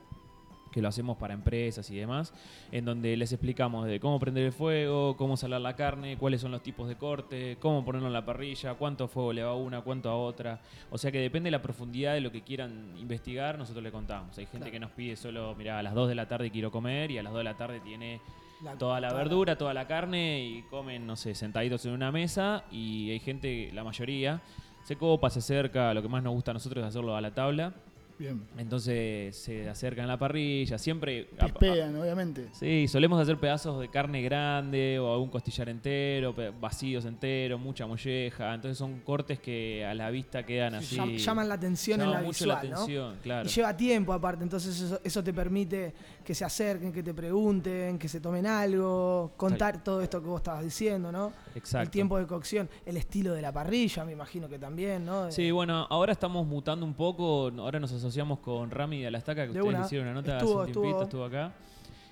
que 0.75 0.81
lo 0.81 0.89
hacemos 0.89 1.15
para 1.17 1.33
empresas 1.33 1.89
y 1.89 1.95
demás, 1.95 2.33
en 2.69 2.83
donde 2.83 3.15
les 3.15 3.31
explicamos 3.31 3.85
de 3.88 3.97
cómo 4.01 4.19
prender 4.19 4.43
el 4.43 4.51
fuego, 4.51 5.15
cómo 5.15 5.38
salar 5.38 5.61
la 5.61 5.73
carne, 5.77 6.17
cuáles 6.17 6.41
son 6.41 6.51
los 6.51 6.61
tipos 6.61 6.89
de 6.89 6.97
corte, 6.97 7.55
cómo 7.61 7.85
ponerlo 7.85 8.07
en 8.07 8.13
la 8.13 8.25
parrilla, 8.25 8.73
cuánto 8.73 9.07
fuego 9.07 9.31
le 9.31 9.41
va 9.41 9.51
a 9.51 9.55
una, 9.55 9.79
cuánto 9.81 10.09
a 10.09 10.17
otra. 10.17 10.59
O 10.91 10.97
sea 10.97 11.13
que 11.13 11.19
depende 11.21 11.47
de 11.47 11.51
la 11.51 11.61
profundidad 11.61 12.13
de 12.13 12.19
lo 12.19 12.29
que 12.29 12.41
quieran 12.41 12.91
investigar, 12.97 13.57
nosotros 13.57 13.81
le 13.85 13.91
contamos. 13.91 14.38
Hay 14.38 14.47
gente 14.47 14.57
Claro. 14.65 14.71
que 14.73 14.79
nos 14.81 14.91
pide 14.91 15.15
solo, 15.15 15.55
mira, 15.57 15.79
a 15.79 15.81
las 15.83 15.93
2 15.93 16.09
de 16.09 16.15
la 16.15 16.27
tarde 16.27 16.51
quiero 16.51 16.71
comer 16.71 17.09
y 17.09 17.17
a 17.19 17.23
las 17.23 17.31
2 17.31 17.38
de 17.39 17.43
la 17.45 17.55
tarde 17.55 17.79
tiene 17.79 18.19
La- 18.61 18.77
toda 18.77 18.99
la 18.99 19.13
verdura, 19.13 19.57
toda 19.57 19.73
la 19.73 19.88
carne 19.88 20.43
y 20.43 20.61
comen, 20.63 21.07
no 21.07 21.15
sé, 21.15 21.35
sentaditos 21.35 21.85
en 21.85 21.93
una 21.93 22.11
mesa 22.11 22.65
y 22.69 23.11
hay 23.11 23.19
gente, 23.21 23.71
la 23.73 23.85
mayoría, 23.85 24.41
se 24.83 24.97
copa, 24.97 25.29
se 25.29 25.39
acerca, 25.39 25.93
lo 25.93 26.02
que 26.02 26.10
más 26.10 26.21
nos 26.21 26.33
gusta 26.33 26.52
a 26.52 26.54
nosotros 26.56 26.83
es 26.83 26.89
hacerlo 26.89 27.15
a 27.15 27.21
la 27.21 27.33
tabla, 27.33 27.73
Bien. 28.17 28.41
entonces 28.57 29.35
se 29.35 29.67
acercan 29.69 30.05
a 30.05 30.07
la 30.09 30.17
parrilla, 30.17 30.77
siempre... 30.77 31.25
Pispean, 31.37 31.95
obviamente. 31.97 32.47
Sí, 32.53 32.87
solemos 32.87 33.21
hacer 33.21 33.37
pedazos 33.37 33.79
de 33.81 33.89
carne 33.89 34.21
grande 34.21 34.97
o 34.99 35.11
algún 35.13 35.29
costillar 35.29 35.67
entero, 35.69 36.33
vacíos 36.59 37.05
enteros, 37.05 37.59
mucha 37.59 37.85
molleja, 37.85 38.53
entonces 38.53 38.77
son 38.77 39.01
cortes 39.01 39.39
que 39.39 39.85
a 39.85 39.93
la 39.93 40.09
vista 40.11 40.43
quedan 40.45 40.75
así... 40.75 40.95
Llam- 40.97 41.17
Llaman 41.17 41.49
la 41.49 41.55
atención 41.55 41.99
en 41.99 42.05
llaman 42.07 42.21
la 42.21 42.25
mucho 42.27 42.45
visual, 42.45 42.63
la 42.63 42.69
¿no? 42.69 42.81
atención, 42.83 43.15
claro. 43.21 43.49
Y 43.49 43.51
lleva 43.51 43.75
tiempo 43.77 44.13
aparte, 44.13 44.43
entonces 44.43 44.79
eso, 44.79 44.99
eso 45.03 45.23
te 45.23 45.33
permite 45.33 45.93
que 46.23 46.33
se 46.33 46.45
acerquen, 46.45 46.93
que 46.93 47.03
te 47.03 47.13
pregunten, 47.13 47.99
que 47.99 48.07
se 48.07 48.19
tomen 48.21 48.45
algo, 48.47 49.33
contar 49.35 49.83
todo 49.83 50.01
esto 50.01 50.21
que 50.21 50.27
vos 50.27 50.39
estabas 50.39 50.63
diciendo, 50.63 51.11
¿no? 51.11 51.33
Exacto. 51.56 51.83
El 51.83 51.89
tiempo 51.89 52.17
de 52.17 52.27
cocción, 52.27 52.69
el 52.85 52.97
estilo 52.97 53.33
de 53.33 53.41
la 53.41 53.51
parrilla, 53.51 54.06
me 54.06 54.12
imagino 54.12 54.47
que 54.47 54.60
también, 54.60 55.06
¿no? 55.06 55.31
Sí, 55.31 55.49
bueno, 55.51 55.87
ahora 55.89 56.12
estamos 56.12 56.45
mutando 56.45 56.85
un 56.85 56.93
poco. 56.93 57.51
Ahora 57.58 57.79
nos 57.79 57.91
asociamos 57.93 58.39
con 58.39 58.69
Rami 58.69 58.99
de 59.01 59.08
Alastaca, 59.08 59.47
que 59.47 59.53
De 59.53 59.60
ustedes 59.62 59.75
una. 59.77 59.85
hicieron 59.85 60.08
una 60.10 60.15
nota 60.21 60.37
Estuvo, 60.37 60.62
hace 60.62 60.67
un 60.69 60.73
tiempito, 60.73 61.03
estuvo. 61.03 61.03
estuvo 61.03 61.25
acá. 61.25 61.53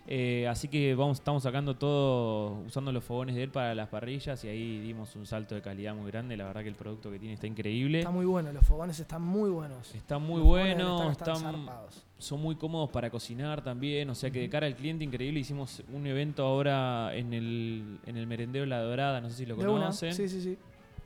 Eh, 0.05 0.45
así 0.49 0.67
que 0.67 0.95
vamos, 0.95 1.19
estamos 1.19 1.43
sacando 1.43 1.75
todo, 1.77 2.61
usando 2.67 2.91
los 2.91 3.03
fogones 3.05 3.35
de 3.35 3.43
él 3.43 3.51
para 3.51 3.73
las 3.73 3.87
parrillas 3.87 4.43
y 4.43 4.49
ahí 4.49 4.79
dimos 4.81 5.15
un 5.15 5.25
salto 5.25 5.55
de 5.55 5.61
calidad 5.61 5.95
muy 5.95 6.11
grande. 6.11 6.35
La 6.35 6.43
verdad 6.45 6.61
que 6.61 6.67
el 6.67 6.75
producto 6.75 7.09
que 7.09 7.19
tiene 7.19 7.35
está 7.35 7.47
increíble. 7.47 7.99
Está 7.99 8.11
muy 8.11 8.25
bueno, 8.25 8.51
los 8.51 8.65
fogones 8.67 8.99
están 8.99 9.21
muy 9.21 9.49
buenos. 9.49 9.95
Está 9.95 10.17
muy 10.19 10.39
Los 10.39 10.43
fogones 10.45 10.77
del 10.77 10.85
bueno, 10.85 11.11
Estado 11.11 11.37
están 11.37 11.55
están, 11.55 11.75
son 12.17 12.41
muy 12.41 12.55
cómodos 12.55 12.89
para 12.89 13.09
cocinar 13.09 13.63
también, 13.63 14.09
o 14.09 14.15
sea 14.15 14.29
que 14.29 14.39
de 14.41 14.49
cara 14.49 14.67
al 14.67 14.75
cliente 14.75 15.03
increíble 15.05 15.39
hicimos 15.39 15.81
un 15.93 16.05
evento 16.05 16.45
ahora 16.45 17.15
en 17.15 17.33
el, 17.33 17.99
en 18.05 18.17
el 18.17 18.27
merendero 18.27 18.65
La 18.65 18.81
Dorada, 18.81 19.21
no 19.21 19.29
sé 19.29 19.35
si 19.37 19.45
lo 19.45 19.55
De 19.55 19.63
una, 19.67 19.71
conocen 19.83 20.13
sí, 20.13 20.27
sí, 20.27 20.41
sí. 20.41 20.57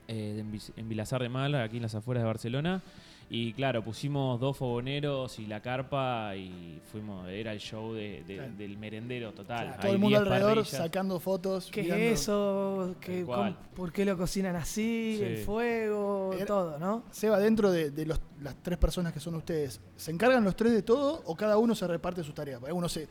eh, 0.08 0.36
en, 0.40 0.60
en 0.76 0.88
Vilazar 0.88 1.22
de 1.22 1.28
Mal, 1.28 1.54
aquí 1.54 1.76
en 1.76 1.82
las 1.82 1.94
afueras 1.94 2.22
de 2.22 2.26
Barcelona. 2.26 2.82
Y 3.30 3.52
claro, 3.52 3.84
pusimos 3.84 4.40
dos 4.40 4.56
fogoneros 4.56 5.38
y 5.38 5.46
la 5.46 5.60
carpa 5.60 6.34
y 6.34 6.80
fuimos, 6.90 7.28
era 7.28 7.52
el 7.52 7.58
show 7.60 7.92
de- 7.92 8.24
de- 8.26 8.36
Claro. 8.36 8.52
del 8.56 8.78
merendero 8.78 9.32
total. 9.34 9.66
Claro. 9.66 9.82
Todo 9.82 9.92
el 9.92 9.98
mundo 9.98 10.08
10 10.18 10.20
alrededor 10.22 10.54
parrillas. 10.56 10.70
sacando 10.82 11.20
fotos. 11.20 11.68
¿Qué 11.70 11.82
mirando. 11.82 12.04
es 12.04 12.20
eso? 12.22 12.96
¿Qué, 13.02 13.24
cómo- 13.24 13.54
¿Por 13.76 13.92
qué 13.92 14.06
lo 14.06 14.16
cocinan 14.16 14.56
así? 14.56 15.16
Sí. 15.18 15.24
El 15.24 15.36
fuego, 15.44 16.32
Era- 16.32 16.46
todo, 16.46 16.78
¿no? 16.78 17.04
Seba, 17.10 17.38
dentro 17.38 17.70
de, 17.70 17.90
de 17.90 18.06
los- 18.06 18.20
las 18.40 18.54
tres 18.62 18.78
personas 18.78 19.12
que 19.12 19.20
son 19.20 19.34
ustedes, 19.34 19.78
¿se 19.96 20.10
encargan 20.10 20.42
los 20.42 20.56
tres 20.56 20.72
de 20.72 20.82
todo 20.82 21.22
o 21.26 21.36
cada 21.36 21.58
uno 21.58 21.74
se 21.74 21.86
reparte 21.86 22.24
sus 22.24 22.34
tareas? 22.34 22.60
Porque 22.60 22.72
Uno 22.72 22.88
se 22.88 23.08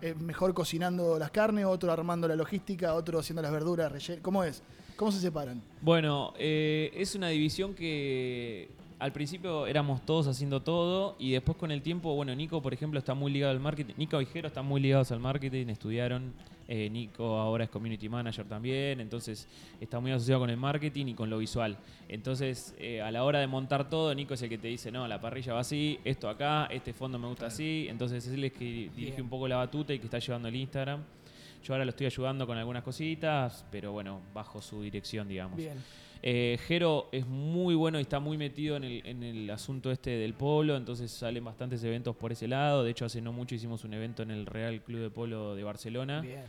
es 0.00 0.16
mejor 0.16 0.54
cocinando 0.54 1.18
las 1.18 1.30
carnes, 1.30 1.66
otro 1.66 1.92
armando 1.92 2.26
la 2.26 2.36
logística, 2.36 2.94
otro 2.94 3.18
haciendo 3.18 3.42
las 3.42 3.50
verduras, 3.52 3.92
relleno. 3.92 4.22
¿Cómo 4.22 4.44
es? 4.44 4.62
¿Cómo 4.96 5.12
se 5.12 5.20
separan? 5.20 5.60
Bueno, 5.82 6.32
eh, 6.38 6.90
es 6.94 7.14
una 7.16 7.28
división 7.28 7.74
que 7.74 8.70
al 8.98 9.12
principio 9.12 9.66
éramos 9.66 10.04
todos 10.04 10.26
haciendo 10.26 10.60
todo 10.62 11.14
y 11.18 11.32
después 11.32 11.56
con 11.56 11.70
el 11.70 11.82
tiempo, 11.82 12.14
bueno, 12.14 12.34
Nico, 12.34 12.60
por 12.60 12.74
ejemplo, 12.74 12.98
está 12.98 13.14
muy 13.14 13.30
ligado 13.30 13.52
al 13.52 13.60
marketing. 13.60 13.94
Nico 13.96 14.20
y 14.20 14.26
Jero 14.26 14.48
están 14.48 14.66
muy 14.66 14.80
ligados 14.80 15.12
al 15.12 15.20
marketing, 15.20 15.68
estudiaron. 15.68 16.32
Eh, 16.70 16.90
Nico 16.90 17.38
ahora 17.38 17.64
es 17.64 17.70
community 17.70 18.10
manager 18.10 18.46
también, 18.46 19.00
entonces 19.00 19.48
está 19.80 20.00
muy 20.00 20.10
asociado 20.10 20.40
con 20.40 20.50
el 20.50 20.58
marketing 20.58 21.06
y 21.06 21.14
con 21.14 21.30
lo 21.30 21.38
visual. 21.38 21.78
Entonces, 22.08 22.74
eh, 22.78 23.00
a 23.00 23.10
la 23.10 23.24
hora 23.24 23.38
de 23.38 23.46
montar 23.46 23.88
todo, 23.88 24.14
Nico 24.14 24.34
es 24.34 24.42
el 24.42 24.50
que 24.50 24.58
te 24.58 24.68
dice, 24.68 24.90
no, 24.92 25.08
la 25.08 25.18
parrilla 25.18 25.54
va 25.54 25.60
así, 25.60 25.98
esto 26.04 26.28
acá, 26.28 26.66
este 26.66 26.92
fondo 26.92 27.18
me 27.18 27.26
gusta 27.26 27.46
así. 27.46 27.86
Entonces, 27.88 28.26
es 28.26 28.34
él 28.34 28.44
es 28.44 28.52
que 28.52 28.64
dirige 28.64 29.12
Bien. 29.12 29.22
un 29.22 29.28
poco 29.30 29.48
la 29.48 29.56
batuta 29.56 29.94
y 29.94 29.98
que 29.98 30.04
está 30.04 30.18
llevando 30.18 30.48
el 30.48 30.56
Instagram. 30.56 31.02
Yo 31.64 31.72
ahora 31.72 31.86
lo 31.86 31.90
estoy 31.90 32.06
ayudando 32.06 32.46
con 32.46 32.58
algunas 32.58 32.82
cositas, 32.82 33.64
pero 33.70 33.92
bueno, 33.92 34.20
bajo 34.34 34.60
su 34.60 34.82
dirección, 34.82 35.26
digamos. 35.26 35.56
Bien. 35.56 35.78
Eh, 36.22 36.58
Jero 36.66 37.08
es 37.12 37.26
muy 37.26 37.74
bueno 37.74 37.98
y 37.98 38.02
está 38.02 38.18
muy 38.18 38.36
metido 38.36 38.76
en 38.76 38.84
el, 38.84 39.06
en 39.06 39.22
el 39.22 39.48
asunto 39.50 39.90
este 39.90 40.10
del 40.10 40.34
polo, 40.34 40.76
entonces 40.76 41.10
salen 41.10 41.44
bastantes 41.44 41.82
eventos 41.84 42.16
por 42.16 42.32
ese 42.32 42.48
lado. 42.48 42.82
De 42.82 42.90
hecho, 42.90 43.04
hace 43.04 43.20
no 43.20 43.32
mucho 43.32 43.54
hicimos 43.54 43.84
un 43.84 43.94
evento 43.94 44.22
en 44.22 44.30
el 44.30 44.46
Real 44.46 44.80
Club 44.82 45.00
de 45.00 45.10
Polo 45.10 45.54
de 45.54 45.62
Barcelona, 45.62 46.20
Bien. 46.20 46.42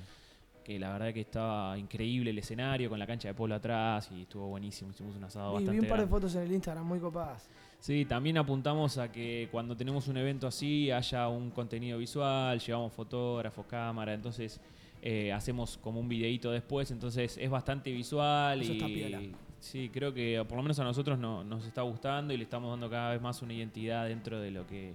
que 0.64 0.80
la 0.80 0.92
verdad 0.94 1.14
que 1.14 1.22
estaba 1.22 1.78
increíble 1.78 2.32
el 2.32 2.40
escenario 2.40 2.90
con 2.90 2.98
la 2.98 3.06
cancha 3.06 3.28
de 3.28 3.34
polo 3.36 3.56
atrás 3.56 4.10
y 4.12 4.24
estuvo 4.24 4.48
buenísimo. 4.48 4.90
Hicimos 4.92 5.16
un 5.16 5.24
asado 5.24 5.54
Vi, 5.54 5.60
vi 5.60 5.66
bastante 5.66 5.82
un 5.82 5.90
par 5.90 5.98
de 6.00 6.06
grande. 6.06 6.10
fotos 6.10 6.36
en 6.36 6.42
el 6.42 6.52
Instagram 6.52 6.86
muy 6.88 7.00
copadas. 7.00 7.48
Sí, 7.80 8.06
también 8.06 8.38
apuntamos 8.38 8.98
a 8.98 9.10
que 9.12 9.48
cuando 9.52 9.78
tenemos 9.78 10.08
un 10.08 10.18
evento 10.18 10.48
así 10.48 10.92
haya 10.92 11.28
un 11.30 11.52
contenido 11.52 11.98
visual, 11.98 12.60
llevamos 12.60 12.92
fotógrafos, 12.92 13.66
cámara, 13.68 14.14
entonces 14.14 14.60
eh, 15.02 15.32
hacemos 15.32 15.78
como 15.78 16.00
un 16.02 16.10
videíto 16.10 16.52
después, 16.52 16.92
entonces 16.92 17.38
es 17.38 17.50
bastante 17.50 17.90
visual 17.92 18.62
Eso 18.62 18.74
y. 18.74 19.34
sí, 19.60 19.90
creo 19.94 20.14
que 20.14 20.44
por 20.48 20.58
lo 20.58 20.64
menos 20.64 20.80
a 20.80 20.84
nosotros 20.84 21.18
no- 21.20 21.44
nos 21.44 21.66
está 21.66 21.82
gustando 21.82 22.34
y 22.34 22.38
le 22.38 22.44
estamos 22.44 22.70
dando 22.72 22.90
cada 22.90 23.12
vez 23.14 23.22
más 23.22 23.42
una 23.42 23.54
identidad 23.54 24.08
dentro 24.08 24.40
de 24.40 24.52
lo 24.52 24.66
que 24.68 24.94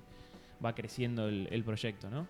va 0.65 0.75
creciendo 0.75 1.29
el, 1.29 1.49
el 1.51 1.63
proyecto, 1.65 2.09
¿no? 2.11 2.27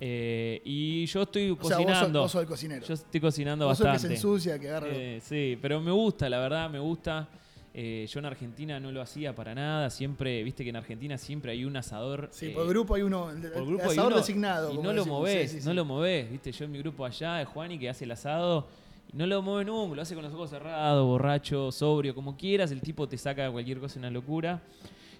Eh, 0.00 0.62
y 0.64 1.06
yo 1.06 1.22
estoy 1.22 1.50
O 1.50 1.56
sea, 1.64 1.78
vos 1.78 1.86
sos, 1.86 1.86
cocinando. 1.86 2.20
vos 2.20 2.30
sos 2.32 2.40
el 2.42 2.46
cocinero. 2.46 2.86
yo 2.86 2.94
estoy 2.94 3.20
cocinando 3.20 3.66
vos 3.66 3.76
sos 3.78 3.86
el 3.86 3.90
que 3.90 3.94
bastante. 3.94 4.16
se 4.16 4.20
ensucia, 4.26 4.58
que 4.58 4.68
agarra. 4.68 4.88
Eh, 4.90 5.20
sí, 5.22 5.58
pero 5.60 5.80
me 5.80 5.90
gusta, 5.90 6.28
la 6.28 6.38
verdad, 6.38 6.70
me 6.70 6.78
gusta. 6.78 7.28
Eh, 7.74 8.06
yo 8.08 8.18
en 8.20 8.26
Argentina 8.26 8.78
no 8.80 8.92
lo 8.92 9.02
hacía 9.02 9.34
para 9.34 9.54
nada. 9.54 9.90
Siempre, 9.90 10.42
viste 10.44 10.62
que 10.62 10.70
en 10.70 10.76
Argentina 10.76 11.18
siempre 11.18 11.50
hay 11.52 11.64
un 11.64 11.76
asador. 11.76 12.28
sí, 12.32 12.50
por 12.50 12.68
grupo 12.68 12.94
hay 12.94 13.02
uno, 13.02 13.30
el, 13.30 13.40
por 13.50 13.66
grupo 13.66 13.84
hay 13.84 13.90
asador 13.90 14.12
uno, 14.12 14.16
designado. 14.20 14.72
Y 14.72 14.78
no 14.78 14.92
lo 14.92 15.04
movés, 15.04 15.50
Sí, 15.50 15.58
sí, 15.60 15.64
no 15.64 15.70
sí. 15.72 15.76
lo 15.76 15.84
movés. 15.84 16.30
Viste, 16.30 16.52
yo 16.52 16.64
en 16.64 16.72
mi 16.72 16.78
grupo 16.78 17.04
allá, 17.04 17.44
Juani, 17.44 17.78
que 17.78 17.88
hace 17.88 18.04
el 18.04 18.12
asado. 18.12 18.68
Y 19.12 19.16
no 19.16 19.26
lo 19.26 19.42
mueve 19.42 19.64
nunca, 19.64 19.96
lo 19.96 20.02
hace 20.02 20.14
con 20.14 20.24
los 20.24 20.34
ojos 20.34 20.50
cerrados, 20.50 21.06
borracho, 21.06 21.72
sobrio, 21.72 22.14
como 22.14 22.36
quieras. 22.36 22.70
El 22.70 22.80
tipo 22.80 23.08
te 23.08 23.16
saca 23.16 23.50
cualquier 23.50 23.78
cosa, 23.78 23.98
una 23.98 24.10
locura. 24.10 24.60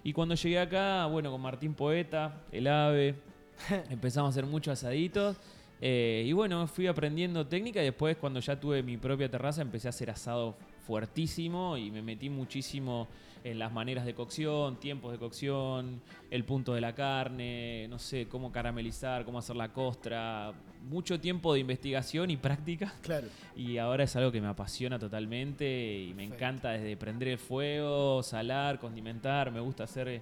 Y 0.03 0.13
cuando 0.13 0.35
llegué 0.35 0.59
acá, 0.59 1.05
bueno, 1.07 1.31
con 1.31 1.41
Martín 1.41 1.73
Poeta, 1.73 2.41
el 2.51 2.67
ave, 2.67 3.15
empezamos 3.89 4.27
a 4.27 4.31
hacer 4.31 4.45
muchos 4.45 4.73
asaditos. 4.73 5.37
Eh, 5.81 6.25
y 6.27 6.33
bueno, 6.33 6.67
fui 6.67 6.87
aprendiendo 6.87 7.47
técnica 7.47 7.81
y 7.81 7.85
después 7.85 8.17
cuando 8.17 8.39
ya 8.41 8.59
tuve 8.59 8.83
mi 8.83 8.97
propia 8.97 9.29
terraza 9.29 9.61
empecé 9.61 9.87
a 9.87 9.89
hacer 9.89 10.09
asado 10.09 10.55
fuertísimo 10.85 11.77
y 11.77 11.89
me 11.89 12.01
metí 12.01 12.29
muchísimo 12.29 13.07
en 13.43 13.59
las 13.59 13.71
maneras 13.71 14.05
de 14.05 14.13
cocción, 14.13 14.79
tiempos 14.79 15.11
de 15.11 15.17
cocción, 15.17 16.01
el 16.29 16.43
punto 16.43 16.73
de 16.73 16.81
la 16.81 16.93
carne, 16.93 17.87
no 17.89 17.99
sé, 17.99 18.27
cómo 18.27 18.51
caramelizar, 18.51 19.25
cómo 19.25 19.39
hacer 19.39 19.55
la 19.55 19.71
costra, 19.73 20.53
mucho 20.89 21.19
tiempo 21.19 21.53
de 21.53 21.59
investigación 21.59 22.29
y 22.31 22.37
práctica 22.37 22.93
Claro. 23.01 23.27
y 23.55 23.77
ahora 23.77 24.03
es 24.05 24.15
algo 24.15 24.31
que 24.31 24.39
me 24.41 24.47
apasiona 24.47 24.97
totalmente 24.99 25.65
y 25.65 26.07
me 26.13 26.23
Perfecto. 26.23 26.35
encanta 26.35 26.69
desde 26.71 26.95
prender 26.97 27.27
el 27.29 27.37
fuego, 27.37 28.23
salar, 28.23 28.79
condimentar, 28.79 29.51
me 29.51 29.59
gusta 29.59 29.83
hacer 29.83 30.07
eh, 30.07 30.21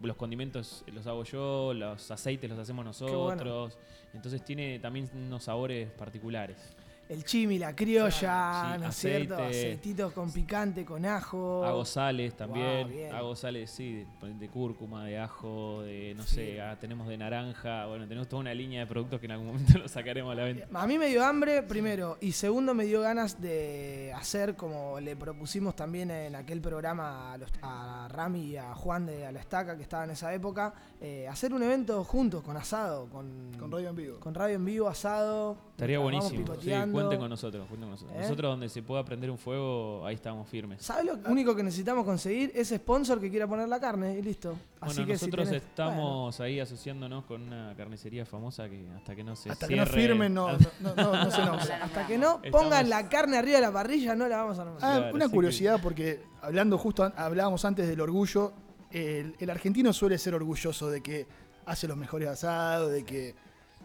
los 0.00 0.16
condimentos 0.16 0.84
los 0.92 1.06
hago 1.06 1.24
yo, 1.24 1.72
los 1.74 2.10
aceites 2.10 2.48
los 2.50 2.58
hacemos 2.58 2.84
bueno. 2.84 2.90
nosotros, 2.90 3.78
entonces 4.12 4.44
tiene 4.44 4.78
también 4.80 5.08
unos 5.14 5.44
sabores 5.44 5.90
particulares. 5.90 6.74
El 7.10 7.24
chimi, 7.24 7.58
la 7.58 7.74
criolla, 7.74 8.72
Sí, 8.74 8.80
¿no 8.80 8.88
es 8.88 8.94
cierto? 8.94 9.34
Aceititos 9.36 10.12
con 10.12 10.30
picante, 10.32 10.84
con 10.84 11.04
ajo. 11.04 11.64
Hago 11.64 11.84
sales 11.84 12.34
también, 12.36 12.88
bien. 12.88 13.12
hago 13.12 13.34
sales, 13.34 13.68
sí, 13.70 14.04
de, 14.22 14.34
de 14.34 14.48
cúrcuma, 14.48 15.04
de 15.04 15.18
ajo, 15.18 15.82
de, 15.82 16.14
no 16.16 16.22
sé, 16.22 16.60
ah, 16.60 16.76
tenemos 16.80 17.08
de 17.08 17.18
naranja, 17.18 17.86
bueno, 17.86 18.06
tenemos 18.06 18.28
toda 18.28 18.40
una 18.40 18.54
línea 18.54 18.78
de 18.80 18.86
productos 18.86 19.18
que 19.18 19.26
en 19.26 19.32
algún 19.32 19.48
momento 19.48 19.76
los 19.78 19.90
sacaremos 19.90 20.30
a 20.30 20.36
la 20.36 20.44
venta. 20.44 20.66
A 20.72 20.86
mí 20.86 20.98
me 20.98 21.08
dio 21.08 21.24
hambre, 21.24 21.64
primero, 21.64 22.16
y 22.20 22.30
segundo 22.30 22.74
me 22.74 22.84
dio 22.84 23.00
ganas 23.00 23.40
de 23.40 24.12
hacer 24.14 24.54
como 24.54 25.00
le 25.00 25.16
propusimos 25.16 25.74
también 25.74 26.12
en 26.12 26.36
aquel 26.36 26.60
programa 26.60 27.32
a, 27.32 27.38
los- 27.38 27.50
a 27.62 28.06
Rami 28.08 28.50
y 28.50 28.56
a 28.56 28.72
Juan 28.76 29.06
de 29.06 29.26
A 29.26 29.32
la 29.32 29.40
Estaca, 29.40 29.76
que 29.76 29.82
estaba 29.82 30.04
en 30.04 30.10
esa 30.10 30.32
época, 30.32 30.72
eh, 31.00 31.26
hacer 31.28 31.52
un 31.52 31.62
evento 31.64 32.04
juntos, 32.04 32.44
con 32.44 32.56
asado, 32.56 33.08
con, 33.08 33.50
Con 33.58 33.72
radio 33.72 33.88
en 33.88 33.96
vivo. 33.96 34.20
con 34.20 34.32
radio 34.32 34.54
en 34.54 34.64
vivo, 34.64 34.86
asado. 34.88 35.56
Estaría 35.72 35.98
buenísimo. 35.98 36.44
Sí. 36.60 36.70
Cuenten 37.00 37.18
con 37.20 37.30
nosotros, 37.30 37.66
cuenten 37.68 37.88
con 37.88 37.90
nosotros. 37.90 38.16
¿Eh? 38.16 38.22
Nosotros 38.22 38.50
donde 38.52 38.68
se 38.68 38.82
pueda 38.82 39.04
prender 39.04 39.30
un 39.30 39.38
fuego, 39.38 40.04
ahí 40.06 40.14
estamos 40.14 40.48
firmes. 40.48 40.82
¿Sabes 40.82 41.04
lo 41.06 41.30
único 41.30 41.54
que 41.56 41.62
necesitamos 41.62 42.04
conseguir? 42.04 42.52
Es 42.54 42.68
sponsor 42.68 43.20
que 43.20 43.30
quiera 43.30 43.46
poner 43.46 43.68
la 43.68 43.80
carne 43.80 44.18
y 44.18 44.22
listo. 44.22 44.56
Así 44.80 44.96
bueno, 44.96 45.06
que 45.12 45.18
si 45.18 45.26
nosotros 45.26 45.48
tenés- 45.48 45.56
estamos 45.56 46.40
ahí 46.40 46.60
asociándonos 46.60 47.24
con 47.24 47.42
una 47.42 47.74
carnicería 47.76 48.24
famosa 48.24 48.68
que 48.68 48.86
hasta 48.96 49.14
que 49.16 49.24
no 49.24 49.36
se 49.36 49.50
Hasta 49.50 49.66
que 49.68 49.76
no 49.76 49.86
firmen, 49.86 50.32
no, 50.34 50.48
hasta- 50.48 50.70
no, 50.80 50.94
no, 50.94 51.02
no, 51.12 51.24
no 51.24 51.30
se 51.30 51.38
nombra. 51.44 51.64
bueno, 51.66 51.84
hasta 51.84 52.06
que 52.06 52.18
no 52.18 52.40
Estamos- 52.42 52.50
pongan 52.50 52.88
la 52.90 53.08
carne 53.08 53.36
arriba 53.38 53.56
de 53.56 53.62
la 53.66 53.72
parrilla, 53.72 54.14
no 54.14 54.26
la 54.28 54.36
vamos 54.38 54.58
a 54.58 54.64
nombrar. 54.64 54.90
Ah, 54.90 54.96
Claro, 54.98 55.14
una 55.16 55.26
que- 55.26 55.34
curiosidad, 55.34 55.80
porque 55.82 56.22
hablando 56.42 56.78
justo, 56.78 57.10
hablábamos 57.16 57.64
antes 57.64 57.86
del 57.88 58.00
orgullo, 58.00 58.52
el, 58.90 59.36
el 59.38 59.50
argentino 59.50 59.92
suele 59.92 60.18
ser 60.18 60.34
orgulloso 60.34 60.90
de 60.90 61.02
que 61.02 61.26
hace 61.66 61.86
los 61.86 61.96
mejores 61.96 62.28
asados, 62.28 62.90
de 62.90 63.04
que... 63.04 63.34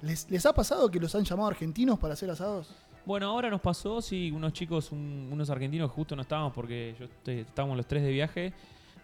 ¿Les, 0.02 0.30
les 0.30 0.46
ha 0.46 0.54
pasado 0.54 0.90
que 0.92 1.00
los 1.00 1.16
han 1.16 1.24
llamado 1.24 1.48
argentinos 1.50 1.98
para 1.98 2.14
hacer 2.16 2.30
asados? 2.30 2.70
Bueno, 3.06 3.28
ahora 3.28 3.50
nos 3.50 3.62
pasó, 3.62 4.02
sí, 4.02 4.32
unos 4.32 4.54
chicos, 4.54 4.92
un- 4.92 5.30
unos 5.32 5.50
argentinos, 5.50 5.92
justo 5.92 6.16
no 6.16 6.24
estábamos 6.24 6.54
porque 6.54 6.96
yo 7.00 7.06
estoy- 7.06 7.40
estábamos 7.42 7.78
los 7.78 7.86
tres 7.86 8.02
de 8.04 8.12
viaje, 8.12 8.52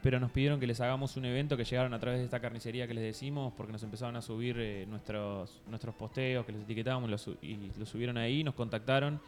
pero 0.02 0.20
nos 0.20 0.32
pidieron 0.32 0.60
que 0.60 0.66
les 0.66 0.82
hagamos 0.82 1.16
un 1.18 1.26
evento 1.26 1.56
que 1.56 1.64
llegaron 1.64 1.93
a 1.93 1.99
través 1.99 2.20
de 2.20 2.26
esta 2.26 2.39
carnicería 2.39 2.88
que 2.88 2.95
les 2.95 3.04
decimos, 3.04 3.54
porque 3.56 3.72
nos 3.72 3.84
empezaron 3.84 4.16
a 4.16 4.22
subir 4.24 4.56
eh, 4.60 4.88
nuestros, 4.89 5.62
nuestros 5.68 5.93
posteos, 5.93 6.45
que 6.45 6.52
los 6.52 6.64
etiquetábamos 6.64 7.10
los 7.12 7.30
y 7.43 7.72
los 7.78 7.88
subieron 7.88 8.18
ahí, 8.18 8.43
nos 8.43 8.56
contactaron. 8.56 9.22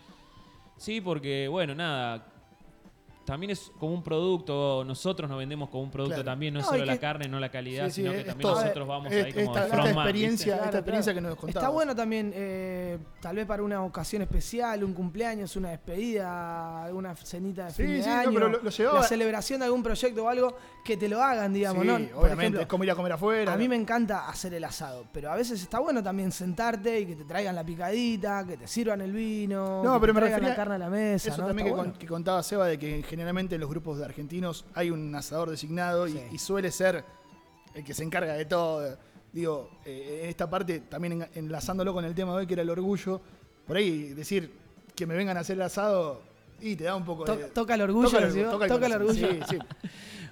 Sí, 0.77 1.01
porque, 1.01 1.47
bueno, 1.47 1.75
nada, 1.75 2.25
también 3.25 3.51
es 3.51 3.71
como 3.79 3.93
un 3.93 4.03
producto, 4.03 4.83
nosotros 4.85 5.29
nos 5.29 5.39
vendemos 5.39 5.69
como 5.69 5.83
un 5.83 5.91
producto 5.91 6.15
Claro. 6.15 6.25
también, 6.31 6.53
no 6.53 6.59
es 6.59 6.65
No, 6.65 6.71
solo 6.73 6.85
la 6.85 6.93
que- 6.93 6.99
carne, 6.99 7.27
no 7.27 7.39
la 7.39 7.49
calidad, 7.49 7.85
Sí, 7.85 7.91
sí, 7.91 8.01
sino 8.01 8.11
es- 8.11 8.17
que 8.19 8.23
también 8.25 8.49
todo. 8.49 8.61
nosotros 8.61 8.87
vamos 8.87 9.11
Es- 9.13 9.25
ahí 9.25 9.33
como 9.33 9.45
esta, 9.45 9.59
de 9.61 9.65
esta 9.65 9.77
frontman, 9.77 10.05
experiencia, 10.07 10.45
Claro, 10.53 10.65
esta 10.65 10.77
experiencia 10.79 11.13
claro. 11.13 11.35
que 11.35 11.41
nos. 11.45 11.55
Está 11.55 11.69
bueno 11.69 11.95
también, 11.95 12.31
eh, 12.35 12.97
tal 13.21 13.35
vez 13.37 13.45
para 13.45 13.63
una 13.63 13.83
ocasión 13.83 14.21
especial, 14.23 14.83
un 14.83 14.93
cumpleaños, 14.93 15.55
una 15.55 15.69
despedida, 15.71 16.83
alguna 16.85 17.15
cenita 17.15 17.65
de 17.65 17.71
Sí, 17.71 17.83
fin 17.83 17.91
de 18.01 18.07
no, 18.07 18.13
año, 18.13 18.31
pero 18.33 18.49
lo- 18.49 18.59
lo 18.61 18.93
la 18.93 19.03
celebración 19.03 19.59
de 19.59 19.65
algún 19.65 19.83
proyecto 19.83 20.25
o 20.25 20.29
algo, 20.29 20.57
que 20.83 20.97
te 20.97 21.07
lo 21.07 21.21
hagan, 21.21 21.53
digamos, 21.53 21.81
Sí, 21.83 21.87
¿no? 21.87 21.93
Por 21.93 22.03
obviamente, 22.25 22.41
ejemplo, 22.43 22.61
es 22.61 22.67
como 22.67 22.83
ir 22.83 22.91
a 22.91 22.95
comer 22.95 23.11
afuera. 23.13 23.53
a 23.53 23.57
mí 23.57 23.69
me 23.69 23.75
encanta 23.75 24.27
hacer 24.27 24.53
el 24.53 24.63
asado, 24.63 25.05
pero 25.13 25.31
a 25.31 25.35
veces 25.35 25.61
está 25.61 25.79
bueno 25.79 26.03
también 26.03 26.31
sentarte 26.31 26.99
y 26.99 27.05
que 27.05 27.15
te 27.15 27.23
traigan 27.23 27.55
la 27.55 27.63
picadita, 27.63 28.45
que 28.45 28.57
te 28.57 28.67
sirvan 28.67 29.01
el 29.01 29.11
vino, 29.13 29.81
No, 29.83 29.93
que 29.93 29.99
pero 30.01 30.13
te 30.13 30.13
me 30.13 30.19
traigan 30.27 30.49
la 30.49 30.55
carne 30.55 30.75
a 30.75 30.79
la 30.79 30.89
mesa, 30.89 31.29
Eso 31.29 31.41
¿no? 31.41 31.47
también 31.47 31.67
que, 31.69 31.73
bueno. 31.73 31.91
con- 31.91 31.99
que 31.99 32.07
contaba 32.07 32.43
Seba 32.43 32.67
de 32.67 32.77
que 32.77 33.01
generalmente 33.13 33.55
en 33.55 33.61
los 33.61 33.69
grupos 33.69 33.99
de 33.99 34.05
argentinos 34.05 34.65
hay 34.73 34.89
un 34.89 35.13
asador 35.15 35.49
designado 35.51 36.07
y, 36.07 36.13
Sí. 36.13 36.21
y 36.31 36.37
suele 36.39 36.71
ser 36.71 37.03
el 37.75 37.83
que 37.83 37.93
se 37.93 38.03
encarga 38.03 38.33
de 38.33 38.45
todo. 38.45 38.97
Digo, 39.31 39.69
eh, 39.85 40.21
en 40.23 40.29
esta 40.29 40.49
parte 40.49 40.79
también 40.81 41.21
en- 41.23 41.29
enlazándolo 41.35 41.93
con 41.93 42.03
el 42.05 42.13
tema 42.15 42.31
de 42.33 42.37
hoy 42.39 42.47
que 42.47 42.53
era 42.53 42.63
el 42.63 42.69
orgullo, 42.69 43.21
por 43.67 43.77
ahí 43.77 44.09
decir 44.13 44.51
que 44.95 45.05
me 45.05 45.15
vengan 45.15 45.37
a 45.37 45.41
hacer 45.41 45.55
el 45.55 45.61
asado 45.63 46.21
y 46.61 46.75
te 46.75 46.83
da 46.85 46.95
un 46.95 47.03
poco 47.05 47.25
To- 47.25 47.35
de... 47.35 47.45
toca 47.45 47.75
el 47.75 47.81
orgullo, 47.81 48.09
toca 48.09 48.25
el, 48.25 48.33
toca 48.33 48.65
el 48.65 48.71
toca 48.71 48.85
el 48.87 48.93
corazón. 48.93 49.01
orgullo. 49.23 49.45
Sí, 49.47 49.57
sí. 49.57 49.59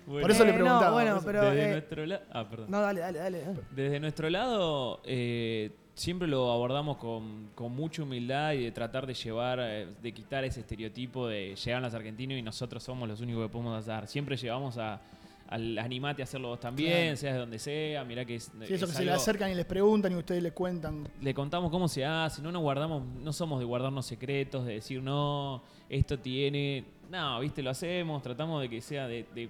Bueno, 0.08 0.22
Por 0.24 0.32
eso 0.32 0.44
le 0.44 0.50
Eh, 0.50 0.54
no, 0.54 0.60
preguntaba. 0.64 0.92
bueno, 0.92 1.12
por 1.12 1.18
eso. 1.20 1.26
pero, 1.28 1.42
desde 1.52 1.64
eh, 1.70 1.72
nuestro 1.74 2.06
lado... 2.08 2.24
Ah, 2.34 2.50
perdón. 2.50 2.66
No, 2.72 2.82
dale, 2.82 3.00
dale, 3.02 3.20
dale. 3.20 3.42
dale. 3.44 3.60
Desde 3.70 4.00
nuestro 4.00 4.30
lado, 4.32 5.00
eh, 5.06 5.70
siempre 5.94 6.28
lo 6.28 6.52
abordamos 6.52 6.98
con, 6.98 7.50
con 7.56 7.76
mucha 7.76 8.04
humildad 8.04 8.54
y 8.54 8.64
de 8.64 8.72
tratar 8.72 9.06
de 9.06 9.14
llevar, 9.14 9.60
eh, 9.62 9.88
de 10.02 10.12
quitar 10.14 10.44
ese 10.44 10.62
estereotipo 10.62 11.28
de 11.28 11.56
llegan 11.56 11.82
los 11.84 11.94
argentinos 11.94 12.38
y 12.38 12.42
nosotros 12.42 12.82
somos 12.84 13.08
los 13.08 13.22
únicos 13.22 13.44
que 13.48 13.50
podemos 13.52 13.78
hacer. 13.88 14.08
Siempre 14.08 14.38
llevamos 14.38 14.78
a, 14.78 15.02
al 15.50 15.78
animate 15.80 16.22
a 16.22 16.24
hacerlo 16.24 16.48
vos 16.50 16.60
también, 16.62 17.02
Claro. 17.04 17.18
seas 17.18 17.34
de 17.34 17.40
donde 17.40 17.60
sea. 17.60 18.04
Mirá 18.06 18.24
que 18.26 18.36
es, 18.36 18.46
Sí, 18.46 18.74
eso 18.74 18.86
es 18.86 18.92
que 18.92 18.98
se 18.98 19.06
le 19.06 19.12
acercan 19.12 19.52
y 19.52 19.56
les 19.56 19.66
preguntan 19.66 20.14
y 20.14 20.16
ustedes 20.16 20.42
les 20.42 20.54
cuentan. 20.54 21.08
le 21.22 21.34
contamos 21.34 21.70
cómo 21.72 21.88
se 21.90 22.06
hace, 22.06 22.42
no 22.42 22.52
nos 22.52 22.62
guardamos, 22.62 23.04
no 23.22 23.34
somos 23.34 23.60
de 23.60 23.66
guardarnos 23.66 24.06
secretos, 24.06 24.66
de 24.66 24.76
decir 24.76 25.04
no, 25.04 25.62
esto 25.90 26.18
tiene, 26.18 26.86
no, 27.12 27.40
viste, 27.42 27.62
lo 27.62 27.70
hacemos, 27.70 28.22
tratamos 28.24 28.62
de 28.62 28.70
que 28.70 28.80
sea 28.82 29.08
de, 29.08 29.26
de- 29.36 29.50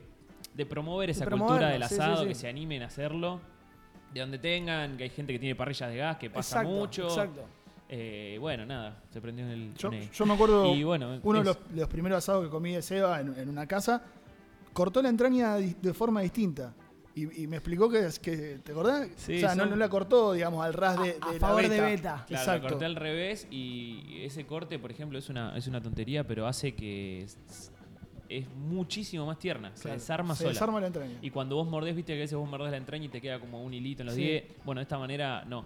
de 0.56 0.66
promover 0.66 1.10
esa 1.12 1.26
cultura 1.30 1.70
del 1.70 1.84
sí, 1.88 1.94
asado, 1.96 2.24
sí. 2.24 2.28
que 2.28 2.36
se 2.36 2.50
animen 2.50 2.82
a 2.82 2.88
hacerlo, 2.88 3.40
de 4.14 4.20
donde 4.20 4.38
tengan, 4.40 4.98
que 4.98 5.04
hay 5.06 5.10
gente 5.10 5.34
que 5.34 5.40
tiene 5.40 5.56
parrillas 5.56 5.90
de 5.90 5.98
gas, 5.98 6.18
que 6.18 6.30
pasa 6.30 6.58
Exacto, 6.62 6.70
mucho. 6.80 7.04
exacto. 7.08 7.42
Eh, 7.94 8.38
bueno, 8.40 8.66
nada, 8.66 9.02
se 9.12 9.20
prendió 9.20 9.46
en 9.46 9.52
el 9.52 9.74
Yo, 9.76 9.90
en 9.90 9.96
el- 9.96 10.12
yo 10.12 10.26
me 10.26 10.34
acuerdo 10.34 10.74
Y 10.74 10.84
bueno, 10.84 11.20
uno 11.24 11.40
de 11.40 11.46
los, 11.46 11.58
los 11.76 11.88
primeros 11.90 12.18
asados 12.20 12.46
que 12.46 12.50
comí 12.50 12.74
de 12.74 12.82
Seba 12.82 13.20
en, 13.20 13.38
en 13.38 13.50
una 13.50 13.68
casa, 13.68 14.02
cortó 14.74 15.02
la 15.02 15.10
entraña 15.10 15.56
de 15.58 15.94
forma 15.94 16.22
distinta. 16.22 16.74
Y, 17.14 17.44
y 17.44 17.48
me 17.48 17.58
explicó 17.58 17.90
que, 17.90 18.06
es 18.06 18.18
que 18.20 18.60
¿te 18.64 18.72
acordás? 18.72 19.10
Sí, 19.18 19.36
o 19.36 19.40
sea, 19.42 19.54
no, 19.56 19.66
la 19.76 19.90
cortó, 19.90 20.32
digamos, 20.32 20.64
al 20.64 20.74
ras 20.74 20.98
de, 20.98 21.08
de 21.08 21.18
A 21.22 21.34
la 21.34 21.40
favor 21.40 21.62
de 21.64 21.68
beta. 21.70 21.84
beta. 21.86 22.26
Claro, 22.26 22.42
Exacto. 22.42 22.64
la 22.64 22.70
corté 22.70 22.86
al 22.86 22.96
revés 22.96 23.48
y 23.52 24.22
ese 24.24 24.46
corte, 24.46 24.80
por 24.80 24.92
ejemplo, 24.92 25.20
es 25.20 25.28
una, 25.28 25.58
es 25.58 25.68
una 25.68 25.82
tontería, 25.82 26.26
pero 26.26 26.48
hace 26.48 26.74
que 26.74 27.28
es, 28.38 28.48
muchísimo 28.50 29.26
más 29.26 29.38
tierna. 29.40 29.72
Se 29.76 29.84
Claro, 29.84 30.00
desarma 30.00 30.36
se 30.36 30.44
sola. 30.44 30.54
desarma 30.54 30.80
la 30.82 30.88
entraña. 30.88 31.16
Y 31.22 31.30
cuando 31.30 31.56
vos 31.56 31.68
mordés, 31.68 31.96
viste 31.96 32.14
que 32.14 32.20
a 32.20 32.22
veces 32.24 32.38
vos 32.38 32.50
mordés 32.50 32.72
la 32.72 32.78
entraña 32.78 33.06
y 33.06 33.10
te 33.10 33.22
queda 33.22 33.40
como 33.40 33.64
un 33.64 33.74
hilito 33.74 34.02
en 34.04 34.08
los 34.08 34.16
Sí. 34.16 34.22
dientes. 34.24 34.56
Bueno, 34.66 34.80
de 34.80 34.84
esta 34.84 34.98
manera 34.98 35.44
no. 35.46 35.66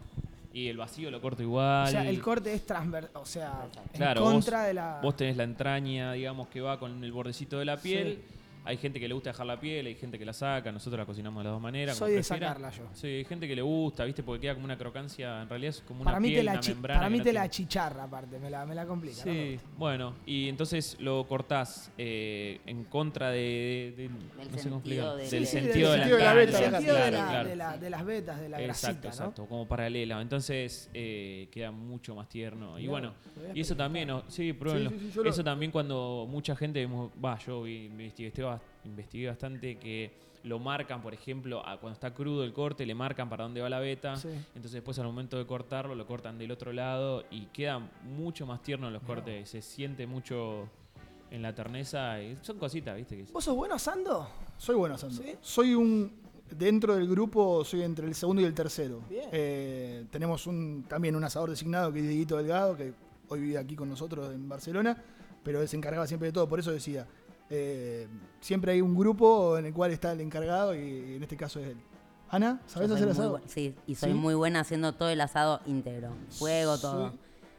Y 0.54 0.68
el 0.70 0.78
vacío 0.78 1.12
lo 1.12 1.20
corto 1.22 1.44
igual. 1.44 1.88
O 1.88 1.92
sea, 1.92 2.08
el 2.10 2.22
corte 2.22 2.54
es 2.54 2.66
transversal, 2.66 3.12
o 3.22 3.26
sea, 3.26 3.68
en 3.94 4.14
contra 4.16 4.60
vos, 4.60 4.68
de 4.68 4.74
la... 4.74 5.00
vos 5.04 5.16
tenés 5.18 5.36
la 5.36 5.44
entraña, 5.44 6.14
digamos, 6.14 6.48
que 6.48 6.62
va 6.62 6.80
con 6.80 7.04
el 7.04 7.12
bordecito 7.12 7.60
de 7.60 7.66
la 7.66 7.76
piel. 7.78 8.22
Hay 8.66 8.78
gente 8.78 9.00
que 9.00 9.08
le 9.08 9.14
gusta 9.14 9.30
dejar 9.30 9.46
la 9.46 9.60
piel, 9.60 9.86
hay 9.86 9.96
gente 9.96 10.18
que 10.18 10.26
la 10.26 10.34
saca, 10.34 10.72
nosotros 10.72 10.98
la 11.00 11.06
cocinamos 11.06 11.42
de 11.42 11.44
las 11.46 11.54
dos 11.54 11.62
maneras. 11.62 11.98
como 11.98 12.08
Soy 12.08 12.16
de 12.18 12.24
sacarla 12.24 12.72
yo. 12.72 12.84
Sí, 12.94 13.08
hay 13.08 13.26
gente 13.26 13.48
que 13.48 13.56
le 13.56 13.62
gusta, 13.62 14.04
¿viste? 14.06 14.24
Porque 14.24 14.42
queda 14.42 14.54
como 14.56 14.66
una 14.66 14.78
crocancia, 14.78 15.44
en 15.44 15.50
realidad 15.50 15.70
es 15.70 15.82
como 15.82 16.02
una 16.02 16.12
para 16.12 16.20
mí 16.20 16.30
piel, 16.30 16.40
te 16.40 16.44
la, 16.44 16.52
una 16.54 16.62
membrana. 16.62 17.00
para 17.00 17.10
mí 17.10 17.22
te 17.22 17.32
la 17.34 17.42
tiene- 17.42 17.50
chicharra 17.52 18.04
aparte, 18.04 18.40
me 18.40 18.50
la, 18.50 18.66
me 18.66 18.74
la 18.76 18.86
complica. 18.86 19.24
no 19.26 19.32
me 19.32 19.58
Sí, 19.58 19.60
bueno, 19.78 20.14
y 20.26 20.50
entonces 20.50 20.98
lo 21.00 21.26
cortás 21.28 21.92
eh, 21.98 22.60
en 22.66 22.86
contra 22.86 23.30
de, 23.30 23.94
de- 23.96 24.10
no 24.10 24.18
sé 24.18 24.26
cómo 24.36 24.58
sentido 24.58 24.78
explicar, 24.78 25.10
del- 25.16 25.18
del 25.18 25.28
Sí, 25.30 25.36
del 25.36 25.48
sentido 25.48 25.92
de 25.92 25.98
la 25.98 26.04
sentido 26.04 26.18
de 26.18 26.24
la 26.26 26.34
beta, 26.34 26.58
sentido 26.58 26.96
de, 26.96 27.02
claro, 27.02 27.18
la- 27.18 27.30
claro. 27.30 27.50
de 27.50 27.56
la- 27.56 27.78
de 27.78 27.90
las 27.90 28.06
vetas, 28.06 28.42
de 28.42 28.50
la 28.50 28.62
Exacto, 28.64 29.02
grasita, 29.04 29.08
¿no? 29.08 29.14
exacto, 29.30 29.46
como 29.46 29.68
paralela. 29.68 30.22
Entonces 30.22 30.90
eh, 30.94 31.48
queda 31.52 31.72
mucho 31.72 32.16
más 32.16 32.28
tierno. 32.30 32.80
Y 32.80 32.88
bueno, 32.88 33.14
y 33.54 33.62
eso 33.62 33.76
también, 33.76 34.08
¿no? 34.08 34.24
sí, 34.28 34.54
pruébenlo. 34.54 34.90
Sí, 34.90 34.98
sí, 35.00 35.06
sí, 35.08 35.12
yo 35.16 35.24
lo- 35.24 35.30
eso 35.30 35.44
también 35.44 35.72
cuando 35.72 36.26
mucha 36.30 36.56
gente, 36.56 36.86
va, 36.88 37.38
yo 37.40 37.64
vi- 37.64 37.86
investigué, 37.86 38.32
bas- 38.44 38.55
investigué 38.86 39.28
bastante 39.28 39.78
que 39.78 40.12
lo 40.44 40.60
marcan, 40.60 41.02
por 41.02 41.14
ejemplo, 41.14 41.66
a- 41.68 41.80
cuando 41.80 41.94
está 41.96 42.14
crudo 42.14 42.44
el 42.44 42.54
corte, 42.54 42.86
le 42.86 42.94
marcan 42.94 43.30
para 43.30 43.44
dónde 43.46 43.62
va 43.62 43.70
la 43.70 43.80
beta. 43.80 44.16
Sí. 44.16 44.28
Entonces 44.30 44.74
después 44.74 44.98
al 45.00 45.06
momento 45.06 45.38
de 45.38 45.46
cortarlo, 45.48 45.96
lo 45.96 46.06
cortan 46.06 46.38
del 46.38 46.52
otro 46.52 46.72
lado 46.72 47.24
y 47.32 47.48
queda 47.48 47.80
mucho 48.04 48.46
más 48.46 48.62
tierno 48.62 48.88
en 48.88 48.94
los 48.94 49.02
cortes. 49.04 49.50
Se 49.50 49.62
siente 49.62 50.06
mucho 50.06 50.70
en 51.32 51.42
la 51.42 51.56
terneza. 51.56 52.22
Y 52.22 52.38
son 52.42 52.60
cositas, 52.60 52.96
¿viste? 52.96 53.18
Que 53.18 53.24
¿Vos 53.32 53.44
sos 53.44 53.56
bueno 53.56 53.74
asando? 53.74 54.30
Soy 54.58 54.76
bueno 54.76 54.96
asando. 54.96 55.16
¿Sí? 55.22 55.36
Soy 55.42 55.74
un. 55.74 56.24
Dentro 56.48 56.96
del 56.96 57.08
grupo, 57.08 57.66
soy 57.66 57.82
entre 57.82 58.06
el 58.06 58.14
segundo 58.14 58.40
y 58.40 58.46
el 58.46 58.54
tercero. 58.54 59.02
Bien. 59.10 59.28
Eh, 59.32 60.06
tenemos 60.12 60.46
un, 60.46 60.86
también 60.88 61.16
un 61.16 61.24
asador 61.24 61.50
designado 61.50 61.92
que 61.92 62.00
es 62.02 62.08
Dieguito 62.08 62.38
Delgado, 62.38 62.78
que 62.78 62.94
hoy 63.30 63.40
vive 63.42 63.58
aquí 63.58 63.76
con 63.76 63.90
nosotros 63.90 64.32
en 64.32 64.48
Barcelona, 64.48 64.96
pero 65.44 65.60
él 65.60 65.68
se 65.68 65.76
encargaba 65.76 66.06
siempre 66.06 66.28
de 66.28 66.34
todo. 66.34 66.48
Por 66.48 66.60
eso 66.60 66.72
decía, 66.72 67.08
eh, 67.50 68.08
siempre 68.40 68.74
hay 68.74 68.82
un 68.82 68.96
grupo 68.96 69.58
en 69.58 69.66
el 69.68 69.74
cual 69.74 69.92
está 69.92 70.12
el 70.12 70.22
encargado 70.22 70.76
y 70.76 71.16
en 71.16 71.24
este 71.24 71.38
caso 71.38 71.60
es 71.60 71.68
él. 71.68 71.78
Ana, 72.30 72.60
¿sabes 72.66 72.90
hacer 72.90 73.10
asado? 73.10 73.40
Sí, 73.46 73.76
y 73.86 73.96
soy 73.96 74.12
¿Sí? 74.12 74.18
muy 74.18 74.34
buena 74.34 74.62
haciendo 74.62 74.94
todo 74.94 75.10
el 75.10 75.22
asado 75.22 75.62
íntegro. 75.66 76.10
Fuego, 76.32 76.78
todo. 76.78 77.14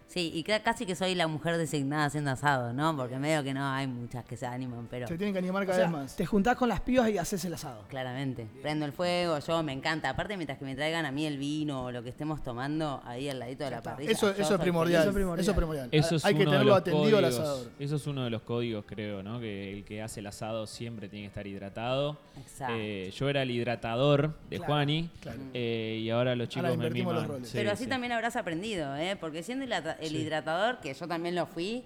Sí. 0.09 0.31
Y 0.35 0.43
ca- 0.45 0.61
casi 0.61 0.87
que 0.87 0.95
soy 0.95 1.15
la 1.15 1.27
mujer 1.27 1.57
designada 1.59 2.05
haciendo 2.07 2.31
asado, 2.31 2.73
¿no? 2.73 2.97
Porque 2.97 3.19
medio 3.19 3.43
que 3.43 3.53
no 3.53 3.67
hay 3.69 3.87
muchas 3.87 4.25
que 4.25 4.37
se 4.37 4.47
animan, 4.47 4.87
pero 4.91 5.07
Se 5.09 5.17
tienen 5.17 5.33
que 5.35 5.39
animar 5.41 5.63
O 5.65 5.67
cada 5.67 5.79
sea, 5.79 5.87
vez 5.89 5.93
más. 5.97 6.17
te 6.17 6.25
juntás 6.25 6.57
con 6.57 6.69
las 6.69 6.81
pibas 6.81 7.11
y 7.11 7.19
haces 7.19 7.45
el 7.45 7.55
asado. 7.55 7.83
claramente. 7.89 8.47
Prendo 8.63 8.85
el 8.87 8.93
fuego, 8.93 9.39
yo 9.41 9.63
me 9.63 9.73
encanta. 9.73 10.09
Aparte, 10.11 10.37
mientras 10.37 10.59
que 10.59 10.65
me 10.65 10.75
traigan 10.75 11.05
a 11.07 11.13
mí 11.13 11.27
el 11.27 11.39
vino 11.39 11.85
o 11.85 11.91
lo 11.93 12.03
que 12.03 12.09
estemos 12.11 12.43
tomando 12.43 13.03
ahí 13.05 13.29
al 13.29 13.39
ladito 13.39 13.65
de 13.65 13.71
la 13.73 13.83
parrilla. 13.83 14.11
Eso, 14.11 14.31
eso 14.31 14.55
es 14.55 14.61
primordial. 14.61 15.03
Eso 15.03 15.11
Eso 15.11 15.11
es 15.11 15.17
es 15.49 15.55
primordial. 15.55 15.55
primordial. 15.57 15.89
Eso 15.93 16.17
es 16.17 16.25
hay 16.25 16.35
que 16.35 16.43
uno 16.43 16.51
de 16.51 16.57
tenerlo 16.57 16.71
los 16.73 16.81
atendido 16.81 17.19
al 17.19 17.25
códigos- 17.25 17.41
asador. 17.41 17.71
Eso 17.79 17.97
es 17.97 18.07
uno 18.07 18.25
de 18.25 18.31
los 18.31 18.43
códigos, 18.43 18.85
creo, 18.87 19.23
¿no? 19.23 19.41
Que 19.41 19.73
el 19.73 19.85
que 19.85 20.03
hace 20.03 20.21
el 20.21 20.27
asado 20.29 20.67
siempre 20.67 21.09
tiene 21.09 21.25
que 21.25 21.29
estar 21.29 21.47
hidratado. 21.47 22.17
Exacto. 22.41 22.75
Eh, 22.79 23.13
yo 23.17 23.29
era 23.29 23.43
el 23.43 23.51
hidratador 23.51 24.35
de 24.51 24.57
Claro, 24.59 24.73
Juani 24.73 25.11
claro. 25.21 25.39
eh, 25.53 25.99
y 26.03 26.11
ahora 26.11 26.35
los 26.37 26.49
chicos 26.49 26.67
Ahora 26.69 26.79
me 26.79 26.85
los 26.85 26.93
miman. 26.95 27.29
roles. 27.29 27.49
Sí, 27.49 27.57
Pero 27.59 27.73
así 27.73 27.85
sí. 27.85 27.91
también 27.91 28.13
habrás 28.13 28.37
aprendido, 28.37 28.95
¿eh? 28.97 29.17
Porque 29.21 29.43
siendo 29.43 29.65
hidrata- 29.65 29.96
el 30.01 30.15
hidratador, 30.17 30.79
que 30.81 30.93
yo 30.95 31.07
también 31.09 31.35
lo 31.35 31.47
fui, 31.47 31.85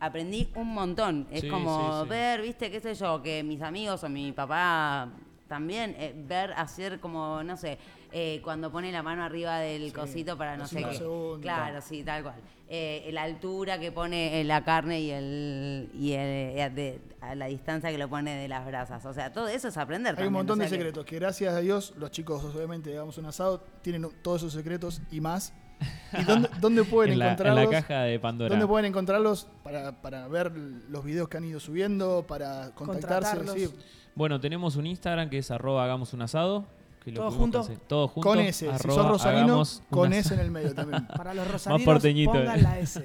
aprendí 0.00 0.48
un 0.54 0.68
montón. 0.74 1.26
Es 1.30 1.42
Sí, 1.42 1.48
como 1.48 2.02
sí, 2.02 2.08
ver, 2.08 2.42
viste, 2.42 2.70
qué 2.70 2.80
sé 2.80 2.94
yo, 2.94 3.22
que 3.22 3.42
mis 3.42 3.62
amigos 3.62 4.02
o 4.04 4.08
mi 4.08 4.32
papá 4.32 5.10
también, 5.48 5.94
eh, 5.98 6.14
ver 6.16 6.52
hacer 6.54 6.98
como, 6.98 7.42
no 7.42 7.56
sé, 7.56 7.78
eh, 8.10 8.40
cuando 8.42 8.70
pone 8.72 8.90
la 8.90 9.02
mano 9.02 9.22
arriba 9.22 9.58
del 9.58 9.92
cosito 9.92 10.36
para 10.38 10.56
no 10.56 10.66
sé 10.66 10.82
qué. 10.82 10.98
Claro, 11.42 11.80
sí, 11.82 12.02
tal 12.02 12.22
cual. 12.22 12.36
Eh, 12.74 13.10
la 13.12 13.24
altura 13.24 13.78
que 13.78 13.92
pone 13.92 14.42
la 14.44 14.64
carne 14.64 15.00
y 15.00 15.10
el 15.10 15.90
y 15.94 16.12
el, 16.12 16.74
de- 16.74 17.00
a 17.20 17.34
la 17.34 17.46
distancia 17.46 17.90
que 17.90 17.98
lo 17.98 18.08
pone 18.08 18.34
de 18.34 18.48
las 18.48 18.64
brasas. 18.66 19.04
O 19.04 19.12
sea, 19.12 19.30
todo 19.30 19.46
eso 19.48 19.68
es 19.68 19.76
aprender. 19.76 20.14
Hay 20.18 20.26
un 20.26 20.32
montón 20.32 20.58
o 20.58 20.62
de 20.62 20.68
sea 20.70 20.78
que- 20.78 20.84
secretos 20.84 21.04
que 21.04 21.16
gracias 21.16 21.52
a 21.52 21.58
Dios 21.60 21.92
los 21.98 22.10
chicos 22.10 22.42
obviamente 22.44 22.90
hagamos 22.92 23.18
un 23.18 23.26
asado 23.26 23.60
tienen 23.82 24.08
todos 24.22 24.40
esos 24.40 24.54
secretos 24.54 25.02
y 25.10 25.20
más. 25.20 25.52
¿Y 26.18 26.24
dónde, 26.24 26.48
dónde 26.60 26.84
pueden 26.84 27.14
en 27.14 27.18
la, 27.18 27.24
en 27.26 27.32
encontrarlos? 27.32 27.64
la 27.64 27.80
caja 27.80 28.02
de 28.02 28.18
Pandora. 28.20 28.50
¿Dónde 28.50 28.66
pueden 28.66 28.86
encontrarlos 28.86 29.46
para, 29.62 30.02
para 30.02 30.28
ver 30.28 30.52
los 30.90 31.04
videos 31.04 31.28
que 31.28 31.36
han 31.36 31.44
ido 31.44 31.60
subiendo, 31.60 32.24
para 32.26 32.70
contactarse? 32.74 33.38
Sí. 33.48 33.74
Bueno, 34.14 34.40
tenemos 34.40 34.76
un 34.76 34.86
Instagram 34.86 35.30
que 35.30 35.38
es 35.38 35.50
arroba 35.50 35.84
hagamos 35.84 36.12
un 36.12 36.22
asado. 36.22 36.64
que 37.02 37.10
lo 37.10 37.16
¿Todo 37.16 37.26
pudimos 37.28 37.40
junto? 37.42 37.58
conseguir. 37.58 37.82
Todo 37.86 38.08
junto. 38.08 38.28
Con 38.28 38.38
S, 38.40 38.66
si 38.66 38.66
arroba 38.66 38.94
sos 38.94 39.08
rosarino, 39.10 39.62
con 39.90 40.12
S 40.12 40.34
en 40.34 40.40
el 40.40 40.50
medio 40.50 40.74
también. 40.74 41.06
Para 41.16 41.32
los 41.34 41.50
rosarinos, 41.50 42.26
pongan 42.26 42.62
la 42.62 42.78
S. 42.78 43.04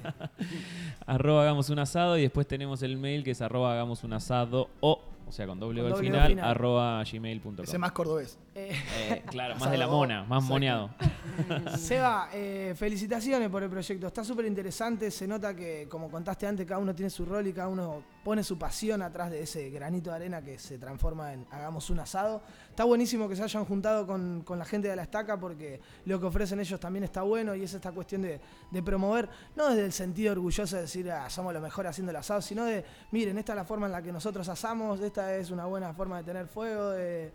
arroba 1.05 1.43
hagamos 1.43 1.69
un 1.69 1.79
asado 1.79 2.17
y 2.17 2.21
después 2.23 2.45
tenemos 2.47 2.83
el 2.83 2.97
mail 2.97 3.23
que 3.23 3.31
es 3.31 3.41
arroba 3.41 3.71
hagamos 3.71 4.03
un 4.03 4.13
asado 4.13 4.69
o, 4.81 4.99
o 5.27 5.31
sea, 5.31 5.45
con 5.45 5.59
doble 5.59 5.81
Con 5.81 5.91
al 5.93 5.97
final, 5.99 6.27
final. 6.29 6.49
arroba 6.49 7.03
gmail.com. 7.03 7.55
Ese 7.63 7.77
más 7.77 7.91
cordobés. 7.91 8.39
Eh, 8.55 8.71
Eh, 9.09 9.23
claro, 9.27 9.55
más 9.59 9.69
de 9.69 9.77
la 9.77 9.87
mona, 9.87 10.23
más 10.23 10.37
exacto. 10.43 10.53
moneado. 10.53 10.89
Seba, 11.77 12.29
eh, 12.33 12.73
felicitaciones 12.75 13.49
por 13.49 13.61
el 13.63 13.69
proyecto. 13.69 14.07
Está 14.07 14.23
súper 14.23 14.45
interesante. 14.45 15.11
Se 15.11 15.27
nota 15.27 15.55
que, 15.55 15.87
como 15.89 16.09
contaste 16.09 16.47
antes, 16.47 16.65
cada 16.65 16.79
uno 16.79 16.95
tiene 16.95 17.09
su 17.09 17.25
rol 17.25 17.45
y 17.47 17.53
cada 17.53 17.67
uno 17.67 18.03
pone 18.23 18.43
su 18.43 18.57
pasión 18.57 19.01
atrás 19.01 19.29
de 19.31 19.41
ese 19.41 19.69
granito 19.69 20.09
de 20.09 20.15
arena 20.15 20.41
que 20.41 20.57
se 20.59 20.77
transforma 20.77 21.33
en 21.33 21.45
hagamos 21.51 21.89
un 21.89 21.99
asado. 21.99 22.41
Está 22.77 22.85
buenísimo 22.85 23.27
que 23.27 23.35
se 23.35 23.41
hayan 23.41 23.65
juntado 23.65 24.05
con, 24.05 24.43
con 24.43 24.59
la 24.59 24.63
gente 24.63 24.87
de 24.87 24.95
la 24.95 25.01
estaca 25.01 25.39
porque 25.39 25.81
lo 26.05 26.19
que 26.19 26.27
ofrecen 26.27 26.59
ellos 26.59 26.79
también 26.79 27.05
está 27.05 27.23
bueno 27.23 27.55
y 27.55 27.63
es 27.63 27.73
esta 27.73 27.91
cuestión 27.91 28.21
de, 28.21 28.39
de 28.69 28.83
promover, 28.83 29.27
no 29.55 29.69
desde 29.69 29.83
el 29.85 29.91
sentido 29.91 30.33
orgulloso 30.33 30.75
de 30.75 30.83
decir 30.83 31.09
"Ah, 31.09 31.27
somos 31.27 31.51
los 31.55 31.63
mejores 31.63 31.89
haciendo 31.89 32.11
el 32.11 32.17
asado, 32.17 32.39
sino 32.39 32.65
de 32.65 32.85
miren, 33.11 33.35
esta 33.39 33.53
es 33.53 33.55
la 33.55 33.65
forma 33.65 33.87
en 33.87 33.93
la 33.93 34.03
que 34.03 34.11
nosotros 34.11 34.47
asamos, 34.47 34.99
esta 35.01 35.35
es 35.37 35.49
una 35.49 35.65
buena 35.65 35.91
forma 35.95 36.19
de 36.19 36.23
tener 36.25 36.45
fuego, 36.45 36.91
de, 36.91 37.31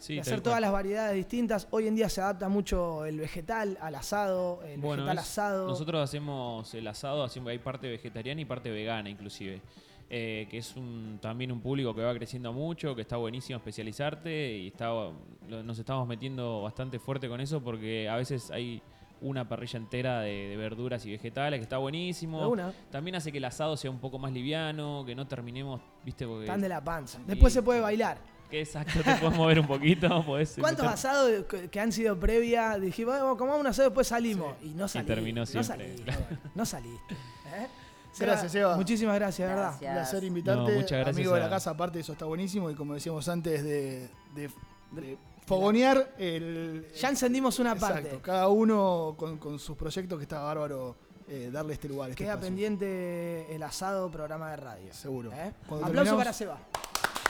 Sí, 0.00 0.14
de 0.14 0.18
tal 0.18 0.22
hacer 0.22 0.34
cual. 0.38 0.42
todas 0.42 0.60
las 0.62 0.72
variedades 0.72 1.14
distintas. 1.14 1.68
Hoy 1.70 1.86
en 1.86 1.94
día 1.94 2.08
se 2.08 2.20
adapta 2.20 2.48
mucho 2.48 3.04
el 3.04 3.20
vegetal 3.20 3.78
al 3.80 3.94
asado, 3.94 4.64
el 4.64 4.80
Bueno, 4.80 5.04
vegetal 5.04 5.18
es- 5.24 5.30
asado. 5.30 5.68
nosotros 5.68 6.02
hacemos 6.02 6.74
el 6.74 6.88
asado, 6.88 7.24
hay 7.46 7.58
parte 7.60 7.88
vegetariana 7.88 8.40
y 8.40 8.44
parte 8.46 8.68
vegana 8.72 9.08
inclusive. 9.08 9.62
Eh, 10.14 10.46
que 10.50 10.58
es 10.58 10.76
un, 10.76 11.18
también 11.22 11.50
un 11.50 11.60
público 11.62 11.94
que 11.94 12.02
va 12.02 12.12
creciendo 12.12 12.52
mucho, 12.52 12.94
que 12.94 13.00
está 13.00 13.16
buenísimo 13.16 13.56
especializarte 13.56 14.58
y 14.58 14.66
está, 14.68 14.90
nos 15.48 15.78
estamos 15.78 16.06
metiendo 16.06 16.60
bastante 16.60 16.98
fuerte 16.98 17.30
con 17.30 17.40
eso 17.40 17.62
porque 17.62 18.10
a 18.10 18.16
veces 18.16 18.50
hay 18.50 18.82
una 19.22 19.48
parrilla 19.48 19.78
entera 19.78 20.20
de, 20.20 20.48
de 20.48 20.56
verduras 20.58 21.06
y 21.06 21.12
vegetales 21.12 21.58
que 21.60 21.62
está 21.62 21.78
buenísimo. 21.78 22.46
una, 22.48 22.74
También 22.90 23.14
hace 23.14 23.32
que 23.32 23.38
el 23.38 23.44
asado 23.46 23.76
sea 23.78 23.90
un 23.90 24.00
poco 24.00 24.18
más 24.18 24.32
liviano, 24.32 25.02
que 25.06 25.14
no 25.14 25.26
terminemos, 25.26 25.80
viste, 26.04 26.26
porque... 26.26 26.44
tan 26.46 26.60
de 26.60 26.68
la 26.68 26.84
panza. 26.84 27.18
Después 27.26 27.52
Y- 27.52 27.54
se 27.54 27.62
puede 27.62 27.80
bailar. 27.80 28.18
Que 28.50 28.60
exacto, 28.60 29.00
te 29.02 29.14
puedes 29.14 29.34
mover 29.34 29.60
un 29.60 29.66
poquito, 29.66 30.22
podés 30.26 30.56
¿Cuántos 30.60 30.82
meter- 30.84 30.94
asados 30.94 31.44
que- 31.70 31.80
han 31.80 31.90
sido 31.90 32.20
previa? 32.20 32.78
Dijimos, 32.78 33.14
"Vamos, 33.18 33.38
comamos 33.38 33.60
un 33.62 33.66
asado, 33.68 33.88
después 33.88 34.06
salimos. 34.08 34.54
Y 34.62 34.74
no 34.74 34.86
saliste. 34.88 35.14
terminó 35.14 35.40
no 35.40 35.46
siempre, 35.46 35.74
saliste. 35.76 36.02
claro. 36.02 36.26
No 36.54 36.66
saliste. 36.66 37.14
¿eh? 37.14 37.66
Gracias, 38.18 38.52
Seba. 38.52 38.76
Muchísimas 38.76 39.14
gracias, 39.16 39.48
de 39.48 39.54
¿verdad? 39.54 39.72
Un 39.74 39.78
placer 39.78 40.24
invitarte. 40.24 40.60
No, 40.72 40.76
muchas 40.78 40.90
gracias 40.90 41.16
Amigo 41.16 41.34
de 41.34 41.40
la 41.40 41.48
casa, 41.50 41.70
aparte 41.70 42.00
eso 42.00 42.12
está 42.12 42.24
buenísimo. 42.26 42.70
Y 42.70 42.74
como 42.74 42.94
decíamos 42.94 43.28
antes, 43.28 43.62
de, 43.64 44.08
de- 44.34 44.50
de 44.92 45.16
fogonear 45.46 46.14
el. 46.18 46.86
Ya 47.00 47.08
encendimos 47.08 47.58
una 47.58 47.72
Exacto, 47.72 47.94
parte. 47.94 48.18
cada 48.22 48.48
uno 48.48 49.14
con, 49.16 49.38
con 49.38 49.58
sus 49.58 49.76
proyectos 49.76 50.18
que 50.18 50.24
está 50.24 50.40
bárbaro 50.40 50.96
eh, 51.28 51.48
darle 51.52 51.72
este 51.74 51.88
lugar. 51.88 52.10
este 52.10 52.24
Queda 52.24 52.34
espacio. 52.34 52.48
pendiente 52.48 53.54
el 53.54 53.62
asado 53.62 54.10
programa 54.10 54.50
de 54.50 54.56
radio. 54.56 54.92
Seguro. 54.92 55.32
¿eh? 55.32 55.52
Aplauso 55.64 55.86
terminamos- 55.86 56.18
para 56.18 56.32
Seba. 56.32 56.58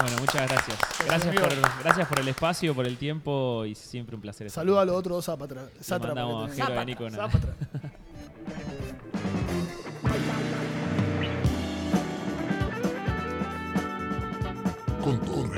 Bueno, 0.01 0.17
muchas 0.21 0.49
gracias. 0.51 0.79
Gracias 1.07 1.35
por, 1.37 1.81
gracias 1.85 2.09
por 2.09 2.19
el 2.21 2.29
espacio, 2.29 2.75
por 2.75 2.87
el 2.87 2.97
tiempo 2.97 3.65
y 3.67 3.75
siempre 3.75 4.17
un 4.17 4.23
placer. 4.23 4.47
estar 4.49 4.63
Saluda 4.63 4.81
a 4.81 4.85
los 4.87 4.97
otros 4.97 5.17
dos 5.19 5.25
zápatras. 5.27 5.67
Le 5.67 6.97
Con 15.03 15.19
todo 15.19 15.52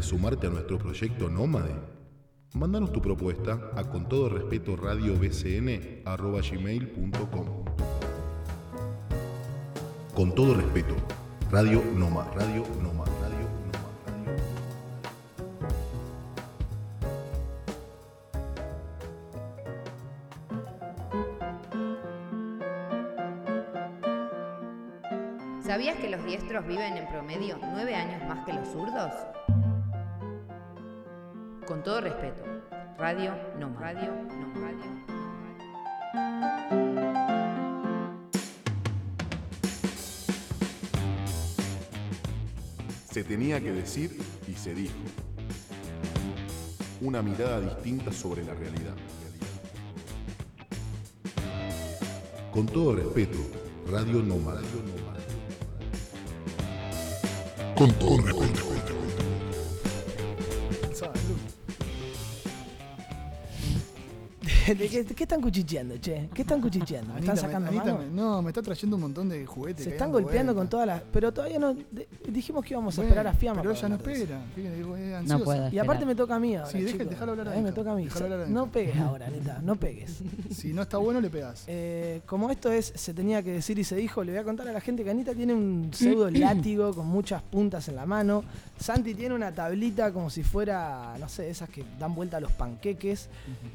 de 0.00 0.06
sumarte 0.06 0.46
a 0.46 0.50
nuestro 0.50 0.78
proyecto 0.78 1.28
Nómade? 1.28 1.74
Mándanos 2.54 2.90
tu 2.90 3.02
propuesta 3.02 3.70
a 3.76 3.84
con 3.84 4.08
todo 4.08 4.30
respeto 4.30 4.74
radiobcn@gmail.com. 4.74 7.46
Con 10.14 10.34
todo 10.34 10.54
respeto, 10.54 10.94
Radio 11.50 11.82
Noma, 11.94 12.30
Radio 12.34 12.64
Noma, 12.82 13.04
Radio 13.20 13.46
Noma, 13.66 13.90
Radio 14.06 14.30
¿Sabías 25.62 25.98
que 25.98 26.08
los 26.08 26.24
diestros 26.24 26.66
viven 26.66 26.96
en 26.96 27.06
promedio 27.08 27.58
nueve 27.60 27.94
años 27.94 28.26
más 28.26 28.46
que 28.46 28.54
los 28.54 28.66
zurdos? 28.68 29.12
Con 31.70 31.84
todo 31.84 32.00
respeto, 32.00 32.42
Radio 32.98 33.32
No 33.60 33.72
Radio 33.78 34.10
No 34.12 34.60
Radio. 34.60 34.90
Se 43.08 43.22
tenía 43.22 43.60
que 43.60 43.70
decir 43.70 44.20
y 44.48 44.54
se 44.54 44.74
dijo. 44.74 44.96
Una 47.02 47.22
mirada 47.22 47.60
distinta 47.60 48.10
sobre 48.10 48.42
la 48.42 48.54
realidad. 48.54 48.96
Con 52.50 52.66
todo 52.66 52.96
respeto, 52.96 53.38
Radio 53.88 54.20
Nómada. 54.24 54.60
Con 57.76 57.92
todo 57.92 58.16
respeto. 58.22 58.69
qué, 64.90 65.04
qué 65.04 65.24
están 65.24 65.40
cuchicheando, 65.40 65.96
che? 65.98 66.28
¿Qué 66.34 66.42
están 66.42 66.60
cuchicheando? 66.60 67.14
¿Me 67.14 67.20
están 67.20 67.36
sacando 67.36 67.68
Anita 67.68 67.84
mano? 67.84 67.98
me- 67.98 68.10
no, 68.10 68.42
me 68.42 68.50
está 68.50 68.62
trayendo 68.62 68.96
un 68.96 69.02
montón 69.02 69.28
de 69.28 69.44
juguetes. 69.46 69.84
Se 69.84 69.90
están 69.90 70.12
golpeando 70.12 70.52
con 70.52 70.62
vueltas. 70.68 70.70
todas 70.70 70.86
las... 70.86 71.02
Pero 71.12 71.32
todavía 71.32 71.58
no... 71.58 71.74
de- 71.74 72.08
dijimos 72.28 72.64
que 72.64 72.74
íbamos 72.74 72.94
a 72.94 72.96
Bueno, 73.02 73.08
esperar 73.10 73.26
a 73.26 73.32
Fiamma. 73.34 73.62
Pero 73.62 73.74
para 73.74 73.78
ella 73.78 73.88
no 73.88 73.94
hablar 73.96 74.06
de 74.08 74.12
eso. 74.14 74.22
espera. 74.24 74.44
fíjate, 74.54 74.76
digo, 74.76 74.96
es 74.96 75.24
No. 75.26 75.70
Y 75.72 75.78
aparte 75.78 76.06
me 76.06 76.14
toca 76.14 76.34
a 76.36 76.38
mí 76.38 76.56
ahora, 76.56 76.70
Sí, 76.70 76.78
deja- 76.80 76.92
chicos. 76.92 77.10
déjalo 77.10 77.32
hablar 77.32 77.48
a 77.48 77.56
Eh, 77.58 77.62
me 77.62 77.72
toca 77.72 77.92
a 77.92 77.94
mí. 77.94 78.04
déjalo 78.04 78.24
hablar 78.26 78.40
a 78.42 78.46
No 78.46 78.66
pegues 78.70 78.96
ahora, 79.00 79.26
Anita. 79.26 79.60
No 79.62 79.76
pegues. 79.76 80.18
Si 80.54 80.72
no 80.72 80.82
está 80.82 80.98
bueno, 80.98 81.20
le 81.20 81.30
pegas. 81.30 81.64
Eh, 81.66 82.20
como 82.26 82.50
esto 82.50 82.70
es, 82.70 82.92
se 82.94 83.14
tenía 83.14 83.42
que 83.42 83.52
decir 83.52 83.78
y 83.78 83.84
se 83.84 83.96
dijo, 83.96 84.22
le 84.24 84.32
voy 84.32 84.40
a 84.40 84.44
contar 84.44 84.68
a 84.68 84.72
la 84.72 84.80
gente 84.80 85.04
que 85.04 85.10
Anita 85.10 85.34
tiene 85.34 85.54
un 85.54 85.90
pseudo 85.92 86.30
látigo 86.30 86.94
con 86.94 87.06
muchas 87.06 87.42
puntas 87.42 87.88
en 87.88 87.96
la 87.96 88.06
mano. 88.06 88.44
Santi 88.78 89.14
tiene 89.14 89.34
una 89.34 89.52
tablita 89.52 90.12
como 90.12 90.30
si 90.30 90.42
fuera, 90.42 91.14
no 91.18 91.28
sé, 91.28 91.50
esas 91.50 91.68
que 91.68 91.84
dan 91.98 92.14
vuelta 92.14 92.38
a 92.38 92.40
los 92.40 92.52
panqueques. 92.52 93.28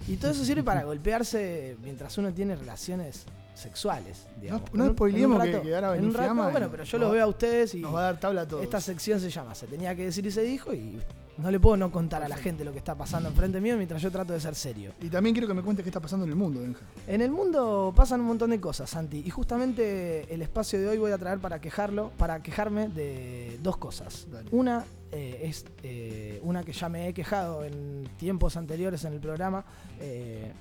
Y 0.07 0.15
todo 0.17 0.31
eso 0.31 0.43
sirve 0.45 0.63
para 0.63 0.84
golpearse 0.85 1.77
mientras 1.83 2.17
uno 2.17 2.33
tiene 2.33 2.55
relaciones 2.55 3.25
sexuales. 3.53 4.27
digamos. 4.41 4.71
no 4.73 4.83
en 4.85 4.89
un 4.91 4.95
que- 4.95 5.51
rato- 5.51 5.61
que 5.63 5.75
ahora 5.75 5.87
va 5.87 5.93
a 5.93 5.97
en 5.97 6.03
un 6.05 6.09
venir 6.11 6.17
rato, 6.17 6.33
Fiamma 6.33 6.49
y 6.49 6.51
Bueno, 6.51 6.67
pero 6.71 6.83
yo 6.83 6.97
los 6.97 7.11
veo 7.11 7.23
a 7.23 7.27
ustedes 7.27 7.73
y 7.75 7.79
Nos 7.79 7.93
va 7.95 7.99
a 7.99 8.03
dar 8.03 8.19
tabla 8.19 8.41
a 8.41 8.47
todos. 8.47 8.63
esta 8.63 8.81
sección 8.81 9.19
se 9.19 9.29
llama 9.29 9.55
Se 9.55 9.65
tenía 9.67 9.95
que 9.95 10.03
decir 10.05 10.25
y 10.25 10.31
se 10.31 10.41
dijo 10.41 10.73
y 10.73 10.99
no 11.37 11.51
le 11.51 11.59
puedo 11.59 11.75
no 11.77 11.89
contar 11.91 12.21
a 12.23 12.27
la 12.29 12.35
gente 12.37 12.63
lo 12.65 12.71
que 12.73 12.77
está 12.77 12.95
pasando 12.95 13.27
enfrente 13.29 13.59
mío 13.61 13.75
mientras 13.77 14.01
yo 14.01 14.11
trato 14.11 14.33
de 14.33 14.39
ser 14.41 14.55
serio. 14.55 14.91
Y 15.01 15.09
también 15.09 15.33
quiero 15.33 15.47
que 15.47 15.53
me 15.53 15.61
cuentes 15.61 15.83
qué 15.83 15.89
está 15.89 15.99
pasando 16.01 16.25
en 16.25 16.31
el 16.31 16.35
mundo, 16.37 16.59
Benja. 16.61 16.81
En 17.07 17.21
el 17.21 17.31
mundo 17.31 17.93
pasan 17.95 18.19
un 18.21 18.27
montón 18.27 18.49
de 18.51 18.59
cosas, 18.59 18.89
Santi, 18.89 19.21
y 19.25 19.29
justamente 19.29 20.33
el 20.33 20.41
espacio 20.41 20.79
de 20.79 20.87
hoy 20.89 20.97
voy 20.97 21.11
a 21.11 21.17
traer 21.17 21.39
para 21.39 21.59
quejarlo, 21.61 22.11
para 22.17 22.41
quejarme 22.43 22.89
de 22.89 23.57
dos 23.63 23.77
cosas. 23.77 24.27
Dale. 24.31 24.49
Una 24.51 24.85
eh, 25.11 25.39
es 25.43 25.65
eh, 25.83 26.39
una 26.43 26.63
que 26.63 26.73
ya 26.73 26.89
me 26.89 27.07
he 27.07 27.13
quejado 27.13 27.63
en 27.63 28.09
tiempos 28.17 28.57
anteriores 28.57 29.03
en 29.05 29.13
el 29.13 29.19
programa. 29.21 29.63
eh, 29.99 30.51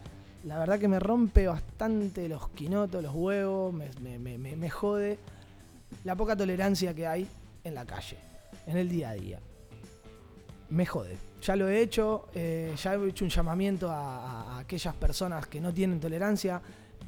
la 0.44 0.58
verdad 0.58 0.78
que 0.78 0.88
me 0.88 0.98
rompe 1.00 1.46
bastante 1.46 2.28
los 2.28 2.48
quinotos, 2.50 3.02
los 3.02 3.14
huevos, 3.14 3.72
me, 3.72 3.90
me- 4.00 4.18
me- 4.38 4.56
me- 4.56 4.70
jode 4.70 5.18
la 6.04 6.14
poca 6.16 6.36
tolerancia 6.36 6.92
que 6.94 7.06
hay 7.06 7.26
en 7.62 7.74
la 7.74 7.84
calle, 7.86 8.18
en 8.66 8.76
el 8.76 8.88
día 8.88 9.10
a 9.10 9.14
día. 9.14 9.40
Me 10.70 10.86
jode. 10.86 11.16
Ya 11.42 11.56
lo 11.56 11.68
he 11.68 11.80
hecho, 11.80 12.28
eh, 12.34 12.74
ya 12.82 12.94
he 12.94 13.08
hecho 13.08 13.24
un 13.24 13.30
llamamiento 13.30 13.90
a 13.90 14.58
aquellas 14.58 14.94
personas 14.94 15.46
que 15.46 15.60
no 15.60 15.72
tienen 15.72 16.00
tolerancia. 16.00 16.60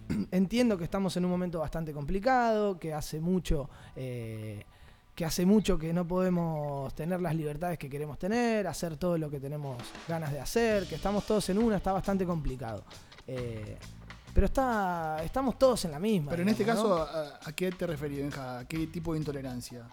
Entiendo 0.31 0.79
que 0.79 0.85
estamos 0.85 1.17
en 1.17 1.25
un 1.25 1.31
momento 1.31 1.59
bastante 1.61 1.93
complicado, 1.93 2.79
que 2.79 2.93
hace 2.95 3.19
mucho, 3.21 3.69
eh, 3.97 4.63
que 5.15 5.25
hace 5.25 5.47
mucho 5.47 5.79
que 5.79 5.93
no 5.93 6.07
podemos 6.07 6.95
tener 6.95 7.21
las 7.21 7.35
libertades 7.35 7.79
que 7.79 7.89
queremos 7.91 8.19
tener, 8.19 8.67
hacer 8.67 8.97
todo 8.99 9.17
lo 9.19 9.31
que 9.31 9.41
tenemos 9.41 9.77
ganas 10.07 10.33
de 10.33 10.41
hacer, 10.41 10.87
que 10.87 10.95
estamos 10.95 11.27
todos 11.27 11.49
en 11.49 11.59
una, 11.59 11.79
está 11.79 11.93
bastante 11.93 12.25
complicado. 12.27 12.85
Eh, 13.27 13.77
pero 14.35 14.47
está, 14.47 15.23
estamos 15.25 15.59
todos 15.59 15.85
en 15.87 15.93
la 15.93 15.99
misma. 15.99 16.31
Pero 16.31 16.43
en 16.43 16.49
este 16.51 16.65
caso, 16.65 16.97
¿a, 17.03 17.41
a 17.43 17.53
qué 17.53 17.71
te 17.73 17.87
referís, 17.87 18.19
Benja? 18.19 18.59
¿A 18.61 18.65
qué 18.67 18.87
tipo 18.89 19.13
de 19.15 19.19
intolerancia? 19.21 19.85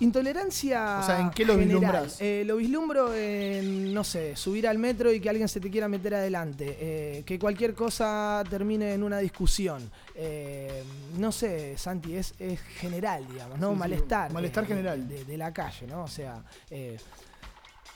Intolerancia. 0.00 0.98
O 1.00 1.06
sea, 1.06 1.20
¿en 1.20 1.30
qué 1.30 1.44
lo 1.44 1.52
general. 1.54 1.80
vislumbrás? 1.80 2.20
Eh, 2.20 2.42
lo 2.44 2.56
vislumbro 2.56 3.14
en, 3.14 3.94
no 3.94 4.02
sé, 4.02 4.34
subir 4.36 4.66
al 4.66 4.76
metro 4.78 5.12
y 5.12 5.20
que 5.20 5.28
alguien 5.30 5.48
se 5.48 5.60
te 5.60 5.70
quiera 5.70 5.86
meter 5.86 6.14
adelante. 6.14 6.76
eh, 6.80 7.22
que 7.24 7.38
cualquier 7.38 7.74
cosa 7.74 8.42
termine 8.50 8.94
en 8.94 9.02
una 9.02 9.18
discusión. 9.18 9.88
eh, 10.14 10.82
no 11.18 11.30
sé, 11.30 11.76
Santi, 11.78 12.16
es, 12.16 12.34
es 12.38 12.58
general, 12.60 13.26
digamos, 13.30 13.58
¿no? 13.60 13.68
Sí, 13.68 13.74
sí, 13.74 13.78
malestar. 13.78 14.32
malestar 14.32 14.64
de- 14.64 14.68
general. 14.68 15.08
De, 15.08 15.24
de 15.24 15.36
la 15.38 15.52
calle, 15.52 15.86
¿no? 15.86 16.04
O 16.04 16.08
sea. 16.08 16.42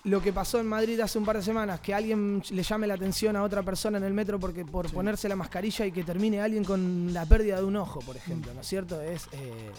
Lo 0.06 0.22
que 0.22 0.32
pasó 0.32 0.60
en 0.60 0.66
Madrid 0.66 1.00
hace 1.00 1.18
un 1.18 1.24
par 1.24 1.36
de 1.36 1.42
semanas, 1.42 1.80
que 1.80 1.92
alguien 1.92 2.40
le 2.50 2.62
llame 2.62 2.86
la 2.86 2.94
atención 2.94 3.34
a 3.34 3.42
otra 3.42 3.64
persona 3.64 3.98
en 3.98 4.04
el 4.04 4.14
metro 4.14 4.38
porque 4.38 4.64
por 4.64 4.90
ponerse 4.92 5.28
la 5.28 5.34
mascarilla 5.34 5.84
y 5.84 5.90
que 5.90 6.04
termine 6.04 6.40
alguien 6.40 6.64
con 6.64 7.12
la 7.12 7.26
pérdida 7.26 7.56
de 7.56 7.64
un 7.64 7.74
ojo, 7.74 8.00
por 8.00 8.16
ejemplo, 8.16 8.54
¿no 8.54 8.60
es 8.60 8.66
cierto? 8.68 9.00
Es 9.00 9.26
eh, 9.32 9.70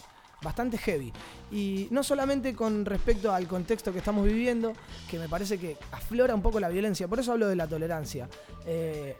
bastante 0.41 0.77
heavy. 0.77 1.13
Y 1.49 1.87
no 1.91 2.03
solamente 2.03 2.53
con 2.53 2.83
respecto 2.83 3.31
al 3.31 3.47
contexto 3.47 3.93
que 3.93 3.99
estamos 3.99 4.25
viviendo, 4.25 4.73
que 5.09 5.17
me 5.17 5.29
parece 5.29 5.57
que 5.57 5.77
aflora 5.91 6.35
un 6.35 6.41
poco 6.41 6.59
la 6.59 6.67
violencia, 6.67 7.07
por 7.07 7.21
eso 7.21 7.31
hablo 7.31 7.47
de 7.47 7.55
la 7.55 7.67
tolerancia. 7.67 8.27
Eh, 8.65 9.15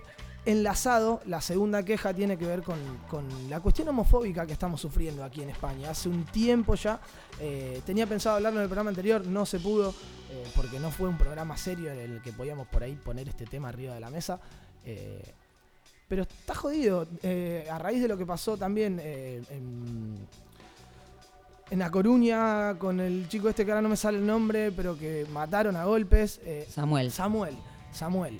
enlazado, 0.46 1.22
la 1.26 1.40
segunda 1.40 1.84
queja 1.84 2.14
tiene 2.14 2.38
que 2.38 2.46
ver 2.46 2.64
con, 2.64 2.80
con 3.10 3.26
la 3.50 3.62
cuestión 3.62 3.88
homofóbica 3.88 4.46
que 4.46 4.54
estamos 4.54 4.82
sufriendo 4.82 5.24
aquí 5.24 5.42
en 5.42 5.52
España. 5.52 5.90
Hace 5.90 6.10
un 6.10 6.26
tiempo 6.26 6.76
ya, 6.76 7.00
eh, 7.40 7.82
tenía 7.86 8.08
pensado 8.08 8.36
hablarlo 8.38 8.60
en 8.60 8.64
el 8.64 8.70
programa 8.70 8.90
anterior, 8.90 9.26
no 9.26 9.46
se 9.46 9.60
pudo, 9.60 9.94
eh, 10.30 10.44
porque 10.56 10.80
no 10.80 10.92
fue 10.92 11.08
un 11.08 11.18
programa 11.18 11.58
serio 11.58 11.92
en 11.92 12.16
el 12.16 12.22
que 12.22 12.34
podíamos 12.34 12.68
por 12.68 12.84
ahí 12.84 12.96
poner 12.96 13.30
este 13.30 13.46
tema 13.46 13.70
arriba 13.70 13.94
de 13.94 14.00
la 14.00 14.10
mesa. 14.10 14.40
Eh, 14.86 15.24
pero 16.08 16.24
está 16.24 16.56
jodido, 16.56 17.08
eh, 17.22 17.68
a 17.70 17.78
raíz 17.78 18.02
de 18.02 18.08
lo 18.08 18.18
que 18.18 18.26
pasó 18.26 18.58
también 18.58 19.00
en, 19.00 20.28
en 21.70 21.82
A 21.82 21.92
Coruña 21.92 22.76
con 22.80 23.00
el 23.02 23.28
chico 23.28 23.50
este 23.50 23.66
que 23.66 23.72
ahora 23.72 23.82
no 23.82 23.90
me 23.90 23.98
sale 23.98 24.18
el 24.18 24.26
nombre, 24.26 24.72
pero 24.72 24.98
que 24.98 25.26
mataron 25.32 25.76
a 25.76 25.84
golpes. 25.84 26.40
Samuel. 26.70 27.12
Samuel, 27.12 27.58
Samuel. 27.92 28.40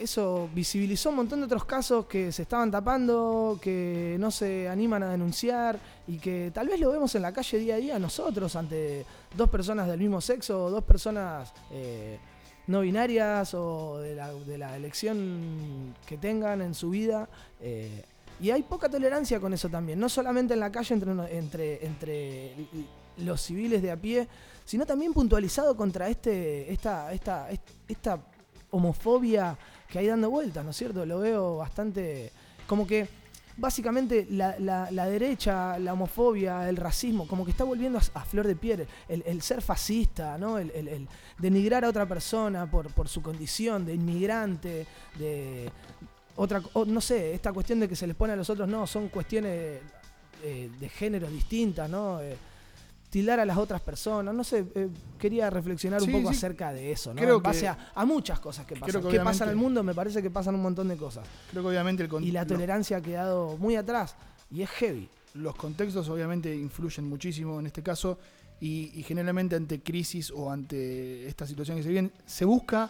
Eso 0.00 0.48
visibilizó 0.54 1.10
un 1.10 1.16
montón 1.16 1.40
de 1.40 1.44
otros 1.46 1.64
casos 1.64 2.06
que 2.06 2.32
se 2.32 2.42
estaban 2.42 2.70
tapando, 2.70 3.58
que 3.60 4.16
no 4.18 4.30
se 4.30 4.68
animan 4.68 5.02
a 5.02 5.10
denunciar 5.10 5.78
y 6.08 6.18
que 6.18 6.50
tal 6.52 6.68
vez 6.68 6.80
lo 6.80 6.90
vemos 6.90 7.14
en 7.14 7.22
la 7.22 7.32
calle 7.32 7.58
día 7.58 7.74
a 7.74 7.78
día 7.78 7.98
nosotros 7.98 8.56
ante 8.56 9.04
dos 9.36 9.48
personas 9.50 9.86
del 9.86 9.98
mismo 9.98 10.20
sexo 10.20 10.70
dos 10.70 10.82
personas 10.84 11.52
eh, 11.70 12.18
no 12.66 12.80
binarias 12.80 13.52
o 13.54 13.98
de 13.98 14.14
la, 14.14 14.32
de 14.32 14.58
la 14.58 14.76
elección 14.76 15.94
que 16.06 16.16
tengan 16.18 16.60
en 16.62 16.74
su 16.74 16.90
vida. 16.90 17.28
eh, 17.60 18.04
y 18.40 18.50
hay 18.50 18.62
poca 18.62 18.88
tolerancia 18.88 19.38
con 19.38 19.52
eso 19.52 19.68
también, 19.68 20.00
no 20.00 20.08
solamente 20.08 20.54
en 20.54 20.60
la 20.60 20.72
calle 20.72 20.94
entre, 20.94 21.36
entre, 21.36 21.84
entre 21.86 22.54
los 23.18 23.38
civiles 23.42 23.82
de 23.82 23.90
a 23.90 23.96
pie, 23.98 24.26
sino 24.64 24.86
también 24.86 25.12
puntualizado 25.12 25.76
contra 25.76 26.08
este, 26.08 26.72
esta, 26.72 27.12
esta, 27.12 27.50
est- 27.50 27.68
esta 27.86 28.18
homofobia 28.70 29.58
que 29.90 29.98
hay 29.98 30.06
dando 30.06 30.30
vueltas, 30.30 30.64
¿no 30.64 30.70
es 30.70 30.76
cierto? 30.76 31.04
Lo 31.04 31.18
veo 31.18 31.56
bastante 31.58 32.30
como 32.66 32.86
que 32.86 33.08
básicamente 33.56 34.26
la, 34.30 34.56
la- 34.58 34.90
la 34.90 35.06
derecha, 35.06 35.78
la 35.78 35.92
homofobia, 35.92 36.68
el 36.68 36.76
racismo, 36.76 37.26
como 37.26 37.44
que 37.44 37.50
está 37.50 37.64
volviendo 37.64 37.98
a, 37.98 38.24
flor 38.24 38.46
de 38.46 38.56
piel, 38.56 38.86
el, 39.08 39.22
el 39.26 39.42
ser 39.42 39.60
fascista, 39.60 40.38
¿no? 40.38 40.56
El, 40.58 41.08
denigrar 41.38 41.84
a 41.84 41.88
otra 41.88 42.06
persona 42.06 42.70
por, 42.70 42.92
por 42.94 43.08
su 43.08 43.20
condición 43.22 43.84
de 43.84 43.94
inmigrante, 43.94 44.86
de 45.18 45.70
otra, 46.36 46.62
no 46.86 47.00
sé, 47.00 47.34
esta 47.34 47.52
cuestión 47.52 47.80
de 47.80 47.88
que 47.88 47.96
se 47.96 48.06
les 48.06 48.16
pone 48.16 48.32
a 48.32 48.36
los 48.36 48.48
otros, 48.48 48.66
no, 48.68 48.86
son 48.86 49.08
cuestiones 49.08 49.80
eh, 50.42 50.70
de 50.80 50.88
géneros 50.88 51.30
distintas, 51.30 51.90
¿no? 51.90 52.20
Eh, 52.22 52.36
tildar 53.10 53.40
a 53.40 53.44
las 53.44 53.56
otras 53.58 53.80
personas, 53.80 54.32
no 54.34 54.44
sé, 54.44 54.64
eh, 54.74 54.88
quería 55.18 55.50
reflexionar 55.50 56.00
Sí, 56.00 56.06
un 56.06 56.22
poco 56.22 56.32
sí. 56.32 56.38
acerca 56.38 56.72
de 56.72 56.92
eso, 56.92 57.12
¿no? 57.12 57.20
Creo 57.20 57.36
en 57.38 57.42
base 57.42 57.60
que- 57.62 57.68
a, 57.68 57.78
a 57.94 58.04
muchas 58.04 58.38
cosas 58.40 58.64
que 58.66 58.76
pasan. 58.76 59.02
que 59.02 59.08
¿Qué 59.08 59.20
pasa 59.20 59.44
en 59.44 59.50
el 59.50 59.56
mundo? 59.56 59.82
Me 59.82 59.94
parece 59.94 60.22
que 60.22 60.30
pasan 60.30 60.54
un 60.54 60.62
montón 60.62 60.86
de 60.88 60.96
cosas. 60.96 61.26
Creo 61.50 61.62
que 61.64 61.68
obviamente 61.70 62.04
el 62.04 62.24
Y 62.24 62.30
la 62.30 62.46
tolerancia 62.46 62.98
ha 62.98 63.00
quedado 63.02 63.56
muy 63.58 63.74
atrás 63.76 64.14
y 64.50 64.62
es 64.62 64.70
heavy. 64.70 65.08
los 65.34 65.54
contextos 65.56 66.08
obviamente 66.08 66.54
influyen 66.56 67.08
muchísimo 67.08 67.60
en 67.60 67.66
este 67.66 67.82
caso 67.82 68.18
y, 68.60 68.90
y 68.94 69.02
generalmente 69.04 69.56
ante 69.56 69.80
crisis 69.80 70.30
o 70.30 70.50
ante 70.50 71.26
esta 71.28 71.46
situación 71.46 71.76
que 71.78 71.82
se 71.84 71.88
viene, 71.88 72.10
se 72.26 72.44
busca 72.44 72.88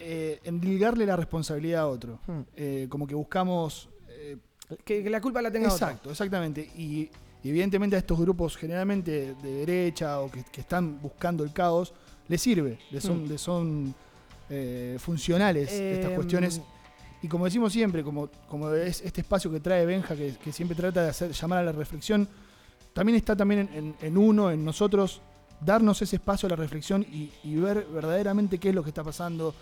eh, 0.00 0.40
endilgarle 0.44 1.04
la 1.06 1.16
responsabilidad 1.16 1.82
a 1.82 1.88
otro. 1.88 2.20
Hmm. 2.26 2.40
Eh, 2.56 2.86
como 2.88 3.06
que 3.06 3.14
buscamos... 3.14 3.88
eh, 4.08 4.36
Que, 4.84 5.02
que 5.02 5.10
la 5.10 5.20
culpa 5.20 5.40
la 5.42 5.50
tenga 5.50 5.72
otro. 5.72 5.86
Exacto, 5.86 6.10
exactamente. 6.10 6.60
Y, 6.76 7.10
y 7.44 7.50
evidentemente 7.50 7.96
a 7.96 8.00
estos 8.00 8.18
grupos 8.18 8.56
generalmente 8.56 9.34
de 9.42 9.52
derecha 9.66 10.20
o 10.20 10.30
que, 10.30 10.42
que 10.44 10.60
están 10.60 11.00
buscando 11.00 11.44
el 11.44 11.52
caos, 11.52 11.92
les 12.28 12.40
sirve, 12.42 12.78
les 12.90 13.02
son, 13.02 13.24
Mm. 13.24 13.28
les 13.28 13.40
son 13.40 13.94
eh, 14.50 14.96
funcionales 14.98 15.70
estas 15.72 16.10
Em, 16.10 16.14
cuestiones. 16.16 16.60
Y 17.22 17.28
como 17.28 17.44
decimos 17.46 17.72
siempre, 17.72 18.02
como, 18.04 18.28
como 18.48 18.72
es 18.72 19.00
este 19.02 19.20
espacio 19.22 19.50
que 19.50 19.60
trae 19.60 19.84
Benja, 19.84 20.14
que, 20.14 20.34
que 20.42 20.52
siempre 20.52 20.76
trata 20.76 21.02
de 21.02 21.08
hacer 21.10 21.32
llamar 21.32 21.58
a 21.58 21.62
la 21.64 21.72
reflexión, 21.72 22.28
también 22.92 23.16
está 23.16 23.34
también 23.36 23.60
en, 23.60 23.74
en- 23.74 23.94
en 24.00 24.16
uno, 24.16 24.50
en 24.50 24.64
nosotros, 24.64 25.20
darnos 25.60 26.00
ese 26.02 26.16
espacio 26.16 26.46
a 26.46 26.50
la 26.50 26.56
reflexión 26.56 27.02
y, 27.02 27.30
y 27.44 27.56
ver 27.56 27.86
verdaderamente 27.92 28.58
qué 28.58 28.68
es 28.70 28.74
lo 28.74 28.82
que 28.84 28.90
está 28.90 29.02
pasando, 29.02 29.54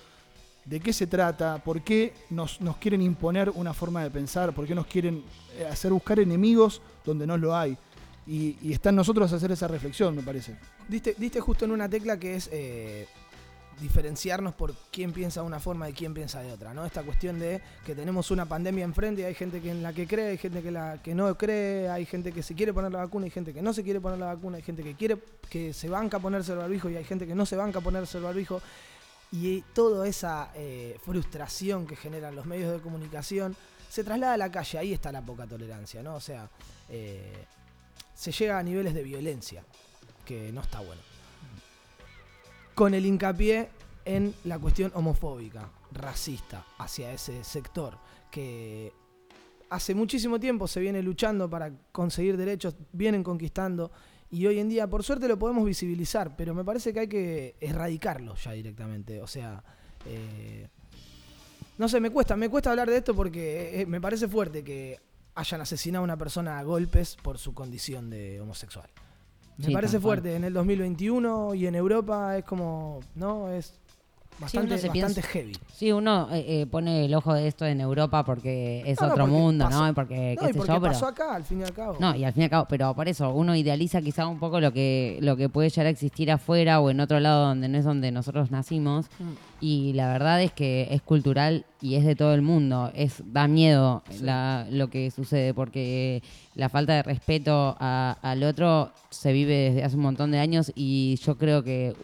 de 0.67 0.81
qué 0.81 0.93
se 0.93 1.07
trata, 1.07 1.63
por 1.63 1.83
qué 1.83 2.13
nos, 2.31 2.61
nos 2.61 2.77
quieren 2.77 3.01
imponer 3.01 3.51
una 3.51 3.73
forma 3.73 4.03
de 4.03 4.11
pensar, 4.11 4.53
por 4.53 4.67
qué 4.67 4.75
nos 4.75 4.87
quieren 4.87 5.23
eh, 5.57 5.67
hacer 5.71 5.93
buscar 5.93 6.19
enemigos 6.19 6.83
donde 7.05 7.27
no 7.27 7.39
lo 7.39 7.57
hay. 7.57 7.79
Y, 8.27 8.59
y 8.61 8.73
está 8.73 8.89
en 8.89 8.97
nosotros 8.97 9.33
hacer 9.33 9.53
esa 9.53 9.69
reflexión, 9.69 10.15
me 10.17 10.23
parece. 10.23 10.57
Diste, 10.89 11.15
diste 11.17 11.41
justo 11.41 11.65
en 11.65 11.71
una 11.71 11.89
tecla 11.89 12.19
que 12.19 12.35
es 12.35 12.49
eh, 12.53 13.07
diferenciarnos 13.81 14.55
por 14.55 14.75
quién 14.91 15.13
piensa 15.13 15.41
de 15.41 15.47
una 15.47 15.61
forma 15.61 15.89
y 15.89 15.93
quién 15.93 16.15
piensa 16.15 16.41
de 16.41 16.53
otra, 16.53 16.73
¿no? 16.73 16.87
Esta 16.87 17.03
cuestión 17.03 17.39
de 17.39 17.61
que 17.85 17.95
tenemos 17.95 18.31
una 18.31 18.47
pandemia 18.47 18.85
enfrente 18.85 19.23
y 19.23 19.25
hay 19.25 19.35
gente 19.35 19.61
que 19.61 19.71
en 19.71 19.83
la 19.83 19.93
que 19.93 20.07
cree, 20.07 20.31
hay 20.31 20.39
gente 20.39 20.63
que 20.63 20.71
la 20.71 21.01
que 21.03 21.15
no 21.15 21.37
cree, 21.37 21.89
hay 21.89 22.07
gente 22.07 22.33
que 22.33 22.43
se 22.43 22.55
quiere 22.55 22.73
poner 22.73 22.91
la 22.91 22.99
vacuna, 22.99 23.27
hay 23.27 23.31
gente 23.31 23.53
que 23.53 23.63
no 23.63 23.73
se 23.73 23.83
quiere 23.83 24.01
poner 24.01 24.19
la 24.19 24.27
vacuna, 24.27 24.57
hay 24.57 24.63
gente 24.63 24.83
que 24.83 24.95
quiere 24.95 25.19
que 25.51 25.73
se 25.73 25.89
banca 25.89 26.19
ponerse 26.19 26.53
el 26.53 26.59
barbijo 26.59 26.89
y 26.89 26.97
hay 26.97 27.05
gente 27.05 27.27
que 27.27 27.35
no 27.35 27.45
se 27.47 27.57
banca 27.57 27.81
ponerse 27.81 28.19
el 28.19 28.25
barbijo. 28.25 28.63
Y 29.33 29.63
toda 29.75 30.07
esa 30.07 30.51
eh, 30.55 30.99
frustración 31.05 31.87
que 31.87 31.97
generan 31.97 32.35
los 32.35 32.47
medios 32.47 32.73
de 32.73 32.81
comunicación 32.81 33.57
se 33.89 34.05
traslada 34.05 34.35
a 34.35 34.37
la 34.37 34.51
calle, 34.51 34.79
ahí 34.79 34.93
está 34.93 35.11
la 35.13 35.23
poca 35.23 35.47
tolerancia, 35.47 36.03
¿no? 36.03 36.17
O 36.17 36.21
sea, 36.21 36.49
eh, 36.89 37.45
se 38.15 38.33
llega 38.33 38.59
a 38.59 38.63
niveles 38.63 38.95
de 38.95 39.03
violencia, 39.03 39.65
que 40.25 40.53
no 40.53 40.61
está 40.61 40.81
bueno. 40.81 41.01
Con 42.75 42.95
el 42.95 43.07
hincapié 43.07 43.71
en 44.05 44.35
la 44.45 44.59
cuestión 44.59 44.93
homofóbica, 44.95 45.71
racista, 45.93 46.65
hacia 46.79 47.13
ese 47.13 47.43
sector, 47.43 47.99
que 48.31 48.93
hace 49.71 49.95
muchísimo 49.95 50.39
tiempo 50.39 50.69
se 50.69 50.81
viene 50.81 51.03
luchando 51.03 51.49
para 51.49 51.73
conseguir 51.93 52.37
derechos, 52.37 52.75
vienen 52.93 53.23
conquistando, 53.23 53.91
y 54.31 54.47
hoy 54.47 54.59
en 54.59 54.69
día, 54.69 54.89
por 54.89 55.03
suerte, 55.03 55.29
lo 55.29 55.39
podemos 55.39 55.65
visibilizar, 55.65 56.37
pero 56.37 56.55
me 56.55 56.65
parece 56.65 56.93
que 56.93 57.01
hay 57.01 57.09
que 57.09 57.57
erradicarlo 57.61 58.35
ya 58.35 58.53
directamente. 58.53 59.21
O 59.21 59.27
sea, 59.27 59.63
eh, 60.07 60.69
no 61.79 61.89
sé, 61.89 62.01
me 62.01 62.11
cuesta, 62.11 62.37
me 62.37 62.49
cuesta 62.49 62.71
hablar 62.71 62.91
de 62.91 62.97
esto 62.99 63.15
porque 63.15 63.81
eh, 63.83 63.87
me 63.87 64.01
parece 64.01 64.29
fuerte 64.29 64.65
que 64.65 64.99
hayan 65.35 65.61
asesinado 65.61 66.03
a 66.03 66.05
una 66.05 66.17
persona 66.17 66.59
a 66.59 66.63
golpes 66.63 67.17
por 67.23 67.39
su 67.39 67.55
condición 67.55 68.11
de 68.11 68.41
homosexual. 68.41 68.89
Me 69.59 69.67
Sí, 69.67 69.73
parece 69.73 70.01
fuerte 70.01 70.35
en 70.35 70.45
el 70.45 70.53
2021 70.53 71.55
y 71.55 71.67
en 71.67 71.75
Europa 71.75 72.37
es 72.37 72.45
como, 72.45 73.01
¿no? 73.15 73.51
Es 73.51 73.79
bastante, 74.39 74.67
uno 74.75 74.79
se 74.81 74.89
bastante 74.89 74.93
piensa- 75.21 75.23
heavy. 75.23 75.53
Sí, 75.75 75.93
uno 75.93 76.29
eh, 76.33 76.45
eh, 76.63 76.67
pone 76.67 77.05
el 77.05 77.15
ojo 77.15 77.35
de 77.35 77.49
esto 77.49 77.67
en 77.67 77.81
Europa 77.81 78.25
porque 78.25 78.83
es 78.87 79.01
No, 79.01 79.07
no, 79.09 79.13
otro 79.13 79.25
porque 79.25 79.37
mundo, 79.41 79.65
pasó- 79.67 79.87
¿no? 79.87 79.95
Porque, 79.95 80.37
No, 80.41 80.47
qué 80.47 80.51
y 80.51 80.55
porque 80.55 80.73
yo, 80.73 80.81
pero... 80.81 80.93
pasó 80.93 81.07
acá, 81.09 81.35
al 81.35 81.45
fin 81.45 81.61
y 81.61 81.65
al 81.65 81.73
cabo. 81.73 81.97
No, 82.01 82.15
y 82.15 82.25
al 82.25 82.33
fin 82.33 82.43
y 82.43 82.45
al 82.45 82.51
cabo, 82.51 82.67
pero 82.69 82.95
por 82.95 83.09
eso 83.09 83.31
uno 83.33 83.55
idealiza 83.57 84.01
quizá 84.01 84.27
un 84.27 84.39
poco 84.39 84.61
lo 84.61 84.73
que, 84.73 85.19
lo 85.21 85.37
que 85.37 85.49
puede 85.49 85.69
llegar 85.71 85.87
a 85.87 85.91
existir 85.91 86.31
afuera 86.31 86.81
o 86.81 86.91
en 86.91 87.01
otro 87.01 87.21
lado 87.21 87.47
donde 87.47 87.69
no 87.69 87.79
es 87.79 87.85
donde 87.85 88.11
nosotros 88.13 88.51
nacimos. 88.51 89.07
Mm. 89.19 89.25
Y 89.61 89.93
la 89.95 90.13
verdad 90.13 90.43
es 90.43 90.53
que 90.53 90.89
es 90.91 91.01
cultural 91.03 91.65
y 91.81 91.95
es 91.95 92.05
de 92.05 92.15
todo 92.15 92.35
el 92.35 92.43
mundo. 92.43 92.91
Es, 92.95 93.23
da 93.33 93.49
miedo 93.49 94.03
la- 94.21 94.67
lo 94.71 94.89
que 94.91 95.11
sucede 95.11 95.55
porque 95.55 96.23
la 96.55 96.69
falta 96.69 96.95
de 96.95 97.03
respeto 97.03 97.77
a- 97.81 98.17
al 98.23 98.43
otro 98.43 98.91
se 99.11 99.33
vive 99.33 99.55
desde 99.71 99.85
hace 99.85 99.97
un 99.97 100.03
montón 100.03 100.31
de 100.31 100.39
años 100.39 100.73
y 100.75 101.17
yo 101.25 101.39
creo 101.39 101.63
que 101.65 101.95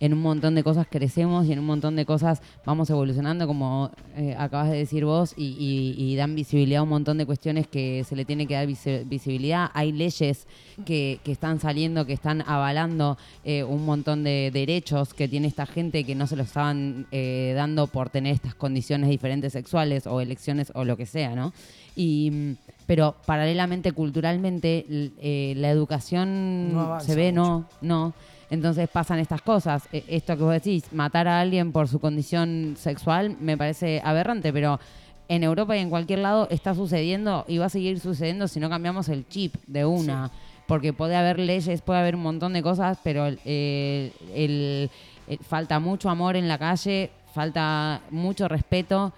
en 0.00 0.12
un 0.12 0.20
montón 0.22 0.54
de 0.54 0.62
cosas 0.64 0.86
crecemos 0.90 1.46
y 1.46 1.52
en 1.52 1.58
un 1.60 1.66
montón 1.66 1.96
de 1.96 2.04
cosas 2.04 2.42
vamos 2.66 2.90
evolucionando, 2.90 3.46
como 3.46 3.90
eh, 4.16 4.34
acabas 4.38 4.70
de 4.70 4.76
decir 4.78 5.04
vos, 5.04 5.34
y, 5.36 5.44
y- 5.58 5.94
y 6.12 6.16
dan 6.16 6.34
visibilidad 6.34 6.80
a 6.80 6.82
un 6.82 6.88
montón 6.88 7.16
de 7.18 7.26
cuestiones 7.26 7.66
que 7.68 8.04
se 8.04 8.16
le 8.16 8.24
tiene 8.24 8.46
que 8.46 8.54
dar 8.54 8.66
visi- 8.66 9.08
visibilidad. 9.08 9.70
Hay 9.72 9.92
leyes 9.92 10.46
que, 10.84 11.20
que 11.24 11.32
están 11.32 11.60
saliendo, 11.60 12.04
que 12.06 12.12
están 12.12 12.42
avalando 12.46 13.16
eh, 13.44 13.62
un 13.64 13.84
montón 13.86 14.24
de 14.24 14.50
derechos 14.52 15.14
que 15.14 15.28
tiene 15.28 15.46
esta 15.48 15.66
gente 15.66 16.04
que 16.04 16.14
no 16.14 16.26
se 16.26 16.36
lo 16.36 16.42
estaban 16.42 17.06
eh, 17.12 17.52
dando 17.56 17.86
por 17.86 18.10
tener 18.10 18.34
estas 18.34 18.54
condiciones 18.54 19.08
diferentes 19.08 19.52
sexuales 19.52 20.06
o 20.06 20.20
elecciones 20.20 20.72
o 20.74 20.84
lo 20.84 20.96
que 20.96 21.06
sea, 21.06 21.34
¿no? 21.34 21.52
Y, 21.96 22.56
pero 22.86 23.14
paralelamente, 23.24 23.92
culturalmente, 23.92 24.84
eh, 24.90 25.54
la 25.56 25.70
educación 25.70 26.72
No 26.72 27.00
se 27.00 27.14
ve, 27.14 27.30
mucho. 27.32 27.40
no, 27.42 27.68
no. 27.80 28.14
Entonces 28.54 28.88
pasan 28.88 29.18
estas 29.18 29.42
cosas. 29.42 29.86
E- 29.92 30.04
Esto 30.08 30.36
que 30.36 30.42
vos 30.42 30.52
decís, 30.52 30.84
matar 30.92 31.28
a 31.28 31.40
alguien 31.40 31.70
por 31.72 31.88
su 31.88 31.98
condición 32.00 32.74
sexual 32.78 33.36
me 33.40 33.56
parece 33.58 34.00
aberrante, 34.04 34.52
pero 34.52 34.80
en 35.28 35.42
Europa 35.42 35.76
y 35.76 35.80
en 35.80 35.90
cualquier 35.90 36.20
lado 36.20 36.48
está 36.50 36.74
sucediendo 36.74 37.44
y 37.48 37.58
va 37.58 37.66
a 37.66 37.70
seguir 37.70 37.98
sucediendo 38.00 38.46
si 38.48 38.60
no 38.60 38.68
cambiamos 38.70 39.08
el 39.08 39.28
chip 39.28 39.54
de 39.66 39.84
una. 39.84 40.30
Porque 40.66 40.92
puede 40.94 41.14
haber 41.16 41.38
leyes, 41.38 41.82
puede 41.82 42.00
haber 42.00 42.14
un 42.16 42.22
montón 42.22 42.54
de 42.54 42.62
cosas, 42.62 42.98
pero 43.04 43.26
eh, 43.44 44.12
el- 44.34 44.90
el- 45.28 45.38
falta 45.40 45.78
mucho 45.78 46.08
amor 46.08 46.36
en 46.36 46.48
la 46.48 46.56
calle, 46.58 47.10
falta 47.34 48.00
mucho 48.10 48.48
respeto. 48.48 49.12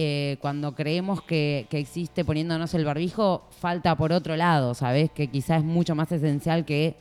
Eh, 0.00 0.36
cuando 0.40 0.74
creemos 0.76 1.22
que, 1.22 1.66
que 1.70 1.78
existe 1.78 2.24
poniéndonos 2.24 2.72
el 2.74 2.84
barbijo, 2.84 3.42
falta 3.60 3.96
por 3.96 4.12
otro 4.12 4.36
lado, 4.36 4.74
¿sabes? 4.74 5.10
Que 5.10 5.26
quizás 5.28 5.58
es 5.58 5.64
mucho 5.64 5.94
más 5.96 6.10
esencial 6.12 6.64
que 6.64 6.94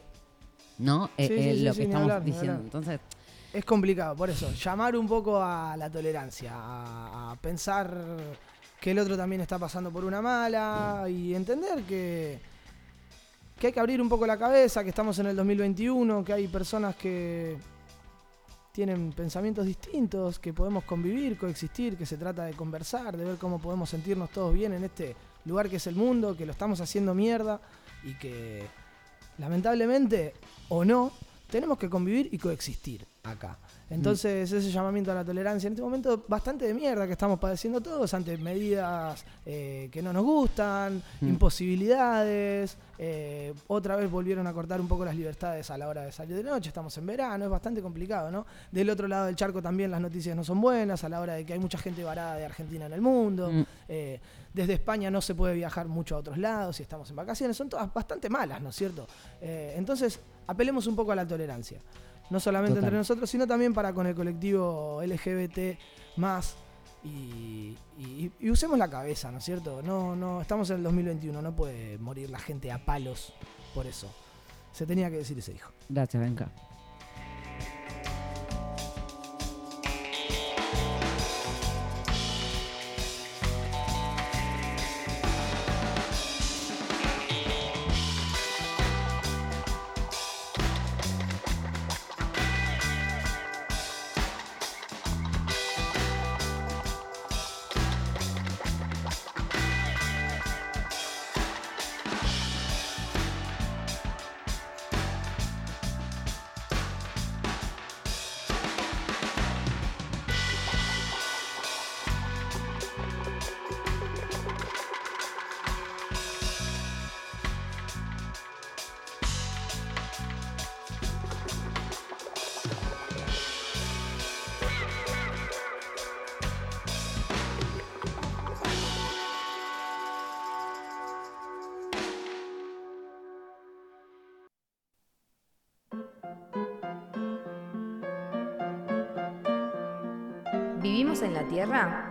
¿no? 0.80 1.10
Eh, 1.18 1.28
Sí, 1.28 1.34
eh, 1.34 1.54
sí, 1.56 1.64
lo 1.64 1.74
que 1.74 1.84
estamos 1.84 2.04
hablar, 2.04 2.24
diciendo. 2.24 2.62
Entonces, 2.64 3.00
Es 3.54 3.66
complicado, 3.66 4.16
por 4.16 4.30
eso. 4.30 4.52
Llamar 4.54 4.96
un 4.96 5.08
poco 5.08 5.42
a 5.42 5.76
la 5.78 5.90
tolerancia, 5.90 6.52
a, 6.54 7.32
a 7.32 7.36
pensar 7.38 7.90
que 8.80 8.92
el 8.92 9.00
otro 9.00 9.18
también 9.18 9.42
está 9.42 9.58
pasando 9.58 9.90
por 9.90 10.06
una 10.06 10.22
mala 10.22 11.06
y 11.10 11.34
entender 11.34 11.84
que, 11.84 12.40
que 13.60 13.68
hay 13.68 13.74
que 13.74 13.80
abrir 13.80 14.02
un 14.02 14.10
poco 14.10 14.28
la 14.28 14.38
cabeza, 14.38 14.84
que 14.84 14.90
estamos 14.90 15.18
en 15.20 15.28
el 15.28 15.36
2021, 15.36 16.24
que 16.24 16.34
hay 16.34 16.48
personas 16.48 16.96
que 16.96 17.58
tienen 18.72 19.12
pensamientos 19.14 19.66
distintos, 19.66 20.38
que 20.38 20.54
podemos 20.54 20.84
convivir, 20.84 21.36
coexistir, 21.38 21.98
que 21.98 22.06
se 22.06 22.18
trata 22.18 22.46
de 22.46 22.54
conversar, 22.54 23.18
de 23.18 23.26
ver 23.26 23.38
cómo 23.38 23.60
podemos 23.60 23.90
sentirnos 23.90 24.30
todos 24.30 24.54
bien 24.54 24.74
en 24.74 24.84
este 24.84 25.16
lugar 25.46 25.68
que 25.68 25.78
es 25.78 25.88
el 25.88 25.96
mundo, 25.96 26.38
que 26.38 26.46
lo 26.46 26.52
estamos 26.52 26.80
haciendo 26.80 27.16
mierda 27.16 27.60
y 28.04 28.14
que 28.14 28.68
lamentablemente 29.40 30.34
o 30.70 30.86
no, 30.86 31.12
tenemos 31.50 31.78
que 31.78 31.90
convivir 31.90 32.30
y 32.32 32.38
coexistir 32.38 33.06
acá. 33.24 33.58
Entonces, 33.90 34.52
ese 34.52 34.70
llamamiento 34.70 35.12
a 35.14 35.16
la 35.16 35.24
tolerancia 35.24 35.68
en 35.68 35.74
este 35.74 35.82
momento 35.82 36.26
bastante 36.28 36.66
de 36.66 36.74
mierda 36.74 37.06
que 37.06 37.14
estamos 37.14 37.40
padeciendo 37.40 37.80
todos 37.80 38.14
ante 38.14 38.38
medidas 38.38 39.24
eh, 39.46 39.88
que 39.92 40.02
no 40.02 40.12
nos 40.12 40.24
gustan, 40.24 41.02
Mm. 41.22 41.28
imposibilidades. 41.30 42.78
eh, 43.00 43.54
otra 43.68 43.96
vez 43.96 44.10
volvieron 44.10 44.48
a 44.48 44.54
cortar 44.54 44.82
un 44.82 44.88
poco 44.88 45.06
las 45.06 45.16
libertades 45.16 45.70
a 45.70 45.78
la 45.78 45.88
hora 45.88 46.02
de 46.02 46.12
salir 46.12 46.36
de 46.36 46.42
noche. 46.44 46.70
Estamos 46.70 46.98
en 46.98 47.06
verano, 47.06 47.46
es 47.46 47.52
bastante 47.52 47.80
complicado, 47.80 48.32
¿no? 48.32 48.46
Del 48.72 48.90
otro 48.90 49.08
lado 49.08 49.28
del 49.28 49.36
charco 49.36 49.62
también 49.62 49.92
las 49.92 50.02
noticias 50.02 50.36
no 50.36 50.44
son 50.44 50.60
buenas 50.60 51.04
a 51.04 51.10
la 51.10 51.22
hora 51.22 51.34
de 51.36 51.46
que 51.46 51.54
hay 51.54 51.60
mucha 51.60 51.78
gente 51.78 52.04
varada 52.04 52.36
de 52.38 52.46
Argentina 52.46 52.88
en 52.88 52.94
el 52.94 53.02
mundo. 53.02 53.52
Mm. 53.52 53.64
Eh, 53.88 54.20
desde 54.52 54.74
España 54.74 55.12
no 55.12 55.22
se 55.22 55.36
puede 55.36 55.54
viajar 55.54 55.88
mucho 55.88 56.16
a 56.16 56.20
otros 56.20 56.40
lados 56.40 56.80
y 56.80 56.84
estamos 56.84 57.08
en 57.12 57.16
vacaciones. 57.18 57.56
Son 57.56 57.70
todas 57.70 57.94
bastante 57.94 58.30
malas, 58.30 58.62
¿no 58.64 58.70
es 58.70 58.76
cierto? 58.76 59.06
Eh, 59.42 59.76
entonces, 59.78 60.20
apelemos 60.48 60.88
un 60.88 60.96
poco 60.96 61.12
a 61.12 61.16
la 61.16 61.28
tolerancia. 61.28 61.78
No 62.30 62.40
solamente 62.40 62.76
Total. 62.76 62.86
entre 62.86 62.98
nosotros, 62.98 63.30
sino 63.30 63.48
también 63.48 63.74
para 63.74 63.94
con 63.94 64.06
el 64.08 64.16
colectivo 64.16 65.02
LGBT 65.02 65.78
más. 66.18 66.56
Y, 67.04 67.76
y- 67.98 68.32
y 68.40 68.50
usemos 68.50 68.78
la 68.78 68.90
cabeza, 68.90 69.32
¿no 69.32 69.38
es 69.38 69.46
cierto? 69.46 69.82
No, 69.82 70.16
no, 70.16 70.42
estamos 70.42 70.70
en 70.72 70.78
el 70.78 70.84
2021, 70.84 71.42
no 71.42 71.56
puede 71.56 71.98
morir 72.00 72.30
la 72.30 72.40
gente 72.40 72.72
a 72.72 72.84
palos 72.84 73.34
por 73.74 73.86
eso. 73.86 74.12
Se 74.74 74.86
tenía 74.86 75.10
que 75.10 75.18
decir 75.18 75.38
y 75.38 75.42
se 75.42 75.54
dijo. 75.54 75.72
gracias, 75.88 76.22
Benja. 76.22 76.50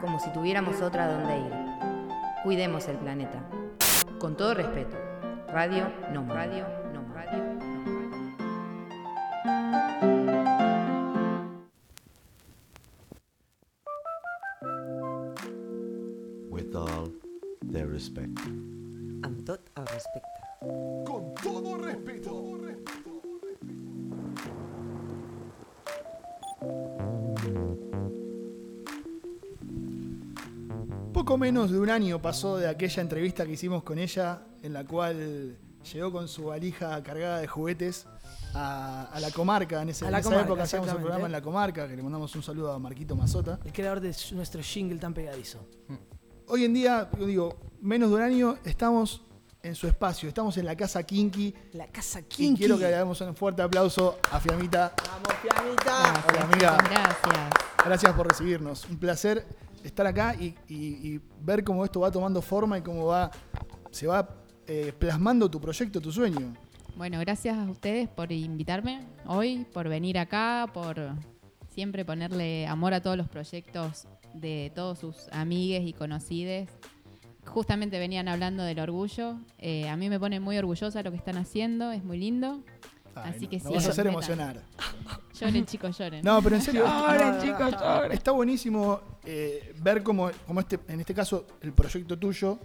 Como 0.07 0.21
si 0.21 0.31
tuviéramos 0.31 0.81
otra 0.83 1.09
donde 1.09 1.37
ir. 1.37 1.53
Cuidemos 2.45 2.87
el 2.87 2.97
planeta. 2.97 3.43
Con 4.21 4.37
todo 4.37 4.55
respeto. 4.55 4.97
Radio 5.53 5.89
no 6.13 6.33
Radio 6.33 6.86
menos 31.57 31.71
de 31.71 31.79
un 31.81 31.89
año 31.89 32.21
pasó 32.21 32.59
de 32.59 32.69
aquella 32.69 33.01
entrevista 33.01 33.47
que 33.47 33.53
hicimos 33.53 33.83
con 33.83 33.99
ella, 33.99 34.43
en 34.63 34.75
la 34.75 34.85
cual 34.85 35.57
llegó 35.91 36.13
con 36.13 36.29
su 36.29 36.45
valija 36.45 37.03
cargada 37.03 37.39
de 37.41 37.47
juguetes 37.47 38.07
a, 38.53 39.05
a 39.11 39.21
la 39.21 39.31
comarca. 39.31 39.81
En, 39.81 39.89
ese- 39.89 40.05
A 40.05 40.09
en 40.09 40.13
la 40.13 40.19
esa 40.19 40.29
comarca, 40.29 40.47
época 40.49 40.63
hacíamos 40.65 40.91
el 40.91 40.97
programa 40.97 41.25
en 41.25 41.33
la 41.33 41.41
comarca, 41.41 41.89
que 41.89 41.97
le 41.97 42.03
mandamos 42.03 42.35
un 42.37 42.43
saludo 42.43 42.73
a 42.73 42.79
Marquito 42.79 43.17
Mazota. 43.17 43.59
El 43.65 43.73
creador 43.73 44.01
de 44.01 44.15
nuestro 44.33 44.63
jingle 44.63 44.99
tan 44.99 45.15
pegadizo. 45.15 45.67
Hoy 46.49 46.65
en 46.67 46.75
día, 46.75 47.09
yo 47.19 47.25
digo, 47.25 47.57
menos 47.81 48.11
de 48.11 48.17
un 48.17 48.23
año, 48.23 48.59
estamos 48.67 49.23
en 49.63 49.75
su 49.75 49.87
espacio, 49.87 50.29
estamos 50.29 50.59
en 50.59 50.67
la 50.67 50.77
casa 50.77 51.03
Kinky. 51.05 51.55
La 51.73 51.87
casa 51.87 52.21
Y 52.21 52.25
Kinky. 52.25 52.59
quiero 52.59 52.77
que 52.77 52.85
le 52.85 52.91
demos 52.99 53.19
un 53.23 53.35
fuerte 53.35 53.63
aplauso 53.63 54.19
a 54.31 54.39
Fiamita. 54.41 54.93
Vamos, 55.11 55.39
Fiamita. 55.41 56.23
Hola, 56.29 56.43
amiga. 56.43 56.77
Gracias. 56.91 57.51
Gracias 57.83 58.13
por 58.15 58.29
recibirnos. 58.29 58.85
Un 58.91 58.99
placer 58.99 59.47
estar 59.87 60.07
acá 60.07 60.35
y, 60.39 61.21
ver 61.41 61.63
cómo 61.65 61.85
esto 61.85 62.01
va 62.01 62.11
tomando 62.11 62.43
forma 62.43 62.79
y 62.79 62.83
cómo 62.83 63.07
va 63.07 63.31
se 63.91 64.07
va 64.07 64.29
eh, 64.67 64.93
plasmando 64.99 65.51
tu 65.51 65.61
proyecto, 65.61 66.01
tu 66.01 66.13
sueño. 66.13 66.55
Bueno, 66.97 67.19
gracias 67.21 67.57
a 67.57 67.71
ustedes 67.71 68.09
por 68.09 68.33
invitarme 68.33 69.07
hoy, 69.27 69.67
por 69.73 69.89
venir 69.89 70.19
acá, 70.19 70.69
por 70.73 70.97
siempre 71.69 72.05
ponerle 72.05 72.67
amor 72.67 72.95
a 72.95 73.01
todos 73.01 73.17
los 73.17 73.29
proyectos 73.29 74.09
de 74.35 74.73
todos 74.75 74.99
sus 74.99 75.29
amigues 75.31 75.87
y 75.87 75.93
conocides. 75.93 76.69
Justamente 77.45 77.99
venían 77.99 78.29
hablando 78.29 78.65
del 78.65 78.81
orgullo. 78.81 79.39
Eh, 79.59 79.89
a 79.89 79.97
mí 79.97 80.11
me 80.11 80.19
pone 80.19 80.41
muy 80.41 80.59
orgullosa 80.59 81.03
lo 81.03 81.11
que 81.11 81.17
están 81.17 81.37
haciendo, 81.37 81.93
es 81.93 82.03
muy 82.03 82.19
lindo. 82.19 82.63
Ay, 83.17 83.31
Así 83.35 83.45
no, 83.45 83.51
que 83.51 83.57
nos 83.57 83.67
sí. 83.69 83.75
vas 83.75 83.87
a 83.87 83.91
hacer 83.91 84.07
emocionar. 84.07 84.63
Lloren, 85.41 85.67
chicos, 85.67 85.99
lloren. 85.99 86.25
No, 86.25 86.43
pero 86.43 86.57
en 86.57 86.63
serio. 86.63 86.85
Lloren, 86.87 87.41
chicos, 87.41 87.71
lloren. 87.81 88.13
Está 88.13 88.31
buenísimo 88.31 89.01
eh, 89.25 89.75
ver 89.83 90.03
cómo, 90.03 90.31
cómo 90.47 90.61
este, 90.61 90.79
en 90.89 91.01
este 91.01 91.15
caso, 91.15 91.47
el 91.63 91.73
proyecto 91.73 92.19
tuyo, 92.19 92.59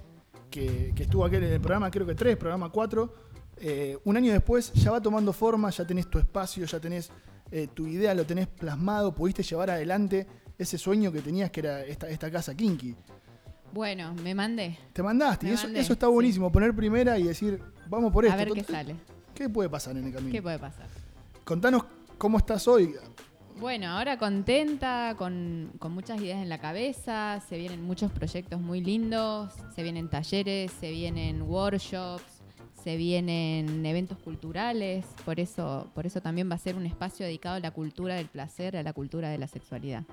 que, 0.50 0.94
que 0.96 1.04
estuvo 1.04 1.26
aquí 1.26 1.38
en 1.38 1.44
el 1.44 1.62
programa, 1.62 1.90
creo 1.90 2.06
que 2.06 2.16
tres, 2.16 2.38
programa 2.38 2.70
cuatro, 2.70 3.14
eh, 3.58 3.98
un 4.06 4.18
año 4.18 4.34
después 4.34 4.74
ya 4.74 4.92
va 4.92 5.02
tomando 5.02 5.32
forma, 5.34 5.70
ya 5.70 5.86
tenés 5.86 6.10
tu 6.10 6.20
espacio, 6.20 6.66
ya 6.66 6.80
tenés 6.80 7.12
eh, 7.52 7.68
tu 7.74 7.88
idea, 7.88 8.14
lo 8.14 8.26
tenés 8.26 8.48
plasmado, 8.48 9.14
pudiste 9.14 9.44
llevar 9.44 9.70
adelante 9.70 10.28
ese 10.58 10.78
sueño 10.78 11.12
que 11.12 11.22
tenías 11.22 11.52
que 11.52 11.60
era 11.62 11.84
esta, 11.84 12.10
esta 12.10 12.32
casa 12.32 12.56
Kinky. 12.56 12.96
Bueno, 13.74 14.14
me 14.16 14.36
mandé. 14.36 14.78
Te 14.94 15.02
mandaste, 15.02 15.46
Me 15.46 15.52
y 15.52 15.56
eso, 15.56 15.64
mandé, 15.66 15.80
eso 15.80 15.94
está 15.94 16.08
sí. 16.08 16.12
buenísimo, 16.12 16.52
poner 16.52 16.76
primera 16.76 17.18
y 17.18 17.24
decir, 17.24 17.62
vamos 17.88 18.12
por 18.12 18.26
esto. 18.26 18.34
A 18.34 18.38
ver 18.38 18.52
qué 18.52 18.64
sale. 18.64 18.96
¿Qué 19.42 19.50
puede 19.50 19.70
pasar 19.72 19.98
en 19.98 20.06
el 20.06 20.14
camino? 20.14 20.32
¿Qué 20.32 20.40
puede 20.40 20.60
pasar? 20.60 20.86
Contanos 21.44 21.86
cómo 22.20 22.38
estás 22.38 22.68
hoy. 22.68 22.94
Bueno, 23.60 23.88
ahora 23.88 24.20
contenta, 24.20 25.16
con, 25.18 25.72
con 25.80 25.94
muchas 25.94 26.22
ideas 26.22 26.44
en 26.44 26.48
la 26.48 26.60
cabeza, 26.60 27.42
se 27.50 27.58
vienen 27.58 27.82
muchos 27.82 28.12
proyectos 28.12 28.62
muy 28.62 28.82
lindos, 28.82 29.52
se 29.74 29.82
vienen 29.82 30.12
talleres, 30.12 30.72
se 30.80 30.92
vienen 30.92 31.42
workshops, 31.42 32.44
se 32.84 32.98
vienen 32.98 33.84
eventos 33.84 34.20
culturales, 34.20 35.08
por 35.26 35.40
eso, 35.40 35.90
por 35.96 36.06
eso 36.06 36.22
también 36.22 36.48
va 36.48 36.54
a 36.54 36.60
ser 36.60 36.76
un 36.76 36.86
espacio 36.86 37.26
dedicado 37.26 37.56
a 37.56 37.60
la 37.62 37.72
cultura 37.72 38.14
del 38.14 38.28
placer, 38.28 38.78
a 38.78 38.84
la 38.84 38.94
cultura 38.94 39.30
de 39.30 39.40
la 39.40 39.48
sexualidad. 39.48 40.04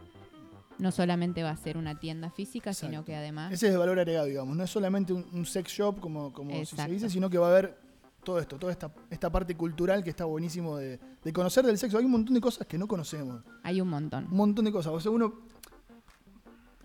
No 0.78 0.90
solamente 0.90 1.42
va 1.42 1.50
a 1.50 1.56
ser 1.58 1.76
una 1.76 2.00
tienda 2.00 2.30
física, 2.30 2.72
sino 2.72 3.04
que 3.04 3.14
además... 3.14 3.52
Ese 3.52 3.66
es 3.66 3.72
el 3.72 3.78
valor 3.78 3.98
agregado, 3.98 4.24
digamos. 4.24 4.56
No 4.56 4.64
es 4.64 4.70
solamente 4.70 5.12
un, 5.12 5.26
un 5.34 5.44
sex 5.44 5.70
shop, 5.70 6.00
como, 6.00 6.32
como 6.32 6.64
si 6.64 6.76
se 6.76 6.88
dice, 6.88 7.10
sino 7.10 7.28
que 7.28 7.36
va 7.36 7.48
a 7.48 7.50
haber 7.50 7.87
todo 8.28 8.40
esto, 8.40 8.58
toda 8.58 8.72
esta, 8.72 8.92
esta 9.08 9.32
parte 9.32 9.56
cultural 9.56 10.04
que 10.04 10.10
está 10.10 10.26
buenísimo 10.26 10.76
de, 10.76 11.00
de 11.24 11.32
conocer 11.32 11.64
del 11.64 11.78
sexo. 11.78 11.96
Hay 11.96 12.04
un 12.04 12.10
montón 12.10 12.34
de 12.34 12.42
cosas 12.42 12.66
que 12.66 12.76
no 12.76 12.86
conocemos. 12.86 13.42
Hay 13.62 13.80
un 13.80 13.88
montón. 13.88 14.26
Un 14.30 14.36
montón 14.36 14.66
de 14.66 14.70
cosas. 14.70 14.92
O 14.92 15.00
sea, 15.00 15.10
uno 15.10 15.32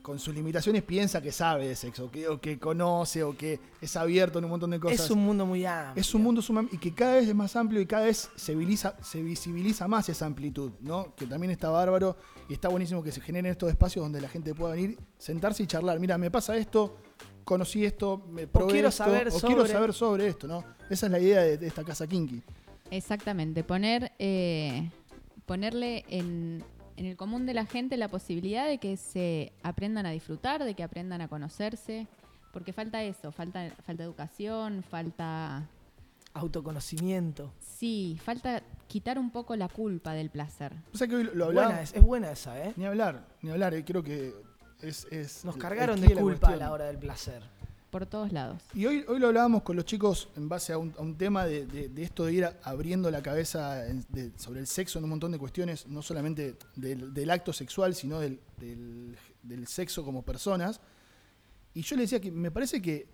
con 0.02 0.20
sus 0.20 0.34
limitaciones 0.34 0.84
piensa 0.84 1.22
que 1.22 1.34
sabe 1.34 1.68
de 1.68 1.76
sexo, 1.76 2.10
que, 2.10 2.30
o 2.30 2.40
que 2.40 2.58
conoce, 2.60 3.24
o 3.24 3.36
que 3.36 3.60
es 3.82 3.98
abierto 3.98 4.40
en 4.40 4.46
un 4.46 4.52
montón 4.52 4.70
de 4.70 4.80
cosas. 4.80 5.02
Es 5.02 5.12
un 5.12 5.20
mundo 5.20 5.46
muy 5.46 5.66
amplio. 5.66 6.00
Es 6.00 6.16
un 6.16 6.24
mundo 6.24 6.42
sumamente 6.42 6.78
y 6.78 6.80
que 6.80 6.94
cada 6.94 7.16
vez 7.16 7.28
es 7.28 7.36
más 7.36 7.58
amplio 7.58 7.82
y 7.82 7.86
cada 7.86 8.06
vez 8.06 8.30
se 8.38 8.56
visibiliza, 8.56 8.96
se 9.02 9.22
visibiliza 9.22 9.86
más 9.90 10.08
esa 10.08 10.26
amplitud, 10.26 10.72
¿no? 10.80 11.14
Que 11.14 11.26
también 11.26 11.52
está 11.52 11.70
bárbaro 11.70 12.16
y 12.48 12.54
está 12.54 12.70
buenísimo 12.70 13.04
que 13.04 13.12
se 13.12 13.20
generen 13.20 13.52
estos 13.52 13.70
espacios 13.70 14.06
donde 14.06 14.22
la 14.22 14.30
gente 14.30 14.56
pueda 14.56 14.76
venir, 14.76 14.98
sentarse 15.18 15.64
y 15.64 15.68
charlar. 15.68 16.00
Mira, 16.00 16.18
me 16.18 16.32
pasa 16.32 16.56
esto, 16.56 16.96
conocí 17.44 17.86
esto, 17.86 18.26
me 18.30 18.48
probé 18.48 18.74
quiero 18.74 18.90
esto, 18.90 19.04
saber 19.04 19.28
o 19.28 19.32
quiero 19.40 19.58
sobre- 19.62 19.72
saber 19.72 19.94
sobre 19.94 20.28
esto, 20.28 20.48
¿no? 20.48 20.64
Esa 20.90 21.06
es 21.08 21.12
la 21.12 21.20
idea 21.20 21.42
de, 21.42 21.58
de 21.58 21.68
esta 21.68 21.84
casa 21.84 22.08
Kinky. 22.08 22.42
Exactamente, 22.92 23.64
poner, 23.64 24.12
eh, 24.20 24.90
ponerle 25.46 26.06
en, 26.10 26.64
en 26.98 27.06
el 27.06 27.16
común 27.16 27.46
de 27.46 27.54
la 27.54 27.66
gente 27.66 27.98
la 27.98 28.08
posibilidad 28.08 28.68
de 28.68 28.78
que 28.78 28.98
se 28.98 29.52
aprendan 29.64 30.06
a 30.06 30.12
disfrutar, 30.12 30.64
de 30.64 30.74
que 30.76 30.84
aprendan 30.84 31.22
a 31.22 31.28
conocerse, 31.28 32.08
porque 32.52 32.72
falta 32.74 33.02
eso, 33.04 33.32
falta, 33.32 33.70
falta 33.86 34.04
educación, 34.04 34.84
falta, 34.84 35.68
Autoconocimiento. 36.36 37.52
sí, 37.60 38.20
falta 38.24 38.62
quitar 38.88 39.18
un 39.18 39.32
poco 39.32 39.56
la 39.56 39.68
culpa 39.70 40.14
del 40.14 40.30
placer. 40.30 40.74
O 40.94 40.98
sea 40.98 41.08
que 41.08 41.16
hoy 41.16 41.24
lo 41.24 41.46
Buena 41.46 41.62
hablábamos. 41.64 41.90
es, 41.92 41.96
es 41.96 42.02
buena 42.04 42.32
esa, 42.32 42.64
¿eh? 42.64 42.74
Ni 42.76 42.86
hablar, 42.86 43.26
ni 43.42 43.50
hablar, 43.52 43.74
eh, 43.74 43.84
creo 43.84 44.04
que 44.04 44.34
es. 44.84 45.08
es 45.12 45.44
Nos 45.46 45.58
cargaron 45.58 46.00
de 46.02 46.14
culpa 46.16 46.50
a 46.50 46.56
la 46.56 46.72
hora 46.72 46.86
del 46.86 46.98
placer. 46.98 47.42
Por 47.90 48.08
todos 48.08 48.32
lados. 48.32 48.60
Y 48.74 48.88
hoy, 48.88 49.06
hoy 49.08 49.20
lo 49.20 49.28
hablábamos 49.28 49.62
con 49.62 49.76
los 49.76 49.86
chicos 49.86 50.28
en 50.36 50.50
base 50.50 50.74
a 50.74 50.80
un, 50.80 50.96
a 50.98 51.02
un 51.04 51.16
tema 51.16 51.46
de, 51.46 51.68
de- 51.68 51.90
de 51.90 52.02
esto 52.04 52.26
de 52.26 52.34
ir 52.34 52.46
a- 52.46 52.58
abriendo 52.64 53.12
la 53.12 53.22
cabeza 53.22 53.88
en- 53.88 54.04
de- 54.10 54.32
sobre 54.36 54.60
el 54.62 54.66
sexo 54.66 54.98
en 54.98 55.04
un 55.04 55.12
montón 55.12 55.32
de 55.32 55.38
cuestiones, 55.38 55.86
no 55.88 56.02
solamente 56.02 56.56
del, 56.76 57.14
del 57.14 57.30
acto 57.30 57.54
sexual, 57.54 57.94
sino 57.94 58.20
del, 58.20 58.40
del- 58.58 59.16
del 59.44 59.68
sexo 59.68 60.04
como 60.04 60.24
personas. 60.24 60.82
Y 61.76 61.84
yo 61.84 61.96
le 61.96 62.02
decía 62.04 62.20
que 62.20 62.32
me 62.32 62.50
parece 62.50 62.82
que 62.82 63.08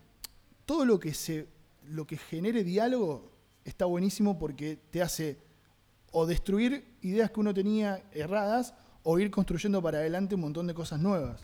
todo 0.66 0.86
lo 0.86 0.98
que 0.98 1.14
se 1.14 1.48
lo 1.90 2.06
que 2.08 2.16
genere 2.18 2.64
diálogo 2.64 3.32
está 3.66 3.84
buenísimo 3.84 4.40
porque 4.40 4.78
te 4.92 5.02
hace 5.02 5.40
o 6.12 6.26
destruir 6.26 6.86
ideas 7.02 7.32
que 7.32 7.40
uno 7.42 7.54
tenía 7.54 8.02
erradas 8.14 8.74
o 9.04 9.20
ir 9.20 9.30
construyendo 9.32 9.82
para 9.82 9.98
adelante 10.00 10.36
un 10.36 10.42
montón 10.42 10.68
de 10.68 10.74
cosas 10.74 11.00
nuevas. 11.02 11.42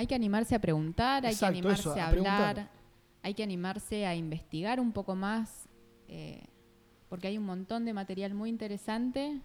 Hay 0.00 0.06
que 0.06 0.14
animarse 0.14 0.54
a 0.54 0.58
preguntar, 0.58 1.26
hay 1.26 1.32
Exacto, 1.34 1.52
que 1.52 1.58
animarse 1.58 1.82
eso, 1.82 1.92
a 1.92 2.04
a 2.04 2.08
hablar, 2.08 2.70
hay 3.22 3.34
que 3.34 3.42
animarse 3.42 4.06
a 4.06 4.14
investigar 4.14 4.80
un 4.80 4.92
poco 4.92 5.14
más, 5.14 5.68
eh, 6.08 6.42
porque 7.10 7.26
hay 7.26 7.36
un 7.36 7.44
montón 7.44 7.84
de 7.84 7.92
material 7.92 8.32
muy 8.32 8.48
interesante 8.48 9.42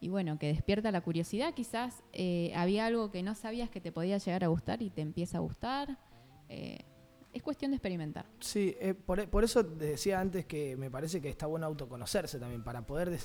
y 0.00 0.08
bueno, 0.08 0.36
que 0.36 0.48
despierta 0.48 0.90
la 0.90 1.00
curiosidad. 1.00 1.54
Quizás 1.54 2.02
eh, 2.12 2.52
había 2.56 2.86
algo 2.86 3.12
que 3.12 3.22
no 3.22 3.36
sabías 3.36 3.70
que 3.70 3.80
te 3.80 3.92
podía 3.92 4.18
llegar 4.18 4.42
a 4.42 4.48
gustar 4.48 4.82
y 4.82 4.90
te 4.90 5.00
empieza 5.00 5.38
a 5.38 5.42
gustar. 5.42 5.96
Eh, 6.48 6.80
es 7.32 7.40
cuestión 7.40 7.70
de 7.70 7.76
experimentar. 7.76 8.26
Sí, 8.40 8.74
por, 9.06 9.28
por 9.28 9.44
eso 9.44 9.62
decía 9.62 10.18
antes 10.18 10.44
que 10.44 10.76
me 10.76 10.90
parece 10.90 11.20
que 11.20 11.28
está 11.28 11.46
bueno 11.46 11.66
autoconocerse 11.66 12.40
también, 12.40 12.64
para 12.64 12.84
poder, 12.84 13.16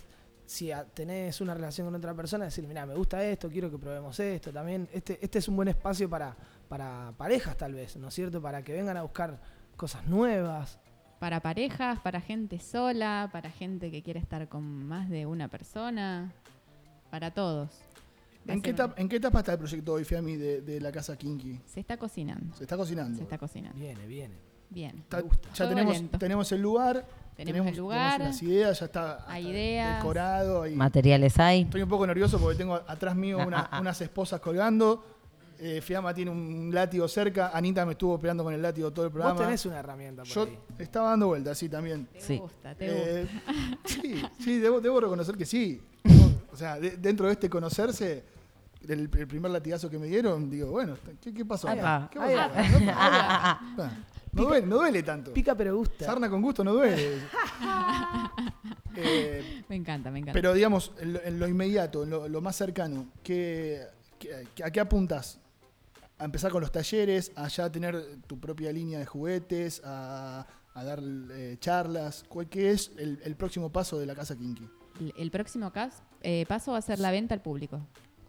si 0.48 0.72
tenés 0.94 1.42
una 1.42 1.54
relación 1.54 1.86
con 1.88 1.96
otra 1.96 2.14
persona, 2.16 2.46
decir, 2.46 2.66
mira, 2.68 2.86
me 2.86 2.96
gusta 2.96 3.22
esto, 3.24 3.50
quiero 3.50 3.70
que 3.70 3.78
probemos 3.78 4.18
esto. 4.20 4.52
También 4.54 4.88
este, 4.94 5.20
este 5.22 5.40
es 5.40 5.48
un 5.50 5.58
buen 5.58 5.68
espacio 5.68 6.10
para, 6.10 6.36
para 6.70 7.14
parejas 7.18 7.56
tal 7.58 7.74
vez, 7.74 7.98
¿no 7.98 8.08
es 8.08 8.14
cierto? 8.14 8.42
Para 8.42 8.64
que 8.64 8.72
vengan 8.74 8.96
a 8.98 9.02
buscar 9.04 9.40
cosas 9.76 10.08
nuevas. 10.08 10.80
Para 11.20 11.42
parejas, 11.42 12.00
para 12.00 12.22
gente 12.22 12.60
sola, 12.60 13.30
para 13.34 13.52
gente 13.52 13.92
que 13.92 14.02
quiere 14.02 14.20
estar 14.22 14.48
con 14.48 14.64
más 14.88 15.10
de 15.10 15.26
una 15.26 15.50
persona, 15.50 16.32
para 17.12 17.32
todos. 17.32 17.70
¿En 18.46 18.62
qué, 18.62 18.70
etapa, 18.70 18.94
¿En 19.02 19.10
qué 19.10 19.18
etapa 19.18 19.40
está 19.40 19.52
el 19.52 19.58
proyecto 19.58 19.92
hoy, 19.94 20.06
Fiammi, 20.06 20.38
de, 20.38 20.62
de 20.62 20.80
la 20.80 20.94
casa 20.94 21.18
Kinky? 21.18 21.60
Se 21.66 21.82
está 21.82 21.98
cocinando. 21.98 22.56
Se 22.56 22.64
está 22.64 22.78
cocinando. 22.78 23.18
Se 23.18 23.24
está 23.24 23.38
cocinando. 23.38 23.78
Viene, 23.78 24.08
viene. 24.08 24.36
Bien. 24.70 24.98
Está- 25.00 25.20
gusta. 25.20 25.50
ya 25.50 25.56
Todo 25.66 25.70
tenemos, 25.70 25.94
lento. 25.98 26.18
tenemos 26.18 26.52
el 26.54 26.62
lugar. 26.62 27.06
Tenemos 27.38 27.68
el 27.68 27.78
lugar, 27.78 28.20
las 28.20 28.42
ideas, 28.42 28.80
ya 28.80 28.86
está 28.88 29.26
hay 29.28 29.48
ideas. 29.48 29.98
decorado. 29.98 30.64
hay- 30.64 30.76
Materiales 30.76 31.38
hay. 31.40 31.62
Estoy 31.62 31.84
un 31.84 31.90
poco 31.90 32.06
nervioso 32.08 32.40
porque 32.40 32.58
tengo 32.58 32.74
atrás 32.76 33.16
mío 33.16 33.38
una- 33.38 33.70
unas 33.80 34.02
esposas 34.02 34.42
colgando. 34.42 35.06
Eh, 35.60 35.82
Fiamma 35.82 36.14
tiene 36.14 36.30
un 36.32 36.70
látigo 36.74 37.08
cerca. 37.08 37.50
Anita 37.54 37.86
me 37.86 37.94
estuvo 37.94 38.20
peleando 38.20 38.44
con 38.44 38.54
el 38.54 38.62
látigo 38.62 38.92
todo 38.92 39.06
el 39.06 39.12
programa. 39.12 39.34
Vos 39.36 39.44
tenés 39.44 39.66
una 39.66 39.80
herramienta 39.80 40.24
por 40.24 40.32
Yo 40.32 40.44
ahí. 40.44 40.58
estaba 40.80 41.10
dando 41.12 41.28
vueltas, 41.28 41.58
sí, 41.58 41.68
también. 41.70 42.06
Te 42.14 42.22
Sí. 42.22 42.38
gusta, 42.38 42.76
te 42.76 42.86
Eh, 43.22 43.22
gusta. 43.32 43.54
sí, 43.86 44.24
sí, 44.40 44.60
debo, 44.60 44.82
debo 44.82 45.00
reconocer 45.00 45.36
que 45.38 45.46
sí. 45.46 45.82
O 46.54 46.56
sea, 46.58 46.80
de- 46.80 46.98
dentro 46.98 47.28
de 47.28 47.34
este 47.34 47.50
conocerse, 47.50 48.24
del 48.82 49.02
el 49.02 49.28
primer 49.28 49.52
latigazo 49.52 49.90
que 49.90 49.98
me 50.00 50.06
dieron, 50.08 50.50
digo, 50.50 50.70
bueno, 50.72 50.96
¿qué, 51.22 51.34
qué 51.34 51.44
pasó? 51.46 51.68
¿Qué 51.68 51.76
pasó? 52.20 52.52
No, 54.34 54.44
duele, 54.44 54.68
no 54.68 54.76
duele 54.78 55.04
tanto. 55.04 55.34
Pica 55.34 55.56
pero 55.56 55.76
gusta. 55.78 56.06
Sarna 56.06 56.30
con 56.30 56.42
gusto 56.42 56.64
no 56.64 56.74
duele. 56.74 57.20
Eh, 59.00 59.64
Me 59.70 59.76
encanta, 59.76 60.10
me 60.10 60.20
encanta. 60.20 60.34
pero 60.34 60.54
digamos, 60.56 60.92
en 61.00 61.14
lo, 61.14 61.22
en 61.24 61.40
lo 61.40 61.48
inmediato, 61.48 62.04
en 62.04 62.10
lo, 62.10 62.28
lo 62.28 62.42
más 62.42 62.56
cercano, 62.56 63.08
¿qué, 63.22 63.84
qué- 64.18 64.64
¿a 64.64 64.72
qué 64.72 64.80
apuntas? 64.80 65.40
¿A 66.18 66.26
empezar 66.26 66.52
con 66.52 66.62
los 66.62 66.72
talleres? 66.72 67.32
¿A 67.36 67.48
ya 67.48 67.72
tener 67.72 68.04
tu 68.26 68.40
propia 68.40 68.72
línea 68.72 68.98
de 68.98 69.06
juguetes? 69.06 69.84
¿A, 69.86 70.48
a 70.74 70.84
dar 70.84 71.00
eh, 71.04 71.58
charlas? 71.60 72.26
¿Cuál- 72.28 72.48
¿Qué 72.50 72.72
es 72.72 72.92
el, 72.98 73.20
el 73.24 73.36
próximo 73.36 73.72
paso 73.72 74.00
de 74.00 74.08
la 74.08 74.16
Casa 74.16 74.36
Kinky? 74.36 74.68
El, 75.00 75.14
el 75.16 75.30
próximo 75.32 75.72
cas- 75.72 76.02
eh, 76.24 76.46
paso 76.48 76.72
va 76.72 76.80
a 76.80 76.82
ser 76.82 76.98
la 76.98 77.12
venta 77.12 77.36
al 77.36 77.42
público. 77.42 77.80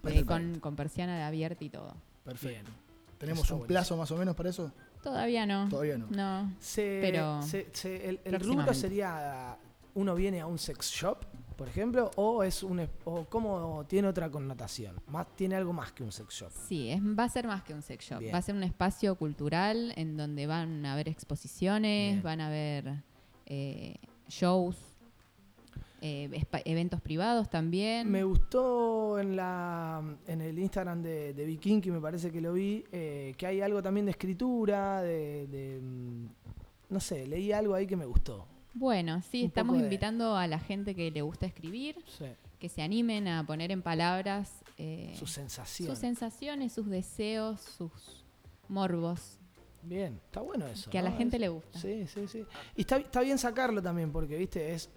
Eh, 0.07 0.24
con, 0.26 0.61
con 0.61 0.76
persiana 0.76 1.26
abierta 1.26 1.64
y 1.64 1.70
todo. 1.70 1.94
Perfecto. 2.24 2.62
Bien. 2.70 2.76
¿Tenemos 3.16 3.51
un 3.51 3.66
plazo 3.66 3.96
más 3.96 4.11
o 4.11 4.16
menos 4.18 4.34
para 4.36 4.51
eso? 4.51 4.70
Todavía 5.03 5.46
no. 5.46 5.68
Todavía 5.68 5.99
no. 5.99 6.07
No. 6.11 6.53
Se- 6.59 6.99
Pero 7.01 7.42
se- 7.42 7.68
se- 7.72 8.09
el, 8.09 8.20
el 8.24 8.40
rubro 8.40 8.72
sería 8.74 9.57
uno 9.94 10.14
viene 10.14 10.40
a 10.40 10.46
un 10.46 10.59
sex 10.59 10.90
shop, 10.90 11.24
por 11.57 11.66
ejemplo, 11.68 12.11
o 12.16 12.44
es 12.44 12.62
un 12.62 12.86
o 13.05 13.24
cómo 13.24 13.84
tiene 13.88 14.07
otra 14.07 14.30
connotación, 14.30 14.94
más 15.09 15.26
tiene 15.34 15.57
algo 15.57 15.72
más 15.72 15.90
que 15.92 16.05
un 16.05 16.12
sex 16.12 16.32
shop. 16.34 16.51
Sí, 16.68 16.90
es, 16.90 17.01
va 17.03 17.24
a 17.24 17.28
ser 17.28 17.46
más 17.49 17.64
que 17.64 17.74
un 17.74 17.82
sex 17.82 18.05
shop. 18.05 18.20
Bien. 18.20 18.32
Va 18.32 18.38
a 18.38 18.42
ser 18.42 18.55
un 18.55 18.62
espacio 18.62 19.16
cultural 19.16 19.92
en 19.96 20.16
donde 20.16 20.46
van 20.46 20.86
a 20.86 20.92
haber 20.92 21.09
exposiciones, 21.09 22.12
Bien. 22.12 22.22
van 22.22 22.40
a 22.40 22.46
haber 22.46 23.03
eh, 23.46 23.96
shows, 24.28 24.76
eh, 26.01 26.28
eventos 26.64 27.01
privados 27.01 27.49
también. 27.51 28.11
Me 28.11 28.22
gustó 28.24 29.18
en 29.18 29.36
la 29.36 30.03
en 30.26 30.40
el 30.40 30.59
Instagram 30.59 31.03
de, 31.03 31.34
de 31.34 31.44
Viking, 31.44 31.80
que 31.80 31.90
me 31.90 32.01
parece 32.01 32.30
que 32.30 32.40
lo 32.40 32.53
vi, 32.53 32.84
eh, 32.92 33.34
que 33.36 33.46
hay 33.46 33.61
algo 33.61 33.82
también 33.82 34.07
de 34.07 34.12
escritura, 34.12 35.03
de, 35.03 35.46
de, 35.49 35.80
mm, 35.80 36.26
no 36.90 37.01
sé, 37.01 37.26
leí 37.26 37.53
algo 37.53 37.74
ahí 37.74 37.86
que 37.86 37.96
me 37.96 38.05
gustó. 38.07 38.46
Bueno, 38.74 39.20
sí, 39.30 39.42
Un 39.42 39.49
estamos 39.49 39.76
de- 39.78 39.84
invitando 39.84 40.36
a 40.36 40.46
la 40.46 40.59
gente 40.61 40.94
que 40.94 41.11
le 41.11 41.22
gusta 41.22 41.46
escribir, 41.46 41.96
Sí. 42.16 42.26
que 42.61 42.68
se 42.68 42.82
animen 42.82 43.26
a 43.26 43.44
poner 43.44 43.70
en 43.72 43.82
palabras 43.82 44.53
eh, 44.76 45.12
Sus 45.18 45.32
sensaciones. 45.32 45.90
sus 45.92 45.99
sensaciones, 46.01 46.72
sus 46.72 46.86
deseos, 46.88 47.61
sus 47.61 48.24
morbos, 48.68 49.38
Bien, 49.82 50.20
está 50.26 50.40
bueno 50.40 50.66
eso. 50.66 50.90
que 50.90 50.99
a 50.99 51.03
la 51.03 51.12
gente 51.12 51.36
Es- 51.36 51.40
le 51.40 51.49
gusta. 51.49 51.78
Sí, 51.78 52.07
sí, 52.07 52.28
sí. 52.28 52.44
Y 52.76 52.82
está, 52.82 52.96
está 52.99 53.20
bien 53.20 53.38
sacarlo 53.38 53.82
también, 53.82 54.12
porque, 54.12 54.36
viste, 54.36 54.72
es. 54.74 54.90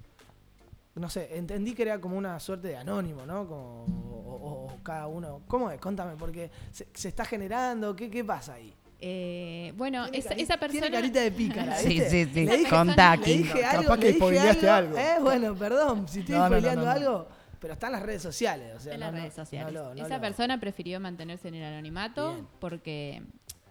No 0.96 1.10
sé, 1.10 1.38
entendí 1.38 1.74
que 1.74 1.84
era 1.84 2.00
como 2.02 2.18
una 2.18 2.40
suerte 2.40 2.68
de 2.70 2.76
anónimo, 2.78 3.26
¿no? 3.26 3.48
Como, 3.48 3.86
o, 3.86 4.36
o- 4.36 4.74
o 4.74 4.84
cada 4.84 5.08
uno. 5.08 5.42
¿Cómo 5.48 5.72
es? 5.72 5.80
Contame, 5.80 6.16
porque 6.18 6.52
se, 6.72 6.88
se 6.94 7.08
está 7.08 7.24
generando. 7.24 7.96
¿Qué, 7.96 8.10
qué 8.10 8.24
pasa 8.26 8.56
ahí? 8.56 8.74
Eh, 9.00 9.74
bueno, 9.78 10.06
esa, 10.12 10.34
esa 10.34 10.58
persona... 10.58 10.82
Tiene 10.82 10.96
carita 10.96 11.22
de 11.22 11.32
pícara, 11.32 11.76
Sí, 11.78 11.88
¿viste? 11.88 12.10
sí, 12.10 12.26
sí. 12.34 12.46
Le 12.46 12.58
dije, 12.58 12.70
Contá, 12.70 13.16
le 13.16 13.24
King. 13.24 13.38
dije 13.38 13.62
Capaz 13.62 13.98
que 13.98 14.14
spoileaste 14.14 14.70
algo. 14.70 14.98
algo. 14.98 15.00
Eh, 15.00 15.16
bueno, 15.22 15.56
perdón, 15.56 16.08
si 16.08 16.20
estoy 16.20 16.36
No, 16.36 16.42
no, 16.42 16.50
no, 16.50 16.56
spoileando 16.58 16.82
no, 16.82 16.88
no. 16.88 16.92
algo, 16.92 17.28
pero 17.60 17.74
está 17.74 17.88
en 17.88 17.94
las 17.94 18.04
redes 18.04 18.22
sociales. 18.22 18.74
O 18.76 18.80
sea, 18.80 18.94
en 18.94 19.00
no, 19.00 19.06
las 19.08 19.16
redes 19.16 19.34
sociales. 19.34 19.74
no 19.74 19.80
lo- 19.90 19.96
no 19.96 20.06
Esa 20.06 20.16
lo- 20.18 20.22
persona 20.22 20.60
prefirió 20.60 21.00
mantenerse 21.00 21.48
en 21.48 21.56
el 21.56 21.64
anonimato 21.64 22.34
Bien. 22.34 22.48
porque 22.60 23.24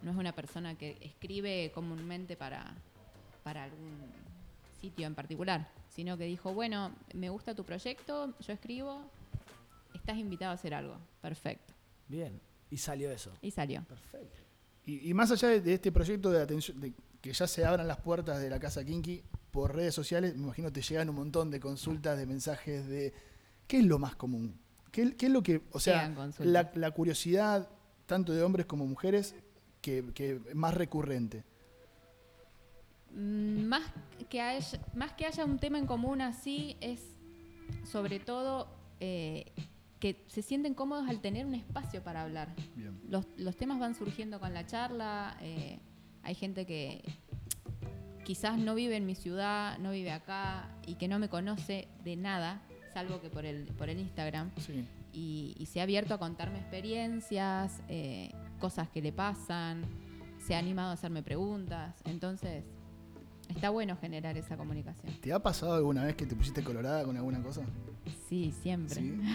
no 0.02 0.10
es 0.10 0.16
una 0.16 0.32
persona 0.32 0.74
que 0.74 0.96
escribe 1.02 1.70
comúnmente 1.74 2.34
para, 2.36 2.74
para 3.44 3.64
algún 3.64 4.00
sitio 4.80 5.06
en 5.06 5.14
particular, 5.14 5.68
sino 6.00 6.16
que 6.16 6.24
dijo, 6.24 6.54
bueno, 6.54 6.94
me 7.12 7.28
gusta 7.28 7.54
tu 7.54 7.62
proyecto, 7.62 8.34
yo 8.40 8.54
escribo, 8.54 9.02
estás 9.92 10.16
invitado 10.16 10.52
a 10.52 10.54
hacer 10.54 10.72
algo. 10.72 10.96
Perfecto. 11.20 11.74
Bien, 12.08 12.40
y 12.70 12.78
salió 12.78 13.10
eso. 13.10 13.34
Y 13.42 13.50
salió. 13.50 13.84
Perfecto. 13.84 14.40
Y, 14.86 15.10
y 15.10 15.12
más 15.12 15.30
allá 15.30 15.48
de, 15.48 15.60
de 15.60 15.74
este 15.74 15.92
proyecto 15.92 16.30
de 16.30 16.40
atención, 16.40 16.80
de 16.80 16.94
que 17.20 17.34
ya 17.34 17.46
se 17.46 17.66
abran 17.66 17.86
las 17.86 17.98
puertas 17.98 18.40
de 18.40 18.48
la 18.48 18.58
Casa 18.58 18.82
Kinky 18.82 19.22
por 19.50 19.74
redes 19.74 19.94
sociales, 19.94 20.34
me 20.36 20.44
imagino 20.44 20.72
te 20.72 20.80
llegan 20.80 21.10
un 21.10 21.16
montón 21.16 21.50
de 21.50 21.60
consultas, 21.60 22.16
de 22.16 22.24
mensajes 22.24 22.88
de... 22.88 23.12
¿Qué 23.66 23.80
es 23.80 23.84
lo 23.84 23.98
más 23.98 24.16
común? 24.16 24.58
¿Qué, 24.90 25.14
qué 25.16 25.26
es 25.26 25.32
lo 25.32 25.42
que... 25.42 25.60
O 25.72 25.80
sea, 25.80 26.08
la, 26.38 26.72
la 26.76 26.90
curiosidad, 26.92 27.68
tanto 28.06 28.32
de 28.32 28.42
hombres 28.42 28.64
como 28.64 28.86
mujeres, 28.86 29.34
que, 29.82 30.02
que 30.14 30.40
más 30.54 30.72
recurrente. 30.72 31.44
Mm, 33.14 33.64
Más 33.64 33.82
que, 34.28 34.40
haya, 34.40 34.80
más 34.94 35.12
que 35.12 35.26
haya 35.26 35.44
un 35.44 35.58
tema 35.58 35.78
en 35.78 35.86
común 35.86 36.20
así, 36.20 36.76
es 36.80 37.16
sobre 37.84 38.20
todo 38.20 38.68
eh, 39.00 39.46
que 39.98 40.24
se 40.28 40.42
sienten 40.42 40.74
cómodos 40.74 41.08
al 41.08 41.20
tener 41.20 41.46
un 41.46 41.54
espacio 41.54 42.02
para 42.02 42.22
hablar. 42.22 42.54
Bien. 42.76 43.00
Los, 43.08 43.26
los 43.36 43.56
temas 43.56 43.78
van 43.78 43.94
surgiendo 43.94 44.38
con 44.40 44.54
la 44.54 44.66
charla. 44.66 45.36
eh, 45.40 45.78
hay 46.22 46.34
gente 46.34 46.66
que 46.66 47.02
quizás 48.24 48.58
no 48.58 48.74
vive 48.74 48.96
en 48.96 49.06
mi 49.06 49.14
ciudad, 49.14 49.78
no 49.78 49.90
vive 49.90 50.12
acá 50.12 50.68
y 50.86 50.94
que 50.96 51.08
no 51.08 51.18
me 51.18 51.28
conoce 51.28 51.88
de 52.04 52.16
nada, 52.16 52.62
salvo 52.92 53.20
que 53.20 53.30
por 53.30 53.44
el, 53.44 53.64
por 53.64 53.88
el 53.88 53.98
Instagram. 53.98 54.50
Sí. 54.58 54.84
Y, 55.12 55.54
y 55.58 55.66
se 55.66 55.80
ha 55.80 55.84
abierto 55.84 56.14
a 56.14 56.18
contarme 56.18 56.58
experiencias, 56.58 57.80
eh, 57.88 58.30
cosas 58.60 58.88
que 58.90 59.02
le 59.02 59.12
pasan, 59.12 59.82
se 60.38 60.54
ha 60.54 60.58
animado 60.58 60.90
a 60.90 60.92
hacerme 60.92 61.22
preguntas. 61.22 62.00
Entonces, 62.04 62.64
está 63.50 63.70
bueno 63.70 63.96
generar 64.00 64.36
esa 64.36 64.56
comunicación. 64.56 65.12
¿Te 65.20 65.32
ha 65.32 65.38
pasado 65.42 65.74
alguna 65.74 66.04
vez 66.04 66.14
que 66.16 66.26
te 66.26 66.34
pusiste 66.36 66.62
colorada 66.62 67.04
con 67.04 67.16
alguna 67.16 67.42
cosa? 67.42 67.62
Sí, 68.28 68.52
siempre. 68.62 68.94
Sí. 68.94 69.20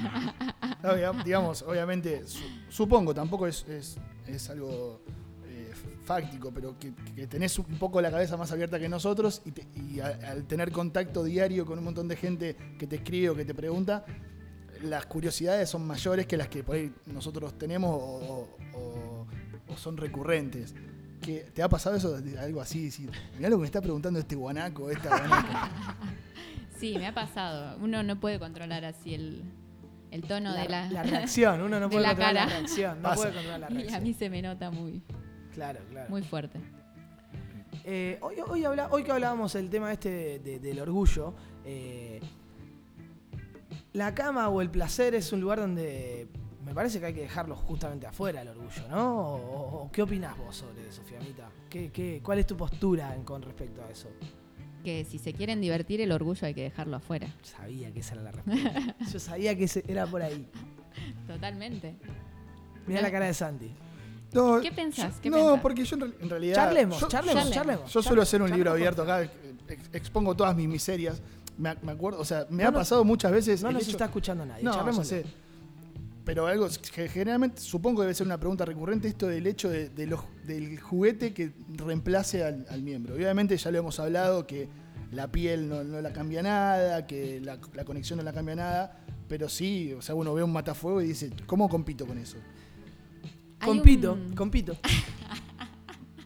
No, 0.84 0.94
digamos, 1.24 1.64
obviamente, 1.64 2.28
su- 2.28 2.44
supongo, 2.70 3.12
tampoco 3.14 3.48
es, 3.48 3.66
es, 3.68 3.98
es 4.28 4.50
algo 4.52 5.02
eh, 5.48 5.72
fáctico, 6.04 6.52
pero 6.54 6.78
que, 6.78 6.94
que 7.16 7.26
tenés 7.26 7.58
un 7.58 7.66
poco 7.80 8.00
la 8.02 8.12
cabeza 8.12 8.38
más 8.38 8.52
abierta 8.52 8.78
que 8.78 8.88
nosotros 8.88 9.42
y, 9.46 9.52
te- 9.52 9.68
y 9.80 10.00
a- 10.00 10.20
al 10.30 10.46
tener 10.46 10.72
contacto 10.72 11.24
diario 11.24 11.66
con 11.66 11.80
un 11.80 11.86
montón 11.86 12.08
de 12.08 12.16
gente 12.16 12.56
que 12.78 12.86
te 12.86 12.98
escribe 12.98 13.30
o 13.32 13.36
que 13.36 13.46
te 13.46 13.56
pregunta, 13.56 14.06
las 14.84 15.08
curiosidades 15.08 15.70
son 15.70 15.88
mayores 15.88 16.28
que 16.28 16.38
las 16.38 16.50
que 16.50 16.64
por 16.64 16.76
ahí 16.76 16.94
nosotros 17.08 17.58
tenemos 17.58 17.90
o, 17.92 18.48
o- 18.76 19.28
o 19.68 19.78
son 19.78 19.98
recurrentes. 19.98 20.76
¿Qué- 21.26 21.46
¿Te 21.54 21.64
ha 21.64 21.70
pasado 21.70 21.96
eso? 21.96 22.22
de 22.22 22.38
Algo 22.40 22.62
así, 22.62 22.86
decir, 22.86 23.10
mirá 23.38 23.50
lo 23.50 23.58
que 23.58 23.62
me 23.62 23.66
está 23.66 23.82
preguntando 23.82 24.20
este 24.20 24.36
guanaco, 24.36 24.90
esta 24.92 25.10
guanaca. 25.10 25.72
Sí, 26.80 26.96
me 26.98 27.08
ha 27.08 27.14
pasado. 27.14 27.78
Uno 27.82 28.04
no 28.04 28.20
puede 28.20 28.38
controlar 28.38 28.84
así 28.84 29.14
el, 29.14 29.44
el 30.12 30.24
tono 30.24 30.52
La, 30.54 30.62
de 30.64 30.70
la, 30.70 30.90
la 30.92 31.04
reacción, 31.12 31.62
uno 31.62 31.80
no 31.80 31.88
de 31.88 31.90
puede 31.90 32.04
la 32.04 32.10
controlar 32.10 32.34
cara. 32.36 32.46
la 32.48 32.52
reacción. 32.60 32.98
No 32.98 33.04
Pasa. 33.10 33.16
puede 33.16 33.34
controlar 33.34 33.60
la 33.62 33.68
Y 33.72 33.74
a 33.74 33.78
reacción. 33.78 34.04
mí 34.04 34.14
se 34.14 34.30
me 34.30 34.42
nota 34.42 34.72
muy, 34.72 35.02
Claro, 35.54 35.80
claro. 35.90 36.10
muy 36.10 36.22
fuerte. 36.22 36.60
Eh, 37.86 38.18
hoy, 38.22 38.36
hoy, 38.46 38.66
habla- 38.66 38.90
hoy 38.92 39.04
que 39.04 39.12
hablábamos 39.14 39.54
del 39.54 39.70
tema 39.70 39.92
este 39.94 40.10
de- 40.10 40.40
de- 40.40 40.60
del 40.60 40.80
orgullo, 40.82 41.34
eh, 41.64 42.20
la 43.94 44.14
cama 44.14 44.50
o 44.50 44.62
el 44.62 44.70
placer 44.70 45.16
es 45.16 45.32
un 45.32 45.40
lugar 45.40 45.60
donde 45.60 46.28
me 46.66 46.74
parece 46.74 47.00
que 47.00 47.06
hay 47.06 47.14
que 47.14 47.22
dejarlo 47.22 47.56
justamente 47.56 48.08
afuera 48.08 48.42
el 48.42 48.48
orgullo, 48.50 48.88
¿no? 48.90 49.16
¿O, 49.18 49.36
o- 49.36 49.84
o 49.84 49.92
qué 49.92 50.02
opinás 50.02 50.38
vos 50.38 50.56
sobre 50.58 50.88
eso, 50.88 51.02
Fiamita? 51.04 51.50
¿Qué, 51.70 51.92
qué, 51.92 52.22
cuál 52.24 52.40
es 52.40 52.48
tu 52.48 52.58
postura 52.58 53.14
en- 53.16 53.24
con 53.24 53.42
respecto 53.42 53.82
a 53.84 53.90
eso? 53.90 54.10
Que 54.84 55.04
si 55.06 55.18
se 55.18 55.34
quieren 55.34 55.62
divertir, 55.62 56.02
el 56.02 56.12
orgullo 56.12 56.46
hay 56.46 56.54
que 56.54 56.62
dejarlo 56.64 56.98
afuera. 56.98 57.28
Sabía 57.44 57.92
que 57.92 58.00
esa 58.02 58.14
era 58.16 58.24
la 58.24 58.32
respuesta. 58.32 58.96
Yo 59.12 59.20
sabía 59.20 59.56
que 59.58 59.68
era 59.88 60.06
por 60.08 60.22
ahí. 60.22 60.48
Totalmente. 61.28 61.96
Mirá 62.88 63.02
la 63.02 63.12
cara 63.12 63.26
de 63.26 63.34
Santi. 63.34 63.72
No, 64.34 64.60
¿Qué 64.62 64.72
pensás? 64.72 65.16
yo- 65.16 65.22
¿Qué 65.22 65.30
no, 65.30 65.38
pensás? 65.38 65.60
porque 65.62 65.86
yo 65.86 65.96
en, 65.98 66.16
en 66.22 66.30
realidad. 66.30 66.56
Charlemos, 66.56 67.00
yo- 67.00 67.08
charlemos, 67.08 67.46
yo- 67.46 67.52
charlemos. 67.54 67.94
Yo 67.94 68.04
suelo 68.04 68.22
hacer 68.22 68.42
un 68.42 68.50
Charlemos, 68.50 68.58
libro 68.78 68.94
charlemos, 68.96 69.00
abierto 69.00 69.34
acá, 69.70 69.74
ex- 69.74 69.90
expongo 69.94 70.36
todas 70.36 70.56
mis 70.56 70.68
miserias. 70.68 71.22
Me, 71.58 71.74
me 71.82 71.94
acuerdo, 71.94 72.20
o 72.20 72.26
sea, 72.26 72.46
me 72.50 72.64
No 72.64 72.70
ha 72.70 72.72
nos- 72.72 72.82
pasado 72.82 73.04
muchas 73.06 73.32
veces. 73.32 73.64
No 73.64 73.72
nos 73.72 73.84
hecho- 73.84 73.92
está 73.92 74.06
escuchando 74.06 74.46
nadie. 74.46 74.64
No, 74.64 74.74
charlemos. 74.74 75.08
sé. 75.08 75.26
Pero 76.26 76.48
algo 76.48 76.68
que 76.92 77.08
generalmente 77.08 77.62
supongo 77.62 77.98
que 78.00 78.06
debe 78.06 78.14
ser 78.16 78.26
una 78.26 78.40
pregunta 78.40 78.66
recurrente 78.66 79.08
esto 79.08 79.28
del 79.28 79.46
hecho 79.46 79.70
de, 79.70 79.90
de 79.90 80.08
los- 80.08 80.24
del 80.46 80.80
juguete 80.80 81.34
que 81.34 81.52
reemplace 81.70 82.44
al, 82.44 82.66
al 82.70 82.82
miembro. 82.82 83.14
Obviamente 83.16 83.56
ya 83.56 83.70
lo 83.72 83.78
hemos 83.78 84.00
hablado 84.00 84.48
que 84.48 84.68
la 85.12 85.32
piel 85.32 85.70
no, 85.70 85.84
no 85.84 86.02
la 86.02 86.12
cambia 86.12 86.42
nada, 86.42 87.06
que 87.06 87.40
la, 87.42 87.60
la 87.74 87.86
conexión 87.86 88.18
no 88.18 88.24
la 88.24 88.34
cambia 88.34 88.56
nada, 88.56 89.06
pero 89.28 89.48
sí, 89.50 89.94
o 89.94 90.02
sea, 90.02 90.16
uno 90.16 90.34
ve 90.34 90.42
un 90.44 90.52
matafuego 90.52 91.00
y 91.02 91.08
dice, 91.10 91.30
¿cómo 91.46 91.70
compito 91.70 92.08
con 92.08 92.18
eso? 92.18 92.38
Hay 93.60 93.68
Compito, 93.68 94.14
un- 94.14 94.36
compito. 94.36 94.76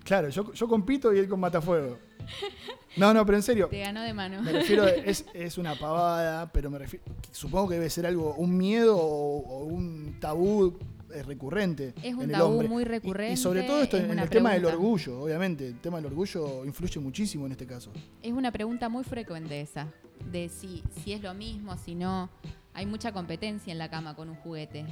Claro, 0.05 0.29
yo, 0.29 0.53
yo 0.53 0.67
compito 0.67 1.13
y 1.13 1.19
él 1.19 1.27
con 1.27 1.39
matafuego. 1.39 1.99
No, 2.97 3.13
no, 3.13 3.25
pero 3.25 3.37
en 3.37 3.43
serio. 3.43 3.67
Te 3.67 3.79
ganó 3.79 4.01
de 4.01 4.13
mano. 4.13 4.41
Me 4.41 4.51
refiero, 4.51 4.87
es, 4.87 5.25
es 5.33 5.57
una 5.57 5.75
pavada, 5.75 6.51
pero 6.51 6.69
me 6.69 6.79
refiero, 6.79 7.05
supongo 7.31 7.69
que 7.69 7.75
debe 7.75 7.89
ser 7.89 8.05
algo, 8.05 8.33
un 8.35 8.57
miedo 8.57 8.97
o, 8.97 9.39
o 9.39 9.63
un 9.65 10.17
tabú 10.19 10.77
eh, 11.13 11.23
recurrente. 11.23 11.93
Es 12.03 12.13
un 12.13 12.23
en 12.23 12.29
el 12.29 12.35
tabú 12.37 12.53
hombre. 12.53 12.67
muy 12.67 12.83
recurrente. 12.83 13.33
Y, 13.33 13.37
sobre 13.37 13.63
todo 13.63 13.81
esto 13.81 13.97
es 13.97 14.03
en 14.03 14.19
el 14.19 14.29
tema 14.29 14.53
del 14.53 14.65
orgullo, 14.65 15.21
obviamente. 15.21 15.67
El 15.67 15.79
tema 15.79 15.97
del 15.97 16.07
orgullo 16.07 16.65
influye 16.65 16.99
muchísimo 16.99 17.45
en 17.45 17.53
este 17.53 17.65
caso. 17.65 17.91
Es 18.21 18.31
una 18.31 18.51
pregunta 18.51 18.89
muy 18.89 19.03
frecuente 19.03 19.59
esa, 19.61 19.87
de 20.31 20.49
si, 20.49 20.83
si 21.03 21.13
es 21.13 21.21
lo 21.21 21.33
mismo, 21.33 21.77
si 21.77 21.95
no. 21.95 22.29
Hay 22.73 22.85
mucha 22.85 23.11
competencia 23.11 23.71
en 23.71 23.77
la 23.77 23.89
cama 23.89 24.15
con 24.15 24.29
un 24.29 24.35
juguete. 24.35 24.85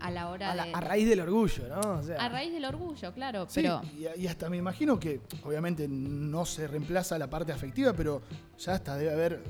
A 0.00 0.10
la 0.10 0.28
hora 0.30 0.52
A, 0.52 0.54
la- 0.54 0.64
de... 0.66 0.72
a 0.74 0.80
raíz 0.80 1.08
del 1.08 1.20
orgullo, 1.20 1.68
¿no? 1.68 1.98
O 1.98 2.02
sea, 2.02 2.16
a 2.16 2.28
raíz 2.28 2.52
del 2.52 2.64
orgullo, 2.64 3.12
claro, 3.14 3.46
Sí, 3.48 3.60
pero... 3.62 3.80
y, 3.96 4.22
y 4.22 4.26
hasta 4.26 4.48
me 4.50 4.56
imagino 4.56 4.98
que 5.00 5.20
obviamente 5.44 5.86
no 5.88 6.44
se 6.44 6.66
reemplaza 6.66 7.18
la 7.18 7.28
parte 7.30 7.52
afectiva, 7.52 7.92
pero 7.92 8.22
ya 8.58 8.74
hasta 8.74 8.96
debe 8.96 9.12
haber 9.12 9.42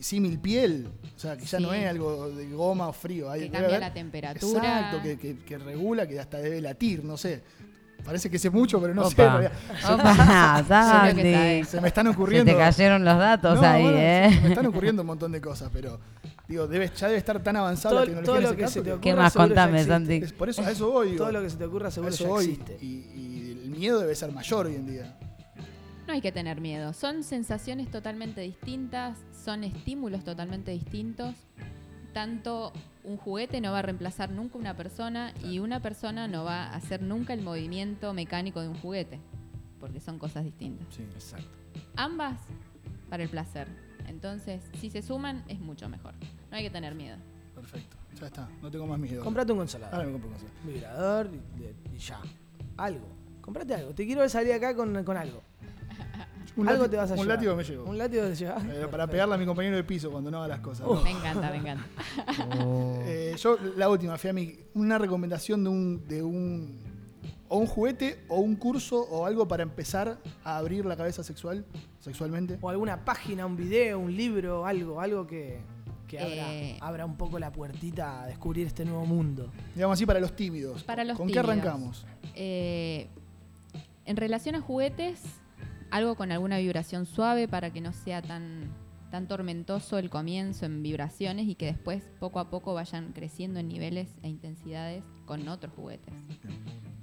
símil 0.00 0.38
piel. 0.38 0.88
O 1.16 1.18
sea, 1.18 1.36
que 1.36 1.44
ya 1.44 1.58
no 1.60 1.72
es 1.72 1.86
algo 1.86 2.28
de 2.30 2.48
goma 2.50 2.88
o 2.88 2.92
frío. 2.92 3.30
Hay, 3.30 3.42
Que 3.42 3.50
cambia 3.50 3.68
haber- 3.68 3.80
la 3.80 3.92
temperatura. 3.94 4.58
Exacto, 4.58 5.02
que, 5.02 5.18
que- 5.18 5.38
que 5.44 5.58
regula, 5.58 6.06
que 6.06 6.18
hasta 6.20 6.38
debe 6.38 6.60
latir, 6.60 7.04
no 7.04 7.16
sé. 7.16 7.42
Parece 8.04 8.30
que 8.30 8.38
sé 8.38 8.48
mucho, 8.48 8.80
pero 8.80 8.94
no 8.94 9.08
sé. 9.10 9.14
Opa. 9.22 9.24
en 9.24 9.30
realidad. 9.32 9.52
Se- 9.80 9.92
Opa, 9.92 10.64
Santi. 10.66 11.64
Se 11.64 11.80
me 11.80 11.88
están 11.88 12.06
Se 12.06 12.12
ocurriendo. 12.12 12.50
te 12.52 12.56
cayeron 12.58 13.04
los 13.04 13.18
datos 13.18 13.60
No, 13.60 13.66
ahí, 13.66 13.82
bueno, 13.82 13.98
¿eh? 13.98 14.30
se 14.34 14.40
me 14.40 14.48
están 14.48 14.66
ocurriendo 14.66 15.02
un 15.02 15.06
montón 15.08 15.32
de 15.32 15.40
cosas, 15.40 15.68
pero 15.72 16.00
digo, 16.46 16.66
debe, 16.66 16.90
ya 16.96 17.06
debe 17.08 17.18
estar 17.18 17.42
tan 17.42 17.56
avanzada 17.56 17.90
Todo- 17.90 18.00
la 18.00 18.06
tecnología 18.06 18.26
todo 18.26 18.36
en 18.36 18.42
lo 18.42 18.48
ese 18.48 18.56
que 18.56 18.62
caso 18.62 18.72
se 18.74 18.80
te 18.82 18.90
ocurra 18.92 19.00
¿Qué 19.02 19.14
más? 19.14 19.32
Contame. 19.34 19.84
Santi. 19.84 20.14
es- 20.14 20.32
por 20.32 20.48
eso 20.48 20.62
a 20.62 20.70
eso 20.70 20.90
voy. 20.90 21.10
digo. 21.12 21.18
Todo 21.24 21.32
lo 21.32 21.42
que 21.42 21.50
se 21.50 21.56
te 21.56 21.64
ocurra 21.64 21.88
A 21.88 21.90
seguro 21.90 22.14
eso 22.14 22.24
ya 22.24 22.30
voy. 22.30 22.44
existe. 22.44 22.78
Y, 22.80 22.86
y 22.86 23.60
el 23.64 23.70
miedo 23.70 24.00
debe 24.00 24.14
ser 24.14 24.32
mayor 24.32 24.66
hoy 24.66 24.76
en 24.76 24.86
día. 24.86 25.18
No 26.06 26.14
hay 26.14 26.22
que 26.22 26.32
tener 26.32 26.58
miedo. 26.62 26.94
Son 26.94 27.22
sensaciones 27.22 27.90
totalmente 27.90 28.40
distintas, 28.40 29.18
son 29.44 29.62
estímulos 29.64 30.24
totalmente 30.24 30.70
distintos. 30.70 31.34
Tanto 32.18 32.72
un 33.04 33.16
juguete 33.16 33.60
no 33.60 33.70
va 33.70 33.78
a 33.78 33.82
reemplazar 33.82 34.30
nunca 34.30 34.58
una 34.58 34.74
persona 34.74 35.32
y 35.44 35.60
una 35.60 35.78
persona 35.78 36.26
no 36.26 36.42
va 36.42 36.64
a 36.64 36.74
hacer 36.74 37.00
nunca 37.00 37.32
el 37.32 37.42
movimiento 37.42 38.12
mecánico 38.12 38.60
de 38.60 38.66
un 38.66 38.74
juguete, 38.74 39.20
porque 39.78 40.00
son 40.00 40.18
cosas 40.18 40.42
distintas. 40.42 40.84
Sí, 40.90 41.04
exacto. 41.14 41.46
Ambas 41.94 42.40
para 43.08 43.22
el 43.22 43.28
placer. 43.28 43.68
Entonces, 44.08 44.64
si 44.80 44.90
se 44.90 45.00
suman, 45.00 45.44
es 45.46 45.60
mucho 45.60 45.88
mejor. 45.88 46.14
No 46.50 46.56
hay 46.56 46.64
que 46.64 46.70
tener 46.70 46.96
miedo. 46.96 47.18
Perfecto. 47.54 47.96
Ya 48.20 48.26
está. 48.26 48.48
No 48.60 48.68
tengo 48.68 48.88
más 48.88 48.98
miedo. 48.98 49.22
Comprate 49.22 49.52
un 49.52 49.58
consolador. 49.58 49.94
Ahora 49.94 50.06
me 50.06 50.12
compro 50.14 50.30
un 50.30 50.34
consolador. 50.34 50.66
Un 50.66 50.74
vibrador 50.74 51.30
y, 51.92 51.94
y 51.94 51.98
ya. 51.98 52.20
Algo. 52.78 53.06
Comprate 53.40 53.74
algo. 53.74 53.94
Te 53.94 54.04
quiero 54.04 54.28
salir 54.28 54.54
acá 54.54 54.74
con, 54.74 55.04
con 55.04 55.16
algo. 55.16 55.40
Un 56.56 56.68
algo 56.68 56.84
látigo- 56.84 56.90
te 56.90 56.96
vas 56.96 57.10
a 57.10 57.14
un 57.14 57.20
llevar. 57.20 57.36
látigo 57.36 57.56
me 57.56 57.64
llevo. 57.64 57.84
Un 57.84 57.98
látigo 57.98 58.22
te 58.24 58.34
llevas. 58.34 58.64
Eh, 58.64 58.86
para 58.90 59.06
pegarle 59.06 59.34
a 59.34 59.38
mi 59.38 59.46
compañero 59.46 59.76
de 59.76 59.84
piso 59.84 60.10
cuando 60.10 60.30
no 60.30 60.38
haga 60.38 60.48
las 60.48 60.60
cosas. 60.60 60.86
¿no? 60.86 61.00
Me 61.02 61.10
encanta, 61.10 61.50
me 61.50 61.56
encanta. 61.58 61.84
Eh, 63.06 63.34
yo, 63.38 63.56
la 63.76 63.88
última, 63.88 64.16
Fiammi, 64.18 64.54
una 64.74 64.98
recomendación 64.98 65.62
de 65.64 65.70
un, 65.70 66.08
de 66.08 66.22
un. 66.22 66.78
O 67.50 67.58
un 67.58 67.66
juguete, 67.66 68.24
o 68.28 68.40
un 68.40 68.56
curso, 68.56 69.00
o 69.00 69.24
algo 69.24 69.48
para 69.48 69.62
empezar 69.62 70.18
a 70.44 70.58
abrir 70.58 70.84
la 70.84 70.96
cabeza 70.96 71.22
sexual, 71.22 71.64
sexualmente. 72.00 72.58
O 72.60 72.68
alguna 72.68 73.04
página, 73.06 73.46
un 73.46 73.56
video, 73.56 73.98
un 73.98 74.14
libro, 74.14 74.66
algo, 74.66 75.00
algo 75.00 75.26
que, 75.26 75.60
que 76.06 76.18
abra, 76.18 76.52
Eh. 76.54 76.76
abra 76.80 77.06
un 77.06 77.16
poco 77.16 77.38
la 77.38 77.50
puertita 77.50 78.22
a 78.22 78.26
descubrir 78.26 78.66
este 78.66 78.84
nuevo 78.84 79.06
mundo. 79.06 79.50
Digamos 79.74 79.94
así, 79.94 80.04
para 80.04 80.20
los 80.20 80.36
tímidos. 80.36 80.84
Para 80.84 81.04
los 81.04 81.16
¿Con 81.16 81.26
tímidos. 81.28 81.46
qué 81.46 81.50
arrancamos? 81.52 82.06
Eh, 82.34 83.08
en 84.04 84.16
relación 84.18 84.54
a 84.54 84.60
juguetes, 84.60 85.22
algo 85.90 86.14
con 86.16 86.32
alguna 86.32 86.58
vibración 86.58 87.06
suave 87.06 87.48
para 87.48 87.72
que 87.72 87.80
no 87.80 87.92
sea 87.92 88.22
tan, 88.22 88.70
tan 89.10 89.26
tormentoso 89.26 89.98
el 89.98 90.10
comienzo 90.10 90.66
en 90.66 90.82
vibraciones 90.82 91.48
y 91.48 91.54
que 91.54 91.66
después 91.66 92.02
poco 92.18 92.40
a 92.40 92.50
poco 92.50 92.74
vayan 92.74 93.12
creciendo 93.12 93.60
en 93.60 93.68
niveles 93.68 94.08
e 94.22 94.28
intensidades 94.28 95.04
con 95.24 95.46
otros 95.48 95.72
juguetes. 95.74 96.12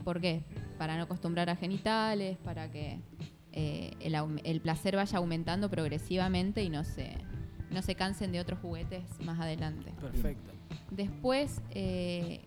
¿Por 0.04 0.22
qué? 0.22 0.44
Para 0.78 0.98
no 0.98 1.04
acostumbrar 1.04 1.50
a 1.50 1.56
genitales, 1.56 2.38
para 2.38 2.70
que 2.70 3.00
eh, 3.52 3.92
el, 4.44 4.62
placer 4.62 4.96
vaya 4.96 5.18
aumentando 5.18 5.70
progresivamente 5.70 6.62
y 6.62 6.70
no 6.70 6.84
se, 6.84 7.18
no 7.72 7.82
se 7.82 7.96
cansen 7.96 8.32
de 8.32 8.40
otros 8.40 8.60
juguetes 8.60 9.04
más 9.24 9.40
adelante. 9.40 9.94
Perfecto. 10.00 10.52
Después, 10.92 11.62
eh, 11.72 12.42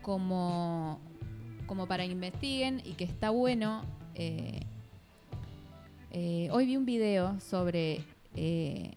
como, 0.00 1.00
como 1.66 1.86
para 1.86 2.04
que 2.06 2.12
investiguen 2.12 2.80
y 2.84 2.92
que 2.94 3.04
está 3.04 3.30
bueno, 3.30 3.84
eh, 4.14 4.60
eh, 6.10 6.48
hoy 6.52 6.66
vi 6.66 6.76
un 6.76 6.84
video 6.84 7.38
sobre 7.40 8.04
eh, 8.34 8.94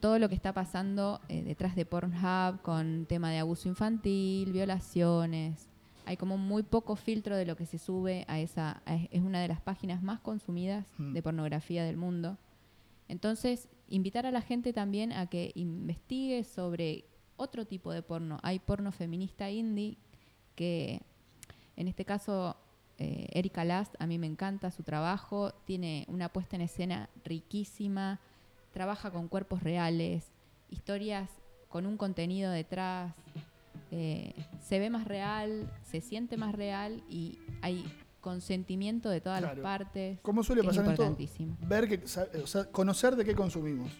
todo 0.00 0.18
lo 0.18 0.28
que 0.28 0.34
está 0.34 0.52
pasando 0.52 1.20
eh, 1.28 1.42
detrás 1.42 1.74
de 1.76 1.86
Pornhub 1.86 2.60
con 2.62 3.06
tema 3.06 3.30
de 3.30 3.38
abuso 3.38 3.68
infantil, 3.68 4.52
violaciones. 4.52 5.68
Hay 6.04 6.16
como 6.16 6.36
muy 6.38 6.62
poco 6.62 6.94
filtro 6.96 7.36
de 7.36 7.46
lo 7.46 7.56
que 7.56 7.66
se 7.66 7.78
sube 7.78 8.24
a 8.28 8.38
esa. 8.38 8.82
a- 8.86 8.94
es 9.10 9.22
una 9.22 9.40
de 9.40 9.48
las 9.48 9.60
páginas 9.60 10.02
más 10.02 10.20
consumidas 10.20 10.86
Mm. 10.98 11.12
de 11.14 11.22
pornografía 11.22 11.84
del 11.84 11.96
mundo. 11.96 12.36
Entonces, 13.08 13.68
invitar 13.88 14.26
a 14.26 14.30
la 14.30 14.40
gente 14.40 14.72
también 14.72 15.12
a 15.12 15.26
que 15.26 15.52
investigue 15.54 16.44
sobre 16.44 17.04
otro 17.36 17.64
tipo 17.66 17.92
de 17.92 18.02
porno. 18.02 18.38
Hay 18.42 18.58
porno 18.58 18.92
feminista 18.92 19.50
indie 19.50 19.96
que, 20.54 21.00
en 21.76 21.86
este 21.88 22.04
caso, 22.04 22.56
eh, 22.98 23.26
Erika 23.32 23.64
Last, 23.64 23.94
a 23.98 24.06
mí 24.06 24.18
me 24.18 24.26
encanta 24.26 24.70
su 24.70 24.82
trabajo, 24.82 25.52
tiene 25.64 26.04
una 26.08 26.28
puesta 26.28 26.56
en 26.56 26.62
escena 26.62 27.08
riquísima, 27.24 28.20
trabaja 28.72 29.10
con 29.10 29.28
cuerpos 29.28 29.62
reales, 29.62 30.24
historias 30.70 31.28
con 31.68 31.86
un 31.86 31.96
contenido 31.96 32.50
detrás, 32.50 33.14
eh, 33.90 34.32
se 34.62 34.78
ve 34.78 34.90
más 34.90 35.06
real, 35.06 35.70
se 35.84 36.00
siente 36.00 36.36
más 36.36 36.54
real 36.54 37.02
y 37.08 37.38
hay 37.62 37.84
consentimiento 38.20 39.08
de 39.10 39.20
todas 39.20 39.38
Claro. 39.40 39.54
las 39.56 39.62
partes. 39.62 40.18
¿Cómo 40.22 40.42
suele 40.42 40.62
que 40.62 40.68
es 40.68 40.76
pasar 40.76 40.90
esto? 40.90 41.02
importantísimo. 41.02 41.56
Ver 41.60 41.88
que, 41.88 42.02
o 42.42 42.46
sea, 42.46 42.64
conocer 42.72 43.14
de 43.14 43.24
qué 43.24 43.34
consumimos. 43.34 43.92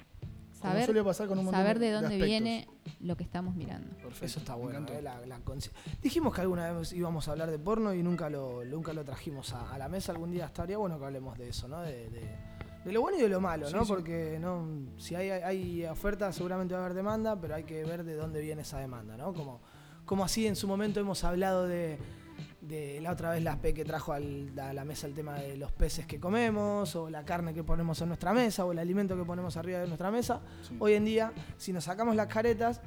Como 0.60 0.72
Saber, 0.72 0.84
suele 0.86 1.04
pasar 1.04 1.28
con 1.28 1.38
un 1.38 1.50
saber 1.50 1.78
de- 1.78 1.86
de 1.86 1.92
de 1.92 2.00
dónde 2.00 2.16
viene 2.24 2.66
lo 3.06 3.16
que 3.16 3.24
estamos 3.24 3.54
mirando. 3.54 3.96
Perfecto, 3.96 4.24
Eso 4.26 4.38
está 4.40 4.54
bueno. 4.54 4.86
eh, 4.90 5.00
la- 5.02 5.24
la 5.26 5.38
consci- 5.44 5.70
Dijimos 6.02 6.34
que 6.34 6.40
alguna 6.42 6.72
vez 6.72 6.92
íbamos 6.92 7.28
a 7.28 7.32
hablar 7.32 7.50
de 7.50 7.58
porno 7.58 7.94
y 7.94 8.02
nunca 8.02 8.28
lo, 8.30 8.64
nunca 8.64 8.92
lo 8.92 9.04
trajimos 9.04 9.52
a, 9.52 9.72
a 9.72 9.78
la 9.78 9.88
mesa. 9.88 10.12
Algún 10.12 10.30
día 10.30 10.46
estaría 10.46 10.78
bueno 10.78 10.98
que 10.98 11.04
hablemos 11.06 11.38
de 11.38 11.48
eso, 11.48 11.68
¿no? 11.68 11.80
De, 11.82 12.10
de- 12.10 12.56
de 12.84 12.92
lo 12.92 13.00
bueno 13.00 13.18
y 13.18 13.22
de 13.22 13.28
lo 13.28 13.40
malo, 13.40 13.68
¿no? 13.70 13.84
Sí. 13.84 13.88
Porque 13.92 14.38
no, 14.40 14.64
si 14.96 15.16
hay, 15.16 15.30
hay 15.30 15.84
oferta 15.86 16.32
seguramente 16.32 16.72
va 16.74 16.82
a 16.82 16.84
haber 16.84 16.94
demanda, 16.96 17.34
pero 17.40 17.56
hay 17.56 17.64
que 17.64 17.82
ver 17.84 18.04
de 18.04 18.14
dónde 18.14 18.40
viene 18.40 18.62
esa 18.62 18.78
demanda, 18.78 19.16
¿no? 19.16 19.32
Como, 19.34 19.60
como 20.04 20.24
así 20.24 20.46
en 20.46 20.54
su 20.54 20.68
momento 20.68 21.00
hemos 21.00 21.24
hablado 21.24 21.66
de, 21.66 21.98
de 22.66 23.00
la 23.00 23.12
otra 23.12 23.30
vez 23.30 23.42
la 23.42 23.60
P 23.60 23.72
que 23.74 23.84
trajo 23.84 24.12
al- 24.12 24.52
a 24.58 24.72
la 24.72 24.84
mesa 24.84 25.06
el 25.06 25.14
tema 25.14 25.34
de 25.34 25.56
los 25.56 25.70
peces 25.72 26.06
que 26.06 26.18
comemos, 26.18 26.96
o 26.96 27.08
la 27.08 27.24
carne 27.24 27.54
que 27.54 27.62
ponemos 27.62 28.00
en 28.02 28.08
nuestra 28.08 28.32
mesa, 28.32 28.64
o 28.64 28.72
el 28.72 28.78
alimento 28.78 29.16
que 29.16 29.24
ponemos 29.24 29.56
arriba 29.56 29.78
de 29.78 29.86
nuestra 29.86 30.10
mesa. 30.10 30.40
Sí. 30.66 30.76
Hoy 30.78 30.94
en 30.94 31.04
día, 31.04 31.32
si 31.56 31.72
nos 31.72 31.84
sacamos 31.84 32.16
las 32.16 32.26
caretas, 32.26 32.80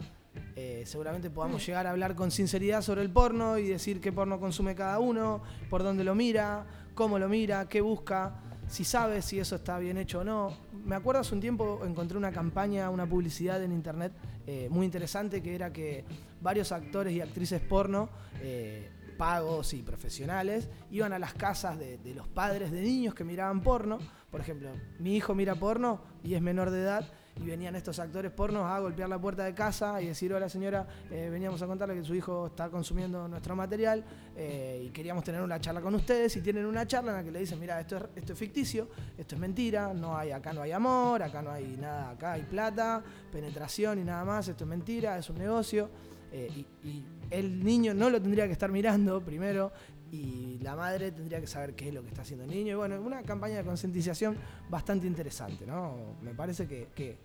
eh, 0.56 0.84
seguramente 0.86 1.30
podamos 1.30 1.66
llegar 1.66 1.88
a 1.88 1.92
hablar 1.92 2.16
con 2.16 2.30
sinceridad 2.32 2.82
sobre 2.82 3.02
el 3.02 3.10
porno 3.10 3.58
y 3.58 3.68
decir 3.68 4.02
qué 4.02 4.12
porno 4.12 4.40
consume 4.40 4.76
cada 4.76 5.00
uno, 5.00 5.42
por 5.70 5.82
dónde 5.84 6.04
lo 6.04 6.14
mira, 6.16 6.66
cómo 6.94 7.18
lo 7.18 7.30
mira, 7.30 7.68
qué 7.70 7.82
busca, 7.82 8.42
si 8.68 8.84
sabe 8.84 9.22
si 9.22 9.40
eso 9.40 9.56
está 9.56 9.80
bien 9.80 9.98
hecho 9.98 10.20
o 10.20 10.24
no. 10.24 10.56
Me 10.86 10.96
acuerdo 10.96 11.22
hace 11.22 11.34
un 11.34 11.42
tiempo 11.42 11.82
encontré 11.86 12.18
una 12.18 12.32
campaña, 12.32 12.90
una 12.90 13.08
publicidad 13.08 13.64
en 13.64 13.72
internet 13.72 14.12
eh, 14.46 14.68
muy 14.70 14.86
interesante 14.86 15.42
que 15.42 15.56
era 15.56 15.72
que 15.72 16.04
varios 16.42 16.72
actores 16.72 17.14
y 17.14 17.22
actrices 17.22 17.62
porno, 17.62 18.10
eh, 18.42 18.90
pagos 19.20 19.74
y 19.74 19.82
profesionales, 19.82 20.70
iban 20.92 21.12
a 21.12 21.20
las 21.20 21.34
casas 21.34 21.78
de, 21.78 22.00
los 22.16 22.30
padres 22.30 22.72
de 22.72 22.82
niños 22.82 23.14
que 23.14 23.26
miraban 23.26 23.60
porno. 23.60 24.00
Por 24.32 24.40
ejemplo, 24.40 24.70
mi 24.98 25.18
hijo 25.18 25.36
mira 25.36 25.56
porno 25.56 26.00
y 26.24 26.36
es 26.36 26.42
menor 26.42 26.70
de 26.70 26.84
edad 26.84 27.06
y 27.36 27.46
venían 27.46 27.76
estos 27.76 28.00
actores 28.00 28.32
pornos 28.32 28.66
a 28.66 28.80
golpear 28.80 29.10
la 29.10 29.20
puerta 29.20 29.44
de 29.44 29.54
casa 29.54 30.02
y 30.02 30.08
decir, 30.08 30.34
hola 30.34 30.48
señora, 30.48 30.88
eh, 31.12 31.28
veníamos 31.30 31.62
a 31.62 31.68
contarle 31.68 31.96
que 31.96 32.04
su 32.06 32.16
hijo 32.16 32.48
está 32.48 32.70
consumiendo 32.70 33.28
nuestro 33.28 33.58
material 33.58 34.06
eh, 34.38 34.86
y 34.86 34.90
queríamos 34.92 35.26
tener 35.26 35.42
una 35.42 35.60
charla 35.60 35.82
con 35.82 35.96
ustedes 35.96 36.38
y 36.38 36.42
tienen 36.42 36.66
una 36.66 36.88
charla 36.88 37.12
en 37.12 37.18
la 37.18 37.24
que 37.24 37.32
le 37.32 37.40
dicen, 37.40 37.60
mira, 37.60 37.78
esto 37.78 37.98
es, 37.98 38.04
esto 38.16 38.32
es 38.34 38.40
ficticio, 38.40 38.88
esto 39.18 39.36
es 39.36 39.42
mentira, 39.42 39.94
no 39.94 40.18
hay, 40.18 40.32
acá 40.32 40.54
no 40.54 40.62
hay 40.62 40.72
amor, 40.72 41.24
acá 41.24 41.42
no 41.42 41.52
hay 41.52 41.76
nada, 41.78 42.12
acá 42.12 42.34
hay 42.34 42.44
plata, 42.44 43.04
penetración 43.34 44.00
y 44.00 44.06
nada 44.06 44.24
más, 44.24 44.48
esto 44.48 44.64
es 44.64 44.70
mentira, 44.70 45.18
es 45.18 45.30
un 45.30 45.40
negocio. 45.40 45.90
Eh, 46.32 46.66
y, 46.84 46.88
y 46.88 47.04
el 47.32 47.64
niño 47.64 47.94
no 47.94 48.10
lo 48.10 48.22
tendría 48.22 48.46
que 48.48 48.54
estar 48.54 48.72
mirando 48.72 49.22
primero 49.24 49.72
y 50.12 50.58
la 50.62 50.76
madre 50.76 51.12
tendría 51.12 51.40
que 51.40 51.48
saber 51.48 51.76
qué 51.76 51.90
es 51.90 51.94
lo 51.94 52.02
que 52.02 52.08
está 52.10 52.24
haciendo 52.24 52.46
el 52.46 52.50
niño. 52.52 52.74
Y 52.74 52.76
bueno, 52.76 53.00
una 53.02 53.22
campaña 53.24 53.58
de 53.58 53.64
concientización 53.64 54.36
bastante 54.70 55.06
interesante, 55.08 55.66
¿no? 55.68 56.16
Me 56.22 56.34
parece 56.34 56.68
que, 56.68 56.88
que- 56.96 57.18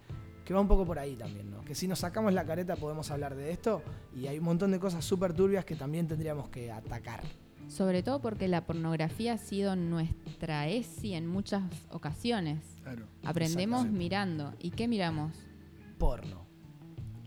que 0.44 0.52
va 0.52 0.60
un 0.60 0.68
poco 0.68 0.84
por 0.84 0.98
ahí 0.98 1.16
también, 1.16 1.50
¿no? 1.50 1.62
Que 1.64 1.74
si 1.74 1.88
nos 1.88 2.00
sacamos 2.00 2.34
la 2.34 2.44
careta 2.44 2.76
podemos 2.76 3.10
hablar 3.10 3.34
de 3.34 3.50
esto 3.50 3.82
y 4.14 4.26
hay 4.26 4.38
un 4.38 4.44
montón 4.44 4.72
de 4.72 4.78
cosas 4.78 5.02
súper 5.02 5.32
turbias 5.32 5.64
que 5.64 5.74
también 5.74 6.06
tendríamos 6.06 6.50
que 6.50 6.70
atacar. 6.70 7.22
Sobre 7.66 8.02
todo 8.02 8.20
porque 8.20 8.46
la 8.46 8.66
pornografía 8.66 9.32
ha 9.32 9.38
sido 9.38 9.74
nuestra 9.74 10.68
ESI 10.68 11.14
en 11.14 11.26
muchas 11.26 11.62
ocasiones. 11.90 12.58
Claro. 12.82 13.06
Aprendemos 13.24 13.86
mirando. 13.86 14.52
¿Y 14.58 14.72
qué 14.72 14.86
miramos? 14.86 15.32
Porno. 15.96 16.43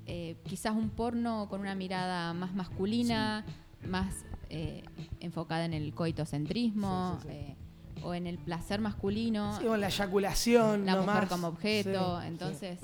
Eh, 0.08 0.38
quizás 0.46 0.74
un 0.74 0.90
porno 0.90 1.48
con 1.50 1.60
una 1.62 1.76
mirada 1.76 2.34
más 2.34 2.56
masculina, 2.56 3.44
más 3.86 4.24
eh, 4.50 4.84
enfocada 5.20 5.66
en 5.66 5.74
el 5.74 5.94
coitocentrismo 5.94 7.20
Sí, 7.22 7.28
sí, 7.28 7.34
sí. 7.34 7.38
eh, 7.52 7.56
o 8.04 8.14
en 8.14 8.26
el 8.28 8.38
placer 8.38 8.80
masculino, 8.80 9.58
Sí, 9.60 9.66
con 9.66 9.82
la 9.82 9.88
eyaculación, 9.88 10.86
la 10.86 10.96
no 10.96 11.04
mujer 11.04 11.28
como 11.28 11.48
objeto. 11.48 12.22
Entonces, 12.22 12.80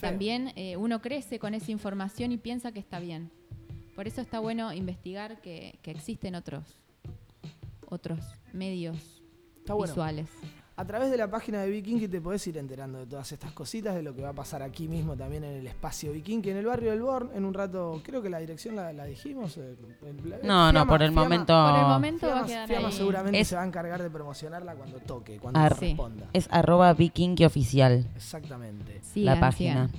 también 0.00 0.52
eh, 0.56 0.76
uno 0.76 1.00
crece 1.00 1.38
con 1.38 1.54
esa 1.54 1.70
información 1.70 2.32
y 2.32 2.36
piensa 2.36 2.72
que 2.72 2.80
está 2.80 2.98
bien. 2.98 3.30
Por 3.94 4.06
eso 4.06 4.20
está 4.20 4.40
bueno 4.40 4.72
investigar 4.72 5.40
que, 5.40 5.78
que 5.82 5.90
existen 5.92 6.34
otros, 6.34 6.64
otros 7.88 8.20
medios 8.52 9.22
Está 9.60 9.72
bueno. 9.74 9.94
A 10.76 10.84
través 10.84 11.08
de 11.08 11.16
la 11.16 11.30
página 11.30 11.62
de 11.62 11.70
Vikingi 11.70 12.08
te 12.08 12.20
podés 12.20 12.44
ir 12.48 12.58
enterando 12.58 12.98
de 12.98 13.06
todas 13.06 13.30
estas 13.30 13.52
cositas, 13.52 13.94
de 13.94 14.02
lo 14.02 14.12
que 14.12 14.22
va 14.22 14.30
a 14.30 14.32
pasar 14.32 14.60
aquí 14.60 14.88
mismo 14.88 15.16
también 15.16 15.44
en 15.44 15.52
el 15.58 15.66
espacio 15.68 16.10
Vikingi, 16.10 16.50
en 16.50 16.56
el 16.56 16.66
barrio 16.66 16.90
del 16.90 17.00
Born. 17.00 17.30
En 17.32 17.44
un 17.44 17.54
rato, 17.54 18.00
creo 18.04 18.20
que 18.20 18.28
la 18.28 18.38
dirección 18.40 18.74
la, 18.74 18.92
la 18.92 19.04
dijimos. 19.04 19.56
eh, 19.56 19.76
el- 20.02 20.32
el- 20.32 20.40
No, 20.46 20.72
no, 20.72 20.84
por 20.88 21.00
el 21.04 21.12
momento- 21.12 21.54
Por 21.70 21.78
el 21.78 21.86
momento 21.86 22.26
va 22.26 22.32
a 22.32 22.36
Fiamma- 22.44 22.46
quedar 22.48 22.68
Fiamma 22.68 22.88
ahí. 22.88 22.94
seguramente 22.94 23.40
Es- 23.40 23.48
se 23.48 23.54
va 23.54 23.62
a 23.62 23.66
encargar 23.66 24.02
de 24.02 24.10
promocionarla 24.10 24.74
cuando 24.74 24.98
toque, 24.98 25.38
cuando 25.38 25.60
Ar- 25.60 25.74
corresponda. 25.74 26.26
Es 26.32 26.48
arroba 26.50 26.92
vikingi 26.92 27.44
oficial. 27.44 28.08
Exactamente. 28.16 28.94
la 28.94 29.00
Sigan, 29.02 29.40
página. 29.40 29.90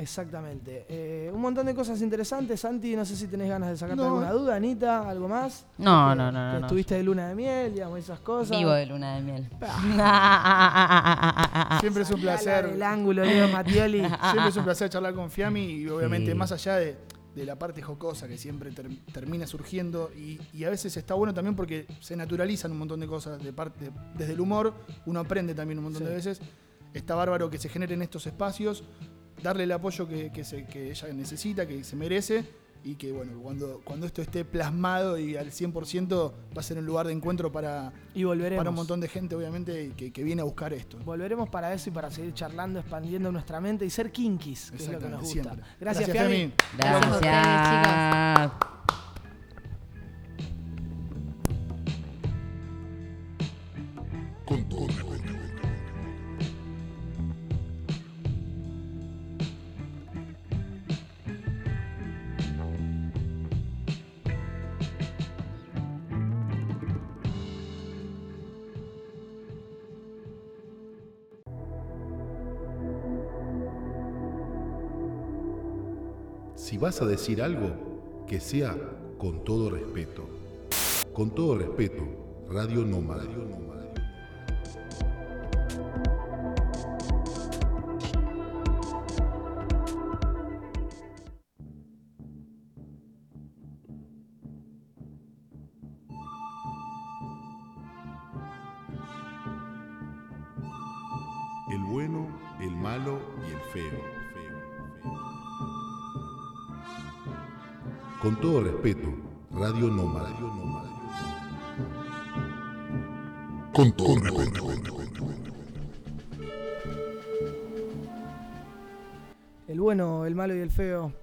Exactamente. 0.00 0.86
Eh, 0.88 1.30
un 1.32 1.40
montón 1.40 1.66
de 1.66 1.74
cosas 1.74 2.00
interesantes. 2.00 2.60
Santi, 2.60 2.96
no 2.96 3.04
sé 3.04 3.16
si 3.16 3.26
tenés 3.26 3.48
ganas 3.48 3.70
de 3.70 3.76
sacarte 3.76 4.00
No. 4.02 4.08
alguna 4.08 4.32
duda. 4.32 4.56
Anita, 4.56 5.08
¿algo 5.08 5.28
más? 5.28 5.66
No, 5.78 6.14
no, 6.14 6.32
no, 6.32 6.52
no. 6.58 6.66
Estuviste 6.66 6.94
de 6.94 7.02
luna 7.02 7.28
de 7.28 7.34
miel, 7.34 7.74
digamos, 7.74 7.98
esas 7.98 8.20
cosas. 8.20 8.56
Vivo 8.56 8.70
de 8.72 8.86
luna 8.86 9.16
de 9.16 9.22
miel. 9.22 9.48
Siempre 11.80 12.02
es 12.02 12.10
un 12.10 12.20
placer. 12.20 12.66
El 12.66 12.82
ángulo, 12.82 13.24
Leo 13.24 13.48
Mattioli. 13.48 14.00
Siempre 14.30 14.48
es 14.48 14.56
un 14.56 14.64
placer 14.64 14.88
charlar 14.90 15.14
con 15.14 15.30
Fiammi 15.30 15.64
y 15.64 15.88
obviamente 15.88 16.30
Sí. 16.32 16.36
más 16.36 16.52
allá 16.52 16.76
de, 16.76 16.96
de 17.34 17.44
la 17.44 17.58
parte 17.58 17.82
jocosa 17.82 18.28
que 18.28 18.38
siempre 18.38 18.70
ter- 18.72 18.90
termina 19.12 19.46
surgiendo 19.46 20.10
y, 20.16 20.40
y 20.52 20.64
a 20.64 20.70
veces 20.70 20.96
está 20.96 21.14
bueno 21.14 21.34
también 21.34 21.56
porque 21.56 21.86
se 22.00 22.16
naturalizan 22.16 22.72
un 22.72 22.78
montón 22.78 23.00
de 23.00 23.06
cosas 23.06 23.42
de 23.42 23.52
parte 23.52 23.90
desde 24.16 24.32
el 24.32 24.40
humor, 24.40 24.74
uno 25.06 25.20
aprende 25.20 25.54
también 25.54 25.78
un 25.78 25.84
montón 25.84 26.02
Sí. 26.02 26.08
de 26.08 26.14
veces. 26.14 26.40
Está 26.92 27.14
bárbaro 27.14 27.48
que 27.50 27.58
se 27.58 27.68
generen 27.68 28.02
estos 28.02 28.26
espacios, 28.26 28.82
darle 29.42 29.64
el 29.64 29.72
apoyo 29.72 30.06
que, 30.08 30.30
que 30.32 30.44
se- 30.44 30.64
que 30.66 30.90
ella 30.90 31.08
necesita, 31.12 31.66
que 31.66 31.82
se 31.84 31.96
merece 31.96 32.44
y 32.82 32.94
que 32.94 33.12
bueno, 33.12 33.32
cuando, 33.42 33.82
cuando 33.84 34.06
esto 34.06 34.22
esté 34.22 34.42
plasmado 34.42 35.18
y 35.18 35.36
al 35.36 35.50
100% 35.50 36.32
va 36.56 36.60
a 36.60 36.62
ser 36.62 36.78
un 36.78 36.86
lugar 36.86 37.06
de 37.06 37.12
encuentro 37.12 37.52
para, 37.52 37.92
Y 38.14 38.24
volveremos. 38.24 38.58
para 38.60 38.70
un 38.70 38.76
montón 38.76 39.00
de 39.00 39.08
gente 39.08 39.34
obviamente 39.34 39.92
que, 39.96 40.10
que 40.12 40.22
viene 40.24 40.40
a 40.40 40.44
buscar 40.46 40.72
esto. 40.72 40.96
Volveremos 41.04 41.50
para 41.50 41.74
eso 41.74 41.90
y 41.90 41.92
para 41.92 42.10
seguir 42.10 42.32
charlando, 42.32 42.80
expandiendo 42.80 43.30
nuestra 43.30 43.60
mente 43.60 43.84
y 43.84 43.90
ser 43.90 44.10
kinkis, 44.10 44.70
que 44.70 44.76
es 44.78 44.88
lo 44.88 44.98
que 44.98 45.08
nos 45.10 45.20
gusta. 45.20 45.42
Siempre. 45.42 45.64
Gracias, 45.78 46.08
Gracias. 46.08 46.52
Gracias 46.78 47.20
Gracias. 47.20 48.69
Vas 76.90 77.02
a 77.02 77.06
decir 77.06 77.40
algo, 77.40 78.24
que 78.26 78.40
sea 78.40 78.76
con 79.16 79.44
todo 79.44 79.70
respeto. 79.70 80.28
Con 81.12 81.32
todo 81.32 81.56
respeto, 81.56 82.02
Radio 82.50 82.84
Nómada. 82.84 83.22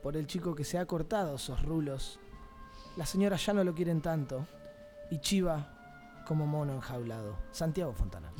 Por 0.02 0.18
el 0.18 0.28
chico 0.28 0.56
que 0.56 0.64
se 0.64 0.78
ha 0.78 0.86
cortado 0.86 1.36
esos 1.36 1.62
rulos. 1.64 2.20
Las 2.96 3.10
señoras 3.10 3.46
ya 3.46 3.54
no 3.54 3.64
lo 3.64 3.74
quieren 3.74 4.02
tanto. 4.02 4.46
Y 5.10 5.20
Chiva 5.20 6.24
como 6.28 6.46
mono 6.46 6.74
enjaulado. 6.74 7.38
Santiago 7.52 7.94
Fontana. 7.94 8.32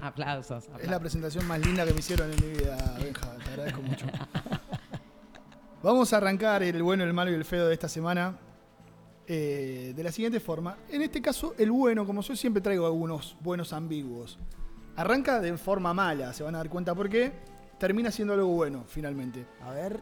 Aplausos. 0.00 0.68
Es 0.80 0.88
la 0.88 1.00
presentación 1.00 1.46
más 1.46 1.60
linda 1.60 1.84
que 1.84 1.92
me 1.92 2.00
hicieron 2.00 2.30
en 2.32 2.44
mi 2.44 2.58
vida, 2.58 2.96
Benja. 2.98 3.36
Te 3.36 3.50
agradezco 3.50 3.82
mucho. 3.82 4.06
Vamos 5.82 6.12
a 6.12 6.16
arrancar 6.16 6.62
el 6.62 6.82
bueno, 6.82 7.04
el 7.04 7.12
malo 7.12 7.30
y 7.30 7.34
el 7.34 7.44
feo 7.44 7.66
de 7.66 7.74
esta 7.74 7.88
semana 7.88 8.38
eh, 9.26 9.92
de 9.94 10.02
la 10.02 10.12
siguiente 10.12 10.40
forma. 10.40 10.76
En 10.88 11.02
este 11.02 11.20
caso, 11.20 11.54
el 11.58 11.70
bueno, 11.70 12.06
como 12.06 12.22
yo 12.22 12.36
siempre 12.36 12.62
traigo 12.62 12.86
algunos 12.86 13.36
buenos 13.40 13.72
ambiguos, 13.72 14.38
arranca 14.96 15.40
de 15.40 15.56
forma 15.58 15.92
mala, 15.92 16.32
se 16.32 16.42
van 16.42 16.54
a 16.54 16.58
dar 16.58 16.68
cuenta 16.68 16.94
por 16.94 17.08
qué. 17.08 17.32
Termina 17.78 18.10
siendo 18.10 18.34
algo 18.34 18.46
bueno, 18.46 18.84
finalmente. 18.86 19.46
A 19.62 19.70
ver, 19.70 20.00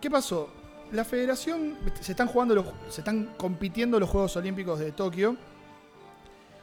¿Qué 0.00 0.10
pasó? 0.10 0.48
La 0.92 1.04
federación, 1.04 1.76
se 2.00 2.12
están 2.12 2.28
jugando, 2.28 2.54
los, 2.54 2.66
se 2.88 3.00
están 3.02 3.34
compitiendo 3.36 4.00
los 4.00 4.08
Juegos 4.08 4.36
Olímpicos 4.36 4.78
de 4.78 4.92
Tokio. 4.92 5.36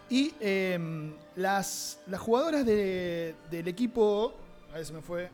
Y 0.09 0.33
eh, 0.39 1.13
las, 1.35 1.99
las 2.07 2.19
jugadoras 2.21 2.65
de- 2.65 3.35
del 3.51 3.67
equipo. 3.67 4.33
A 4.71 4.75
ver 4.77 4.85
si 4.85 4.93
me 4.93 5.01
fue. 5.01 5.29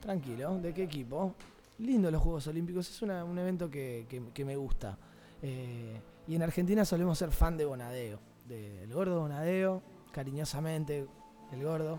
tranquilo. 0.00 0.58
¿De 0.60 0.72
qué 0.74 0.84
equipo? 0.84 1.34
Lindo 1.78 2.10
los 2.10 2.22
Juegos 2.22 2.46
Olímpicos. 2.48 2.88
Es 2.90 3.02
una- 3.02 3.24
un 3.24 3.38
evento 3.38 3.70
que, 3.70 4.06
que- 4.08 4.22
que 4.32 4.44
me 4.44 4.56
gusta. 4.56 4.96
Eh, 5.42 6.00
y 6.26 6.34
en 6.34 6.42
Argentina 6.42 6.84
solemos 6.84 7.18
ser 7.18 7.30
fan 7.30 7.56
de 7.56 7.64
Bonadeo. 7.64 8.18
Del 8.46 8.92
gordo 8.92 9.20
Bonadeo. 9.20 9.82
Cariñosamente, 10.12 11.06
el 11.52 11.62
gordo. 11.62 11.98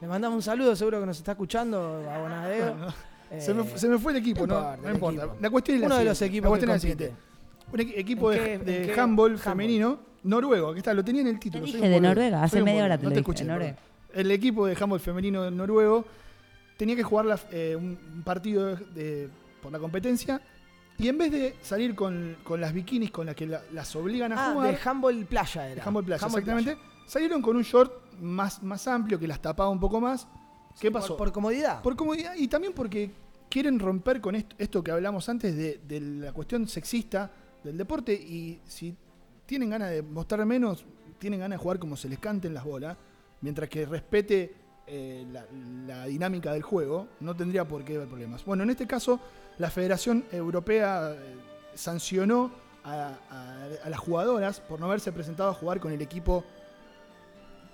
Le 0.00 0.06
mandamos 0.08 0.36
un 0.36 0.42
saludo, 0.42 0.74
seguro 0.76 0.98
que 1.00 1.06
nos 1.06 1.18
está 1.18 1.32
escuchando 1.32 1.78
a 2.10 2.18
Bonadeo. 2.18 2.76
Eh, 3.30 3.40
se, 3.40 3.54
me, 3.54 3.78
se 3.78 3.88
me 3.88 3.98
fue 3.98 4.12
el 4.12 4.18
equipo, 4.18 4.46
¿no? 4.46 4.54
importa, 4.56 4.76
No 4.82 4.88
el 4.88 4.94
importa. 4.94 5.22
equipo. 5.22 5.36
La 5.40 5.50
cuestión 5.50 5.74
es 5.76 5.80
la 5.82 5.86
Uno 5.86 5.96
de 5.98 6.04
los 6.04 6.22
equipos 6.22 6.44
La 6.44 6.48
cuestión 6.48 6.70
que 6.70 6.76
es 6.76 6.82
la 6.84 6.90
siguiente. 6.90 7.14
Un 7.72 7.78
equi- 7.78 7.92
equipo 7.96 8.32
¿En 8.32 8.64
de, 8.64 8.86
de 8.88 9.00
handball 9.00 9.38
femenino 9.38 9.98
noruego. 10.24 10.70
Aquí 10.70 10.78
está, 10.78 10.92
lo 10.92 11.04
tenía 11.04 11.20
en 11.22 11.28
el 11.28 11.38
título. 11.38 11.64
Te 11.64 11.72
dije 11.72 11.88
de 11.88 12.00
Noruega, 12.00 12.42
hace 12.42 12.62
media 12.62 12.84
hora 12.84 12.98
te 12.98 13.04
no 13.04 13.12
te 13.12 13.20
escuché. 13.20 13.46
El 14.12 14.30
equipo 14.32 14.66
de 14.66 14.76
handball 14.80 14.98
femenino 15.00 15.48
noruego 15.50 16.04
tenía 16.76 16.96
que 16.96 17.02
jugar 17.04 17.26
la- 17.26 17.38
eh, 17.52 17.76
un 17.76 18.22
partido 18.24 18.74
de- 18.74 18.84
de- 18.94 19.28
por 19.62 19.70
la 19.70 19.78
competencia 19.78 20.40
y 20.98 21.08
en 21.08 21.16
vez 21.18 21.30
de 21.30 21.54
salir 21.62 21.94
con, 21.94 22.36
con 22.42 22.60
las 22.60 22.72
bikinis 22.72 23.10
con 23.12 23.26
las 23.26 23.36
que 23.36 23.46
la- 23.46 23.62
las 23.72 23.94
obligan 23.94 24.32
a 24.32 24.48
Ah, 24.48 24.52
jugar, 24.52 24.70
de 24.72 24.78
handball 24.90 25.24
playa 25.26 25.66
era. 25.66 25.74
de 25.76 25.80
handball 25.82 26.04
playa, 26.04 26.24
Handball 26.24 26.40
exactamente, 26.42 26.78
salieron 27.06 27.40
con 27.40 27.56
un 27.56 27.62
short 27.62 27.92
más, 28.20 28.62
más 28.62 28.88
amplio 28.88 29.18
que 29.18 29.28
las 29.28 29.40
tapaba 29.40 29.70
un 29.70 29.78
poco 29.80 30.00
más. 30.00 30.26
¿Qué 30.78 30.90
Por- 30.90 31.00
pasó? 31.00 31.16
Por, 31.16 31.32
comodidad. 31.32 31.82
Por 31.82 31.96
comodidad 31.96 32.34
y 32.36 32.48
también 32.48 32.72
porque 32.74 33.10
quieren 33.48 33.78
romper 33.78 34.20
con 34.20 34.34
esto, 34.36 34.54
esto 34.58 34.84
que 34.84 34.90
hablamos 34.90 35.28
antes 35.28 35.56
de, 35.56 35.80
de 35.88 36.00
la 36.00 36.32
cuestión 36.32 36.68
sexista 36.68 37.30
del 37.64 37.76
deporte 37.76 38.12
y 38.12 38.60
si 38.66 38.94
tienen 39.46 39.70
ganas 39.70 39.90
de 39.90 40.02
mostrar 40.02 40.44
menos, 40.46 40.84
tienen 41.18 41.40
ganas 41.40 41.58
de 41.58 41.62
jugar 41.62 41.78
como 41.78 41.96
se 41.96 42.08
les 42.08 42.18
canten 42.18 42.54
las 42.54 42.64
bolas, 42.64 42.96
mientras 43.40 43.68
que 43.68 43.84
respete 43.84 44.54
eh, 44.86 45.26
la, 45.32 45.44
la 45.86 46.06
dinámica 46.06 46.52
del 46.52 46.62
juego, 46.62 47.08
no 47.20 47.34
tendría 47.36 47.66
por 47.66 47.84
qué 47.84 47.96
haber 47.96 48.08
problemas. 48.08 48.44
Bueno, 48.44 48.62
en 48.62 48.70
este 48.70 48.86
caso, 48.86 49.20
la 49.58 49.70
Federación 49.70 50.24
Europea 50.32 51.12
eh, 51.12 51.34
sancionó 51.74 52.50
a, 52.84 53.14
a- 53.30 53.68
a 53.84 53.90
las 53.90 53.98
jugadoras 54.00 54.60
por 54.60 54.80
no 54.80 54.86
haberse 54.86 55.12
presentado 55.12 55.50
a 55.50 55.54
jugar 55.54 55.80
con 55.80 55.92
el 55.92 56.00
equipo 56.00 56.44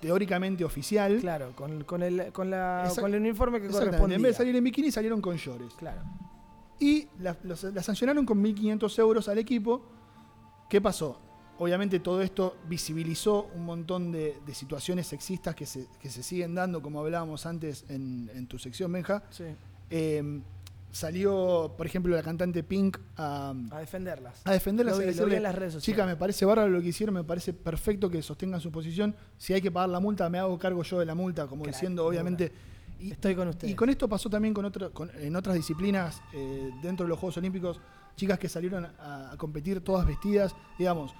teóricamente 0.07 0.63
oficial. 0.63 1.17
Claro, 1.19 1.53
con, 1.55 1.83
con 1.83 2.01
el, 2.01 2.31
con, 2.31 2.49
la, 2.49 2.85
Exact- 2.87 3.01
con 3.01 3.13
el 3.13 3.19
uniforme 3.21 3.61
que 3.61 3.67
correspondía. 3.67 4.15
En 4.15 4.21
vez 4.21 4.31
de 4.33 4.37
salir 4.37 4.55
en 4.55 4.63
bikini, 4.63 4.91
salieron 4.91 5.21
con 5.21 5.35
shorts. 5.35 5.75
Claro. 5.75 6.01
Y 6.79 7.07
la, 7.19 7.35
los- 7.43 7.63
la 7.63 7.83
sancionaron 7.83 8.25
con 8.25 8.41
1.500 8.43 8.99
euros 8.99 9.27
al 9.29 9.37
equipo. 9.37 9.81
¿Qué 10.69 10.79
pasó? 10.81 11.19
Obviamente 11.59 11.99
todo 11.99 12.21
esto 12.21 12.55
visibilizó 12.69 13.49
un 13.55 13.65
montón 13.65 14.11
de, 14.11 14.37
de 14.45 14.53
situaciones 14.53 15.07
sexistas 15.07 15.55
que 15.55 15.65
se, 15.65 15.87
que 15.99 16.09
se 16.09 16.21
siguen 16.21 16.53
dando, 16.53 16.81
como 16.81 16.99
hablábamos 16.99 17.45
antes 17.45 17.83
en, 17.89 18.29
en 18.33 18.45
tu 18.47 18.59
sección, 18.59 18.91
Benja. 18.91 19.23
Sí. 19.31 19.45
Eh, 19.89 20.41
salió, 20.91 21.73
por 21.77 21.85
ejemplo, 21.85 22.15
la 22.15 22.23
cantante 22.23 22.63
Pink 22.63 22.97
a, 23.17 23.53
A 23.71 23.79
defenderlas. 23.79 24.41
a 24.45 24.51
defenderlas 24.53 24.95
Lo 24.95 24.99
vi- 25.01 25.07
decirle, 25.07 25.37
en 25.37 25.43
las 25.43 25.55
redes 25.55 25.73
sociales. 25.73 25.85
Chica, 25.95 26.05
me 26.05 26.15
parece 26.15 26.45
bárbaro 26.45 26.69
lo 26.69 26.81
que 26.81 26.87
hicieron, 26.87 27.13
me 27.15 27.23
parece 27.23 27.53
perfecto 27.53 28.09
que 28.09 28.21
sostengan 28.21 28.59
su 28.61 28.71
posición. 28.71 29.15
Si 29.37 29.53
hay 29.53 29.61
que 29.61 29.71
pagar 29.71 29.89
la 29.89 29.99
multa, 29.99 30.29
me 30.29 30.39
hago 30.39 30.57
cargo 30.57 30.83
yo 30.83 30.99
de 30.99 31.05
la 31.05 31.15
multa, 31.15 31.45
como 31.47 31.63
Crack, 31.63 31.75
diciendo, 31.75 32.05
obviamente. 32.05 32.51
Y, 32.99 33.11
Estoy 33.11 33.35
con 33.35 33.47
ustedes. 33.49 33.71
y 33.71 33.75
con 33.75 33.89
esto 33.89 34.09
pasó 34.09 34.27
también 34.29 34.53
con 34.55 34.65
otro, 34.65 34.91
con- 34.91 35.11
en 35.19 35.35
otras 35.35 35.55
disciplinas 35.55 36.19
eh, 36.33 36.71
dentro 36.81 37.05
de 37.05 37.09
los 37.09 37.19
Juegos 37.19 37.37
Olímpicos. 37.37 37.79
chicas 38.15 38.39
que 38.39 38.49
salieron 38.49 38.85
a, 38.99 39.31
a 39.33 39.37
competir 39.37 39.81
todas 39.81 40.07
vestidas, 40.07 40.55
digamos, 40.79 41.13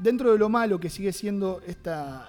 dentro 0.00 0.32
de 0.32 0.38
lo 0.38 0.48
malo 0.48 0.80
que 0.80 0.90
sigue 0.90 1.12
siendo 1.12 1.60
esta, 1.64 2.28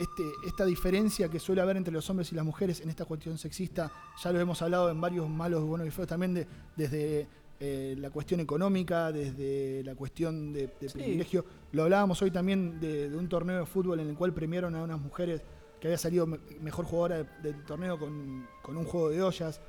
este, 0.00 0.22
esta 0.46 0.64
diferencia 0.64 1.28
que 1.28 1.38
suele 1.38 1.60
haber 1.60 1.76
entre 1.76 1.92
los 1.92 2.08
hombres 2.10 2.30
y 2.32 2.34
las 2.34 2.44
mujeres 2.44 2.80
en 2.80 2.88
esta 2.90 3.04
cuestión 3.04 3.38
sexista, 3.38 3.90
ya 4.22 4.32
lo 4.32 4.40
hemos 4.40 4.60
hablado 4.62 4.90
en 4.90 5.00
varios 5.00 5.28
malos, 5.28 5.62
buenos 5.64 5.86
y 5.86 5.90
feos 5.90 6.08
también, 6.08 6.34
de- 6.34 6.46
desde 6.76 7.26
eh, 7.58 7.94
la 7.98 8.10
cuestión 8.10 8.40
económica, 8.40 9.10
desde 9.12 9.82
la 9.84 9.94
cuestión 9.94 10.52
de, 10.52 10.68
de 10.80 10.88
privilegio. 10.90 11.44
Lo 11.72 11.84
hablábamos 11.84 12.20
hoy 12.22 12.30
también 12.30 12.78
de, 12.80 13.08
de 13.10 13.16
un 13.16 13.28
torneo 13.28 13.58
de 13.60 13.66
fútbol 13.66 14.00
en 14.00 14.08
el 14.10 14.14
cual 14.14 14.32
premiaron 14.34 14.74
a 14.74 14.82
unas 14.82 15.00
mujeres 15.00 15.40
que 15.80 15.88
había 15.88 15.98
salido 15.98 16.26
me- 16.26 16.38
mejor 16.60 16.84
jugadora 16.84 17.16
de- 17.22 17.28
del 17.52 17.64
torneo 17.64 17.98
con, 17.98 18.46
con 18.62 18.76
un 18.76 18.84
juego 18.84 19.08
de 19.10 19.22
ollas. 19.22 19.60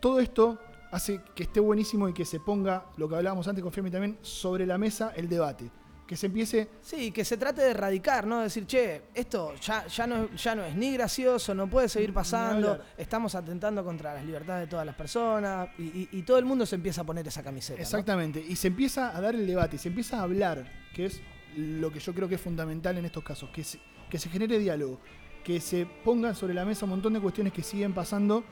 Todo 0.00 0.20
esto 0.20 0.58
hace 0.92 1.20
que 1.34 1.44
esté 1.44 1.60
buenísimo 1.60 2.08
y 2.08 2.12
que 2.12 2.24
se 2.24 2.40
ponga, 2.40 2.86
lo 2.96 3.08
que 3.08 3.16
hablábamos 3.16 3.46
antes 3.48 3.62
con 3.62 3.72
Femi 3.72 3.90
también, 3.90 4.18
sobre 4.22 4.66
la 4.66 4.76
mesa 4.76 5.12
el 5.16 5.28
debate. 5.28 5.70
Que 6.10 6.16
se 6.16 6.26
empiece 6.26 6.68
Sí, 6.82 7.12
que 7.12 7.24
se 7.24 7.36
trate 7.36 7.62
de 7.62 7.70
erradicar, 7.70 8.26
¿no? 8.26 8.40
Decir, 8.40 8.66
che, 8.66 9.02
esto 9.14 9.54
ya, 9.60 9.86
ya, 9.86 10.08
no, 10.08 10.28
ya 10.34 10.56
no 10.56 10.64
es 10.64 10.74
ni 10.74 10.92
gracioso, 10.94 11.54
no 11.54 11.70
puede 11.70 11.88
seguir 11.88 12.12
pasando, 12.12 12.80
estamos 12.98 13.36
atentando 13.36 13.84
contra 13.84 14.12
las 14.14 14.24
libertades 14.24 14.66
de 14.66 14.70
todas 14.70 14.84
las 14.84 14.96
personas 14.96 15.68
y, 15.78 15.82
y- 15.84 16.08
y 16.10 16.22
todo 16.22 16.38
el 16.38 16.44
mundo 16.44 16.66
se 16.66 16.74
empieza 16.74 17.02
a 17.02 17.04
poner 17.04 17.28
esa 17.28 17.44
camiseta. 17.44 17.78
¿no? 17.78 17.82
Exactamente, 17.84 18.44
y 18.44 18.56
se 18.56 18.66
empieza 18.66 19.16
a 19.16 19.20
dar 19.20 19.36
el 19.36 19.46
debate, 19.46 19.78
se 19.78 19.86
empieza 19.86 20.18
a 20.18 20.22
hablar, 20.24 20.68
que 20.96 21.06
es 21.06 21.20
lo 21.56 21.92
que 21.92 22.00
yo 22.00 22.12
creo 22.12 22.28
que 22.28 22.34
es 22.34 22.40
fundamental 22.40 22.98
en 22.98 23.04
estos 23.04 23.22
casos, 23.22 23.48
que 23.50 23.62
se, 23.62 23.78
que 24.10 24.18
se 24.18 24.28
genere 24.30 24.58
diálogo, 24.58 24.98
que 25.44 25.60
se 25.60 25.86
pongan 26.04 26.34
sobre 26.34 26.54
la 26.54 26.64
mesa 26.64 26.86
un 26.86 26.90
montón 26.90 27.12
de 27.12 27.20
cuestiones 27.20 27.52
que 27.52 27.62
siguen 27.62 27.94
pasando, 27.94 28.42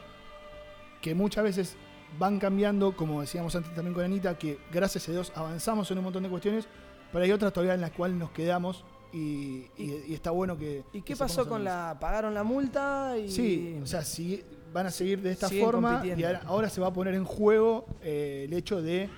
que 1.03 1.13
muchas 1.13 1.43
veces 1.43 1.77
van 2.19 2.39
cambiando, 2.39 2.97
como 2.97 3.21
decíamos 3.21 3.55
antes 3.57 3.75
también 3.75 3.95
con 3.95 4.05
Anita, 4.05 4.39
que 4.39 4.59
gracias 4.73 5.09
a 5.09 5.13
Dios 5.13 5.33
avanzamos 5.35 5.91
en 5.91 5.99
un 5.99 6.05
montón 6.05 6.23
de 6.23 6.29
cuestiones, 6.29 6.69
pero 7.13 7.25
hay 7.25 7.33
otras 7.33 7.53
todavía 7.53 7.75
en 7.75 7.81
las 7.81 7.91
cuales 7.93 8.17
nos 8.17 8.31
quedamos 8.31 8.85
y, 9.13 9.67
y- 9.79 10.05
y 10.09 10.15
está 10.15 10.31
bueno 10.31 10.57
que... 10.59 10.85
¿Y 10.93 11.03
qué 11.03 11.17
pasó 11.17 11.49
con 11.49 11.65
la... 11.65 11.97
pagaron 11.99 12.35
la 12.35 12.43
multa 12.45 13.17
y... 13.19 13.31
Sí, 13.31 13.79
o 13.83 13.87
sea, 13.87 14.03
si 14.03 14.43
van 14.73 14.87
a 14.87 14.91
seguir 14.91 15.23
de 15.23 15.31
esta 15.33 15.49
forma 15.49 16.03
y 16.05 16.23
ahora, 16.25 16.43
ahora 16.47 16.69
se 16.69 16.81
va 16.81 16.89
a 16.89 16.93
poner 16.93 17.15
en 17.15 17.25
juego 17.25 17.87
eh, 18.03 18.45
el 18.47 18.53
hecho 18.53 18.83
de 18.83 19.09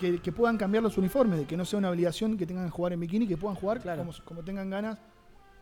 que, 0.00 0.20
que 0.20 0.32
puedan 0.32 0.58
cambiar 0.58 0.82
los 0.82 0.98
uniformes, 0.98 1.38
de 1.38 1.44
que 1.46 1.56
no 1.56 1.64
sea 1.64 1.78
una 1.78 1.90
obligación 1.90 2.36
que 2.36 2.46
tengan 2.46 2.64
que 2.64 2.70
jugar 2.72 2.92
en 2.94 3.00
bikini, 3.00 3.28
que 3.28 3.36
puedan 3.36 3.54
jugar 3.56 3.80
Claro. 3.80 4.00
como, 4.04 4.12
como 4.24 4.42
tengan 4.42 4.68
ganas 4.68 4.98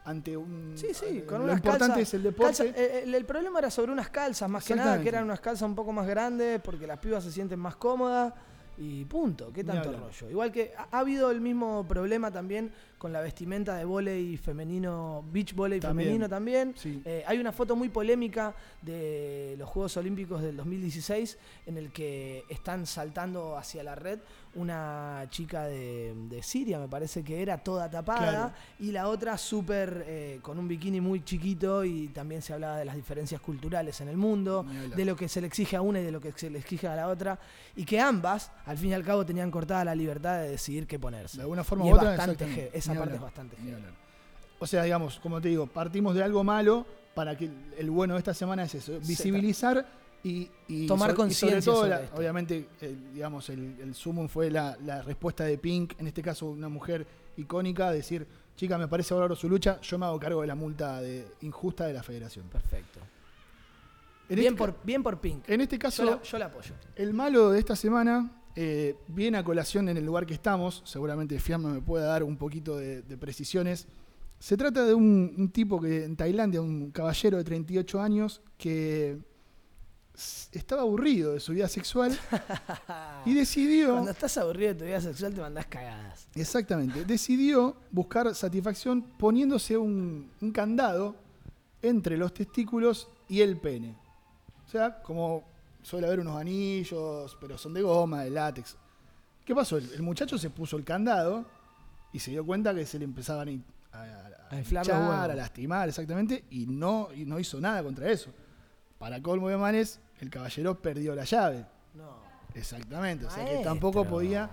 ante 0.07 0.35
un... 0.39 0.73
Sí, 0.75 0.89
sí, 0.95 1.05
eh, 1.19 1.25
con 1.27 1.41
lo 1.41 1.45
unas 1.45 1.57
importante 1.59 1.97
calzas- 1.97 2.03
es 2.09 2.15
el 2.15 2.23
deporte. 2.23 2.53
calza- 2.65 2.75
eh, 2.75 3.03
el, 3.05 3.15
el 3.15 3.25
problema 3.27 3.59
era 3.59 3.71
sobre 3.71 3.93
unas 3.93 4.09
calzas, 4.09 4.49
más 4.49 4.65
que 4.65 4.75
nada, 4.75 4.99
que 5.03 5.09
eran 5.11 5.25
unas 5.25 5.41
calzas 5.41 5.69
un 5.69 5.75
poco 5.75 5.93
más 5.93 6.07
grandes 6.07 6.59
porque 6.63 6.87
las 6.87 6.99
pibas 6.99 7.23
se 7.23 7.31
sienten 7.31 7.59
más 7.59 7.77
cómodas 7.77 8.33
y 8.81 9.05
punto. 9.05 9.53
¿Qué 9.53 9.63
tanto 9.63 9.93
rollo? 9.93 10.31
Igual 10.31 10.51
que 10.51 10.73
ha, 10.77 10.89
ha 10.91 11.01
habido 11.01 11.31
el 11.31 11.41
mismo 11.41 11.87
problema 11.87 12.31
también 12.31 12.73
con 12.97 13.13
la 13.13 13.21
vestimenta 13.21 13.77
de 13.77 13.85
volei 13.85 14.37
femenino, 14.37 15.25
beach 15.31 15.55
También. 15.55 15.81
femenino 15.81 16.29
también. 16.29 16.75
Sí. 16.77 17.01
Eh, 17.05 17.23
hay 17.27 17.39
una 17.39 17.53
foto 17.53 17.77
muy 17.77 17.91
polémica 17.91 18.55
de 18.83 19.55
los 19.59 19.69
Juegos 19.69 19.97
Olímpicos 19.97 20.43
del 20.43 20.57
2016 20.57 21.39
en 21.67 21.77
el 21.77 21.93
que 21.93 22.45
están 22.49 22.87
saltando 22.87 23.57
hacia 23.57 23.83
la 23.83 23.95
red 23.95 24.19
una 24.55 25.27
chica 25.31 25.65
de, 25.67 26.13
de 26.29 26.43
Siria, 26.43 26.79
me 26.81 26.89
parece 26.89 27.23
que 27.23 27.41
era 27.41 27.59
toda 27.59 27.89
tapada, 27.89 28.19
Claro. 28.31 28.53
y 28.81 28.91
la 28.91 29.09
otra 29.09 29.39
súper 29.39 30.05
eh, 30.09 30.39
con 30.43 30.59
un 30.59 30.67
bikini 30.67 31.01
muy 31.01 31.23
chiquito 31.25 31.85
y 31.85 32.09
también 32.09 32.43
se 32.43 32.53
hablaba 32.53 32.77
de 32.79 32.85
las 32.85 32.97
diferencias 32.97 33.41
culturales 33.41 34.01
en 34.01 34.09
el 34.09 34.17
mundo, 34.17 34.67
de 34.97 35.05
lo 35.05 35.15
que 35.15 35.29
se 35.29 35.41
le 35.41 35.47
exige 35.47 35.77
a 35.77 35.83
una 35.83 36.01
y 36.01 36.05
de 36.05 36.11
lo 36.11 36.21
que 36.21 36.33
se 36.33 36.51
le 36.51 36.59
exige 36.59 36.89
a 36.89 36.97
la 36.97 37.07
otra, 37.09 37.39
y 37.77 37.85
que 37.85 38.01
ambas, 38.01 38.51
al 38.67 38.77
fin 38.77 38.91
y 38.91 38.95
al 38.95 39.05
cabo, 39.05 39.25
tenían 39.25 39.51
cortada 39.51 39.85
la 39.85 39.95
libertad 39.95 40.41
de 40.41 40.49
decidir 40.51 40.87
qué 40.87 40.99
ponerse. 40.99 41.37
De 41.37 41.43
alguna 41.43 41.63
forma 41.63 41.87
Y 41.87 41.93
u 41.93 41.95
otra, 41.95 42.17
bastante 42.17 42.71
esa 42.73 42.95
parte 42.95 43.15
es 43.15 43.21
bastante. 43.21 43.57
O 44.59 44.67
sea, 44.67 44.83
digamos, 44.83 45.19
como 45.21 45.41
te 45.41 45.49
digo, 45.49 45.67
partimos 45.67 46.15
de 46.15 46.23
algo 46.23 46.45
malo 46.45 46.85
para 47.15 47.37
que 47.37 47.51
el 47.79 47.91
bueno 47.91 48.15
de 48.15 48.19
esta 48.19 48.35
semana 48.35 48.65
es 48.65 48.75
eso, 48.75 48.99
visibilizar 49.01 49.87
y, 50.23 50.51
y 50.69 50.87
Tomar 50.87 51.11
so- 51.11 51.17
conciencia 51.17 51.61
sobre 51.63 51.65
todo, 51.65 51.77
sobre 51.77 51.91
la- 51.91 52.03
esto. 52.03 52.17
obviamente, 52.17 52.69
el, 52.81 53.13
digamos, 53.15 53.49
el, 53.49 53.77
el 53.81 53.95
sumum 53.95 54.29
fue 54.29 54.51
la, 54.51 54.77
la 54.85 55.03
respuesta 55.03 55.45
de 55.45 55.57
Pink, 55.59 55.95
en 55.99 56.07
este 56.07 56.23
caso 56.23 56.47
una 56.51 56.69
mujer 56.69 57.07
icónica, 57.37 57.91
decir, 57.91 58.27
chica, 58.57 58.77
me 58.77 58.87
parece 58.89 59.15
bárbaro 59.15 59.35
su 59.35 59.49
lucha, 59.49 59.81
yo 59.81 59.99
me 59.99 60.07
hago 60.07 60.19
cargo 60.21 60.43
de 60.43 60.47
la 60.47 60.55
multa 60.55 61.01
de, 61.01 61.27
injusta 61.41 61.87
de 61.87 61.95
la 61.95 62.03
federación. 62.03 62.47
Perfecto. 62.49 63.01
En 64.29 64.37
bien, 64.37 64.53
este 64.55 64.59
por, 64.59 64.77
bien 64.85 65.03
por 65.03 65.21
Pink. 65.21 65.49
En 65.49 65.61
este 65.61 65.79
caso, 65.79 66.05
Yo 66.05 66.11
la, 66.13 66.23
yo 66.23 66.39
la 66.39 66.47
apoyo. 66.47 66.75
el 66.97 67.13
malo 67.15 67.51
de 67.51 67.59
esta 67.59 67.75
semana 67.75 68.31
eh, 68.55 68.95
viene 69.09 69.39
a 69.39 69.45
colación 69.45 69.89
en 69.89 69.97
el 69.97 70.05
lugar 70.05 70.27
que 70.27 70.35
estamos. 70.35 70.83
Seguramente 70.85 71.39
Fiamma 71.41 71.71
me 71.71 71.81
pueda 71.81 72.05
dar 72.07 72.23
un 72.23 72.37
poquito 72.37 72.77
de, 72.77 73.03
de 73.03 73.17
precisiones. 73.17 73.89
Se 74.39 74.57
trata 74.57 74.85
de 74.85 74.95
un, 74.95 75.35
un 75.37 75.51
tipo 75.51 75.81
que 75.81 76.05
en 76.05 76.15
Tailandia, 76.17 76.61
un 76.61 76.91
caballero 76.93 77.39
de 77.39 77.45
38 77.45 78.01
años, 78.01 78.41
que 78.57 79.19
estaba 80.53 80.83
aburrido 80.83 81.33
de 81.33 81.41
su 81.41 81.53
vida 81.53 81.69
sexual 81.69 82.19
y 83.25 83.35
decidió, 83.35 83.93
Cuando 83.93 84.11
estás 84.11 84.37
aburrido 84.39 84.75
de 84.75 84.79
tu 84.81 84.85
vida 84.85 85.01
sexual 85.01 85.35
te 85.35 85.41
mandás 85.41 85.67
cagadas. 85.67 86.27
exactamente, 86.35 87.05
decidió 87.05 87.77
buscar 87.91 88.35
satisfacción 88.35 89.03
poniéndose 89.03 89.77
un, 89.77 90.31
un 90.41 90.53
candado 90.53 91.17
entre 91.83 92.17
los 92.19 92.35
testículos 92.35 93.09
y 93.29 93.41
el 93.41 93.57
pene. 93.59 93.97
O 94.67 94.69
sea, 94.71 95.03
como 95.03 95.45
suele 95.83 96.07
haber 96.07 96.21
unos 96.21 96.37
anillos, 96.37 97.37
pero 97.41 97.57
son 97.57 97.73
de 97.75 97.83
goma, 97.83 98.23
de 98.25 98.31
látex. 98.31 98.77
¿Qué 99.45 99.55
pasó? 99.55 99.79
El, 99.79 99.91
el 99.95 100.03
muchacho 100.03 100.37
se 100.37 100.51
puso 100.51 100.77
el 100.77 100.85
candado 100.85 101.47
y 102.13 102.19
se 102.19 102.31
dio 102.33 102.45
cuenta 102.45 102.75
que 102.75 102.85
se 102.85 102.99
le 102.99 103.05
empezaban 103.07 103.65
a, 103.93 103.99
a, 103.99 104.03
a- 104.03 104.55
A 104.55 104.59
inflar 104.59 104.85
hinchar, 104.85 105.31
a 105.31 105.35
lastimar, 105.35 105.89
exactamente, 105.89 106.45
y 106.51 106.67
no, 106.67 107.09
y 107.15 107.25
no 107.25 107.39
hizo 107.39 107.61
nada 107.61 107.83
contra 107.83 108.11
eso. 108.11 108.31
Para 109.01 109.23
colmo 109.23 109.49
de 109.49 109.57
manes, 109.57 109.99
el 110.21 110.29
caballero 110.29 110.83
perdió 110.83 111.15
la 111.15 111.25
llave. 111.25 111.65
No. 111.95 112.19
Exactamente, 112.55 113.25
o 113.25 113.31
sea 113.31 113.45
que 113.47 113.53
Maestro. 113.53 113.71
tampoco 113.71 114.05
podía... 114.05 114.51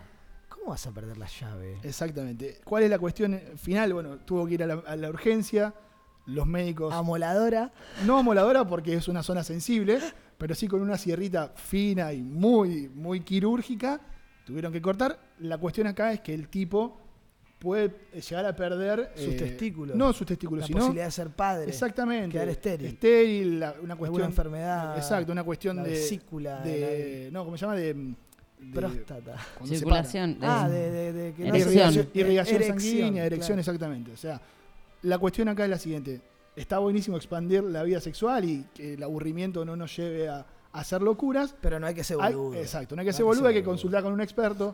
¿Cómo 0.48 0.69
vas 0.69 0.88
a 0.88 0.91
perder 0.94 1.18
la 1.18 1.28
llave? 1.28 1.78
Exactamente. 1.84 2.61
¿Cuál 2.64 2.84
es 2.84 2.90
la 2.90 2.98
cuestión 2.98 3.38
final? 3.57 3.91
Bueno, 3.91 4.19
tuvo 4.19 4.48
que 4.48 4.53
ir 4.53 4.64
a 4.64 4.68
la, 4.68 4.76
a 4.88 4.95
la 4.95 5.10
urgencia, 5.10 5.74
los 6.28 6.48
médicos... 6.48 6.94
Amoladora. 6.94 7.74
No 8.06 8.18
amoladora 8.19 8.65
porque 8.65 8.94
es 8.94 9.10
una 9.10 9.22
zona 9.22 9.44
sensible, 9.44 9.99
pero 10.38 10.56
sí 10.56 10.69
con 10.69 10.82
una 10.82 10.98
sierrita 10.98 11.52
fina 11.56 12.14
y 12.14 12.22
muy, 12.22 12.88
muy 12.88 13.19
quirúrgica. 13.19 13.99
Tuvieron 14.45 14.72
que 14.72 14.82
cortar. 14.82 15.19
La 15.40 15.57
cuestión 15.57 15.88
acá 15.88 16.14
es 16.14 16.22
que 16.22 16.34
el 16.34 16.48
tipo 16.48 17.02
puede 17.60 17.92
llegar 18.14 18.46
a 18.46 18.56
perder 18.56 19.12
Sus 19.16 19.34
eh, 19.34 19.38
testículos. 19.38 19.96
No 19.96 20.14
sus 20.14 20.28
testículos, 20.28 20.62
La 20.62 20.68
sino 20.68 20.80
posibilidad 20.80 21.06
de 21.06 21.12
ser 21.12 21.30
padre. 21.30 21.70
exactamente 21.70 22.32
Quedar 22.34 22.50
estéril. 22.50 22.88
estéril, 22.88 23.60
la- 23.60 23.72
una 23.82 23.96
cuestión 23.96 24.06
Alguna 24.06 24.26
enfermedad. 24.26 24.98
Exacto, 24.98 25.32
una 25.32 25.44
cuestión 25.44 25.78
la 25.78 25.84
de 25.84 25.90
vesícula, 25.90 26.62
de 26.62 27.30
no, 27.32 27.44
¿cómo 27.46 27.58
se 27.58 27.62
llama? 27.66 27.76
De, 27.76 27.94
de- 27.94 28.16
Próstata. 28.74 29.38
Circulación. 29.66 30.38
Ah, 30.42 30.68
eh, 30.70 30.72
de, 30.74 30.92
de, 30.92 31.14
de 31.14 31.34
que 31.34 31.46
no 31.46 31.54
se- 31.54 31.60
irrigación, 31.60 32.10
irrigación 32.14 32.56
Erección, 32.62 32.80
sanguínea, 32.80 33.26
erección, 33.26 33.48
claro. 33.56 33.60
exactamente. 33.62 34.12
O 34.12 34.18
sea, 34.18 34.42
la 35.04 35.18
cuestión 35.20 35.48
acá 35.50 35.64
es 35.64 35.70
la 35.70 35.78
siguiente. 35.80 36.22
Está 36.56 36.80
buenísimo 36.80 37.18
expandir 37.18 37.64
la 37.64 37.84
vida 37.84 38.02
sexual 38.02 38.44
y 38.46 38.66
que 38.74 38.96
el 38.96 39.04
aburrimiento 39.04 39.64
no 39.64 39.76
nos 39.76 39.96
lleve 39.96 40.28
a, 40.28 40.38
a 40.72 40.80
hacer 40.80 41.04
locuras. 41.04 41.56
Pero 41.62 41.80
no 41.80 41.86
hay 41.86 41.94
que 41.94 42.04
ser 42.04 42.18
Hay- 42.20 42.34
boludo. 42.34 42.60
exacto, 42.60 42.96
no 42.96 43.02
hay 43.02 43.06
que 43.08 43.14
ser 43.14 43.26
boludo, 43.26 43.48
hay 43.48 43.54
que 43.54 43.64
consultar 43.64 44.02
con 44.04 44.12
un 44.14 44.22
experto. 44.22 44.74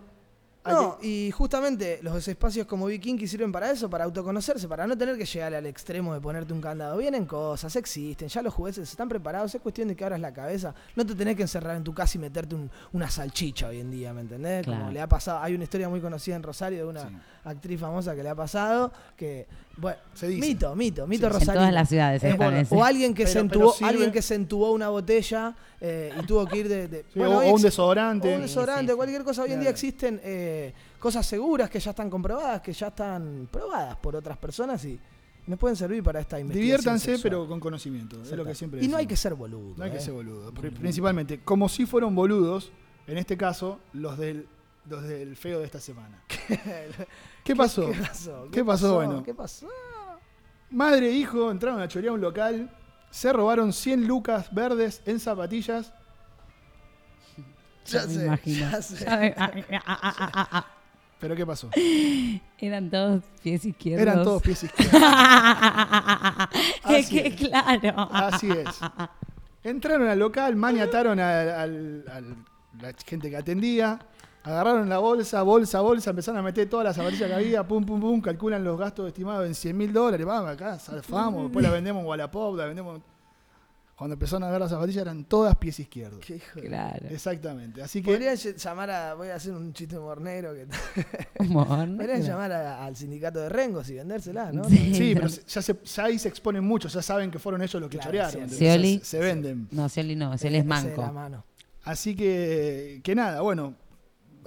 Hay 0.65 0.73
No, 0.73 0.97
que- 0.97 1.07
y 1.07 1.31
justamente 1.31 1.99
los 2.03 2.25
espacios 2.27 2.65
como 2.65 2.85
Vikingi 2.85 3.27
sirven 3.27 3.51
para 3.51 3.69
eso, 3.71 3.89
para 3.89 4.05
autoconocerse, 4.05 4.67
para 4.67 4.87
no 4.87 4.97
tener 4.97 5.17
que 5.17 5.25
llegar 5.25 5.53
al 5.53 5.65
extremo 5.65 6.13
de 6.13 6.21
ponerte 6.21 6.53
un 6.53 6.61
candado. 6.61 6.97
Vienen 6.97 7.25
cosas, 7.25 7.75
existen, 7.75 8.29
ya 8.29 8.41
los 8.41 8.53
jueces 8.53 8.89
están 8.89 9.09
preparados, 9.09 9.53
es 9.53 9.61
cuestión 9.61 9.89
de 9.89 9.95
que 9.97 10.05
abras 10.05 10.21
la 10.21 10.33
cabeza. 10.33 10.73
No 10.95 11.05
te 11.05 11.15
tenés 11.15 11.35
que 11.35 11.41
encerrar 11.41 11.75
en 11.75 11.83
tu 11.83 11.93
casa 11.93 12.17
y 12.17 12.21
meterte 12.21 12.55
un- 12.55 12.71
una 12.93 13.09
salchicha 13.09 13.67
hoy 13.67 13.81
en 13.81 13.91
día, 13.91 14.13
¿me 14.13 14.21
entendés? 14.21 14.65
Como 14.65 14.89
le 14.89 15.01
ha 15.01 15.07
pasado, 15.07 15.39
hay 15.41 15.53
una 15.53 15.65
historia 15.65 15.89
muy 15.89 15.99
conocida 15.99 16.35
en 16.37 16.43
Rosario 16.43 16.77
de 16.79 16.85
una 16.85 17.01
Sí. 17.09 17.15
actriz 17.43 17.79
famosa 17.81 18.15
que 18.15 18.23
le 18.23 18.29
ha 18.29 18.35
pasado, 18.35 18.93
que, 19.17 19.47
bueno, 19.75 19.97
Se 20.13 20.27
dice. 20.27 20.47
mito, 20.47 20.75
mito, 20.75 21.07
mito 21.07 21.21
Sí, 21.21 21.25
en 21.27 21.33
Rosario. 21.39 21.61
todas 21.61 21.73
las 21.73 21.89
ciudades, 21.89 22.23
Eh, 22.23 22.35
parece. 22.37 22.75
o 22.75 22.83
alguien 22.83 23.13
que, 23.13 23.23
Pero- 23.23 23.33
se 23.33 23.39
entubó, 23.39 23.75
alguien 23.81 24.11
que 24.11 24.21
se 24.21 24.35
entubó 24.35 24.71
una 24.71 24.89
botella 24.89 25.55
eh, 25.81 26.13
y 26.21 26.25
tuvo 26.25 26.45
que 26.45 26.57
ir 26.59 26.69
de... 26.69 26.87
de- 26.87 27.05
Sí, 27.11 27.19
bueno, 27.19 27.39
o, 27.39 27.53
un 27.53 27.61
desodorante. 27.61 28.31
o 28.31 28.35
un 28.35 28.41
desodorante, 28.43 28.91
sí, 28.91 28.95
cualquier 28.95 29.23
cosa. 29.23 29.41
Hoy 29.43 29.51
en 29.51 29.59
día 29.59 29.69
existen 29.69 30.21
eh, 30.23 30.73
cosas 30.99 31.25
seguras 31.25 31.69
que 31.69 31.79
ya 31.79 31.89
están 31.89 32.09
comprobadas, 32.09 32.61
que 32.61 32.71
ya 32.71 32.87
están 32.87 33.49
probadas 33.51 33.95
por 33.97 34.15
otras 34.15 34.37
personas 34.37 34.85
y 34.85 34.99
nos 35.47 35.59
pueden 35.59 35.75
servir 35.75 36.01
para 36.03 36.19
esta 36.21 36.39
investigación. 36.39 36.63
Diviértanse, 36.77 37.05
sexual. 37.13 37.21
pero 37.23 37.47
con 37.47 37.59
conocimiento. 37.59 38.21
Es 38.21 38.31
lo 38.31 38.45
que 38.45 38.55
siempre 38.55 38.81
Y 38.83 38.87
no 38.87 38.95
hay 38.97 39.07
que 39.07 39.17
ser 39.17 39.33
boludo. 39.33 39.73
No 39.75 39.83
hay 39.83 39.91
que 39.91 39.97
eh. 39.97 40.01
ser 40.01 40.13
boludo. 40.13 40.53
Pri- 40.53 40.69
Principalmente, 40.69 41.39
como 41.43 41.67
si 41.67 41.85
fueron 41.85 42.15
boludos, 42.15 42.71
en 43.07 43.17
este 43.17 43.35
caso, 43.35 43.79
los 43.91 44.17
del, 44.17 44.47
los 44.87 45.03
del 45.03 45.35
feo 45.35 45.59
de 45.59 45.65
esta 45.65 45.79
semana. 45.81 46.21
¿Qué 47.43 47.55
pasó? 47.55 47.91
¿Qué 47.91 47.99
pasó? 48.01 48.47
¿Qué 48.51 48.63
pasó? 48.65 48.95
Bueno. 48.95 49.23
¿Qué 49.23 49.33
pasó? 49.33 49.67
Madre 50.69 51.09
e 51.09 51.11
hijo 51.11 51.51
entraron 51.51 51.81
a 51.81 51.87
chorear 51.87 52.13
un 52.13 52.21
local, 52.21 52.69
se 53.11 53.31
robaron 53.31 53.71
100 53.73 54.07
lucas 54.07 54.53
verdes 54.53 55.01
en 55.05 55.19
zapatillas 55.19 55.93
Ya 57.85 58.05
me 58.07 58.13
sé, 58.13 58.25
imagino. 58.25 58.71
ya 58.71 58.81
sé. 58.81 59.05
¿Pero 61.19 61.35
qué 61.35 61.45
pasó? 61.45 61.69
Eran 62.57 62.89
todos 62.89 63.23
pies 63.41 63.63
izquierdos. 63.65 64.01
Eran 64.01 64.23
todos 64.23 64.41
pies 64.41 64.63
izquierdos. 64.65 65.01
es 66.89 67.05
Así 67.05 67.15
que 67.21 67.27
es. 67.27 67.35
claro. 67.35 68.09
Así 68.11 68.49
es. 68.51 68.67
Entraron 69.63 70.07
al 70.09 70.19
local, 70.19 70.55
maniataron 70.55 71.19
al, 71.19 71.49
al- 71.49 72.03
al- 72.11 72.35
la 72.81 72.93
gente 73.05 73.29
que 73.29 73.37
atendía, 73.37 73.99
agarraron 74.43 74.89
la 74.89 74.97
bolsa, 74.99 75.41
bolsa, 75.41 75.79
bolsa, 75.81 76.09
empezaron 76.09 76.39
a 76.39 76.43
meter 76.43 76.69
todas 76.69 76.83
las 76.85 76.95
zapatillas 76.95 77.27
que 77.29 77.33
había, 77.35 77.65
pum, 77.67 77.85
pum, 77.85 77.99
pum, 77.99 78.21
calculan 78.21 78.63
los 78.63 78.77
gastos 78.77 79.07
estimados 79.07 79.45
en 79.47 79.55
100 79.55 79.77
mil 79.77 79.93
dólares, 79.93 80.25
vamos 80.25 80.49
acá, 80.51 80.77
zafamos, 80.77 81.43
después 81.43 81.63
la 81.63 81.71
vendemos 81.71 82.01
en 82.01 82.07
Wallapop, 82.07 82.55
la 82.57 82.65
vendemos... 82.65 83.01
Cuando 83.95 84.15
empezaron 84.15 84.43
a 84.43 84.49
ver 84.49 84.59
las 84.59 84.71
zapatillas 84.71 85.03
eran 85.03 85.23
todas 85.23 85.55
pies 85.55 85.79
izquierdos. 85.79 86.19
Qué 86.25 86.37
hijo 86.37 86.59
de- 86.59 86.67
Claro. 86.67 87.07
Exactamente. 87.09 87.81
Así 87.83 88.01
que 88.01 88.11
Podrían 88.11 88.35
ll- 88.35 88.55
llamar 88.57 88.89
a. 88.89 89.13
Voy 89.13 89.27
a 89.27 89.35
hacer 89.35 89.53
un 89.53 89.71
chiste 89.71 89.97
mornero. 89.99 90.51
Que 90.55 90.65
Podrían 91.47 92.21
llamar 92.23 92.51
a- 92.51 92.85
al 92.85 92.95
sindicato 92.95 93.39
de 93.39 93.49
Rengos 93.49 93.87
y 93.91 93.93
vendérsela, 93.93 94.51
¿no? 94.51 94.63
Sí. 94.65 94.93
Sí, 94.95 95.11
pero 95.13 95.27
ya, 95.27 95.61
se- 95.61 95.79
ya 95.85 96.03
ahí 96.05 96.17
se 96.17 96.27
exponen 96.27 96.63
mucho, 96.63 96.87
ya 96.89 97.03
saben 97.03 97.29
que 97.29 97.37
fueron 97.37 97.61
ellos 97.61 97.79
los 97.79 97.89
que 97.89 97.97
Claro, 97.99 98.11
chorearon. 98.31 98.49
sí, 98.49 98.55
se, 98.99 99.05
se 99.05 99.19
venden. 99.19 99.67
No, 99.71 99.87
Scioli 99.87 100.15
no, 100.15 100.35
Scioli 100.39 100.57
es 100.57 100.65
la 100.65 100.69
manco. 100.69 101.11
mano. 101.13 101.43
Así 101.83 102.15
que, 102.15 102.99
que 103.03 103.13
nada, 103.13 103.41
bueno, 103.41 103.75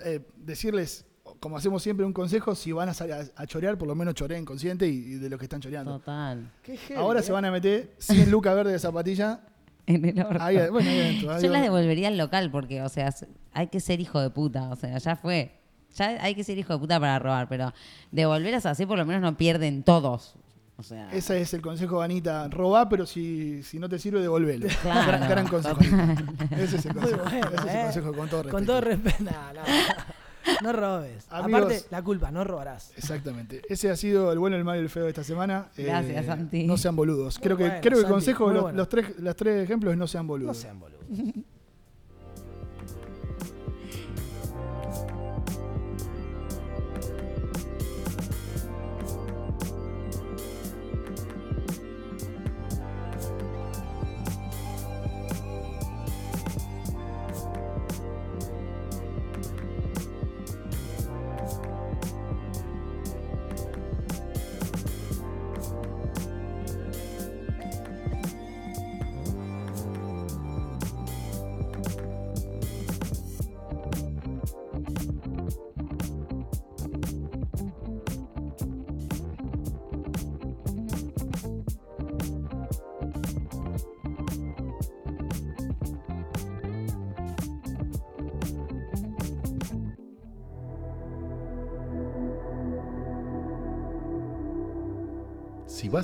eh, 0.05 0.20
decirles, 0.36 1.05
como 1.40 1.56
hacemos 1.56 1.82
siempre, 1.82 2.06
un 2.06 2.12
consejo, 2.12 2.55
si 2.55 2.73
van 2.73 2.89
a, 2.89 2.94
sal- 2.94 3.12
a, 3.12 3.43
a 3.43 3.47
chorear, 3.47 3.77
por 3.78 3.89
lo 3.89 3.94
menos 3.94 4.14
choreen 4.14 4.44
consciente 4.44 4.86
y, 4.89 4.93
y 4.97 5.14
de 5.14 5.28
lo 5.28 5.39
que 5.39 5.44
están 5.44 5.60
choreando. 5.60 5.98
Total. 5.98 6.51
Qué 6.62 6.78
Ahora 6.97 7.20
¿eh? 7.20 7.23
se 7.23 7.32
van 7.32 7.44
a 7.44 7.51
meter 7.51 7.94
100 7.98 8.31
lucas 8.31 8.55
verdes 8.55 8.73
de 8.74 8.78
zapatilla. 8.78 9.40
En 9.89 10.05
el 10.05 10.18
orto. 10.20 10.43
Ahí, 10.43 10.56
bueno, 10.68 10.90
ahí 10.90 10.98
adentro. 11.01 11.31
ahí 11.32 11.43
Yo 11.44 11.48
las 11.48 11.62
devolvería 11.62 12.09
al 12.09 12.18
local 12.18 12.51
porque, 12.51 12.82
o 12.82 12.89
sea, 12.89 13.14
hay 13.52 13.68
que 13.68 13.78
ser 13.78 14.01
hijo 14.01 14.20
de 14.20 14.31
puta. 14.31 14.68
O 14.70 14.74
sea, 14.74 14.98
ya 14.98 15.14
fue. 15.14 15.52
Ya 15.94 16.20
hay 16.24 16.35
que 16.35 16.43
ser 16.43 16.59
hijo 16.59 16.73
de 16.73 16.78
puta 16.81 16.98
para 16.98 17.16
robar, 17.20 17.48
pero 17.48 17.73
devolverlas 18.10 18.66
así 18.66 18.85
por 18.85 18.98
lo 18.98 19.06
menos 19.06 19.23
no 19.23 19.36
pierden 19.36 19.85
todos. 19.85 20.35
O 20.78 20.82
sea, 20.82 21.11
Ese 21.11 21.40
es 21.40 21.55
el 21.55 21.62
consejo, 21.62 22.03
Anita. 22.03 22.48
Robá, 22.48 22.86
pero 22.89 23.07
si, 23.07 23.62
si 23.62 23.78
no 23.78 23.89
te 23.89 23.98
sirve, 23.98 24.20
devolvelo. 24.20 24.66
Claro, 24.82 25.07
gran, 25.07 25.28
gran 25.28 25.48
consejo. 25.48 25.78
Ese 26.51 26.77
es 26.77 26.86
el 26.86 26.94
consejo. 26.94 27.23
bueno, 27.23 27.47
Ese 27.48 27.57
es 27.57 27.62
el 27.62 27.69
¿eh? 27.81 27.82
consejo 27.85 28.12
con 28.12 28.28
todo 28.28 28.43
respeto. 28.43 28.57
Con 28.57 28.66
todo 28.66 28.81
respeto. 28.81 29.24
No, 29.24 29.53
no. 29.55 29.62
No 30.62 30.73
robes. 30.73 31.27
Amigos. 31.31 31.61
Aparte, 31.62 31.82
la 31.90 32.03
culpa, 32.05 32.31
no 32.31 32.44
robarás. 32.44 32.93
Exactamente. 32.97 33.62
Ese 33.69 33.90
ha 33.90 33.97
sido 33.97 34.31
el 34.31 34.39
bueno, 34.39 34.55
el 34.57 34.62
malo 34.62 34.81
y 34.81 34.85
el 34.85 34.90
feo 34.90 35.03
de 35.03 35.09
esta 35.09 35.24
semana. 35.24 35.66
Eh, 35.77 35.82
Gracias, 35.86 36.27
Santi. 36.27 36.62
No 36.65 36.77
sean 36.77 36.94
boludos. 36.94 37.40
Creo 37.40 37.57
que, 37.57 37.81
creo 37.82 37.98
que 37.98 38.05
el 38.05 38.07
consejo, 38.07 38.53
los, 38.53 38.62
bueno. 38.62 38.77
los 38.78 38.89
tres, 38.89 39.19
los 39.19 39.35
tres 39.35 39.65
ejemplos 39.65 39.90
es 39.93 39.98
no 39.98 40.07
sean 40.07 40.24
No 40.24 40.28
boludos. 40.28 40.57
sean 40.57 40.78
boludos. 40.78 41.03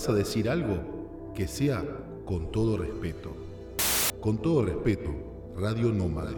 Vas 0.02 0.08
a 0.08 0.14
decir 0.14 0.50
algo, 0.50 1.32
que 1.32 1.46
sea 1.46 1.84
con 2.24 2.50
todo 2.50 2.76
respeto. 2.76 3.36
Con 4.20 4.42
todo 4.42 4.64
respeto, 4.64 5.12
Radio 5.56 5.92
Nómada. 5.92 6.32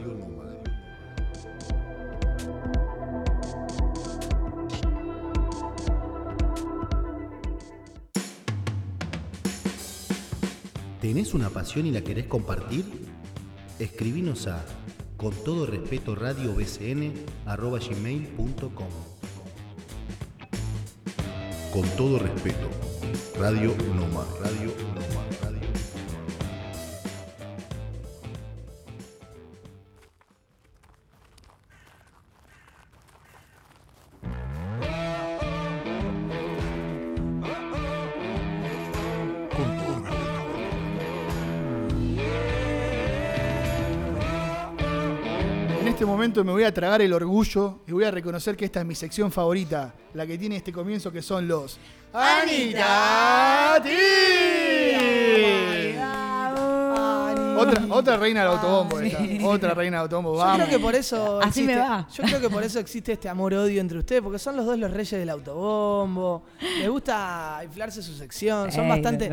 ¿Tenés 11.00 11.32
una 11.32 11.48
pasión 11.48 11.86
y 11.86 11.90
la 11.90 12.02
querés 12.02 12.26
compartir? 12.26 12.84
Escribinos 13.78 14.46
a 14.46 14.62
con 15.16 15.32
todo 15.42 15.64
respeto 15.64 16.14
radio 16.14 16.54
arroba 17.46 17.78
gmail.com. 17.78 18.88
Con 21.72 21.88
todo 21.96 22.18
respeto, 22.18 22.68
Radio 23.38 23.74
Nómada. 23.94 24.26
Radio 24.40 24.72
Nómada. 24.94 25.33
Momento 46.34 46.44
me 46.44 46.52
voy 46.52 46.64
a 46.64 46.74
tragar 46.74 47.00
el 47.00 47.12
orgullo 47.12 47.78
y 47.86 47.92
voy 47.92 48.02
a 48.02 48.10
reconocer 48.10 48.56
que 48.56 48.64
esta 48.64 48.80
es 48.80 48.86
mi 48.86 48.96
sección 48.96 49.30
favorita, 49.30 49.94
la 50.14 50.26
que 50.26 50.36
tiene 50.36 50.56
este 50.56 50.72
comienzo 50.72 51.12
que 51.12 51.22
son 51.22 51.46
los 51.46 51.78
Anita 52.12 53.80
Otra, 57.58 57.82
otra 57.90 58.16
reina 58.16 58.40
del 58.42 58.50
autobombo 58.52 59.00
esta. 59.00 59.46
Otra 59.46 59.74
reina 59.74 59.96
del 59.98 60.02
autobombo. 60.02 60.32
Yo 60.34 60.38
Vamos. 60.38 60.56
creo 60.66 60.68
que 60.68 60.78
por 60.82 60.94
eso. 60.94 61.40
Así 61.42 61.62
me 61.62 61.72
existe- 61.74 61.88
va. 61.90 62.08
Yo 62.12 62.22
creo 62.24 62.40
que 62.40 62.50
por 62.50 62.62
eso 62.62 62.78
existe 62.78 63.12
este 63.12 63.28
amor-odio 63.28 63.80
entre 63.80 63.98
ustedes, 63.98 64.22
porque 64.22 64.38
son 64.38 64.56
los 64.56 64.66
dos 64.66 64.78
los 64.78 64.90
reyes 64.90 65.10
del 65.18 65.30
autobombo. 65.30 66.42
Les 66.78 66.88
gusta 66.88 67.60
inflarse 67.64 68.02
su 68.02 68.14
sección. 68.14 68.70
Son 68.72 68.84
Ey, 68.84 68.88
bastante, 68.90 69.26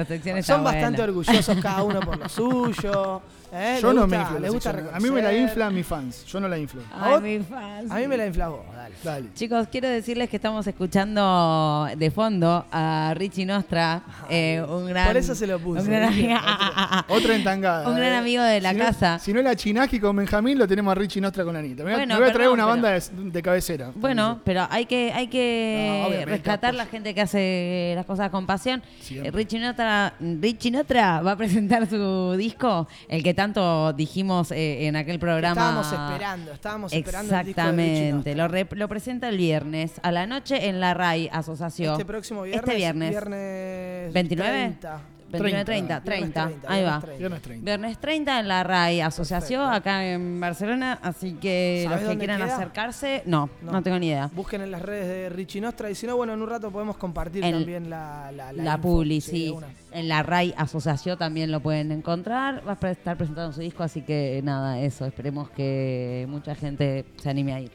son 0.44 0.64
bastante 0.64 0.98
buena. 1.02 1.04
orgullosos 1.04 1.58
cada 1.62 1.84
uno 1.84 2.00
por 2.02 2.18
lo 2.18 2.30
suyo. 2.30 3.22
¿eh? 3.54 3.80
Yo 3.82 3.88
Les 3.92 3.96
no 3.96 4.02
gusta- 4.04 4.08
me 4.08 4.22
inflo. 4.24 4.40
les 4.40 4.52
gusta. 4.54 4.70
A 4.94 5.00
mí 5.00 5.12
me 5.12 5.22
la 5.22 5.34
inflan 5.34 5.76
mis 5.76 5.86
fans. 5.86 6.26
Yo 6.26 6.40
no 6.40 6.48
la 6.48 6.58
inflo. 6.58 6.82
Ay, 6.94 7.12
vos- 7.12 7.22
mi 7.22 7.40
fans. 7.40 7.92
A 7.92 7.96
mí 7.96 8.08
me 8.08 8.18
la 8.18 8.26
inflas 8.28 8.50
vos, 8.50 8.60
dale. 8.74 8.96
Dale. 9.04 9.34
Chicos, 9.34 9.68
quiero 9.72 9.90
decirles 9.90 10.30
que 10.30 10.36
estamos 10.38 10.66
escuchando 10.68 11.88
de 11.98 12.12
fondo 12.12 12.66
a 12.72 13.14
Richie 13.16 13.46
Nostra, 13.46 14.02
eh, 14.30 14.64
un 14.68 14.88
gran... 14.88 15.08
Por 15.08 15.18
eso 15.18 15.36
se 15.36 15.48
lo 15.48 15.60
puse, 15.60 15.82
Un 15.82 15.88
gran, 15.90 16.14
¿viste? 16.16 16.34
Otra 17.10 17.36
entangada. 17.36 17.90
Un 17.90 17.96
gran 17.96 18.11
eh. 18.14 18.18
amigo 18.18 18.44
de 18.44 18.62
la 18.62 18.72
Si 18.72 18.78
no- 18.78 18.86
casa. 18.86 19.20
si 19.20 19.34
no 19.34 19.40
era 19.40 19.56
Chinaski 19.56 20.00
con 20.00 20.16
Benjamín, 20.16 20.58
lo 20.58 20.68
tenemos 20.68 20.92
a 20.92 20.96
Richie 20.96 21.22
Nostra 21.22 21.44
con 21.44 21.56
Anita. 21.56 21.84
Me, 21.84 21.92
voy 21.92 21.94
a- 21.94 21.98
Bueno, 21.98 22.14
me 22.16 22.20
voy 22.22 22.30
a 22.30 22.34
traer 22.34 22.50
una 22.50 22.64
pero- 22.64 22.68
banda 22.68 22.90
de, 22.92 23.02
de 23.32 23.42
cabecera. 23.42 23.92
Bueno, 23.96 24.40
pero 24.44 24.68
hay 24.70 24.86
que, 24.86 25.12
hay 25.14 25.28
que 25.28 26.24
rescatar 26.26 26.74
la 26.74 26.86
gente 26.86 27.14
que 27.14 27.22
hace 27.22 27.94
las 27.96 28.06
cosas 28.06 28.30
con 28.30 28.46
pasión. 28.46 28.82
Siempre. 29.00 29.30
Eh, 29.30 29.32
Richie 29.32 29.60
Notra, 29.60 30.14
Richie 30.20 30.72
Notra 30.72 31.22
va 31.22 31.32
a 31.34 31.38
presentar 31.38 31.88
su 31.90 32.36
disco, 32.38 32.88
el 33.08 33.24
que 33.24 33.34
tanto 33.34 33.94
dijimos 33.94 34.52
eh, 34.52 34.88
en 34.88 34.96
aquel 34.96 35.20
programa. 35.20 35.52
Estábamos 35.62 35.92
esperando, 35.92 36.52
estábamos 36.52 36.94
esperando 36.94 37.36
el 37.40 37.46
disco 37.46 37.62
de 37.62 37.68
Exactamente. 37.70 38.36
Lo, 38.36 38.48
re- 38.48 38.68
lo 38.72 38.88
presenta 38.88 39.30
el 39.30 39.38
viernes 39.38 39.94
a 40.04 40.12
la 40.12 40.26
noche 40.28 40.68
en 40.68 40.80
la 40.80 40.94
RAI 40.94 41.30
Asociación. 41.32 41.94
Este 41.94 42.06
próximo 42.06 42.44
viernes. 42.44 42.64
Este 42.64 42.76
viernes. 42.76 43.10
Viernes 43.10 44.14
29. 44.14 44.52
30. 44.80 45.00
29, 45.32 45.66
30, 45.66 46.02
30. 46.04 46.04
30, 46.04 46.46
Viernes 46.48 46.70
ahí 46.70 46.84
va. 46.84 47.00
30. 47.00 47.18
Viernes 47.20 47.42
30. 47.42 47.66
Viernes 47.66 47.98
30 48.00 48.40
en 48.40 48.48
la 48.48 48.64
RAI 48.64 49.02
Asociación, 49.02 49.62
Perfecto. 49.66 49.90
acá 49.90 50.06
en 50.14 50.40
Barcelona. 50.40 51.00
Así 51.02 51.34
que 51.34 51.86
¿Sabés 51.88 52.04
los 52.04 52.12
que 52.14 52.18
quieran 52.20 52.42
queda? 52.42 52.56
acercarse, 52.56 53.24
no, 53.26 53.50
no, 53.62 53.72
No. 53.72 53.84
tengo 53.84 54.00
ni 54.00 54.08
idea. 54.08 54.30
Busquen 54.34 54.62
en 54.62 54.72
las 54.72 54.82
redes 54.82 55.08
de 55.08 55.30
Richie 55.30 55.62
Nostra 55.62 55.90
y 55.90 55.96
si 55.96 56.06
no, 56.08 56.16
bueno, 56.18 56.34
en 56.34 56.42
un 56.42 56.50
rato 56.50 56.72
podemos 56.72 56.98
compartir 56.98 57.42
también 57.42 57.90
la, 57.90 58.32
la, 58.32 58.52
La, 58.54 58.76
info. 58.76 58.82
publi, 58.82 59.22
Sí. 59.22 59.54
En 59.94 60.08
la 60.08 60.24
RAI 60.24 60.54
Asociación 60.58 61.18
también 61.18 61.52
lo 61.52 61.60
pueden 61.60 61.92
encontrar. 61.92 62.64
Va 62.68 62.78
a 62.82 62.92
estar 62.92 63.18
presentando 63.18 63.52
su 63.54 63.60
disco, 63.62 63.84
así 63.84 64.02
que 64.02 64.40
nada, 64.44 64.80
eso. 64.80 65.06
Esperemos 65.06 65.50
que 65.50 66.26
mucha 66.30 66.56
gente 66.56 67.06
se 67.22 67.30
anime 67.30 67.54
a 67.54 67.60
ir. 67.62 67.72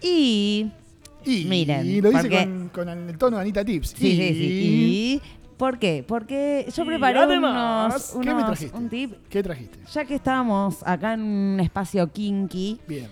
Y. 0.00 0.70
Y, 1.26 1.46
Miren, 1.46 1.86
y 1.86 2.00
lo 2.02 2.10
dice 2.10 2.22
porque- 2.22 2.38
con, 2.44 2.68
con 2.68 2.88
el 3.08 3.16
tono 3.16 3.36
de 3.38 3.42
Anita 3.42 3.64
Tips. 3.64 3.94
Sí, 3.96 4.08
y, 4.08 4.16
sí, 4.16 4.34
sí. 4.34 4.44
Y 4.44 5.22
¿Por 5.56 5.78
qué? 5.78 6.04
Porque 6.06 6.66
yo 6.74 6.84
preparé 6.84 7.18
además, 7.20 8.12
unos, 8.14 8.24
¿qué 8.24 8.28
me 8.30 8.34
unos- 8.34 8.46
trajiste? 8.46 8.76
un 8.76 8.88
tip. 8.88 9.12
¿Qué 9.28 9.42
trajiste? 9.42 9.78
Ya 9.92 10.04
que 10.04 10.14
estábamos 10.16 10.82
acá 10.84 11.14
en 11.14 11.22
un 11.22 11.60
espacio 11.60 12.10
kinky, 12.10 12.80
Bien. 12.88 13.08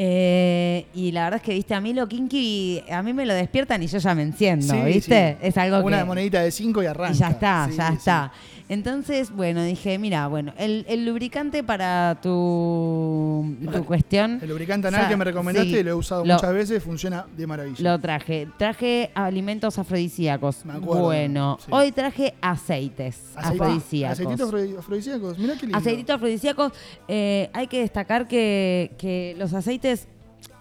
Eh, 0.00 0.86
y 0.94 1.10
la 1.10 1.24
verdad 1.24 1.38
es 1.38 1.42
que, 1.42 1.54
viste, 1.54 1.74
a 1.74 1.80
mí 1.80 1.92
lo 1.92 2.06
kinky, 2.08 2.84
a 2.88 3.02
mí 3.02 3.12
me 3.12 3.26
lo 3.26 3.34
despiertan 3.34 3.82
y 3.82 3.88
yo 3.88 3.98
ya 3.98 4.14
me 4.14 4.22
enciendo, 4.22 4.72
Sí, 4.72 4.80
¿viste? 4.82 5.36
sí. 5.40 5.46
Es 5.48 5.56
algo 5.58 5.80
Una 5.84 5.98
que... 5.98 6.04
monedita 6.04 6.40
de 6.40 6.52
5 6.52 6.84
y 6.84 6.86
arranca. 6.86 7.12
Y 7.14 7.18
ya 7.18 7.28
está, 7.30 7.66
Sí, 7.68 7.76
ya 7.76 7.88
está. 7.88 8.32
Entonces, 8.70 9.30
bueno, 9.32 9.62
dije, 9.64 9.98
mira, 9.98 10.26
bueno, 10.28 10.52
el, 10.58 10.84
el 10.90 11.06
lubricante 11.06 11.64
para 11.64 12.18
tu, 12.22 13.56
tu 13.72 13.84
cuestión. 13.86 14.38
El 14.42 14.50
lubricante 14.50 14.88
anal 14.88 15.00
o 15.00 15.02
sea, 15.04 15.08
que 15.08 15.16
me 15.16 15.24
recomendaste, 15.24 15.82
lo 15.82 15.90
he 15.90 15.94
usado 15.94 16.22
lo- 16.24 16.34
muchas 16.34 16.52
veces, 16.52 16.82
funciona 16.82 17.24
de 17.34 17.46
maravilla. 17.46 17.76
Lo 17.92 17.98
traje. 17.98 18.46
Traje 18.58 19.10
alimentos 19.14 19.78
afrodisíacos. 19.78 20.66
Me 20.66 20.74
acuerdo, 20.74 21.02
Bueno, 21.04 21.58
hoy 21.70 21.92
traje 21.92 22.34
aceites 22.42 23.16
Aceite- 23.36 23.54
afrodisíacos. 23.62 24.20
Aceititos 24.20 24.48
afro- 24.52 24.78
afrodisíacos, 24.78 25.38
mirá 25.38 25.54
qué 25.54 25.62
lindo. 25.66 25.78
Aceititos 25.78 26.14
afrodisíacos. 26.16 26.72
eh, 27.08 27.48
hay 27.54 27.66
que 27.68 27.80
destacar 27.80 28.28
que, 28.28 28.90
que 28.98 29.34
los 29.38 29.54
aceites 29.54 29.87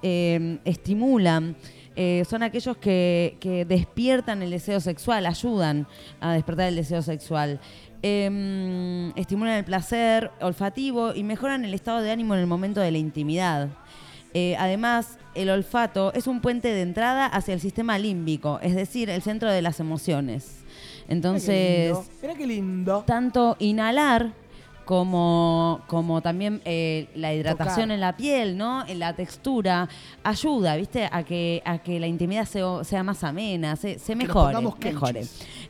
eh, 0.01 0.59
estimulan. 0.65 1.55
eh, 1.95 2.23
son 2.29 2.43
aquellos 2.43 2.77
que, 2.77 3.37
que 3.39 3.65
despiertan 3.65 4.43
el 4.43 4.51
deseo 4.51 4.79
sexual, 4.79 5.25
ayudan 5.25 5.87
a 6.19 6.33
despertar 6.33 6.67
el 6.67 6.75
deseo 6.75 7.01
sexual. 7.01 7.59
Em, 8.03 9.09
estimulan 9.15 9.55
el 9.55 9.63
placer 9.65 10.29
olfativo 10.41 11.15
y 11.15 11.23
mejoran 11.23 11.65
el 11.65 11.73
estado 11.73 12.01
de 12.01 12.11
ánimo 12.11 12.35
en 12.35 12.41
el 12.41 12.47
momento 12.47 12.79
de 12.79 12.91
la 12.91 12.99
intimidad. 12.99 13.69
Eh, 14.35 14.55
además, 14.59 15.17
el 15.33 15.49
olfato 15.49 16.13
es 16.13 16.27
un 16.27 16.39
puente 16.41 16.67
de 16.67 16.81
entrada 16.81 17.25
hacia 17.25 17.55
el 17.55 17.59
sistema 17.59 17.97
límbico, 17.97 18.59
es 18.61 18.75
decir, 18.75 19.09
el 19.09 19.23
centro 19.23 19.51
de 19.51 19.63
las 19.63 19.79
emociones. 19.79 20.59
Entonces, 21.07 21.97
Mira 22.21 22.35
qué 22.35 22.45
lindo. 22.45 23.03
tanto 23.07 23.55
inhalar 23.59 24.33
como, 24.88 25.81
como 25.85 26.22
también 26.22 26.61
eh, 26.65 27.07
la 27.14 27.34
hidratación 27.34 27.76
Tocar. 27.89 27.91
en 27.91 27.99
la 27.99 28.18
piel, 28.18 28.57
¿no? 28.57 28.84
En 28.88 28.99
la 28.99 29.14
textura, 29.14 29.88
ayuda, 30.23 30.76
¿viste? 30.77 31.07
A 31.11 31.23
que, 31.23 31.61
a 31.65 31.77
que 31.77 31.99
la 31.99 32.07
intimidad 32.07 32.45
sea, 32.45 32.84
sea 32.84 33.03
más 33.03 33.23
amena, 33.23 33.76
se, 33.76 33.99
se 33.99 34.15
mejore. 34.15 34.55
mejore. 34.81 35.26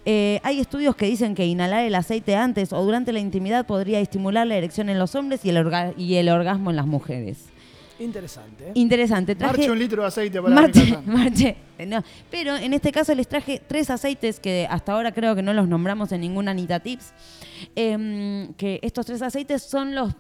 Eh, 0.05 0.39
hay 0.43 0.59
estudios 0.59 0.95
que 0.95 1.07
dicen 1.07 1.35
que 1.35 1.45
inhalar 1.45 1.83
el 1.83 1.95
aceite 1.95 2.35
antes 2.35 2.71
o 2.71 2.81
durante 2.85 3.11
la 3.11 3.19
intimidad 3.19 3.65
podría 3.65 3.99
estimular 3.99 4.47
la 4.47 4.55
erección 4.55 4.87
en 4.87 4.99
los 4.99 5.15
hombres 5.15 5.43
y 5.43 5.49
el, 5.49 5.57
orga- 5.57 5.93
y 5.97 6.15
el 6.15 6.29
orgasmo 6.29 6.69
en 6.69 6.75
las 6.77 6.85
mujeres. 6.87 7.47
Interesante. 7.99 8.67
¿eh? 8.69 8.71
Interesante. 8.75 9.35
Traje, 9.35 9.57
Marche 9.57 9.71
un 9.71 9.79
litro 9.79 10.01
de 10.03 10.07
aceite 10.07 10.41
para 10.41 10.53
Marche, 10.53 10.97
marche. 11.05 11.57
No, 11.87 12.03
Pero 12.31 12.55
en 12.55 12.73
este 12.73 12.91
caso 12.91 13.13
les 13.15 13.27
traje 13.27 13.61
tres 13.67 13.89
aceites 13.89 14.39
que 14.39 14.67
hasta 14.69 14.93
ahora 14.93 15.11
creo 15.11 15.35
que 15.35 15.41
no 15.43 15.53
los 15.53 15.67
nombramos 15.67 16.11
en 16.11 16.21
ninguna 16.21 16.51
Anita 16.51 16.79
Tips. 16.79 17.13
Em, 17.75 18.53
que 18.53 18.79
estos 18.83 19.05
tres 19.05 19.21
aceites 19.21 19.63
son 19.63 19.95
los 19.95 20.13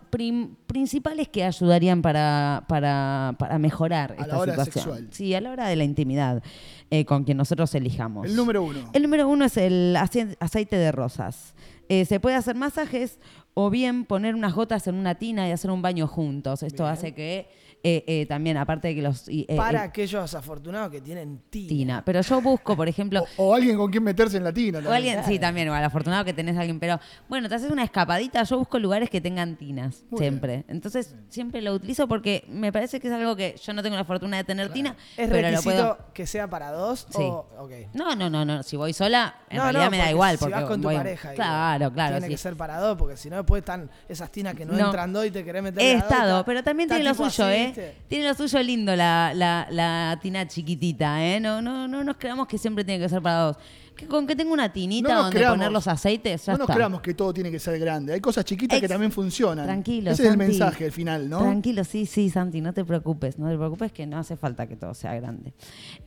principales 0.67 1.27
que 1.29 1.43
ayudarían 1.43 2.01
para, 2.01 2.65
para, 2.67 3.35
para 3.37 3.57
mejorar 3.59 4.13
A 4.13 4.15
la 4.15 4.21
esta 4.23 4.37
hora 4.39 4.51
situación. 4.53 4.73
sexual. 4.83 5.07
Sí, 5.11 5.33
a 5.33 5.41
la 5.41 5.51
hora 5.51 5.67
de 5.67 5.75
la 5.75 5.83
intimidad 5.83 6.41
eh, 6.89 7.05
con 7.05 7.23
quien 7.23 7.37
nosotros 7.37 7.73
elijamos. 7.75 8.27
El 8.27 8.35
número 8.35 8.63
uno. 8.63 8.89
El 8.93 9.03
número 9.03 9.27
uno 9.27 9.45
es 9.45 9.57
el 9.57 9.95
ace- 9.97 10.35
aceite 10.39 10.77
de 10.77 10.91
rosas. 10.91 11.53
Eh, 11.89 12.05
se 12.05 12.19
puede 12.19 12.35
hacer 12.35 12.55
masajes 12.55 13.17
o 13.59 13.71
bien 13.71 14.05
poner 14.05 14.35
unas 14.35 14.53
gotas 14.53 14.85
en 14.85 14.93
una 14.93 15.15
tina 15.15 15.47
y 15.47 15.51
hacer 15.51 15.71
un 15.71 15.81
baño 15.81 16.05
juntos. 16.05 16.61
Esto 16.61 16.85
hace 16.85 17.15
que 17.15 17.49
eh, 17.83 18.03
eh, 18.07 18.25
también, 18.27 18.57
aparte 18.57 18.89
de 18.89 18.95
que 18.95 19.01
los... 19.01 19.27
eh, 19.29 19.45
Para 19.55 19.83
aquellos 19.83 20.33
afortunados 20.35 20.91
que 20.91 20.99
tienen 21.01 21.41
tina. 21.49 21.67
tina. 21.69 22.05
Pero 22.05 22.21
yo 22.21 22.41
busco, 22.41 22.75
por 22.75 22.87
ejemplo... 22.87 23.23
O 23.37 23.53
alguien 23.55 23.77
con 23.77 23.89
quien 23.89 24.03
meterse 24.03 24.37
en 24.37 24.43
la 24.43 24.51
tina. 24.53 24.79
O 24.79 24.81
también. 24.81 24.95
alguien, 25.17 25.23
sí, 25.25 25.39
también, 25.39 25.69
o 25.69 25.73
al 25.73 25.83
afortunado 25.83 26.23
que 26.25 26.33
tenés 26.33 26.55
a 26.57 26.61
alguien, 26.61 26.79
pero 26.79 26.99
bueno, 27.29 27.47
te 27.49 27.55
haces 27.55 27.71
una 27.71 27.83
escapadita, 27.83 28.43
yo 28.43 28.57
busco 28.59 28.77
lugares 28.77 29.09
que 29.09 29.21
tengan 29.21 29.55
tinas, 29.55 30.03
Muy 30.09 30.19
siempre. 30.19 30.65
Entonces, 30.67 31.15
siempre 31.29 31.61
lo 31.61 31.73
utilizo 31.73 32.07
porque 32.07 32.43
me 32.49 32.71
parece 32.71 32.99
que 32.99 33.07
es 33.07 33.13
algo 33.13 33.35
que 33.35 33.55
yo 33.63 33.73
no 33.73 33.81
tengo 33.81 33.95
la 33.95 34.05
fortuna 34.05 34.37
de 34.37 34.43
tener 34.43 34.71
tina, 34.73 34.95
¿Es 35.15 35.29
pero 35.29 35.35
lo 35.35 35.47
requisito 35.49 35.63
puedo... 35.63 35.97
que 36.13 36.27
sea 36.27 36.47
para 36.49 36.71
dos? 36.71 37.07
Sí. 37.09 37.21
O, 37.23 37.47
ok. 37.59 37.71
No, 37.93 38.15
no, 38.15 38.29
no, 38.29 38.43
no, 38.43 38.63
si 38.63 38.75
voy 38.75 38.91
sola, 38.93 39.35
en 39.49 39.57
No, 39.57 39.63
realidad 39.63 39.85
no, 39.85 39.91
me 39.91 39.97
da 39.97 40.03
porque 40.03 40.11
igual. 40.13 40.37
Si 40.37 40.39
Porque 40.39 40.55
vas 40.55 40.65
con 40.65 40.81
tu 40.81 40.87
voy- 40.89 40.95
pareja. 40.97 41.33
Claro, 41.33 41.93
claro. 41.93 42.13
Tiene 42.15 42.27
sí. 42.27 42.33
que 42.33 42.37
ser 42.37 42.55
para 42.57 42.79
dos, 42.79 42.97
porque 42.97 43.17
si 43.17 43.29
no, 43.29 43.45
después 43.47 43.61
están 43.61 43.89
esas 44.09 44.29
tinas 44.29 44.53
que 44.55 44.65
no, 44.65 44.73
No. 44.73 44.85
entran 44.87 45.13
dos 45.13 45.25
y 45.25 45.31
te 45.31 45.43
querés 45.45 45.63
meter 45.63 45.81
He 45.81 45.93
la 45.93 45.99
estado, 45.99 46.31
está- 46.39 46.45
pero 46.45 46.63
también 46.63 46.89
tiene 46.89 47.05
lo 47.05 47.13
suyo, 47.13 47.45
así, 47.45 47.55
¿eh? 47.57 47.65
¿viste? 47.67 47.95
Tiene 48.09 48.27
lo 48.27 48.33
suyo 48.33 48.61
lindo 48.61 48.93
la, 48.95 49.31
la, 49.33 49.67
la 49.71 50.19
tina 50.21 50.45
chiquitita, 50.47 51.23
¿eh? 51.25 51.39
No, 51.39 51.61
no, 51.61 51.87
no 51.87 52.03
nos 52.03 52.17
creamos 52.17 52.47
que 52.47 52.57
siempre 52.57 52.83
tiene 52.83 53.01
que 53.03 53.09
ser 53.09 53.21
para 53.21 53.39
dos. 53.39 53.57
Que 53.95 54.05
con 54.05 54.27
que 54.27 54.35
tenga 54.35 54.51
una 54.53 54.71
tinita 54.71 55.11
No 55.11 55.23
donde 55.23 55.37
creamos- 55.39 55.57
poner 55.57 55.71
los 55.71 55.87
aceites, 55.87 56.45
ya 56.45 56.51
no 56.51 56.59
nos 56.59 56.65
está. 56.65 56.75
creamos 56.75 57.01
que 57.01 57.15
todo 57.15 57.33
tiene 57.33 57.49
que 57.49 57.57
ser 57.57 57.79
grande. 57.79 58.13
Hay 58.13 58.21
cosas 58.21 58.45
chiquitas 58.45 58.79
que 58.79 58.87
también 58.87 59.11
funcionan. 59.11 59.65
Tranquilo, 59.65 60.11
Ese 60.11 60.23
es 60.25 60.29
el 60.31 60.37
mensaje 60.37 60.85
al 60.85 60.91
final, 60.91 61.27
¿no? 61.27 61.39
Tranquilo, 61.39 61.83
sí, 61.83 62.05
sí, 62.05 62.29
Santi, 62.29 62.61
no 62.61 62.73
te 62.73 62.85
preocupes, 62.85 63.39
no 63.39 63.49
te 63.49 63.55
preocupes 63.57 63.91
que 63.91 64.05
no 64.05 64.19
hace 64.19 64.35
falta 64.37 64.67
que 64.67 64.75
todo 64.75 64.93
sea 64.93 65.15
grande. 65.15 65.51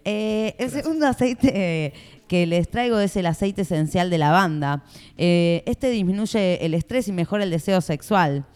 Eh, 0.04 0.54
el 0.58 0.70
segundo 0.70 1.06
aceite 1.08 1.92
que 2.30 2.46
les 2.46 2.70
traigo 2.70 3.00
es 3.00 3.16
el 3.16 3.26
aceite 3.26 3.62
esencial 3.62 4.08
de 4.08 4.16
lavanda. 4.16 4.84
Eh, 5.18 5.64
este 5.66 5.90
disminuye 5.90 6.64
el 6.64 6.74
estrés 6.74 7.08
y 7.08 7.12
mejora 7.12 7.42
el 7.42 7.50
deseo 7.50 7.80
sexual. 7.80 8.46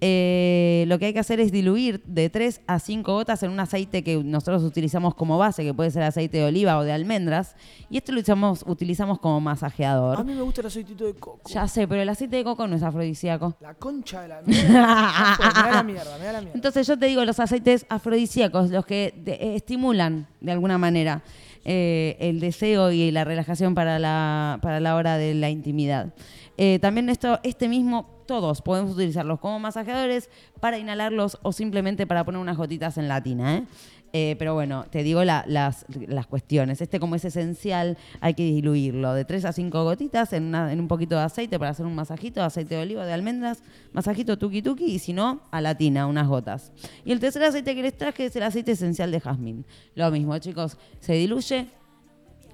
Eh, 0.00 0.84
lo 0.88 0.98
que 0.98 1.06
hay 1.06 1.12
que 1.12 1.20
hacer 1.20 1.38
es 1.38 1.52
diluir 1.52 2.02
de 2.06 2.28
3 2.28 2.62
a 2.66 2.80
5 2.80 3.12
gotas 3.12 3.44
en 3.44 3.52
un 3.52 3.60
aceite 3.60 4.02
que 4.02 4.16
nosotros 4.24 4.64
utilizamos 4.64 5.14
como 5.14 5.38
base, 5.38 5.62
que 5.62 5.72
puede 5.72 5.92
ser 5.92 6.02
aceite 6.02 6.38
de 6.38 6.44
oliva 6.46 6.76
o 6.76 6.82
de 6.82 6.90
almendras, 6.90 7.54
y 7.88 7.98
esto 7.98 8.10
lo 8.10 8.20
usamos, 8.20 8.64
utilizamos 8.66 9.20
como 9.20 9.40
masajeador. 9.40 10.18
A 10.18 10.24
mí 10.24 10.34
me 10.34 10.42
gusta 10.42 10.62
el 10.62 10.66
aceitito 10.66 11.04
de 11.04 11.14
coco. 11.14 11.48
Ya 11.50 11.68
sé, 11.68 11.86
pero 11.86 12.02
el 12.02 12.08
aceite 12.08 12.34
de 12.34 12.42
coco 12.42 12.66
no 12.66 12.74
es 12.74 12.82
afrodisíaco. 12.82 13.54
La 13.60 13.74
concha 13.74 14.22
de 14.22 14.28
la 14.28 14.42
mierda. 14.42 14.68
Me 14.70 14.74
da 14.74 15.70
la 15.70 15.82
mierda, 15.84 16.18
me 16.18 16.24
da 16.24 16.32
la 16.32 16.40
mierda. 16.40 16.54
Entonces 16.56 16.84
yo 16.84 16.98
te 16.98 17.06
digo 17.06 17.24
los 17.24 17.38
aceites 17.38 17.86
afrodisíacos, 17.88 18.70
los 18.70 18.84
que 18.84 19.14
eh, 19.24 19.52
estimulan 19.54 20.26
de 20.40 20.50
alguna 20.50 20.78
manera 20.78 21.22
eh, 21.64 22.16
el 22.20 22.40
deseo 22.40 22.90
y 22.90 23.10
la 23.10 23.24
relajación 23.24 23.74
para 23.74 23.98
la, 23.98 24.58
para 24.62 24.80
la 24.80 24.96
hora 24.96 25.16
de 25.18 25.34
la 25.34 25.50
intimidad. 25.50 26.14
Eh, 26.56 26.78
también 26.78 27.08
esto, 27.08 27.40
este 27.42 27.68
mismo, 27.68 28.22
todos 28.26 28.62
podemos 28.62 28.92
utilizarlos 28.92 29.40
como 29.40 29.58
masajeadores 29.58 30.30
para 30.60 30.78
inhalarlos 30.78 31.38
o 31.42 31.52
simplemente 31.52 32.06
para 32.06 32.24
poner 32.24 32.40
unas 32.40 32.56
gotitas 32.56 32.98
en 32.98 33.08
la 33.08 33.22
tina. 33.22 33.56
¿eh? 33.56 33.64
Eh, 34.12 34.34
pero 34.40 34.54
bueno, 34.54 34.86
te 34.90 35.04
digo 35.04 35.22
la- 35.22 35.44
las, 35.46 35.86
las 36.08 36.26
cuestiones. 36.26 36.80
Este 36.80 36.98
como 36.98 37.14
es 37.14 37.24
esencial, 37.24 37.96
hay 38.20 38.34
que 38.34 38.42
diluirlo 38.42 39.14
de 39.14 39.24
3 39.24 39.44
a 39.44 39.52
5 39.52 39.84
gotitas 39.84 40.32
en, 40.32 40.44
una- 40.46 40.72
en 40.72 40.80
un 40.80 40.88
poquito 40.88 41.14
de 41.16 41.22
aceite 41.22 41.58
para 41.60 41.70
hacer 41.70 41.86
un 41.86 41.94
masajito, 41.94 42.42
aceite 42.42 42.74
de 42.74 42.82
oliva, 42.82 43.06
de 43.06 43.12
almendras, 43.12 43.62
masajito 43.92 44.36
tuki 44.36 44.62
tuki 44.62 44.84
y 44.86 44.98
si 44.98 45.12
no, 45.12 45.42
a 45.52 45.60
la 45.60 45.76
tina, 45.76 46.08
unas 46.08 46.26
gotas. 46.26 46.72
Y 47.04 47.12
el 47.12 47.20
tercer 47.20 47.44
aceite 47.44 47.72
que 47.76 47.82
les 47.82 47.96
traje 47.96 48.24
es 48.26 48.34
el 48.34 48.42
aceite 48.42 48.72
esencial 48.72 49.12
de 49.12 49.20
jazmín. 49.20 49.64
Lo 49.94 50.10
mismo, 50.10 50.36
chicos, 50.38 50.76
se 50.98 51.12
diluye, 51.12 51.68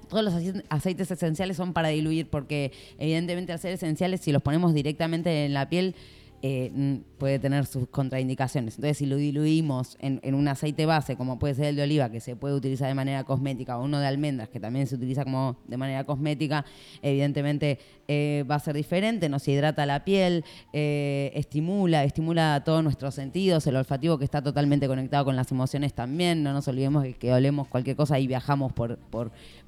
todos 0.09 0.23
los 0.23 0.35
ace- 0.35 0.63
aceites 0.69 1.09
esenciales 1.09 1.57
son 1.57 1.73
para 1.73 1.87
diluir 1.89 2.29
porque 2.29 2.71
evidentemente 2.99 3.51
al 3.51 3.57
ser 3.59 3.73
esenciales 3.73 4.21
si 4.21 4.31
los 4.31 4.43
ponemos 4.43 4.73
directamente 4.75 5.45
en 5.45 5.53
la 5.55 5.67
piel 5.69 5.95
eh, 6.43 7.01
puede 7.17 7.39
tener 7.39 7.65
sus 7.65 7.87
contraindicaciones. 7.87 8.75
Entonces 8.75 8.99
si 8.99 9.05
lo 9.05 9.15
diluimos 9.15 9.97
en, 9.99 10.35
un 10.35 10.47
aceite 10.47 10.85
base 10.85 11.15
como 11.15 11.39
puede 11.39 11.55
ser 11.55 11.65
el 11.65 11.75
de 11.75 11.83
oliva 11.83 12.11
que 12.11 12.19
se 12.19 12.35
puede 12.35 12.53
utilizar 12.53 12.87
de 12.87 12.93
manera 12.93 13.23
cosmética 13.23 13.77
o 13.77 13.83
uno 13.83 13.99
de 13.99 14.05
almendras 14.05 14.49
que 14.49 14.59
también 14.59 14.85
se 14.85 14.95
utiliza 14.95 15.23
como 15.23 15.57
de 15.67 15.77
manera 15.77 16.03
cosmética, 16.03 16.63
evidentemente 17.01 17.79
eh, 18.07 18.45
va 18.49 18.55
a 18.55 18.59
ser 18.59 18.75
diferente, 18.75 19.29
nos 19.29 19.47
hidrata 19.47 19.85
la 19.85 20.05
piel, 20.05 20.45
eh, 20.73 21.31
estimula, 21.33 22.03
estimula 22.03 22.61
todos 22.63 22.83
nuestros 22.83 23.15
sentidos, 23.15 23.65
el 23.67 23.75
olfativo 23.75 24.17
que 24.17 24.25
está 24.25 24.43
totalmente 24.43 24.87
conectado 24.87 25.25
con 25.25 25.35
las 25.35 25.51
emociones 25.51 25.93
también, 25.93 26.43
no 26.43 26.53
nos 26.53 26.67
olvidemos 26.67 27.03
de 27.03 27.13
que 27.15 27.33
olemos 27.33 27.67
cualquier 27.67 27.95
cosa 27.95 28.19
y 28.19 28.27
viajamos 28.27 28.73
por, 28.73 28.99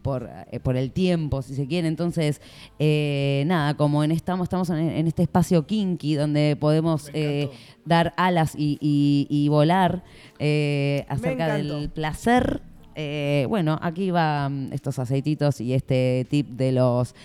por, 0.01 0.29
eh, 0.51 0.59
por 0.59 0.75
el 0.77 0.91
tiempo, 0.91 1.41
si 1.41 1.55
se 1.55 1.67
quiere. 1.67 1.87
Entonces, 1.87 2.41
eh, 2.79 3.43
nada, 3.47 3.75
como 3.75 4.03
en 4.03 4.11
estamos, 4.11 4.45
estamos 4.45 4.69
en, 4.69 4.77
en 4.77 5.07
este 5.07 5.23
espacio 5.23 5.65
kinky 5.67 6.15
donde 6.15 6.55
podemos 6.59 7.09
eh, 7.13 7.49
dar 7.85 8.13
alas 8.17 8.53
y, 8.55 8.77
y- 8.81 9.27
y 9.29 9.47
volar 9.49 10.03
acerca 11.07 11.55
del 11.55 11.89
placer. 11.89 12.61
bueno, 13.49 13.77
aquí 13.81 14.11
van 14.11 14.69
estos 14.73 14.99
aceititos 14.99 15.61
y 15.61 15.73
este 15.73 16.25
tip 16.29 16.47
de 16.49 16.71
los 16.73 17.15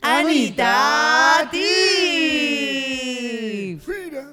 Anita 0.00 1.48
Tips. 1.50 1.58
Mira. 4.08 4.32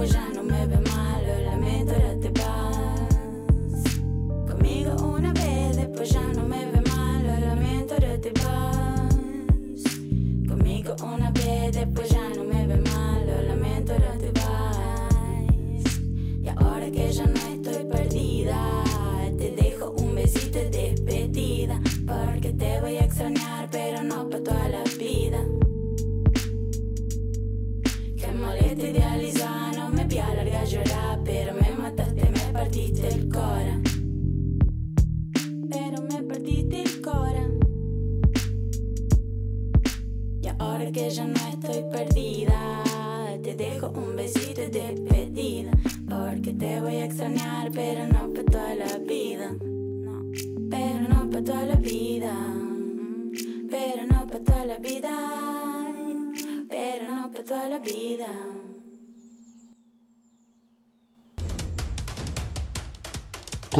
Después 0.00 0.12
ya 0.12 0.28
no 0.34 0.42
me 0.42 0.66
ve 0.66 0.80
mal, 0.90 1.44
lamento, 1.44 1.92
ahora 1.92 2.20
te 2.20 2.30
vas. 2.30 3.96
Conmigo 4.50 4.92
una 5.14 5.32
vez, 5.32 5.76
después 5.76 6.10
ya 6.10 6.22
no 6.22 6.29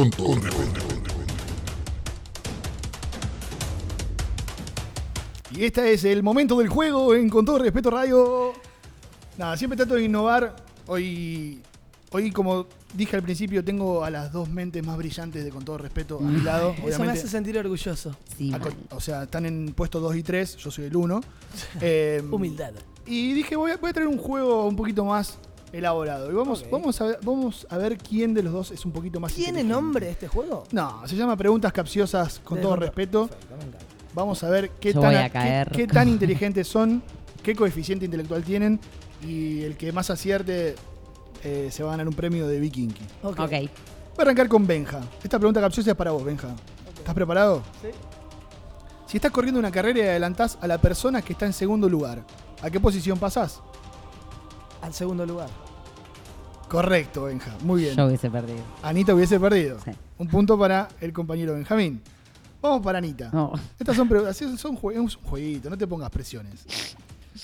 Con 0.01 0.09
todo 0.09 0.33
respeto. 0.33 0.81
Y 5.51 5.63
este 5.63 5.93
es 5.93 6.03
el 6.05 6.23
momento 6.23 6.57
del 6.57 6.69
juego 6.69 7.13
en 7.13 7.29
Con 7.29 7.45
todo 7.45 7.59
respeto 7.59 7.91
radio. 7.91 8.51
Nada, 9.37 9.55
siempre 9.57 9.77
trato 9.77 9.93
de 9.93 10.05
innovar. 10.05 10.55
Hoy, 10.87 11.61
hoy 12.09 12.31
como 12.31 12.65
dije 12.95 13.15
al 13.15 13.21
principio, 13.21 13.63
tengo 13.63 14.03
a 14.03 14.09
las 14.09 14.31
dos 14.31 14.49
mentes 14.49 14.83
más 14.83 14.97
brillantes 14.97 15.43
de 15.43 15.51
Con 15.51 15.63
todo 15.63 15.77
respeto 15.77 16.17
a 16.17 16.23
mi 16.23 16.41
lado. 16.41 16.73
Eso 16.83 17.03
me 17.03 17.11
hace 17.11 17.27
sentir 17.27 17.59
orgulloso. 17.59 18.17
Sí, 18.35 18.51
o 18.89 18.99
sea, 18.99 19.21
están 19.21 19.45
en 19.45 19.71
puesto 19.75 19.99
2 19.99 20.15
y 20.15 20.23
3, 20.23 20.57
yo 20.57 20.71
soy 20.71 20.85
el 20.85 20.95
1. 20.95 21.21
Humildad. 22.31 22.73
Y 23.05 23.33
dije, 23.33 23.55
voy 23.55 23.69
a, 23.69 23.77
voy 23.77 23.91
a 23.91 23.93
traer 23.93 24.07
un 24.07 24.17
juego 24.17 24.65
un 24.65 24.75
poquito 24.75 25.05
más 25.05 25.37
elaborado. 25.71 26.29
Y 26.31 26.33
vamos, 26.35 26.65
vamos, 26.71 26.99
a 27.01 27.05
ver, 27.05 27.19
vamos 27.23 27.65
a 27.69 27.77
ver 27.77 27.97
quién 27.97 28.33
de 28.33 28.43
los 28.43 28.53
dos 28.53 28.71
es 28.71 28.85
un 28.85 28.91
poquito 28.91 29.19
más 29.19 29.33
¿Tiene 29.33 29.61
inteligente. 29.61 29.73
nombre 29.73 30.09
este 30.09 30.27
juego? 30.27 30.63
No, 30.71 31.01
se 31.07 31.15
llama 31.15 31.35
Preguntas 31.37 31.71
Capciosas 31.73 32.39
con 32.43 32.57
De 32.57 32.63
todo 32.63 32.75
respeto. 32.75 33.27
Perfecto. 33.27 33.77
Vamos 34.13 34.43
a 34.43 34.49
ver 34.49 34.71
qué 34.71 34.93
Yo 34.93 34.99
tan, 35.01 35.15
a 35.15 35.29
qué- 35.71 35.87
tan 35.87 36.07
inteligentes 36.09 36.67
son, 36.67 37.01
qué 37.43 37.55
coeficiente 37.55 38.05
intelectual 38.05 38.43
tienen. 38.43 38.79
Y 39.25 39.61
el 39.61 39.77
que 39.77 39.91
más 39.91 40.09
acierte 40.09 40.75
eh, 41.43 41.69
se 41.71 41.83
va 41.83 41.89
a 41.89 41.91
ganar 41.93 42.07
un 42.07 42.13
premio 42.15 42.47
de 42.47 42.59
Vikinky. 42.59 43.03
Ok. 43.23 43.39
Ok. 43.39 43.49
Voy 43.51 43.69
a 44.17 44.21
arrancar 44.23 44.49
con 44.49 44.67
Benja. 44.67 44.99
Esta 45.23 45.37
pregunta 45.39 45.61
capciosa 45.61 45.91
es 45.91 45.95
para 45.97 46.11
vos, 46.11 46.23
Benja. 46.25 46.49
¿Estás 46.97 47.15
preparado? 47.15 47.63
Sí. 47.81 47.87
Si 49.07 49.17
estás 49.17 49.31
corriendo 49.31 49.59
una 49.59 49.71
carrera 49.71 49.99
y 49.99 50.01
adelantás 50.03 50.57
a 50.61 50.67
la 50.67 50.77
persona 50.79 51.21
que 51.21 51.33
está 51.33 51.45
en 51.45 51.53
segundo 51.53 51.87
lugar, 51.89 52.23
¿a 52.61 52.69
qué 52.69 52.79
posición 52.79 53.17
pasás? 53.19 53.61
Al 54.81 54.93
segundo 54.93 55.25
lugar. 55.25 55.49
Correcto, 56.69 57.25
Benja. 57.25 57.51
Muy 57.63 57.83
bien. 57.83 57.95
Yo 57.95 58.05
hubiese 58.07 58.29
perdido. 58.29 58.59
Anita 58.81 59.13
hubiese 59.13 59.39
perdido. 59.39 59.77
Sí. 59.83 59.91
Un 60.17 60.27
punto 60.27 60.57
para 60.57 60.87
el 61.01 61.11
compañero 61.11 61.53
Benjamín. 61.53 62.01
Vamos 62.61 62.81
para 62.81 62.99
Anita. 62.99 63.29
No. 63.33 63.53
Estas 63.79 63.95
son 63.95 64.07
preguntas. 64.07 64.37
sí, 64.37 64.57
Son 64.57 64.77
jue- 64.77 64.93
es 64.93 64.99
un 64.99 65.09
jueguito, 65.23 65.69
no 65.69 65.77
te 65.77 65.87
pongas 65.87 66.09
presiones. 66.09 66.63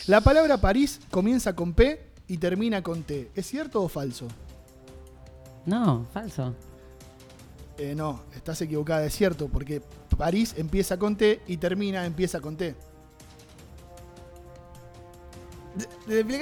La 0.07 0.21
palabra 0.21 0.57
París 0.57 0.99
comienza 1.11 1.53
con 1.55 1.73
P 1.73 1.99
y 2.27 2.37
termina 2.37 2.81
con 2.81 3.03
T. 3.03 3.31
¿Es 3.35 3.47
cierto 3.47 3.81
o 3.83 3.87
falso? 3.89 4.27
No, 5.65 6.05
falso. 6.13 6.53
Eh, 7.77 7.93
no, 7.95 8.21
estás 8.35 8.61
equivocada, 8.61 9.05
es 9.05 9.13
cierto, 9.15 9.49
porque 9.49 9.81
París 10.17 10.53
empieza 10.57 10.97
con 10.97 11.15
T 11.15 11.41
y 11.47 11.57
termina, 11.57 12.05
empieza 12.05 12.39
con 12.39 12.55
T. 12.57 12.75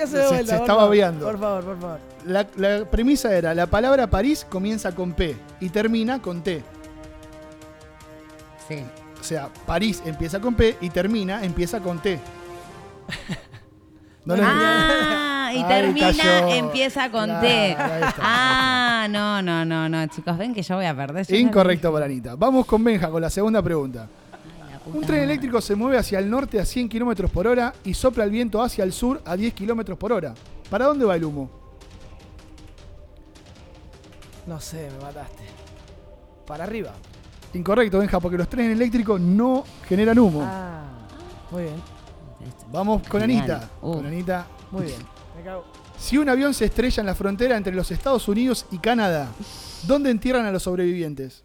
Se- 0.07 0.55
estaba 0.55 0.85
obviando. 0.85 1.25
Por 1.25 1.39
favor, 1.39 1.63
por 1.63 1.79
favor. 1.79 1.99
La, 2.25 2.47
la 2.57 2.85
premisa 2.85 3.35
era, 3.35 3.53
la 3.53 3.67
palabra 3.67 4.07
París 4.07 4.45
comienza 4.49 4.93
con 4.93 5.13
P 5.13 5.35
y 5.59 5.69
termina 5.69 6.21
con 6.21 6.41
T. 6.41 6.63
Sí. 8.67 8.83
O 9.19 9.23
sea, 9.23 9.49
París 9.65 10.01
empieza 10.05 10.39
con 10.39 10.55
P 10.55 10.77
y 10.81 10.89
termina, 10.89 11.43
empieza 11.43 11.79
con 11.79 11.99
T. 11.99 12.19
No 14.25 14.33
Ah, 14.39 15.51
y 15.53 15.57
Ahí 15.59 15.63
termina, 15.67 16.07
cayó. 16.11 16.47
empieza 16.55 17.11
con 17.11 17.25
Claro, 17.25 17.41
T. 17.41 17.77
Ah, 18.19 19.05
no, 19.07 19.39
no, 19.43 19.63
no, 19.63 19.87
no, 19.87 20.07
chicos, 20.07 20.35
ven 20.35 20.51
que 20.55 20.63
yo 20.63 20.75
voy 20.77 20.85
a 20.85 20.95
perder. 20.95 21.31
Incorrecto 21.31 21.93
para 21.93 22.05
Anita. 22.05 22.33
Vamos 22.35 22.65
con 22.65 22.83
Benja 22.83 23.07
con 23.11 23.21
la 23.21 23.29
segunda 23.29 23.61
pregunta. 23.61 24.07
Un 24.85 25.01
tren 25.01 25.03
madre. 25.19 25.23
eléctrico 25.23 25.61
se 25.61 25.75
mueve 25.75 25.97
hacia 25.97 26.19
el 26.19 26.29
norte 26.29 26.59
a 26.59 26.65
100 26.65 26.89
km 26.89 27.29
por 27.29 27.47
hora 27.47 27.73
y 27.83 27.93
sopla 27.93 28.23
el 28.23 28.29
viento 28.29 28.61
hacia 28.61 28.83
el 28.83 28.93
sur 28.93 29.21
a 29.25 29.35
10 29.35 29.53
km 29.53 29.95
por 29.97 30.13
hora. 30.13 30.33
¿Para 30.69 30.85
dónde 30.85 31.05
va 31.05 31.15
el 31.15 31.23
humo? 31.23 31.49
No 34.45 34.59
sé, 34.59 34.89
me 34.91 35.03
mataste. 35.03 35.43
Para 36.45 36.63
arriba. 36.65 36.93
Incorrecto, 37.53 37.99
Benja, 37.99 38.19
porque 38.19 38.37
los 38.37 38.49
trenes 38.49 38.73
eléctricos 38.73 39.19
no 39.19 39.63
generan 39.87 40.19
humo. 40.19 40.41
Ah, 40.43 40.83
muy 41.49 41.63
bien, 41.63 41.75
Vamos 42.71 43.07
con 43.07 43.21
Genial. 43.21 43.39
Anita. 43.39 43.69
Uh. 43.81 43.93
Con 43.93 44.05
Anita. 44.05 44.47
muy 44.71 44.83
bien. 44.83 44.99
Me 45.35 45.43
cago. 45.43 45.63
Si 45.97 46.17
un 46.17 46.27
avión 46.29 46.53
se 46.53 46.65
estrella 46.65 47.01
en 47.01 47.07
la 47.07 47.15
frontera 47.15 47.55
entre 47.55 47.73
los 47.73 47.89
Estados 47.89 48.27
Unidos 48.27 48.65
y 48.71 48.79
Canadá, 48.79 49.29
¿dónde 49.87 50.11
entierran 50.11 50.45
a 50.45 50.51
los 50.51 50.63
sobrevivientes? 50.63 51.44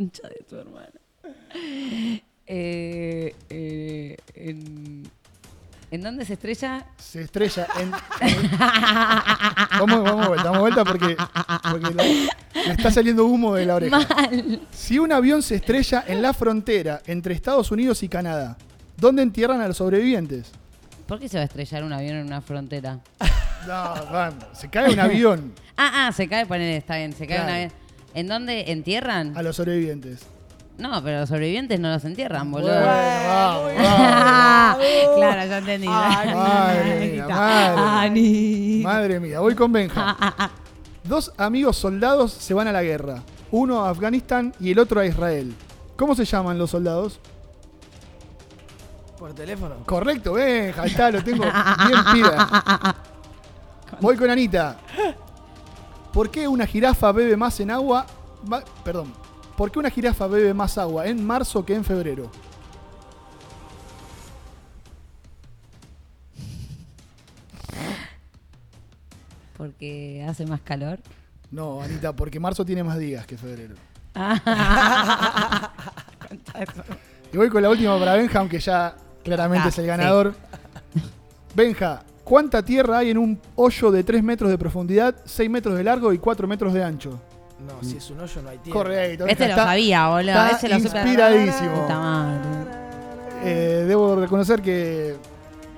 Concha 0.00 0.28
de 0.28 0.42
tu 0.48 0.56
hermano. 0.56 0.92
Eh, 2.46 3.34
eh, 3.50 4.16
en, 4.34 5.02
¿En 5.90 6.00
dónde 6.00 6.24
se 6.24 6.32
estrella? 6.32 6.86
Se 6.96 7.20
estrella 7.20 7.66
en. 7.78 7.90
vamos, 9.78 10.02
vamos 10.02 10.28
vuelta, 10.28 10.44
vamos 10.44 10.60
vuelta 10.60 10.84
porque, 10.86 11.16
porque 11.70 11.94
le 12.66 12.72
está 12.72 12.90
saliendo 12.90 13.26
humo 13.26 13.54
de 13.56 13.66
la 13.66 13.74
oreja. 13.74 13.98
Mal. 13.98 14.62
Si 14.70 14.98
un 14.98 15.12
avión 15.12 15.42
se 15.42 15.56
estrella 15.56 16.02
en 16.06 16.22
la 16.22 16.32
frontera 16.32 17.02
entre 17.06 17.34
Estados 17.34 17.70
Unidos 17.70 18.02
y 18.02 18.08
Canadá, 18.08 18.56
¿dónde 18.96 19.20
entierran 19.22 19.60
a 19.60 19.68
los 19.68 19.76
sobrevivientes? 19.76 20.50
¿Por 21.06 21.18
qué 21.18 21.28
se 21.28 21.36
va 21.36 21.42
a 21.42 21.44
estrellar 21.44 21.84
un 21.84 21.92
avión 21.92 22.16
en 22.16 22.26
una 22.26 22.40
frontera? 22.40 22.98
No, 23.66 23.94
se 24.54 24.70
cae 24.70 24.90
un 24.90 24.98
avión 24.98 25.52
Ah, 25.76 26.06
ah, 26.06 26.12
se 26.12 26.26
cae, 26.26 26.46
poner, 26.46 26.78
está 26.78 26.96
bien, 26.96 27.12
se 27.12 27.26
cae 27.26 27.36
Claro. 27.36 27.44
un 27.50 27.54
avión. 27.56 27.72
¿En 28.14 28.26
dónde 28.28 28.72
entierran? 28.72 29.36
a 29.36 29.42
los 29.42 29.56
sobrevivientes. 29.56 30.26
No, 30.78 31.02
pero 31.04 31.20
los 31.20 31.28
sobrevivientes 31.28 31.78
no 31.78 31.90
los 31.90 32.04
entierran, 32.04 32.50
boludo. 32.50 32.70
Bueno, 32.72 32.86
vamos, 32.86 33.64
muy 33.64 33.82
vamos. 33.82 34.78
claro, 35.16 35.46
ya 35.48 35.58
entendí. 35.58 35.86
Madre 35.86 37.12
mía, 37.12 37.28
madre. 37.28 37.80
Ani. 38.06 38.80
Madre 38.82 39.20
mía, 39.20 39.40
voy 39.40 39.54
con 39.54 39.70
Benja. 39.72 40.16
Dos 41.04 41.32
amigos 41.36 41.76
soldados 41.76 42.32
se 42.32 42.54
van 42.54 42.66
a 42.68 42.72
la 42.72 42.82
guerra. 42.82 43.22
Uno 43.50 43.84
a 43.84 43.90
Afganistán 43.90 44.54
y 44.58 44.70
el 44.70 44.78
otro 44.78 45.00
a 45.00 45.06
Israel. 45.06 45.54
¿Cómo 45.96 46.14
se 46.14 46.24
llaman 46.24 46.58
los 46.58 46.70
soldados? 46.70 47.20
Por 49.18 49.34
teléfono. 49.34 49.76
Correcto, 49.84 50.32
Benja, 50.32 50.82
ahí 50.82 50.90
está, 50.90 51.10
lo 51.10 51.22
tengo 51.22 51.44
bien 51.44 52.00
pida. 52.14 52.96
Voy 54.00 54.16
con 54.16 54.30
Anita. 54.30 54.78
¿Por 56.12 56.30
qué 56.30 56.48
una 56.48 56.66
jirafa 56.66 57.12
bebe 57.12 57.36
más 57.36 57.58
en 57.60 57.70
agua? 57.70 58.06
perdón. 58.84 59.12
¿Por 59.56 59.70
qué 59.70 59.78
una 59.78 59.90
jirafa 59.90 60.26
bebe 60.26 60.54
más 60.54 60.78
agua 60.78 61.06
en 61.06 61.24
marzo 61.24 61.64
que 61.64 61.74
en 61.74 61.84
febrero? 61.84 62.30
Porque 69.56 70.24
hace 70.28 70.46
más 70.46 70.60
calor. 70.60 70.98
No, 71.50 71.82
Anita, 71.82 72.12
porque 72.14 72.38
marzo 72.40 72.64
tiene 72.64 72.82
más 72.84 72.98
días 72.98 73.26
que 73.26 73.36
febrero. 73.36 73.74
Y 77.32 77.36
voy 77.36 77.48
con 77.48 77.62
la 77.62 77.70
última 77.70 77.96
para 77.98 78.14
Benja, 78.14 78.40
aunque 78.40 78.58
ya 78.58 78.96
claramente 79.22 79.66
Ah, 79.66 79.68
es 79.68 79.78
el 79.78 79.84
sí. 79.84 79.88
ganador. 79.88 80.34
Benja, 81.54 82.02
¿cuánta 82.30 82.62
tierra 82.64 82.98
hay 82.98 83.10
en 83.10 83.18
un 83.18 83.40
hoyo 83.56 83.90
de 83.90 84.04
3 84.04 84.22
metros 84.22 84.48
de 84.50 84.56
profundidad, 84.56 85.16
6 85.24 85.50
metros 85.50 85.76
de 85.76 85.82
largo 85.84 86.12
y 86.12 86.18
4 86.18 86.46
metros 86.46 86.72
de 86.72 86.84
ancho? 86.84 87.20
No, 87.66 87.86
si 87.86 87.96
es 87.96 88.08
un 88.10 88.20
hoyo 88.20 88.40
no 88.42 88.48
hay 88.50 88.58
tierra. 88.58 88.78
Correcto. 88.80 89.26
Este 89.26 89.44
Benja, 89.44 89.44
lo 89.44 89.50
está- 89.50 89.64
sabía, 89.64 90.08
boludo. 90.08 90.30
está 90.30 90.50
Ese 90.56 90.68
lo 90.68 90.76
supe. 90.80 90.98
inspiradísimo. 91.00 91.82
Puta 91.82 91.98
madre. 91.98 92.40
Eh, 93.42 93.84
debo 93.88 94.16
reconocer 94.16 94.62
que 94.62 95.16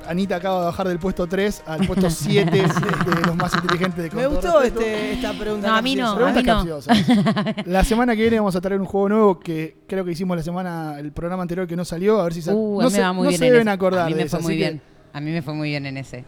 Anita 0.07 0.37
acaba 0.37 0.61
de 0.61 0.67
bajar 0.67 0.89
del 0.89 0.99
puesto 0.99 1.27
3 1.27 1.63
al 1.67 1.87
puesto 1.87 2.11
7 2.11 2.51
de 2.51 3.21
los 3.27 3.35
más 3.37 3.55
inteligentes 3.55 4.03
de 4.05 4.11
Con 4.11 4.19
Me 4.21 4.27
gustó 4.27 4.61
este, 4.63 5.13
esta 5.15 5.33
pregunta. 5.33 5.69
No, 5.69 5.75
a 5.77 5.83
mí 5.83 5.95
no. 5.97 6.15
Preguntas 6.17 6.87
a 6.89 6.95
mí 6.95 7.01
no. 7.07 7.63
La 7.67 7.83
semana 7.85 8.15
que 8.15 8.23
viene 8.23 8.37
vamos 8.39 8.55
a 8.57 8.61
traer 8.61 8.81
un 8.81 8.87
juego 8.87 9.09
nuevo 9.09 9.41
que 9.41 9.79
creo 9.89 10.05
que 10.05 10.13
hicimos 10.13 10.37
la 10.37 10.43
semana, 10.43 10.99
el 10.99 11.13
programa 11.13 11.43
anterior 11.43 11.67
que 11.67 11.77
no 11.77 11.85
salió, 11.85 12.21
a 12.21 12.25
ver 12.25 12.35
si 12.35 12.43
se, 12.43 12.53
Uh, 12.53 12.81
a 12.81 12.85
no 12.85 12.89
mí 12.91 12.95
se, 12.95 12.99
me 12.99 13.05
va 13.05 13.13
muy 13.13 13.23
no 13.25 13.29
bien 13.31 13.39
se 13.39 13.47
en 13.47 13.53
deben 13.53 13.69
ese. 13.69 13.75
acordar 13.75 14.03
A 14.03 14.07
mí 14.07 14.13
de 14.13 14.17
me 14.19 14.23
eso, 14.25 14.37
fue 14.37 14.43
muy 14.45 14.53
así 14.55 14.59
que, 14.63 14.71
bien. 14.71 14.83
A 15.15 15.21
mí 15.21 15.31
me 15.31 15.43
fue 15.43 15.55
muy 15.55 15.69
bien 15.71 15.87
en 15.87 15.97
ese. 15.97 16.25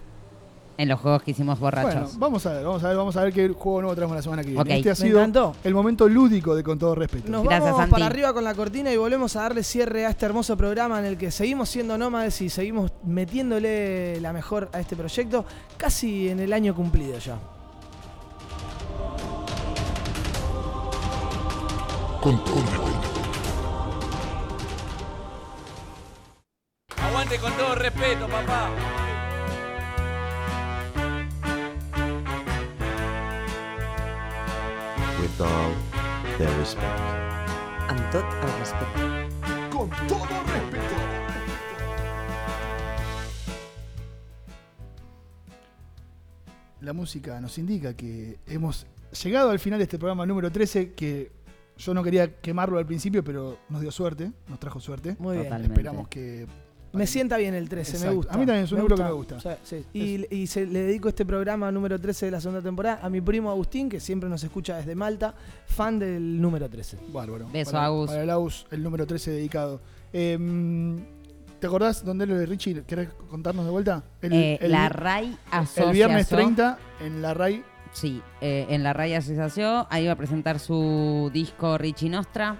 En 0.76 0.88
los 0.88 0.98
juegos 1.00 1.22
que 1.22 1.30
hicimos 1.30 1.60
borrachos. 1.60 1.94
Bueno, 1.94 2.10
vamos 2.18 2.46
a 2.46 2.52
ver, 2.52 2.64
vamos 2.64 2.82
a 2.82 2.88
ver, 2.88 2.96
vamos 2.96 3.16
a 3.16 3.22
ver 3.22 3.32
qué 3.32 3.48
juego 3.48 3.80
nuevo 3.82 3.94
traemos 3.94 4.16
la 4.16 4.22
semana 4.22 4.42
que 4.42 4.48
viene. 4.48 4.60
Ok. 4.60 4.70
Este 4.70 4.90
ha 4.90 4.94
sido 4.96 5.18
encantó. 5.20 5.54
el 5.62 5.72
momento 5.72 6.08
lúdico 6.08 6.54
de 6.56 6.64
con 6.64 6.78
todo 6.78 6.94
respeto. 6.96 7.30
Nos 7.30 7.44
Gracias, 7.44 7.64
vamos 7.64 7.78
Santi. 7.78 7.92
para 7.92 8.06
arriba 8.06 8.32
con 8.32 8.42
la 8.42 8.54
cortina 8.54 8.92
y 8.92 8.96
volvemos 8.96 9.36
a 9.36 9.42
darle 9.42 9.62
cierre 9.62 10.04
a 10.06 10.10
este 10.10 10.26
hermoso 10.26 10.56
programa 10.56 10.98
en 10.98 11.04
el 11.04 11.16
que 11.16 11.30
seguimos 11.30 11.68
siendo 11.68 11.96
nómades 11.96 12.40
y 12.40 12.50
seguimos 12.50 12.90
metiéndole 13.04 14.20
la 14.20 14.32
mejor 14.32 14.68
a 14.72 14.80
este 14.80 14.96
proyecto, 14.96 15.44
casi 15.76 16.28
en 16.28 16.40
el 16.40 16.52
año 16.52 16.74
cumplido 16.74 17.18
ya. 17.18 17.38
Con 22.20 22.42
todo 22.44 22.56
respeto. 22.56 23.08
Aguante 26.96 27.38
con 27.38 27.52
todo 27.52 27.74
respeto, 27.74 28.26
papá. 28.26 28.70
With 35.24 35.40
all 35.40 35.72
the 36.36 36.46
respect. 36.58 37.00
Amb 37.88 38.10
tot 38.12 38.26
el 38.44 38.50
respecte. 38.58 39.04
Con 39.72 39.88
todo 40.06 40.42
respeto. 40.52 40.96
La 46.82 46.92
música 46.92 47.40
nos 47.40 47.56
indica 47.56 47.96
que 47.96 48.38
hemos 48.46 48.86
llegado 49.22 49.48
al 49.48 49.58
final 49.58 49.78
de 49.78 49.84
este 49.84 49.98
programa 49.98 50.26
número 50.26 50.52
13 50.52 50.92
que 50.92 51.32
yo 51.78 51.94
no 51.94 52.02
quería 52.02 52.38
quemarlo 52.42 52.76
al 52.76 52.84
principio, 52.84 53.24
pero 53.24 53.60
nos 53.70 53.80
dio 53.80 53.90
suerte, 53.90 54.30
nos 54.46 54.60
trajo 54.60 54.78
suerte. 54.78 55.16
Muy 55.18 55.36
bien. 55.36 55.44
Totalmente. 55.44 55.72
Esperamos 55.72 56.08
que 56.08 56.46
Me 56.94 57.06
sienta 57.06 57.36
bien 57.36 57.54
el 57.54 57.68
13, 57.68 57.98
me 58.06 58.14
gusta. 58.14 58.34
A 58.34 58.36
mí 58.38 58.46
también 58.46 58.64
es 58.64 58.72
un 58.72 58.78
número 58.78 58.96
que 58.96 59.02
me 59.02 59.12
gusta. 59.12 59.38
Sí. 59.64 59.84
Y, 59.92 60.34
y 60.34 60.46
se- 60.46 60.66
le 60.66 60.80
dedico 60.80 61.08
este 61.08 61.26
programa 61.26 61.70
número 61.72 61.98
13 62.00 62.26
de 62.26 62.32
la 62.32 62.40
segunda 62.40 62.62
temporada 62.62 63.00
a 63.02 63.08
mi 63.10 63.20
primo 63.20 63.50
Agustín, 63.50 63.88
que 63.88 64.00
siempre 64.00 64.28
nos 64.28 64.42
escucha 64.44 64.76
desde 64.76 64.94
Malta, 64.94 65.34
fan 65.66 65.98
del 65.98 66.40
número 66.40 66.68
13. 66.68 66.98
Bárbaro. 67.12 67.48
Beso, 67.52 67.72
para, 67.72 67.86
Agus. 67.86 68.10
Para 68.10 68.22
el 68.22 68.30
Agus, 68.30 68.66
el 68.70 68.82
número 68.82 69.06
13 69.06 69.30
dedicado. 69.32 69.80
Em, 70.12 71.04
¿Te 71.60 71.66
acordás 71.68 72.04
dónde 72.04 72.26
lo 72.26 72.36
de 72.36 72.44
Richie? 72.46 72.82
¿Querés 72.86 73.08
contarnos 73.30 73.64
de 73.64 73.70
vuelta? 73.70 74.02
El, 74.20 74.32
Eh, 74.34 74.58
el- 74.60 74.70
la 74.72 74.88
RAI 74.90 75.26
el 75.26 75.92
viernes 75.92 76.26
Asociación- 76.26 76.54
30 76.56 76.78
en 77.00 77.22
la 77.22 77.32
RAI. 77.32 77.64
Sí, 77.92 78.20
eh, 78.40 78.66
en 78.68 78.82
la 78.82 78.92
RAI 78.92 79.14
Asociación. 79.14 79.86
Ahí 79.88 80.06
va 80.06 80.12
a 80.12 80.16
presentar 80.16 80.58
su 80.58 81.30
disco 81.32 81.78
Richie 81.78 82.10
Nostra. 82.10 82.58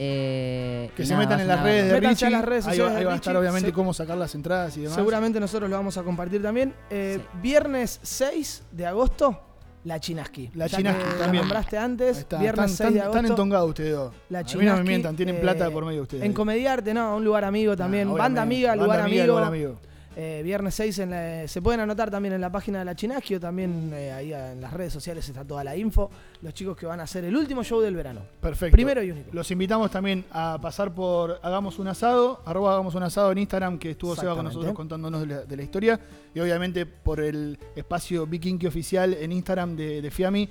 Eh, 0.00 0.90
Que 0.94 1.04
se 1.04 1.12
nada, 1.14 1.24
metan 1.24 1.40
en 1.40 1.48
las 1.48 1.60
redes 1.62 1.90
de 1.90 2.00
Richie. 2.00 2.26
a 2.26 2.30
las 2.30 2.44
redes 2.44 2.66
ahí 2.68 2.78
va, 2.78 2.96
ahí 2.96 3.04
a 3.04 3.14
estar 3.16 3.36
obviamente 3.36 3.68
Se- 3.70 3.72
cómo 3.72 3.92
sacar 3.92 4.16
las 4.16 4.32
entradas 4.36 4.76
y 4.76 4.82
demás. 4.82 4.94
Seguramente 4.94 5.40
nosotros 5.40 5.68
lo 5.68 5.74
vamos 5.76 5.96
a 5.98 6.04
compartir 6.04 6.40
también. 6.40 6.72
Eh, 6.88 7.18
Viernes 7.42 7.98
6 8.04 8.62
de 8.70 8.86
agosto, 8.86 9.40
la 9.82 9.98
Chinaski. 9.98 10.50
La 10.54 10.68
Chinaski 10.68 11.02
también. 11.18 11.42
nombraste 11.42 11.78
antes. 11.78 12.18
Está. 12.18 12.38
Viernes 12.38 12.70
Están- 12.70 12.86
6 12.88 12.94
de 12.94 13.00
agosto. 13.00 13.18
están 13.18 13.30
entongados 13.32 13.68
ustedes 13.70 13.92
dos. 13.94 14.12
La 14.30 14.38
A 14.38 14.42
mí 14.42 14.46
no 14.52 14.58
Chinaski, 14.60 14.78
me 14.82 14.84
mientan, 14.88 15.16
tienen 15.16 15.34
eh, 15.36 15.40
plata 15.40 15.68
por 15.70 15.84
medio 15.84 15.96
de 15.98 16.02
ustedes. 16.02 16.24
En 16.24 16.32
Comediarte, 16.32 16.94
no, 16.94 17.16
un 17.16 17.24
lugar 17.24 17.44
amigo 17.44 17.76
también. 17.76 18.08
Ah, 18.08 18.12
Banda 18.12 18.42
amiga, 18.42 18.68
Banda 18.70 18.84
lugar 18.84 19.00
amiga, 19.00 19.22
amigo. 19.24 19.34
lugar 19.36 19.48
amigo. 19.52 19.80
Eh, 20.20 20.42
viernes 20.42 20.74
6 20.74 20.98
en 20.98 21.10
la- 21.10 21.46
se 21.46 21.62
pueden 21.62 21.78
anotar 21.78 22.10
también 22.10 22.34
en 22.34 22.40
la 22.40 22.50
página 22.50 22.80
de 22.80 22.84
la 22.84 22.96
Chinaski 22.96 23.36
o 23.36 23.40
también 23.40 23.92
eh, 23.94 24.10
ahí 24.10 24.32
en 24.34 24.60
las 24.60 24.72
redes 24.72 24.92
sociales 24.92 25.28
está 25.28 25.44
toda 25.44 25.62
la 25.62 25.76
info. 25.76 26.10
Los 26.42 26.54
chicos 26.54 26.76
que 26.76 26.86
van 26.86 26.98
a 26.98 27.04
hacer 27.04 27.22
el 27.22 27.36
último 27.36 27.62
show 27.62 27.80
del 27.80 27.94
verano. 27.94 28.22
Perfecto. 28.40 28.72
Primero 28.72 29.00
y 29.00 29.12
único. 29.12 29.30
Los 29.32 29.48
invitamos 29.52 29.92
también 29.92 30.24
a 30.32 30.58
pasar 30.60 30.92
por 30.92 31.38
Hagamos 31.40 31.78
un 31.78 31.86
asado, 31.86 32.42
arroba 32.44 32.72
Hagamos 32.72 32.96
un 32.96 33.04
asado 33.04 33.30
en 33.30 33.38
Instagram, 33.38 33.78
que 33.78 33.92
estuvo 33.92 34.16
Seba 34.16 34.34
con 34.34 34.44
nosotros 34.46 34.72
contándonos 34.72 35.20
de 35.20 35.26
la, 35.28 35.44
de 35.44 35.56
la 35.56 35.62
historia. 35.62 36.00
Y 36.34 36.40
obviamente 36.40 36.84
por 36.84 37.20
el 37.20 37.56
espacio 37.76 38.26
Vikinky 38.26 38.66
oficial 38.66 39.14
en 39.14 39.30
Instagram 39.30 39.76
de, 39.76 40.02
de 40.02 40.10
Fiami, 40.10 40.48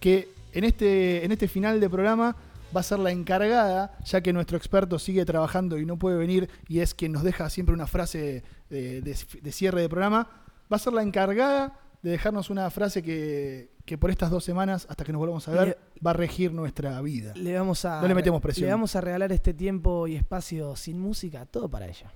que 0.00 0.30
en 0.54 0.64
este, 0.64 1.22
en 1.22 1.32
este 1.32 1.48
final 1.48 1.80
de 1.80 1.90
programa 1.90 2.34
va 2.74 2.80
a 2.80 2.82
ser 2.82 2.98
la 2.98 3.10
encargada, 3.10 3.98
ya 4.06 4.22
que 4.22 4.32
nuestro 4.32 4.56
experto 4.56 4.98
sigue 4.98 5.26
trabajando 5.26 5.78
y 5.78 5.84
no 5.84 5.98
puede 5.98 6.16
venir, 6.16 6.48
y 6.66 6.80
es 6.80 6.94
quien 6.94 7.12
nos 7.12 7.22
deja 7.22 7.50
siempre 7.50 7.74
una 7.74 7.86
frase 7.86 8.42
de, 8.72 9.00
de- 9.02 9.16
de 9.40 9.52
cierre 9.52 9.80
de 9.82 9.88
programa, 9.88 10.28
va 10.72 10.76
a 10.76 10.78
ser 10.78 10.92
la 10.92 11.02
encargada 11.02 11.78
de 12.02 12.10
dejarnos 12.10 12.50
una 12.50 12.68
frase 12.70 13.02
que, 13.02 13.70
que 13.84 13.96
por 13.96 14.10
estas 14.10 14.30
dos 14.30 14.42
semanas, 14.44 14.86
hasta 14.90 15.04
que 15.04 15.12
nos 15.12 15.20
volvamos 15.20 15.46
a 15.46 15.52
ver, 15.52 15.78
va 16.04 16.10
a 16.10 16.14
regir 16.14 16.52
nuestra 16.52 17.00
vida. 17.00 17.32
Le 17.36 17.56
vamos 17.56 17.84
a 17.84 18.00
No 18.00 18.08
le 18.08 18.14
metemos 18.14 18.40
presión. 18.40 18.66
Le 18.66 18.72
vamos 18.72 18.96
a 18.96 19.00
regalar 19.00 19.30
este 19.30 19.54
tiempo 19.54 20.08
y 20.08 20.16
espacio 20.16 20.74
sin 20.74 20.98
música, 20.98 21.46
todo 21.46 21.68
para 21.68 21.86
ella. 21.86 22.10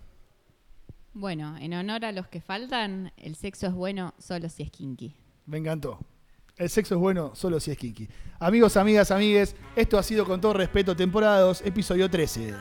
Bueno, 1.13 1.57
en 1.59 1.73
honor 1.75 2.05
a 2.05 2.13
los 2.13 2.27
que 2.29 2.41
faltan, 2.41 3.13
el 3.17 3.37
sexo 3.37 3.67
es 3.69 3.73
bueno 3.73 4.13
solo 4.19 4.49
si 4.49 4.65
es 4.65 4.71
kinky. 4.71 5.15
Me 5.47 5.59
encantó. 5.59 5.99
El 6.57 6.69
sexo 6.69 6.95
es 6.95 7.01
bueno 7.01 7.35
solo 7.35 7.61
si 7.61 7.71
es 7.71 7.79
kinky. 7.79 8.09
Amigos, 8.39 8.77
amigas, 8.77 9.11
amigues, 9.11 9.55
esto 9.77 9.99
ha 9.99 10.03
sido 10.03 10.25
con 10.27 10.41
todo 10.41 10.53
respeto 10.55 10.97
temporada 10.97 11.41
2, 11.41 11.63
episodio 11.65 12.11
13. 12.11 12.55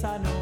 La 0.00 0.37